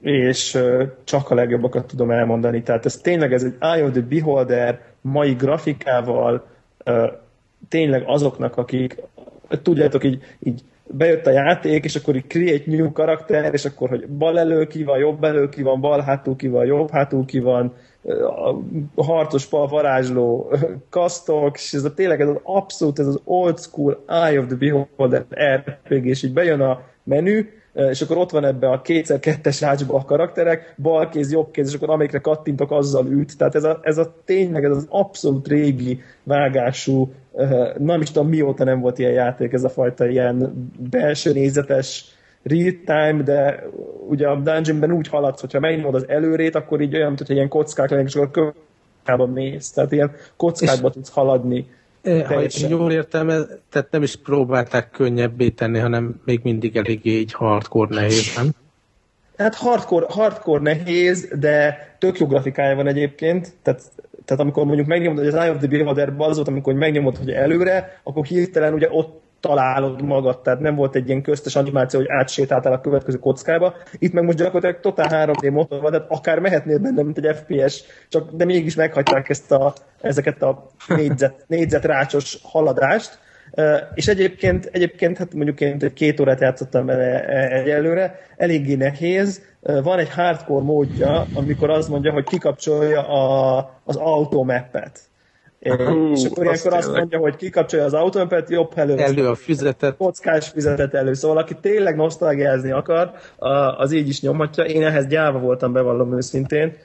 és 0.00 0.58
csak 1.04 1.30
a 1.30 1.34
legjobbakat 1.34 1.86
tudom 1.86 2.10
elmondani. 2.10 2.62
Tehát 2.62 2.84
ez 2.84 2.96
tényleg 2.96 3.32
ez 3.32 3.42
egy 3.42 3.54
Eye 3.58 3.84
of 3.84 3.90
the 3.90 4.00
Beholder 4.08 4.80
mai 5.00 5.32
grafikával, 5.32 6.46
tényleg 7.68 8.02
azoknak, 8.06 8.56
akik 8.56 8.96
tudjátok, 9.62 10.04
így, 10.04 10.22
így 10.38 10.62
bejött 10.90 11.26
a 11.26 11.30
játék, 11.30 11.84
és 11.84 11.96
akkor 11.96 12.16
így 12.16 12.26
create 12.26 12.62
new 12.66 12.92
karakter, 12.92 13.52
és 13.52 13.64
akkor, 13.64 13.88
hogy 13.88 14.08
bal 14.08 14.38
elő 14.38 14.66
ki 14.66 14.84
van, 14.84 14.98
jobb 14.98 15.24
elő 15.24 15.48
ki 15.48 15.62
van, 15.62 15.80
bal 15.80 16.00
hátul 16.00 16.36
ki 16.36 16.48
van, 16.48 16.66
jobb 16.66 16.90
hátul 16.90 17.24
ki 17.24 17.38
van, 17.38 17.74
a 18.94 19.04
harcos 19.04 19.46
pal 19.46 19.66
varázsló 19.66 20.52
kasztok, 20.90 21.56
és 21.56 21.72
ez 21.72 21.84
a 21.84 21.94
tényleg 21.94 22.20
ez 22.20 22.28
az 22.28 22.40
abszolút, 22.42 22.98
ez 22.98 23.06
az 23.06 23.20
old 23.24 23.58
school 23.58 24.04
Eye 24.06 24.38
of 24.38 24.46
the 24.46 24.56
Beholder 24.56 25.24
RPG, 25.54 26.06
és 26.06 26.22
így 26.22 26.32
bejön 26.32 26.60
a 26.60 26.80
menü, 27.02 27.46
és 27.72 28.02
akkor 28.02 28.16
ott 28.16 28.30
van 28.30 28.44
ebbe 28.44 28.70
a 28.70 28.80
kétszer 28.80 29.18
kettes 29.18 29.62
ácsba 29.62 29.94
a 29.94 30.04
karakterek, 30.04 30.74
bal 30.82 31.08
kéz, 31.08 31.32
jobb 31.32 31.50
kéz, 31.50 31.68
és 31.68 31.74
akkor 31.74 31.90
amelyikre 31.90 32.18
kattintok, 32.18 32.70
azzal 32.70 33.06
üt. 33.06 33.36
Tehát 33.36 33.54
ez 33.54 33.64
a, 33.64 33.78
ez 33.82 33.98
a 33.98 34.14
tényleg, 34.24 34.64
ez 34.64 34.76
az 34.76 34.86
abszolút 34.88 35.48
régi 35.48 36.00
vágású, 36.22 37.12
nem 37.78 38.00
is 38.00 38.10
tudom 38.10 38.28
mióta 38.28 38.64
nem 38.64 38.80
volt 38.80 38.98
ilyen 38.98 39.12
játék, 39.12 39.52
ez 39.52 39.64
a 39.64 39.68
fajta 39.68 40.08
ilyen 40.08 40.68
belső 40.90 41.32
nézetes 41.32 42.17
real-time, 42.42 43.22
de 43.22 43.68
ugye 44.08 44.28
a 44.28 44.34
dungeonben 44.34 44.92
úgy 44.92 45.08
haladsz, 45.08 45.40
hogyha 45.40 45.60
megnyomod 45.60 45.94
az 45.94 46.08
előrét, 46.08 46.54
akkor 46.54 46.80
így 46.80 46.94
olyan, 46.94 47.08
mint 47.08 47.28
ilyen 47.28 47.48
kockák 47.48 47.90
lennék, 47.90 48.06
és 48.06 48.14
akkor 48.14 48.54
kockába 49.04 49.26
mész. 49.26 49.70
Tehát 49.70 49.92
ilyen 49.92 50.12
kockákba 50.36 50.90
tudsz 50.90 51.10
haladni 51.10 51.66
ha 52.02 52.42
én 52.42 52.68
jól 52.68 52.92
értem, 52.92 53.26
tehát 53.70 53.90
nem 53.90 54.02
is 54.02 54.16
próbálták 54.16 54.90
könnyebbé 54.90 55.48
tenni, 55.48 55.78
hanem 55.78 56.20
még 56.24 56.40
mindig 56.42 56.76
eléggé 56.76 57.10
így 57.10 57.32
hardcore 57.32 57.94
nehéz, 57.94 58.34
nem? 58.36 58.50
Hát 59.36 59.54
hardcore, 59.54 60.06
hardcore 60.08 60.62
nehéz, 60.62 61.28
de 61.38 61.78
tök 61.98 62.18
jó 62.18 62.26
grafikája 62.26 62.76
van 62.76 62.86
egyébként, 62.86 63.52
tehát, 63.62 63.82
tehát 64.24 64.42
amikor 64.42 64.64
mondjuk 64.64 64.86
megnyomod, 64.86 65.18
hogy 65.18 65.26
az 65.26 65.34
Eye 65.34 65.50
of 65.50 65.58
the 65.58 65.66
Beholder 65.66 66.12
az 66.18 66.36
volt, 66.36 66.48
amikor 66.48 66.74
megnyomod, 66.74 67.16
hogy 67.16 67.30
előre, 67.30 68.00
akkor 68.02 68.24
hirtelen 68.24 68.72
ugye 68.72 68.88
ott 68.90 69.20
találod 69.40 70.02
magad, 70.02 70.42
tehát 70.42 70.60
nem 70.60 70.74
volt 70.74 70.94
egy 70.94 71.08
ilyen 71.08 71.22
köztes 71.22 71.56
animáció, 71.56 72.00
hogy 72.00 72.08
átsétáltál 72.08 72.72
a 72.72 72.80
következő 72.80 73.18
kockába. 73.18 73.74
Itt 73.98 74.12
meg 74.12 74.24
most 74.24 74.38
gyakorlatilag 74.38 74.80
totál 74.80 75.26
3D 75.26 75.52
motor 75.52 75.80
van, 75.80 75.90
tehát 75.90 76.10
akár 76.10 76.38
mehetnél 76.38 76.78
benne, 76.78 77.02
mint 77.02 77.18
egy 77.18 77.36
FPS, 77.36 77.82
csak 78.08 78.30
de 78.32 78.44
mégis 78.44 78.74
meghagyták 78.74 79.28
ezt 79.28 79.52
a, 79.52 79.72
ezeket 80.00 80.42
a 80.42 80.66
négyzet, 80.86 81.44
négyzetrácsos 81.46 82.38
haladást. 82.42 83.18
És 83.94 84.08
egyébként, 84.08 84.68
egyébként 84.72 85.18
hát 85.18 85.34
mondjuk 85.34 85.60
én 85.60 85.76
egy 85.80 85.92
két 85.92 86.20
órát 86.20 86.40
játszottam 86.40 86.86
vele 86.86 87.24
egyelőre, 87.48 88.18
eléggé 88.36 88.74
nehéz. 88.74 89.42
Van 89.60 89.98
egy 89.98 90.10
hardcore 90.10 90.64
módja, 90.64 91.26
amikor 91.34 91.70
azt 91.70 91.88
mondja, 91.88 92.12
hogy 92.12 92.24
kikapcsolja 92.24 93.08
a, 93.08 93.80
az 93.84 93.96
automappet. 93.96 95.07
Uh, 95.60 96.10
és 96.14 96.24
akkor 96.24 96.44
ilyenkor 96.44 96.72
azt 96.72 96.92
mondja, 96.92 97.18
hogy 97.18 97.36
kikapcsolja 97.36 97.84
az 97.84 97.94
autómpet, 97.94 98.50
jobb 98.50 98.72
elő, 98.74 98.96
elő 98.96 99.28
a 99.28 99.34
füzetet. 99.34 99.96
Kockás 99.96 100.48
füzetet 100.48 100.94
elő. 100.94 101.12
Szóval 101.12 101.36
aki 101.38 101.54
tényleg 101.60 101.96
nosztalgiázni 101.96 102.70
akar, 102.70 103.12
az 103.76 103.92
így 103.92 104.08
is 104.08 104.20
nyomhatja. 104.20 104.64
Én 104.64 104.84
ehhez 104.84 105.06
gyáva 105.06 105.38
voltam, 105.38 105.72
bevallom 105.72 106.16
őszintén 106.16 106.76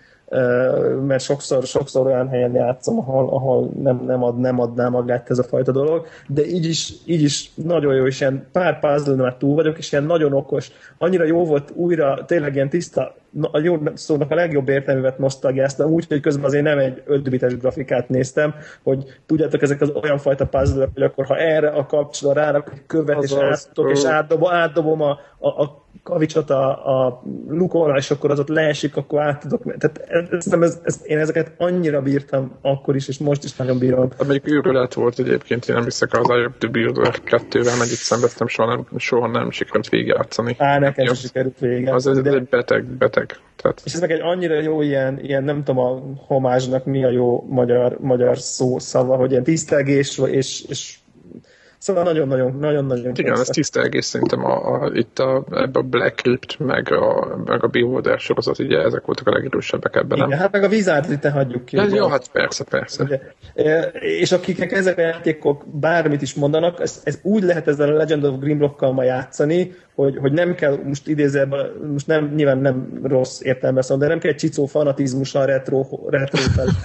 mert 1.06 1.24
sokszor, 1.24 1.64
sokszor 1.64 2.06
olyan 2.06 2.30
helyen 2.30 2.54
játszom, 2.54 2.98
ahol, 2.98 3.30
ahol 3.30 3.70
nem, 3.82 4.04
nem, 4.06 4.24
ad, 4.24 4.40
nem 4.40 4.60
adná 4.60 4.90
magát 4.90 5.30
ez 5.30 5.40
a 5.40 5.44
fajta 5.44 5.72
dolog, 5.72 6.06
de 6.28 6.46
így 6.46 6.66
is, 6.66 6.94
így 7.06 7.22
is 7.22 7.52
nagyon 7.56 7.96
jó, 7.96 8.06
és 8.06 8.20
ilyen 8.20 8.48
pár 8.52 8.80
puzzle 8.80 9.16
már 9.16 9.36
túl 9.36 9.56
vagyok, 9.56 9.78
és 9.78 9.92
ilyen 9.92 10.04
nagyon 10.04 10.34
okos. 10.34 10.72
Annyira 10.98 11.26
jó 11.26 11.46
volt 11.46 11.72
újra, 11.76 12.26
tényleg 12.26 12.56
ilyen 12.56 12.70
tiszta, 12.70 13.16
a 13.42 13.60
jó 13.60 13.78
szónak 13.94 14.32
a 14.32 14.36
legjobb 14.36 14.70
értelművet 14.70 15.18
nosztalgiáztam, 15.18 15.92
úgy, 15.92 16.06
hogy 16.08 16.20
közben 16.20 16.46
azért 16.46 16.64
nem 16.64 16.78
egy 16.78 17.04
5 17.06 17.60
grafikát 17.60 18.10
néztem, 18.10 18.56
hogy 18.84 19.04
tudjátok, 19.26 19.62
ezek 19.62 19.82
az 19.82 19.92
olyan 20.04 20.18
fajta 20.18 20.48
puzzle 20.48 20.88
hogy 20.94 21.04
akkor 21.04 21.26
ha 21.26 21.38
erre 21.38 21.70
a 21.70 21.86
kapcsolat 21.86 22.36
rárak 22.36 22.72
egy 22.74 22.86
követ, 22.88 23.24
és 23.24 23.34
áttok, 23.34 23.92
és 23.92 24.06
átdobom, 24.06 24.52
átdobom 24.52 25.02
a, 25.02 25.20
a, 25.40 25.48
a 25.48 25.83
kavicsot 26.04 26.50
a, 26.50 27.06
a 27.06 27.22
lukolra, 27.48 27.98
és 27.98 28.12
akkor 28.12 28.32
az 28.32 28.40
ott 28.40 28.48
leesik, 28.48 28.96
akkor 28.96 29.22
át 29.22 29.40
tudok. 29.40 29.64
Tehát 29.78 29.98
ez, 30.30 30.54
ez, 30.54 30.80
ez, 30.84 31.00
én 31.04 31.18
ezeket 31.18 31.52
annyira 31.58 32.02
bírtam 32.02 32.52
akkor 32.62 32.96
is, 32.96 33.08
és 33.08 33.18
most 33.18 33.44
is 33.44 33.56
nagyon 33.56 33.78
bírom. 33.78 34.10
Hát 34.10 34.28
mondjuk 34.28 34.48
őrület 34.48 34.94
volt 34.94 35.20
egyébként, 35.20 35.70
én 35.70 35.76
nem 35.76 35.84
hiszek 35.84 36.14
az 36.14 36.30
Eye 36.30 36.46
of 36.46 36.54
the 36.58 36.68
Builder 36.70 37.14
2-vel, 37.26 37.78
mert 37.78 37.92
itt 37.92 37.98
szenvedtem, 37.98 38.48
soha 38.48 38.70
nem, 38.70 38.86
soha 38.98 39.28
nem 39.28 39.52
sikerült 39.52 39.90
végigjátszani. 39.90 40.56
Á, 40.58 40.80
nekem 40.80 41.06
sem 41.06 41.16
sikerült 41.16 41.60
végigjátszani. 41.60 42.20
Az, 42.20 42.28
ez 42.28 42.34
egy 42.34 42.44
beteg, 42.44 42.86
beteg. 42.86 43.40
Tehát... 43.56 43.82
És 43.86 43.94
ez 43.94 44.00
meg 44.00 44.12
egy 44.12 44.22
annyira 44.22 44.60
jó 44.60 44.82
ilyen, 44.82 45.20
ilyen 45.22 45.44
nem 45.44 45.64
tudom 45.64 45.86
a 45.86 46.02
homázsnak 46.28 46.86
mi 46.86 47.04
a 47.04 47.10
jó 47.10 47.46
magyar, 47.50 47.98
magyar 48.00 48.38
szó 48.38 48.80
szava, 48.80 49.16
hogy 49.16 49.32
ilyen 49.32 49.44
tisztelgés 49.44 50.22
és, 50.26 50.64
és 50.68 50.98
Szóval 51.84 52.04
nagyon-nagyon, 52.04 52.58
nagyon-nagyon. 52.60 53.12
Igen, 53.16 53.34
ez 53.34 53.48
tiszta 53.48 53.82
egész 53.82 54.06
szerintem 54.06 54.46
a, 54.46 54.84
a, 54.84 54.92
itt 54.94 55.20
a, 55.20 55.46
ebbe 55.52 55.80
a 55.80 55.82
Black 55.82 56.16
Crypt, 56.16 56.60
meg 56.60 56.92
a, 56.92 57.38
meg 57.46 57.64
a 57.64 57.68
Beholder 57.68 58.20
sorozat, 58.20 58.60
ugye 58.60 58.80
ezek 58.80 59.06
voltak 59.06 59.28
a 59.28 59.32
legerősebbek 59.32 59.96
ebben, 59.96 60.18
Igen, 60.18 60.30
nem? 60.30 60.40
hát 60.40 60.52
meg 60.52 60.64
a 60.64 60.68
Wizard 60.68 61.26
hagyjuk 61.26 61.66
ki. 61.66 61.78
Ez 61.78 61.94
jó, 61.94 62.08
hát 62.08 62.28
persze, 62.32 62.64
persze. 62.64 63.04
Ugye, 63.04 63.20
e, 63.56 63.82
és 64.00 64.32
akiknek 64.32 64.72
ezek 64.72 64.98
a 64.98 65.02
játékok 65.02 65.64
bármit 65.80 66.22
is 66.22 66.34
mondanak, 66.34 66.80
ez, 66.82 67.02
ez 67.04 67.20
úgy 67.22 67.44
lehet 67.44 67.68
ezzel 67.68 67.90
a 67.90 67.98
Legend 67.98 68.24
of 68.24 68.40
Grimrockkal 68.40 68.92
ma 68.92 69.04
játszani, 69.04 69.72
hogy, 69.96 70.18
hogy 70.18 70.32
nem 70.32 70.56
kell, 70.56 70.80
most 70.84 71.08
idézőben, 71.08 71.72
most 71.92 72.08
nem, 72.08 72.34
nyilván 72.36 72.58
nem 72.58 73.00
rossz 73.04 73.42
értelme 73.42 73.82
szó, 73.82 73.96
de 73.96 74.08
nem 74.08 74.20
kell 74.20 74.32
egy 74.32 74.38
csicó 74.38 74.66
fanatizmussal 74.66 75.46
retro, 75.46 75.86
retro 76.10 76.38
fel. 76.38 76.68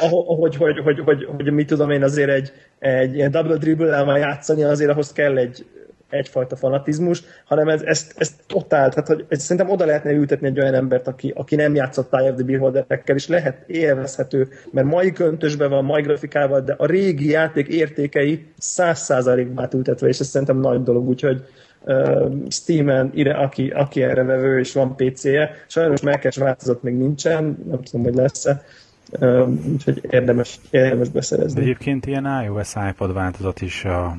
Ahogy, 0.00 0.56
hogy, 0.56 0.78
hogy, 0.78 1.00
hogy, 1.04 1.28
hogy, 1.36 1.52
mit 1.52 1.66
tudom 1.66 1.90
én 1.90 2.02
azért 2.02 2.30
egy, 2.30 2.52
egy 2.78 3.14
ilyen 3.14 3.30
double 3.30 3.56
dribble 3.56 3.93
már 4.02 4.18
játszani, 4.18 4.62
azért 4.64 4.90
ahhoz 4.90 5.12
kell 5.12 5.36
egy, 5.36 5.66
egyfajta 6.14 6.56
fanatizmus, 6.56 7.22
hanem 7.44 7.68
ez, 7.68 7.82
ezt, 7.82 8.14
ezt 8.16 8.34
totál, 8.46 8.90
tehát 8.90 9.08
hogy 9.08 9.24
ez 9.28 9.42
szerintem 9.42 9.70
oda 9.70 9.84
lehetne 9.84 10.12
ültetni 10.12 10.46
egy 10.46 10.60
olyan 10.60 10.74
embert, 10.74 11.06
aki, 11.06 11.32
aki 11.36 11.56
nem 11.56 11.74
játszott 11.74 12.14
Eye 12.14 12.32
of 12.32 12.42
Beholderekkel, 12.42 13.16
és 13.16 13.28
lehet 13.28 13.64
élvezhető, 13.66 14.48
mert 14.70 14.86
mai 14.86 15.12
köntösben 15.12 15.70
van, 15.70 15.84
mai 15.84 16.02
grafikával, 16.02 16.60
de 16.60 16.74
a 16.78 16.86
régi 16.86 17.28
játék 17.28 17.68
értékei 17.68 18.46
száz 18.58 18.98
százalékban 18.98 19.64
átültetve, 19.64 20.08
és 20.08 20.18
ez 20.18 20.26
szerintem 20.26 20.58
nagy 20.58 20.82
dolog, 20.82 21.08
úgyhogy 21.08 21.42
uh, 21.84 22.32
Steam-en, 22.48 23.10
ide, 23.14 23.32
aki, 23.32 23.68
aki 23.68 24.02
erre 24.02 24.22
vevő, 24.22 24.58
és 24.58 24.72
van 24.72 24.96
PC-je, 24.96 25.50
sajnos 25.66 26.02
Mac-es 26.02 26.36
változat 26.36 26.82
még 26.82 26.94
nincsen, 26.94 27.58
nem 27.68 27.82
tudom, 27.82 28.04
hogy 28.04 28.14
lesz-e, 28.14 28.62
úgyhogy 29.72 30.08
érdemes, 30.10 30.58
érdemes 30.70 31.08
beszerezni. 31.08 31.60
Egyébként 31.60 32.06
ilyen 32.06 32.42
iOS 32.44 32.72
iPad 32.90 33.12
változat 33.12 33.60
is 33.60 33.84
a 33.84 34.16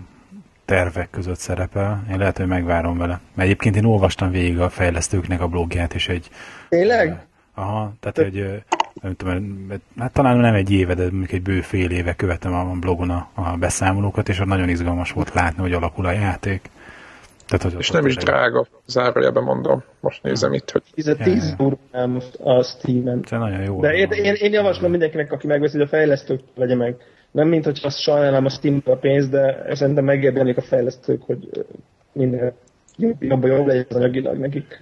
tervek 0.65 1.09
között 1.09 1.39
szerepel. 1.39 2.03
Én 2.11 2.17
lehet, 2.17 2.37
hogy 2.37 2.47
megvárom 2.47 2.97
vele. 2.97 3.19
Mert 3.33 3.47
egyébként 3.47 3.75
én 3.75 3.85
olvastam 3.85 4.31
végig 4.31 4.59
a 4.59 4.69
fejlesztőknek 4.69 5.41
a 5.41 5.47
blogját, 5.47 5.93
és 5.93 6.07
egy... 6.07 6.29
Tényleg? 6.69 7.25
Aha, 7.53 7.93
tehát 7.99 8.17
egy... 8.17 8.63
Nem 9.01 9.15
tudom, 9.15 9.67
hát 9.99 10.11
talán 10.11 10.37
nem 10.37 10.53
egy 10.53 10.71
éve, 10.71 10.93
de 10.93 11.03
mondjuk 11.03 11.31
egy 11.31 11.41
bő 11.41 11.61
fél 11.61 11.91
éve 11.91 12.15
követem 12.15 12.53
a 12.53 12.63
blogon 12.63 13.09
a, 13.09 13.29
a 13.33 13.57
beszámolókat, 13.57 14.29
és 14.29 14.39
ott 14.39 14.47
nagyon 14.47 14.69
izgalmas 14.69 15.11
volt 15.11 15.33
látni, 15.33 15.61
hogy 15.61 15.73
alakul 15.73 16.05
a 16.05 16.11
játék. 16.11 16.69
Tehát, 17.47 17.63
hogy 17.63 17.75
és 17.79 17.89
nem 17.89 18.05
is 18.05 18.15
drága, 18.15 18.67
zárójelben 18.85 19.43
mondom. 19.43 19.83
Most 19.99 20.23
nézem 20.23 20.53
itt, 20.53 20.71
hogy... 20.71 20.83
10 20.93 21.55
ja. 21.91 22.05
most 22.05 22.35
a 22.35 22.63
Steam-en. 22.63 23.19
Ez 23.23 23.39
nagyon 23.39 23.61
jó. 23.61 23.79
De 23.79 23.93
én, 23.93 24.09
én, 24.11 24.33
én 24.33 24.53
javaslom 24.53 24.91
mindenkinek, 24.91 25.31
aki 25.31 25.47
megveszi, 25.47 25.77
hogy 25.77 25.85
a 25.85 25.89
fejlesztők 25.89 26.41
vegye 26.55 26.75
meg. 26.75 26.95
Nem 27.31 27.47
mint, 27.47 27.65
hogy 27.65 27.79
azt 27.83 27.99
sajnálom 27.99 28.45
a 28.45 28.49
steam 28.49 28.81
a 28.85 28.95
pénzt, 28.95 29.29
de 29.29 29.65
szerintem 29.75 30.03
megérdelik 30.03 30.57
a 30.57 30.61
fejlesztők, 30.61 31.21
hogy 31.21 31.65
minden 32.11 32.53
jobban 32.97 33.49
jobb 33.49 33.67
legyen 33.67 33.85
az 33.89 33.95
anyagilag 33.95 34.37
nekik. 34.37 34.81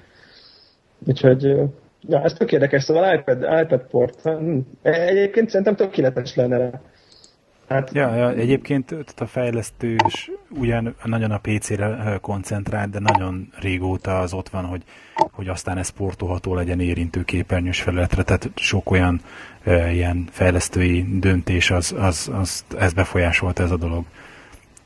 Úgyhogy 1.07 1.43
ja, 2.01 2.23
ez 2.23 2.33
tök 2.33 2.51
érdekes, 2.51 2.83
szóval 2.83 3.13
iPad, 3.13 3.37
iPad 3.61 3.81
port. 3.89 4.21
Hm. 4.21 4.57
Egyébként 4.81 5.49
szerintem 5.49 5.75
tökéletes 5.75 6.35
lenne 6.35 6.57
rá. 6.57 6.81
Hát... 7.67 7.91
Ja, 7.93 8.15
ja, 8.15 8.31
egyébként 8.31 8.95
a 9.17 9.25
fejlesztő 9.25 9.95
is 10.07 10.31
ugyan 10.49 10.95
nagyon 11.03 11.31
a 11.31 11.39
PC-re 11.41 12.17
koncentrált, 12.21 12.89
de 12.89 12.99
nagyon 12.99 13.49
régóta 13.59 14.19
az 14.19 14.33
ott 14.33 14.49
van, 14.49 14.65
hogy, 14.65 14.81
hogy 15.31 15.47
aztán 15.47 15.77
ez 15.77 15.87
sportolható 15.87 16.55
legyen 16.55 16.79
érintő 16.79 17.23
képernyős 17.23 17.81
felületre, 17.81 18.23
tehát 18.23 18.49
sok 18.55 18.91
olyan 18.91 19.21
e, 19.63 19.91
ilyen 19.91 20.27
fejlesztői 20.31 21.05
döntés, 21.19 21.71
az, 21.71 21.95
az, 21.97 22.31
az, 22.33 22.65
ez 22.77 22.93
befolyásolta 22.93 23.63
ez 23.63 23.71
a 23.71 23.77
dolog. 23.77 24.03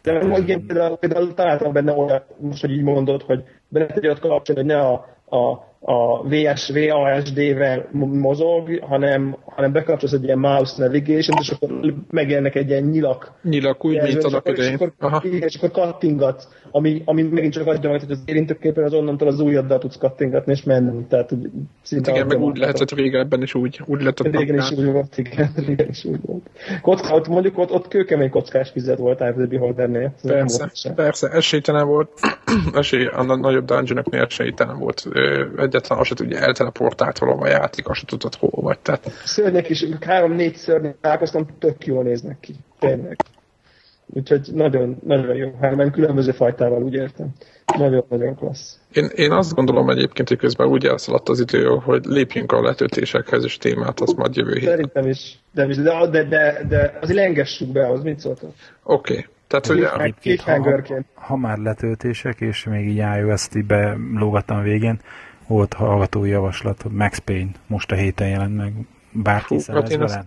De 0.02 0.38
igen, 0.38 0.66
például, 0.66 0.98
például 0.98 1.34
találtam 1.34 1.74
benne 1.74 1.92
olyan, 1.92 2.24
most, 2.40 2.62
hogy 2.62 2.72
így 2.72 2.84
mondod, 2.84 3.22
hogy 3.22 3.44
benne 3.68 3.88
egy 3.88 4.06
olyat 4.06 4.20
kapcsolni, 4.20 4.62
hogy 4.62 4.70
ne 4.72 4.80
a, 4.80 4.94
a, 5.30 5.68
a 5.90 6.24
VS, 6.24 6.70
VASD-vel 6.70 7.90
mozog, 7.92 8.80
hanem, 8.82 9.38
hanem 9.46 9.72
bekapcsolsz 9.72 10.14
egy 10.14 10.24
ilyen 10.24 10.40
mouse 10.40 10.84
navigation 10.84 11.38
és 11.42 11.50
akkor 11.50 11.94
megjelennek 12.10 12.56
egy 12.56 12.70
ilyen 12.70 12.84
nyilak. 12.84 13.32
Nyilak, 13.44 13.86
úgy, 13.86 14.02
mint 14.02 14.24
annak 14.24 14.50
idején. 14.50 14.74
És 14.74 14.80
akkor, 14.80 15.26
és 15.26 15.56
akkor 15.56 15.72
kattingatsz, 15.72 16.48
ami, 16.72 17.02
ami 17.06 17.22
megint 17.22 17.54
csak 17.54 17.68
adja 17.68 17.90
meg, 17.90 18.00
hogy 18.00 18.12
az 18.12 18.22
érintőképpen 18.26 18.84
az 18.84 18.94
onnantól 18.94 19.28
az 19.28 19.40
ujjaddal 19.40 19.78
tudsz 19.78 19.98
kattingatni 19.98 20.52
és 20.52 20.64
menni. 20.64 21.06
Tehát, 21.10 21.30
hogy 21.30 21.50
szinte 21.82 22.12
igen, 22.12 22.28
meg 22.28 22.42
úgy 22.42 22.58
lehetett 22.58 22.92
régebben 22.92 23.42
is 23.42 23.56
úgy, 23.56 23.82
úgy 23.86 24.00
lehetett. 24.00 24.36
Régen 24.36 24.58
is 24.58 24.72
úgy 24.72 24.92
volt, 24.92 25.18
igen, 25.18 25.52
régen 25.68 25.88
is 25.88 26.06
úgy 26.06 26.20
volt. 26.22 26.50
Kocka, 26.82 27.14
ott 27.14 27.28
mondjuk 27.28 27.58
ott, 27.58 27.72
ott 27.72 27.88
kőkemény 27.88 28.30
kockás 28.30 28.70
fizet 28.70 28.98
volt 28.98 29.22
Eye 29.22 29.30
of 29.30 29.36
the 29.36 29.46
Beholdernél. 29.46 30.14
Persze, 30.22 30.94
persze, 30.96 31.28
esélytelen 31.28 31.88
volt, 31.88 32.10
esély, 32.74 33.06
a 33.06 33.24
nagyobb 33.24 33.66
dungeonoknél 33.66 34.22
esélytelen 34.22 34.78
volt. 34.80 35.08
Egyetlen 35.78 36.00
azt 36.00 36.08
se 36.08 36.16
tudja, 36.16 36.40
elteleportált 36.40 37.18
valahol 37.18 37.44
a 37.44 37.50
játék, 37.50 37.90
azt 37.90 38.00
se 38.00 38.06
tudod, 38.06 38.36
hol 38.36 38.50
vagy. 38.54 38.80
Tehát... 38.80 39.12
Szörnyek 39.26 39.70
is, 39.70 39.86
három-négy 40.00 40.56
szörnyek 40.56 40.96
találkoztam, 41.02 41.48
tök 41.60 41.86
jól 41.86 42.04
néznek 42.04 42.40
ki. 42.40 42.56
Tényleg. 42.80 43.16
Úgyhogy 44.06 44.50
nagyon, 44.54 44.98
nagyon 45.06 45.36
jó. 45.36 45.58
Hárman 45.62 45.92
különböző 45.92 46.32
fajtával, 46.32 46.84
úgy 46.84 46.94
értem. 46.94 47.28
Nagyon-nagyon 47.78 48.36
klassz. 48.36 48.80
Én, 48.94 49.10
én 49.16 49.32
azt 49.32 49.54
gondolom 49.54 49.90
egyébként, 49.90 50.28
hogy 50.28 50.38
közben 50.38 50.68
úgy 50.68 50.86
elszaladt 50.86 51.30
az 51.30 51.40
idő, 51.40 51.66
hogy 51.66 52.06
lépjünk 52.06 52.52
a 52.52 52.62
letöltésekhez, 52.62 53.44
és 53.44 53.58
témát 53.58 54.00
azt 54.00 54.16
majd 54.16 54.36
jövő 54.36 54.54
héten. 54.54 54.70
Szerintem 54.70 55.10
is. 55.10 55.40
De, 55.52 55.66
de, 55.66 56.08
de, 56.10 56.24
de, 56.24 56.66
de 56.70 56.98
azért 57.02 57.20
lengessük 57.20 57.72
be, 57.72 57.88
az 57.90 58.04
mit 58.04 58.20
szóltok? 58.20 58.54
Oké. 58.84 59.14
Okay. 59.14 59.26
Tehát, 59.48 59.66
hogy 59.66 59.88
Egyébként, 59.98 60.42
ha, 60.42 61.24
ha, 61.26 61.36
már 61.36 61.58
letöltések, 61.58 62.42
és 62.42 62.64
még 62.64 62.88
így 62.88 63.04
iOS-t 63.18 63.56
így 63.56 63.66
belógattam 63.66 64.64
végén, 64.64 65.00
volt 65.48 65.74
hallgatói 65.74 66.30
javaslat, 66.30 66.82
hogy 66.82 66.92
Max 66.92 67.18
Payne 67.18 67.52
most 67.68 67.92
a 67.92 67.96
héten 67.96 68.28
jelent 68.28 68.56
meg. 68.56 68.74
Bárki 69.12 69.56
Hú, 69.56 69.74
hát 69.74 69.90
én, 69.90 70.02
azt, 70.02 70.20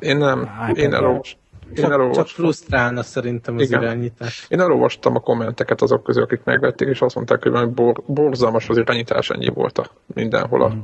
én 0.00 0.16
nem. 0.16 0.50
Én 0.74 0.94
elolvastam. 0.94 1.40
Én 1.74 1.84
csak, 1.84 2.10
csak 2.10 2.28
frusztrálna 2.28 3.02
szerintem 3.02 3.56
az 3.56 3.62
Igen. 3.62 3.82
irányítás. 3.82 4.46
Én 4.48 4.60
elolvastam 4.60 5.16
a 5.16 5.20
kommenteket 5.20 5.82
azok 5.82 6.02
közül, 6.02 6.22
akik 6.22 6.40
megvették, 6.44 6.88
és 6.88 7.00
azt 7.00 7.14
mondták, 7.14 7.42
hogy 7.42 7.68
bor, 7.68 8.02
borzalmas 8.06 8.68
az 8.68 8.76
irányítás, 8.76 9.30
ennyi 9.30 9.48
volt 9.48 9.78
a 9.78 9.90
mindenhol. 10.06 10.62
A... 10.62 10.68
Mm. 10.68 10.78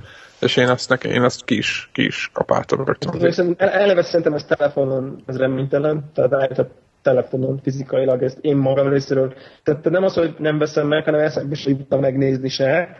és 0.40 0.56
én 0.56 0.68
ezt, 0.68 0.88
neki, 0.88 1.08
én 1.08 1.22
ezt 1.22 1.44
ki 1.44 1.56
is, 1.56 1.90
ki 1.92 2.04
is 2.04 2.30
kapáltam 2.32 2.84
rögtön. 2.84 3.56
Eleve 3.56 4.02
szerintem 4.02 4.34
ez 4.34 4.44
telefonon 4.44 5.22
ez 5.26 5.36
reménytelen, 5.36 6.10
tehát 6.14 6.58
a 6.58 6.68
telefonon 7.02 7.60
fizikailag, 7.62 8.22
ezt 8.22 8.38
én 8.40 8.56
magam 8.56 8.88
részéről. 8.88 9.34
Tehát 9.62 9.90
nem 9.90 10.04
az, 10.04 10.14
hogy 10.14 10.34
nem 10.38 10.58
veszem 10.58 10.86
meg, 10.86 11.04
hanem 11.04 11.20
eszembe 11.20 11.52
is 11.52 11.66
jutottam 11.66 12.00
megnézni 12.00 12.48
se. 12.48 12.96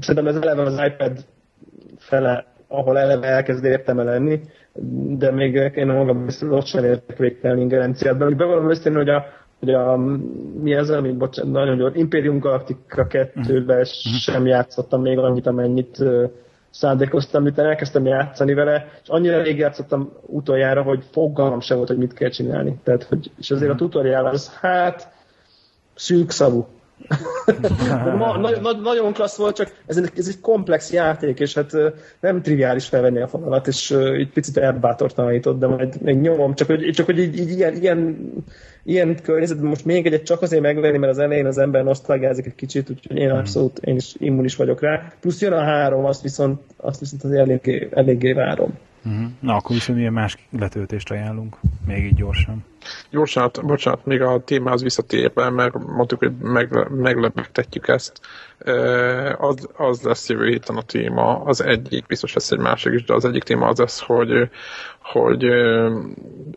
Szerintem 0.00 0.26
ez 0.26 0.36
eleve 0.36 0.62
az 0.62 0.80
iPad 0.86 1.24
fele, 1.98 2.44
ahol 2.68 2.98
eleve 2.98 3.26
elkezd 3.26 3.64
értelme 3.64 4.02
lenni, 4.02 4.40
de 5.18 5.30
még 5.30 5.54
én 5.74 5.86
magam 5.86 6.26
ott 6.50 6.66
sem 6.66 6.84
értek 6.84 7.16
végtelen 7.16 7.58
ingerenciát. 7.58 8.16
De 8.16 8.24
bevallom 8.24 8.70
őszintén, 8.70 8.94
hogy 8.94 9.08
a, 9.08 9.24
hogy 9.58 9.70
a, 9.70 9.96
mi 10.60 10.72
ez, 10.72 10.90
ami, 10.90 11.12
bocsánat, 11.12 11.52
nagyon 11.52 11.76
gyors, 11.76 11.94
Imperium 11.96 12.38
Galactica 12.38 13.06
2-ben 13.08 13.78
mm. 13.78 13.82
sem 14.18 14.46
játszottam 14.46 15.00
még 15.00 15.18
annyit, 15.18 15.46
amennyit 15.46 16.04
szándékoztam, 16.70 17.42
miután 17.42 17.66
elkezdtem 17.66 18.06
játszani 18.06 18.54
vele, 18.54 18.88
és 19.02 19.08
annyira 19.08 19.42
rég 19.42 19.58
játszottam 19.58 20.12
utoljára, 20.26 20.82
hogy 20.82 21.04
fogalmam 21.10 21.60
sem 21.60 21.76
volt, 21.76 21.88
hogy 21.88 21.98
mit 21.98 22.12
kell 22.12 22.30
csinálni. 22.30 22.80
Tehát, 22.84 23.02
hogy, 23.02 23.30
és 23.38 23.50
azért 23.50 23.70
a 23.70 23.74
tutoriál 23.74 24.26
az, 24.26 24.56
hát, 24.60 25.12
szűkszavú. 25.94 26.66
Ma, 28.16 28.36
nagyon, 28.38 28.80
nagyon 28.82 29.12
klassz 29.12 29.36
volt, 29.36 29.56
csak 29.56 29.72
ez, 29.86 29.96
ez 30.16 30.28
egy 30.28 30.40
komplex 30.40 30.92
játék, 30.92 31.40
és 31.40 31.54
hát 31.54 31.72
nem 32.20 32.42
triviális 32.42 32.88
felvenni 32.88 33.20
a 33.20 33.28
fonalat, 33.28 33.66
és 33.66 33.90
egy 33.90 34.30
picit 34.32 34.56
elbátortalanított, 34.56 35.58
de 35.58 35.66
majd 35.66 36.02
még 36.02 36.20
nyomom, 36.20 36.54
csak 36.54 36.66
hogy, 36.66 36.90
csak, 36.90 37.06
hogy 37.06 37.18
így, 37.18 37.38
így 37.38 37.50
ilyen, 37.50 37.74
ilyen, 37.74 38.32
ilyen 38.82 39.16
környezetben 39.22 39.68
most 39.68 39.84
még 39.84 40.06
egyet 40.06 40.22
csak 40.22 40.42
azért 40.42 40.62
megvenni, 40.62 40.98
mert 40.98 41.12
az 41.12 41.18
elején 41.18 41.46
az 41.46 41.58
ember 41.58 41.84
nosztalgiázik 41.84 42.46
egy 42.46 42.54
kicsit, 42.54 42.90
úgyhogy 42.90 43.16
én 43.16 43.30
abszolút 43.30 43.78
én 43.78 43.96
is 43.96 44.14
immunis 44.18 44.56
vagyok 44.56 44.80
rá. 44.80 45.12
Plusz 45.20 45.40
jön 45.40 45.52
a 45.52 45.62
három, 45.62 46.04
azt 46.04 46.22
viszont, 46.22 46.60
azt 46.76 47.00
viszont 47.00 47.24
azért 47.24 47.40
eléggé, 47.40 47.88
eléggé 47.92 48.32
várom. 48.32 48.78
Uh-huh. 49.04 49.30
Na, 49.40 49.54
akkor 49.54 49.74
viszont 49.74 49.98
milyen 49.98 50.12
más 50.12 50.36
letöltést 50.50 51.10
ajánlunk? 51.10 51.56
Még 51.86 52.04
így 52.04 52.14
gyorsan. 52.14 52.64
Gyorsan, 53.10 53.50
bocsánat, 53.62 54.04
még 54.04 54.22
a 54.22 54.44
témához 54.44 54.82
visszatérve, 54.82 55.50
mert 55.50 55.78
mondtuk, 55.78 56.18
hogy 56.18 56.32
megle, 56.38 56.86
meglepetjük 56.88 57.88
ezt. 57.88 58.20
Az, 59.38 59.68
az 59.76 60.02
lesz 60.02 60.28
jövő 60.28 60.46
héten 60.46 60.76
a 60.76 60.82
téma, 60.82 61.42
az 61.44 61.60
egyik, 61.62 62.06
biztos 62.06 62.32
lesz 62.32 62.50
egy 62.50 62.58
másik 62.58 62.92
is, 62.92 63.04
de 63.04 63.14
az 63.14 63.24
egyik 63.24 63.42
téma 63.42 63.66
az 63.66 63.78
lesz, 63.78 64.00
hogy, 64.00 64.50
hogy 65.02 65.44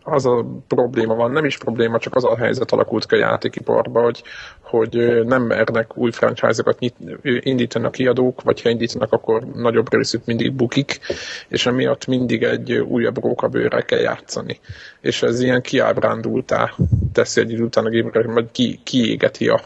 az 0.03 0.26
a 0.26 0.45
probléma 0.68 1.15
van, 1.15 1.32
nem 1.32 1.45
is 1.45 1.57
probléma, 1.57 1.99
csak 1.99 2.15
az 2.15 2.24
a 2.24 2.38
helyzet 2.38 2.72
alakult 2.72 3.06
ki 3.06 3.15
a 3.15 3.18
játékiparba, 3.18 4.02
hogy, 4.02 4.24
hogy 4.61 5.24
nem 5.26 5.44
mernek 5.44 5.98
új 5.98 6.11
franchise-okat 6.11 6.78
indítani 7.22 7.86
a 7.86 7.90
kiadók, 7.90 8.41
vagy 8.41 8.61
ha 8.61 8.70
indítanak, 8.70 9.11
akkor 9.11 9.44
nagyobb 9.44 9.94
részük 9.94 10.26
mindig 10.26 10.53
bukik, 10.53 10.99
és 11.48 11.65
emiatt 11.65 12.06
mindig 12.06 12.44
egy 12.44 12.74
újabb 12.74 13.24
rókabőre 13.24 13.82
kell 13.82 13.99
játszani. 13.99 14.60
És 15.02 15.24
ez 15.24 15.40
ilyen 15.40 15.61
kiábrándultá 15.61 16.74
teszi 17.14 17.41
egy 17.41 17.52
idő 17.52 17.64
után 17.64 17.86
a 17.86 17.90
gémre, 17.90 18.24
vagy 18.24 18.52
ki, 18.52 18.80
kiégeti 18.84 19.48
a, 19.48 19.61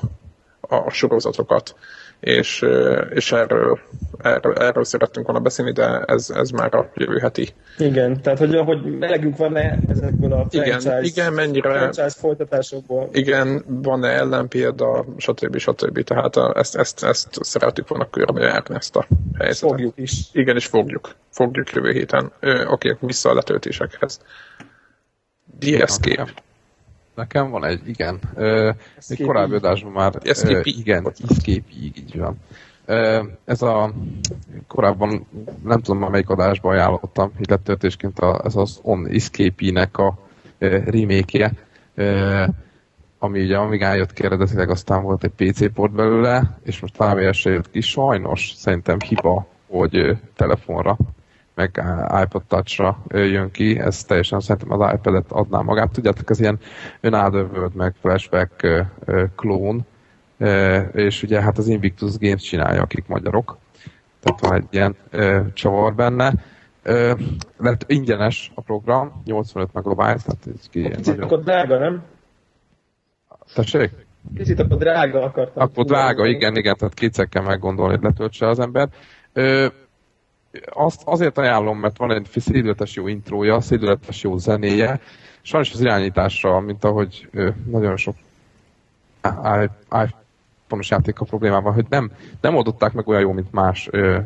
a 0.62 0.90
sorozatokat 0.90 1.76
és, 2.20 2.66
és 3.10 3.32
erről, 3.32 3.80
erről, 4.22 4.54
erről 4.54 4.84
szerettünk 4.84 5.26
volna 5.26 5.42
beszélni, 5.42 5.72
de 5.72 6.00
ez, 6.06 6.30
ez 6.30 6.50
már 6.50 6.76
a 6.76 6.92
jövő 6.96 7.18
heti. 7.18 7.50
Igen, 7.78 8.22
tehát 8.22 8.40
hogy, 8.40 8.56
hogy 8.56 8.98
melegünk 8.98 9.38
van-e 9.38 9.78
ezekből 9.90 10.34
a 10.34 10.46
franchise, 10.50 10.80
igen, 10.80 11.04
igen, 11.04 11.34
mennyire, 11.34 11.70
franchise 11.70 12.20
folytatásokból? 12.20 13.10
Igen, 13.12 13.64
van-e 13.68 14.08
ellenpélda, 14.10 15.06
stb. 15.18 15.58
stb. 15.58 16.04
Tehát 16.04 16.36
a, 16.36 16.54
ezt, 16.56 16.76
ezt, 16.76 17.04
ezt 17.04 17.28
szeretjük 17.42 17.88
volna 17.88 18.10
körbe 18.10 18.42
járni, 18.42 18.76
ezt 18.76 18.96
a 18.96 19.08
helyzetet. 19.38 19.70
Fogjuk 19.70 19.94
is. 19.98 20.14
Igen, 20.32 20.56
és 20.56 20.66
fogjuk. 20.66 21.16
Fogjuk 21.30 21.72
jövő 21.72 21.92
héten. 21.92 22.32
Oké, 22.42 22.64
okay, 22.68 22.96
vissza 23.00 23.30
a 23.30 23.34
letöltésekhez. 23.34 24.20
DSK. 25.60 26.36
Nekem 27.18 27.50
van 27.50 27.66
egy, 27.66 27.88
igen. 27.88 28.20
Uh, 28.36 28.76
egy 29.08 29.24
korábbi 29.24 29.56
adásban 29.56 29.92
már... 29.92 30.16
Uh, 30.16 30.60
igen, 30.64 31.14
Escape, 31.30 31.70
így 31.84 32.18
van. 32.18 32.38
Uh, 32.88 33.28
ez 33.46 33.62
a 33.62 33.94
korábban, 34.68 35.28
nem 35.64 35.82
tudom 35.82 36.00
már 36.00 36.10
melyik 36.10 36.30
adásban 36.30 36.72
ajánlottam, 36.72 37.32
a, 38.16 38.42
ez 38.46 38.56
az 38.56 38.80
On 38.82 39.08
Escape-nek 39.08 39.98
a 39.98 40.18
uh, 40.60 40.86
remake 40.86 41.54
uh, 41.96 42.48
ami 43.20 43.42
ugye 43.42 43.58
Amigán 43.58 43.96
jött 43.96 44.14
ki 44.14 44.24
eredetileg, 44.24 44.70
aztán 44.70 45.04
volt 45.04 45.24
egy 45.24 45.52
PC 45.52 45.74
port 45.74 45.92
belőle, 45.92 46.58
és 46.64 46.80
most 46.80 46.98
távélyesre 46.98 47.52
jött 47.52 47.72
ki. 47.72 47.82
Sajnos 47.82 48.54
szerintem 48.56 49.00
hiba, 49.00 49.48
hogy 49.68 50.18
telefonra 50.36 50.98
meg 51.58 51.84
iPod 52.24 52.44
Touch-ra 52.48 52.98
jön 53.08 53.52
ki, 53.52 53.80
ez 53.80 54.04
teljesen 54.04 54.40
szerintem 54.40 54.80
az 54.82 54.94
iPad-et 54.94 55.32
adná 55.32 55.60
magát. 55.60 55.92
Tudjátok, 55.92 56.30
ez 56.30 56.40
ilyen 56.40 56.60
önáldövöld 57.02 57.76
meg 57.76 57.96
flashback 58.02 58.68
klón, 59.36 59.86
és 60.92 61.24
ugye 61.24 61.42
hát 61.42 61.58
az 61.58 61.68
Invictus 61.68 62.18
Games 62.18 62.42
csinálja, 62.42 62.82
akik 62.82 63.08
magyarok. 63.08 63.58
Tehát 64.20 64.40
van 64.40 64.54
egy 64.54 64.68
ilyen 64.70 64.96
csavar 65.54 65.96
benne. 65.96 66.34
Lett 67.58 67.84
ingyenes 67.88 68.52
a 68.56 68.62
program, 68.62 69.22
85 69.26 69.74
megabyte, 69.74 70.04
tehát 70.04 70.48
ez 70.56 70.70
ki 70.70 70.82
Kicsit 70.82 71.06
nagyon... 71.06 71.24
akkor 71.24 71.44
drága, 71.44 71.78
nem? 71.78 72.04
Tessék? 73.54 73.92
Kicsit 74.36 74.60
akkor 74.60 74.78
drága 74.78 75.24
akartam. 75.24 75.64
Akkor 75.64 75.86
drága, 75.86 76.26
igen, 76.26 76.56
igen, 76.56 76.76
tehát 76.76 76.94
kétszer 76.94 77.28
kell 77.28 77.44
meggondolni, 77.44 77.94
hogy 77.94 78.04
letöltse 78.04 78.48
az 78.48 78.60
ember 78.60 78.90
azt 80.70 81.02
azért 81.06 81.38
ajánlom, 81.38 81.80
mert 81.80 81.98
van 81.98 82.12
egy 82.12 82.28
szédületes 82.36 82.96
jó 82.96 83.08
intrója, 83.08 83.62
szédületes 83.62 84.24
jó 84.24 84.38
zenéje, 84.38 85.00
sajnos 85.42 85.74
az 85.74 85.82
irányításra, 85.82 86.60
mint 86.60 86.84
ahogy 86.84 87.30
nagyon 87.66 87.98
sok 87.98 88.16
iPhone-os 89.92 90.90
játék 90.90 91.20
a 91.20 91.26
problémával, 91.26 91.72
hogy 91.72 91.86
nem, 91.90 92.12
nem 92.42 92.56
oldották 92.56 92.94
meg 92.94 93.08
olyan 93.08 93.22
jó, 93.22 93.32
mint 93.32 93.52
más 93.52 93.88
ö, 93.92 94.18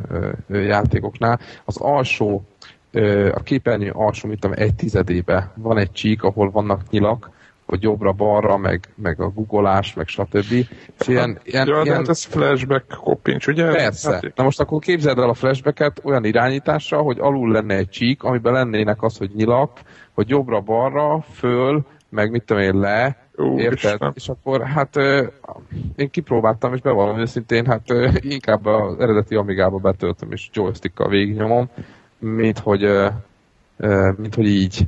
ö, 0.48 0.60
játékoknál. 0.60 1.39
Az 1.65 1.77
alsó, 1.77 2.43
ö, 2.91 3.31
a 3.34 3.39
képernyő 3.39 3.91
alsó, 3.91 4.27
mint 4.27 4.45
egy 4.45 4.76
tizedébe 4.76 5.52
van 5.56 5.77
egy 5.77 5.91
csík, 5.91 6.23
ahol 6.23 6.52
vannak 6.52 6.89
nyilak, 6.89 7.30
hogy 7.66 7.82
jobbra-balra, 7.82 8.58
meg, 8.58 8.90
meg 8.96 9.22
a 9.22 9.30
googolás, 9.30 9.94
meg 9.94 10.08
stb. 10.08 10.52
És 10.52 11.08
ilyen, 11.08 11.40
ilyen, 11.44 11.68
ja, 11.68 11.82
ilyen... 11.84 11.96
hát 11.96 12.10
ez 12.10 12.24
flashback 12.24 12.88
koppincs, 12.88 13.48
ugye? 13.48 13.72
Persze. 13.72 14.12
Hát... 14.12 14.36
Na 14.36 14.44
most 14.44 14.60
akkor 14.60 14.80
képzeld 14.80 15.18
el 15.18 15.30
a 15.30 15.34
flashbacket 15.34 16.02
olyan 16.04 16.26
irányításra, 16.26 17.02
hogy 17.02 17.18
alul 17.20 17.52
lenne 17.52 17.76
egy 17.76 17.90
csík, 17.90 18.24
amiben 18.24 18.54
lennének 18.54 19.04
az, 19.04 19.18
hogy 19.18 19.32
nyilak, 19.36 19.80
hogy 20.14 20.30
jobbra-balra, 20.30 21.22
föl, 21.34 21.86
meg 22.10 22.32
mit 22.32 22.44
tudom 22.44 22.64
én, 22.64 22.80
le, 22.80 23.22
Ú, 23.36 23.60
Érted? 23.60 23.94
Isten. 23.94 24.12
És 24.16 24.30
akkor 24.30 24.62
hát 24.62 24.96
én 25.96 26.10
kipróbáltam, 26.10 26.74
és 26.74 26.82
bevallom 26.82 27.20
őszintén, 27.20 27.66
hát 27.66 27.82
inkább 28.20 28.66
az 28.66 29.00
eredeti 29.00 29.36
Amigába 29.36 29.78
betöltöm, 29.78 30.32
és 30.32 30.50
joystickkal 30.54 31.10
végignyomom, 31.10 31.70
mint 32.20 32.60
hogy, 32.60 32.88
mint 34.18 34.36
hogy 34.36 34.48
így. 34.48 34.88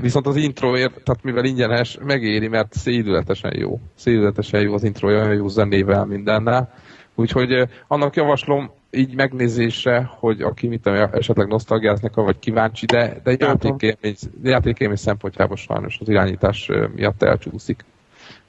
Viszont 0.00 0.26
az 0.26 0.36
introért, 0.36 1.02
tehát 1.04 1.22
mivel 1.22 1.44
ingyenes, 1.44 1.98
megéri, 2.04 2.48
mert 2.48 2.72
szédületesen 2.72 3.52
jó. 3.56 3.80
Szédületesen 3.94 4.60
jó 4.60 4.74
az 4.74 4.84
intro, 4.84 5.08
olyan 5.08 5.34
jó 5.34 5.48
zenével, 5.48 6.04
mindennel. 6.04 6.72
Úgyhogy 7.14 7.68
annak 7.86 8.16
javaslom 8.16 8.70
így 8.90 9.14
megnézésre, 9.14 10.10
hogy 10.18 10.42
aki 10.42 10.66
mit 10.66 10.82
tudom, 10.82 11.08
esetleg 11.12 11.48
nosztalgiáznak, 11.48 12.14
vagy 12.14 12.38
kíváncsi, 12.38 12.86
de, 12.86 13.20
de 13.22 13.36
játékélmény, 13.38 14.16
játékélmény 14.42 14.96
szempontjából 14.96 15.56
sajnos 15.56 15.98
az 16.00 16.08
irányítás 16.08 16.68
miatt 16.94 17.22
elcsúszik. 17.22 17.84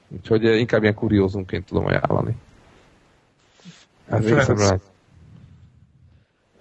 Úgyhogy 0.08 0.44
inkább 0.44 0.82
ilyen 0.82 0.94
kuriózunként 0.94 1.66
tudom 1.66 1.86
ajánlani. 1.86 2.36
Ez 4.08 4.24
ez... 4.24 4.74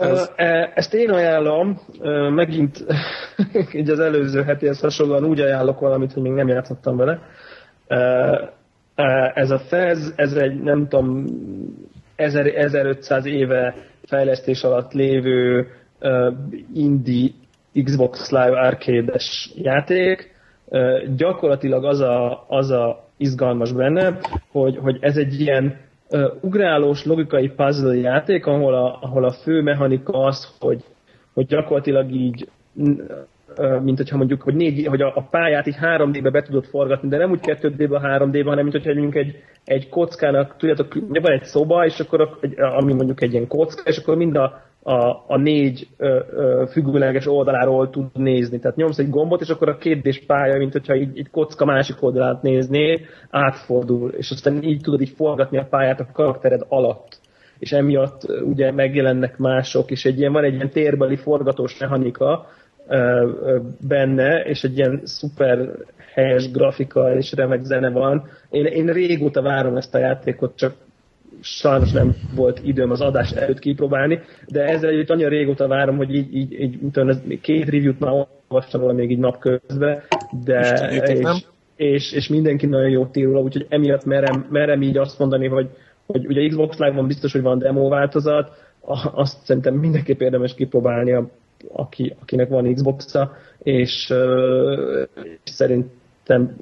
Ez... 0.01 0.31
Ezt 0.73 0.93
én 0.93 1.09
ajánlom, 1.09 1.79
megint 2.35 2.85
így 3.73 3.89
az 3.89 3.99
előző 3.99 4.43
hetihez 4.43 4.79
hasonlóan 4.79 5.25
úgy 5.25 5.39
ajánlok 5.39 5.79
valamit, 5.79 6.13
hogy 6.13 6.23
még 6.23 6.31
nem 6.31 6.47
játszottam 6.47 6.97
vele. 6.97 7.19
Ez 9.33 9.51
a 9.51 9.59
Fez, 9.59 10.13
ez 10.15 10.33
egy 10.33 10.61
nem 10.61 10.87
tudom 10.87 11.25
1500 12.15 13.25
éve 13.25 13.75
fejlesztés 14.05 14.63
alatt 14.63 14.93
lévő 14.93 15.67
indie 16.73 17.29
Xbox 17.83 18.31
Live 18.31 18.59
arcade-es 18.59 19.51
játék. 19.55 20.35
Gyakorlatilag 21.15 21.85
az 21.85 21.99
a, 21.99 22.45
az 22.47 22.71
a 22.71 23.07
izgalmas 23.17 23.71
benne, 23.71 24.17
hogy, 24.51 24.77
hogy 24.77 24.97
ez 24.99 25.17
egy 25.17 25.39
ilyen 25.41 25.77
ugrálós 26.41 27.05
logikai 27.05 27.49
puzzle 27.49 27.95
játék, 27.95 28.45
ahol 28.45 28.73
a, 28.73 28.99
ahol 29.01 29.23
a 29.23 29.31
fő 29.31 29.61
mechanika 29.61 30.23
az, 30.23 30.55
hogy, 30.59 30.83
hogy 31.33 31.45
gyakorlatilag 31.45 32.11
így 32.11 32.47
mint 33.81 33.97
hogyha 33.97 34.17
mondjuk, 34.17 34.41
hogy, 34.41 34.55
négy, 34.55 34.85
hogy 34.85 35.01
a, 35.01 35.27
pályát 35.29 35.67
így 35.67 35.77
3D-be 35.81 36.29
be 36.29 36.41
tudod 36.41 36.65
forgatni, 36.65 37.09
de 37.09 37.17
nem 37.17 37.31
úgy 37.31 37.39
2D-be, 37.41 37.99
3D-be, 38.03 38.49
hanem 38.49 38.63
mint 38.63 38.71
hogyha 38.71 38.93
mondjuk 38.93 39.15
egy, 39.15 39.35
egy 39.65 39.89
kockának, 39.89 40.55
tudjátok, 40.57 40.93
van 41.07 41.31
egy 41.31 41.43
szoba, 41.43 41.85
és 41.85 41.99
akkor, 41.99 42.37
ami 42.57 42.93
mondjuk 42.93 43.21
egy 43.21 43.31
ilyen 43.31 43.47
kocka, 43.47 43.81
és 43.85 43.97
akkor 43.97 44.15
mind 44.15 44.35
a, 44.35 44.61
a, 44.83 45.23
a 45.27 45.37
négy 45.37 45.87
ö, 45.97 46.19
ö, 46.31 46.63
függőleges 46.71 47.27
oldaláról 47.27 47.89
tud 47.89 48.05
nézni. 48.13 48.59
Tehát 48.59 48.77
nyomsz 48.77 48.97
egy 48.97 49.09
gombot, 49.09 49.41
és 49.41 49.49
akkor 49.49 49.69
a 49.69 49.77
kérdés 49.77 50.23
pálya, 50.27 50.57
mint 50.57 50.71
hogyha 50.71 50.95
így, 50.95 51.17
így 51.17 51.29
kocka 51.29 51.65
másik 51.65 52.03
oldalát 52.03 52.41
nézné, 52.41 53.05
átfordul, 53.29 54.09
és 54.09 54.31
aztán 54.31 54.63
így 54.63 54.81
tudod 54.81 55.01
így 55.01 55.13
forgatni 55.15 55.57
a 55.57 55.67
pályát 55.69 55.99
a 55.99 56.07
karaktered 56.13 56.65
alatt 56.67 57.19
és 57.59 57.71
emiatt 57.71 58.21
ugye 58.43 58.71
megjelennek 58.71 59.37
mások, 59.37 59.91
és 59.91 60.05
egy 60.05 60.19
ilyen, 60.19 60.31
van 60.31 60.43
egy 60.43 60.53
ilyen 60.53 60.69
térbeli 60.69 61.15
forgatós 61.15 61.77
mechanika, 61.77 62.47
benne, 63.87 64.43
és 64.43 64.63
egy 64.63 64.77
ilyen 64.77 65.01
szuper 65.03 65.69
helyes 66.13 66.51
grafika 66.51 67.15
és 67.15 67.31
remek 67.31 67.63
zene 67.63 67.89
van. 67.89 68.29
Én, 68.49 68.65
én 68.65 68.85
régóta 68.85 69.41
várom 69.41 69.75
ezt 69.75 69.95
a 69.95 69.99
játékot, 69.99 70.55
csak 70.55 70.73
sajnos 71.41 71.91
nem 71.91 72.15
volt 72.35 72.59
időm 72.63 72.91
az 72.91 73.01
adás 73.01 73.31
előtt 73.31 73.59
kipróbálni, 73.59 74.19
de 74.47 74.63
ezzel 74.63 74.89
együtt 74.89 75.09
annyira 75.09 75.29
régóta 75.29 75.67
várom, 75.67 75.97
hogy 75.97 76.15
így, 76.15 76.35
így, 76.35 76.59
így 76.59 76.79
tudom, 76.91 77.21
két 77.41 77.69
review-t 77.69 77.99
már 77.99 78.27
olvastam 78.49 78.81
róla 78.81 78.93
még 78.93 79.11
így 79.11 79.17
napközben, 79.17 80.01
de 80.43 80.89
és, 81.05 81.45
és, 81.75 82.11
és, 82.11 82.27
mindenki 82.27 82.65
nagyon 82.65 82.89
jó 82.89 83.09
ír 83.13 83.25
róla, 83.25 83.39
úgyhogy 83.39 83.65
emiatt 83.69 84.05
merem, 84.05 84.45
merem 84.49 84.81
így 84.81 84.97
azt 84.97 85.19
mondani, 85.19 85.47
hogy, 85.47 85.69
hogy 86.05 86.25
ugye 86.25 86.47
Xbox 86.47 86.77
Live-on 86.77 87.07
biztos, 87.07 87.31
hogy 87.31 87.41
van 87.41 87.59
demo 87.59 87.89
változat, 87.89 88.51
azt 89.13 89.37
szerintem 89.43 89.73
mindenképp 89.73 90.21
érdemes 90.21 90.53
kipróbálni 90.53 91.15
aki, 91.73 92.15
akinek 92.21 92.49
van 92.49 92.73
Xbox-a, 92.73 93.35
és, 93.63 94.09
uh, 94.09 95.07
szerintem 96.31 96.55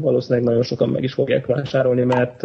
valószínűleg 0.00 0.44
nagyon 0.44 0.62
sokan 0.62 0.88
meg 0.88 1.02
is 1.02 1.12
fogják 1.12 1.46
vásárolni, 1.46 2.04
mert 2.04 2.42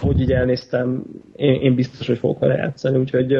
ahogy 0.00 0.20
így 0.20 0.32
elnéztem, 0.32 1.02
én, 1.36 1.60
én 1.60 1.74
biztos, 1.74 2.06
hogy 2.06 2.18
fogok 2.18 2.38
vele 2.38 2.54
játszani, 2.54 2.98
úgyhogy 2.98 3.36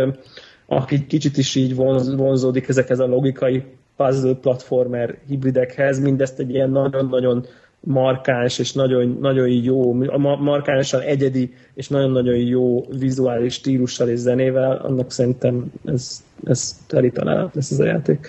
aki 0.67 1.07
kicsit 1.07 1.37
is 1.37 1.55
így 1.55 1.75
vonz, 1.75 2.15
vonzódik 2.15 2.69
ezekhez 2.69 2.99
a 2.99 3.07
logikai 3.07 3.65
puzzle 3.97 4.35
platformer 4.35 5.19
hibridekhez, 5.29 6.01
mindezt 6.01 6.39
egy 6.39 6.51
ilyen 6.51 6.71
nagyon-nagyon 6.71 7.47
markáns 7.81 8.59
és 8.59 8.73
nagyon, 8.73 9.17
nagyon 9.21 9.49
jó, 9.49 9.93
markánsan 10.39 11.01
egyedi 11.01 11.55
és 11.75 11.89
nagyon-nagyon 11.89 12.37
jó 12.37 12.85
vizuális 12.99 13.55
stílussal 13.55 14.09
és 14.09 14.19
zenével, 14.19 14.77
annak 14.77 15.11
szerintem 15.11 15.73
ez, 15.85 16.25
ez 16.45 16.77
teli 16.87 17.13
lesz 17.53 17.71
ez 17.71 17.79
a 17.79 17.85
játék. 17.85 18.29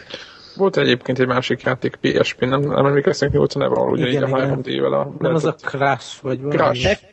Volt 0.60 0.78
egyébként 0.78 1.20
egy 1.20 1.28
másik 1.28 1.62
játék 1.62 1.96
PSP, 1.96 2.40
nem, 2.40 2.60
nem 2.60 2.86
emlékeztek, 2.86 3.32
mi 3.32 3.38
volt 3.38 3.54
a 3.54 3.60
neve, 3.60 3.80
ugye 3.80 4.08
igen, 4.08 4.28
így 4.28 4.34
a 4.34 4.38
3D-vel 4.38 4.92
a... 4.92 5.16
Nem 5.20 5.36
az 5.36 5.46
a 5.46 5.54
Crash, 5.54 6.22
vagy 6.22 6.42
valami. 6.42 6.58
Crash. 6.58 7.04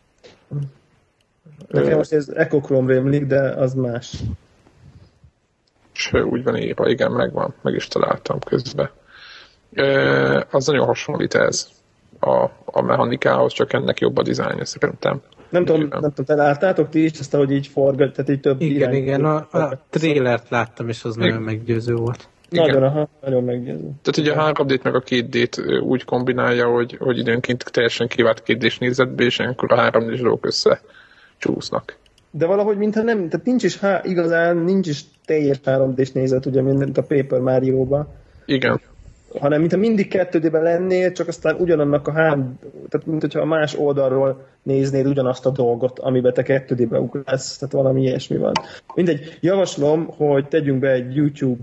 Nekem 1.69 1.97
most 1.97 2.13
ez 2.13 2.29
Echochrome 2.29 2.93
rémlik, 2.93 3.27
de 3.27 3.41
az 3.41 3.75
más. 3.75 4.15
És 5.95 6.13
úgy 6.13 6.43
van 6.43 6.57
írva, 6.57 6.89
igen, 6.89 7.13
megvan, 7.13 7.55
meg 7.63 7.75
is 7.75 7.89
találtam 7.89 8.39
közben. 8.39 8.91
E, 9.73 10.47
az 10.51 10.67
nagyon 10.67 10.87
hasonlít 10.87 11.35
ez 11.35 11.69
a, 12.21 12.45
a 12.65 12.83
mechanikához, 12.83 13.53
csak 13.53 13.73
ennek 13.73 14.01
jobb 14.01 14.17
a 14.17 14.23
dizájnja 14.23 14.65
szerintem. 14.65 15.21
Nem 15.49 15.65
tudom, 15.65 15.81
nem 15.81 16.01
tudom, 16.01 16.25
te 16.25 16.35
láttátok 16.35 16.89
ti 16.89 17.05
is 17.05 17.19
ezt, 17.19 17.35
ahogy 17.35 17.51
így 17.51 17.67
forgat, 17.67 18.13
tehát 18.13 18.31
így 18.31 18.41
több 18.41 18.61
Igen, 18.61 18.95
igen, 18.95 19.25
a, 19.25 19.37
a 19.37 19.79
trélert 19.91 20.49
láttam, 20.49 20.89
és 20.89 21.05
az 21.05 21.17
igen. 21.17 21.29
nagyon 21.29 21.43
meggyőző 21.43 21.95
volt. 21.95 22.29
Igen. 22.49 22.67
Nagyon, 22.67 22.83
aha, 22.83 23.09
nagyon 23.23 23.45
meggyőző. 23.45 23.91
Tehát 24.03 24.17
ugye 24.17 24.33
a 24.33 24.53
3D-t 24.53 24.83
meg 24.83 24.95
a 24.95 25.03
2D-t 25.03 25.83
úgy 25.83 26.05
kombinálja, 26.05 26.67
hogy, 26.67 26.97
hogy 26.99 27.19
időnként 27.19 27.65
teljesen 27.73 28.09
kivált 28.09 28.43
2 28.43 28.69
nézetbe, 28.79 29.25
és 29.25 29.39
ilyenkor 29.39 29.73
a 29.73 29.77
3 29.77 30.07
d 30.07 30.21
dolgok 30.21 30.47
össze 30.47 30.81
csúsznak. 31.39 31.97
De 32.31 32.47
valahogy 32.47 32.77
mintha 32.77 33.03
nem, 33.03 33.29
tehát 33.29 33.47
nincs 33.47 33.63
is, 33.63 33.79
há, 33.79 34.01
igazán 34.05 34.57
nincs 34.57 34.89
is 34.89 35.05
teljes 35.25 35.61
3 35.65 35.95
d 35.95 36.09
nézet, 36.13 36.47
ugye, 36.47 36.63
mint 36.63 36.99
a 36.99 37.03
Paper 37.03 37.41
Mario-ban. 37.41 38.09
Igen 38.45 38.81
hanem 39.39 39.61
mintha 39.61 39.79
mindig 39.79 40.09
kettődében 40.09 40.63
lennél, 40.63 41.13
csak 41.13 41.29
aztán 41.29 41.57
ugyanannak 41.59 42.09
a 42.09 42.13
három, 42.13 42.59
tehát 42.89 43.07
mint 43.07 43.21
hogyha 43.21 43.41
a 43.41 43.45
más 43.45 43.75
oldalról 43.75 44.47
néznéd 44.63 45.07
ugyanazt 45.07 45.47
a 45.47 45.51
dolgot, 45.51 45.99
amiben 45.99 46.33
te 46.33 46.43
kettődében 46.43 47.01
ugrálsz, 47.01 47.57
tehát 47.57 47.75
valami 47.75 48.03
ilyesmi 48.03 48.37
van. 48.37 48.53
Mindegy, 48.95 49.39
javaslom, 49.41 50.07
hogy 50.17 50.49
tegyünk 50.49 50.79
be 50.79 50.91
egy 50.91 51.15
YouTube 51.15 51.63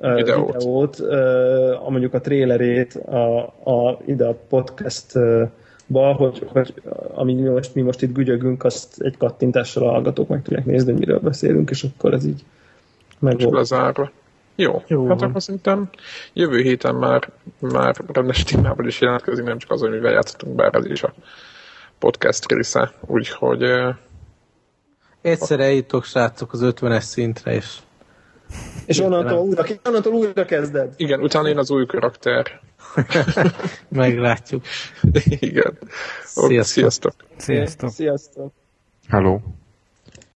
videót, 0.00 0.52
videót 0.52 0.98
uh, 0.98 1.90
mondjuk 1.90 2.14
a 2.14 2.20
trailerét 2.20 2.94
a, 2.94 3.38
a, 3.64 3.98
ide 4.06 4.26
a 4.26 4.36
podcast 4.48 5.14
uh, 5.14 5.48
ba, 5.86 6.12
hogy, 6.12 6.46
hogy 6.46 6.74
ami 7.14 7.34
mi 7.34 7.48
most, 7.48 7.74
mi 7.74 7.82
most 7.82 8.02
itt 8.02 8.12
gügyögünk, 8.12 8.64
azt 8.64 9.00
egy 9.00 9.16
kattintással 9.16 9.88
a 9.88 9.90
hallgatók 9.90 10.28
meg 10.28 10.42
tudják 10.42 10.64
nézni, 10.64 10.90
hogy 10.90 11.00
miről 11.00 11.18
beszélünk, 11.18 11.70
és 11.70 11.82
akkor 11.82 12.12
ez 12.14 12.24
így 12.24 12.44
meg 13.18 13.40
lezárva. 13.40 14.10
Jó, 14.54 14.82
Jó 14.86 15.06
hát 15.06 15.22
akkor 15.22 15.42
szerintem 15.42 15.88
jövő 16.32 16.60
héten 16.60 16.94
már, 16.94 17.30
már 17.58 17.96
rendes 18.12 18.42
témával 18.42 18.86
is 18.86 19.00
jelentkezik, 19.00 19.44
nem 19.44 19.58
csak 19.58 19.70
az, 19.70 19.80
hogy 19.80 19.90
mivel 19.90 20.12
játszottunk, 20.12 20.54
bár 20.54 20.74
ez 20.74 20.84
is 20.84 21.02
a 21.02 21.12
podcast 21.98 22.52
része, 22.52 22.92
úgyhogy... 23.06 23.64
Egyszer 25.20 25.60
eljutok, 25.60 26.04
srácok, 26.04 26.52
az 26.52 26.60
50-es 26.62 27.00
szintre, 27.00 27.54
és... 27.54 27.76
És 28.86 28.98
onnantól 28.98 29.38
újra, 29.38 29.64
onnantól 29.84 30.12
újra 30.12 30.44
kezded. 30.44 30.94
Igen, 30.96 31.20
utána 31.20 31.48
én 31.48 31.58
az 31.58 31.70
új 31.70 31.86
karakter. 31.86 32.60
Meglátjuk. 33.88 34.64
Igen. 35.24 35.78
Sziasztok. 36.24 36.64
Sziasztok. 36.64 37.14
Sziasztok. 37.36 37.90
Sziasztok. 37.90 38.52
Hello. 39.08 39.38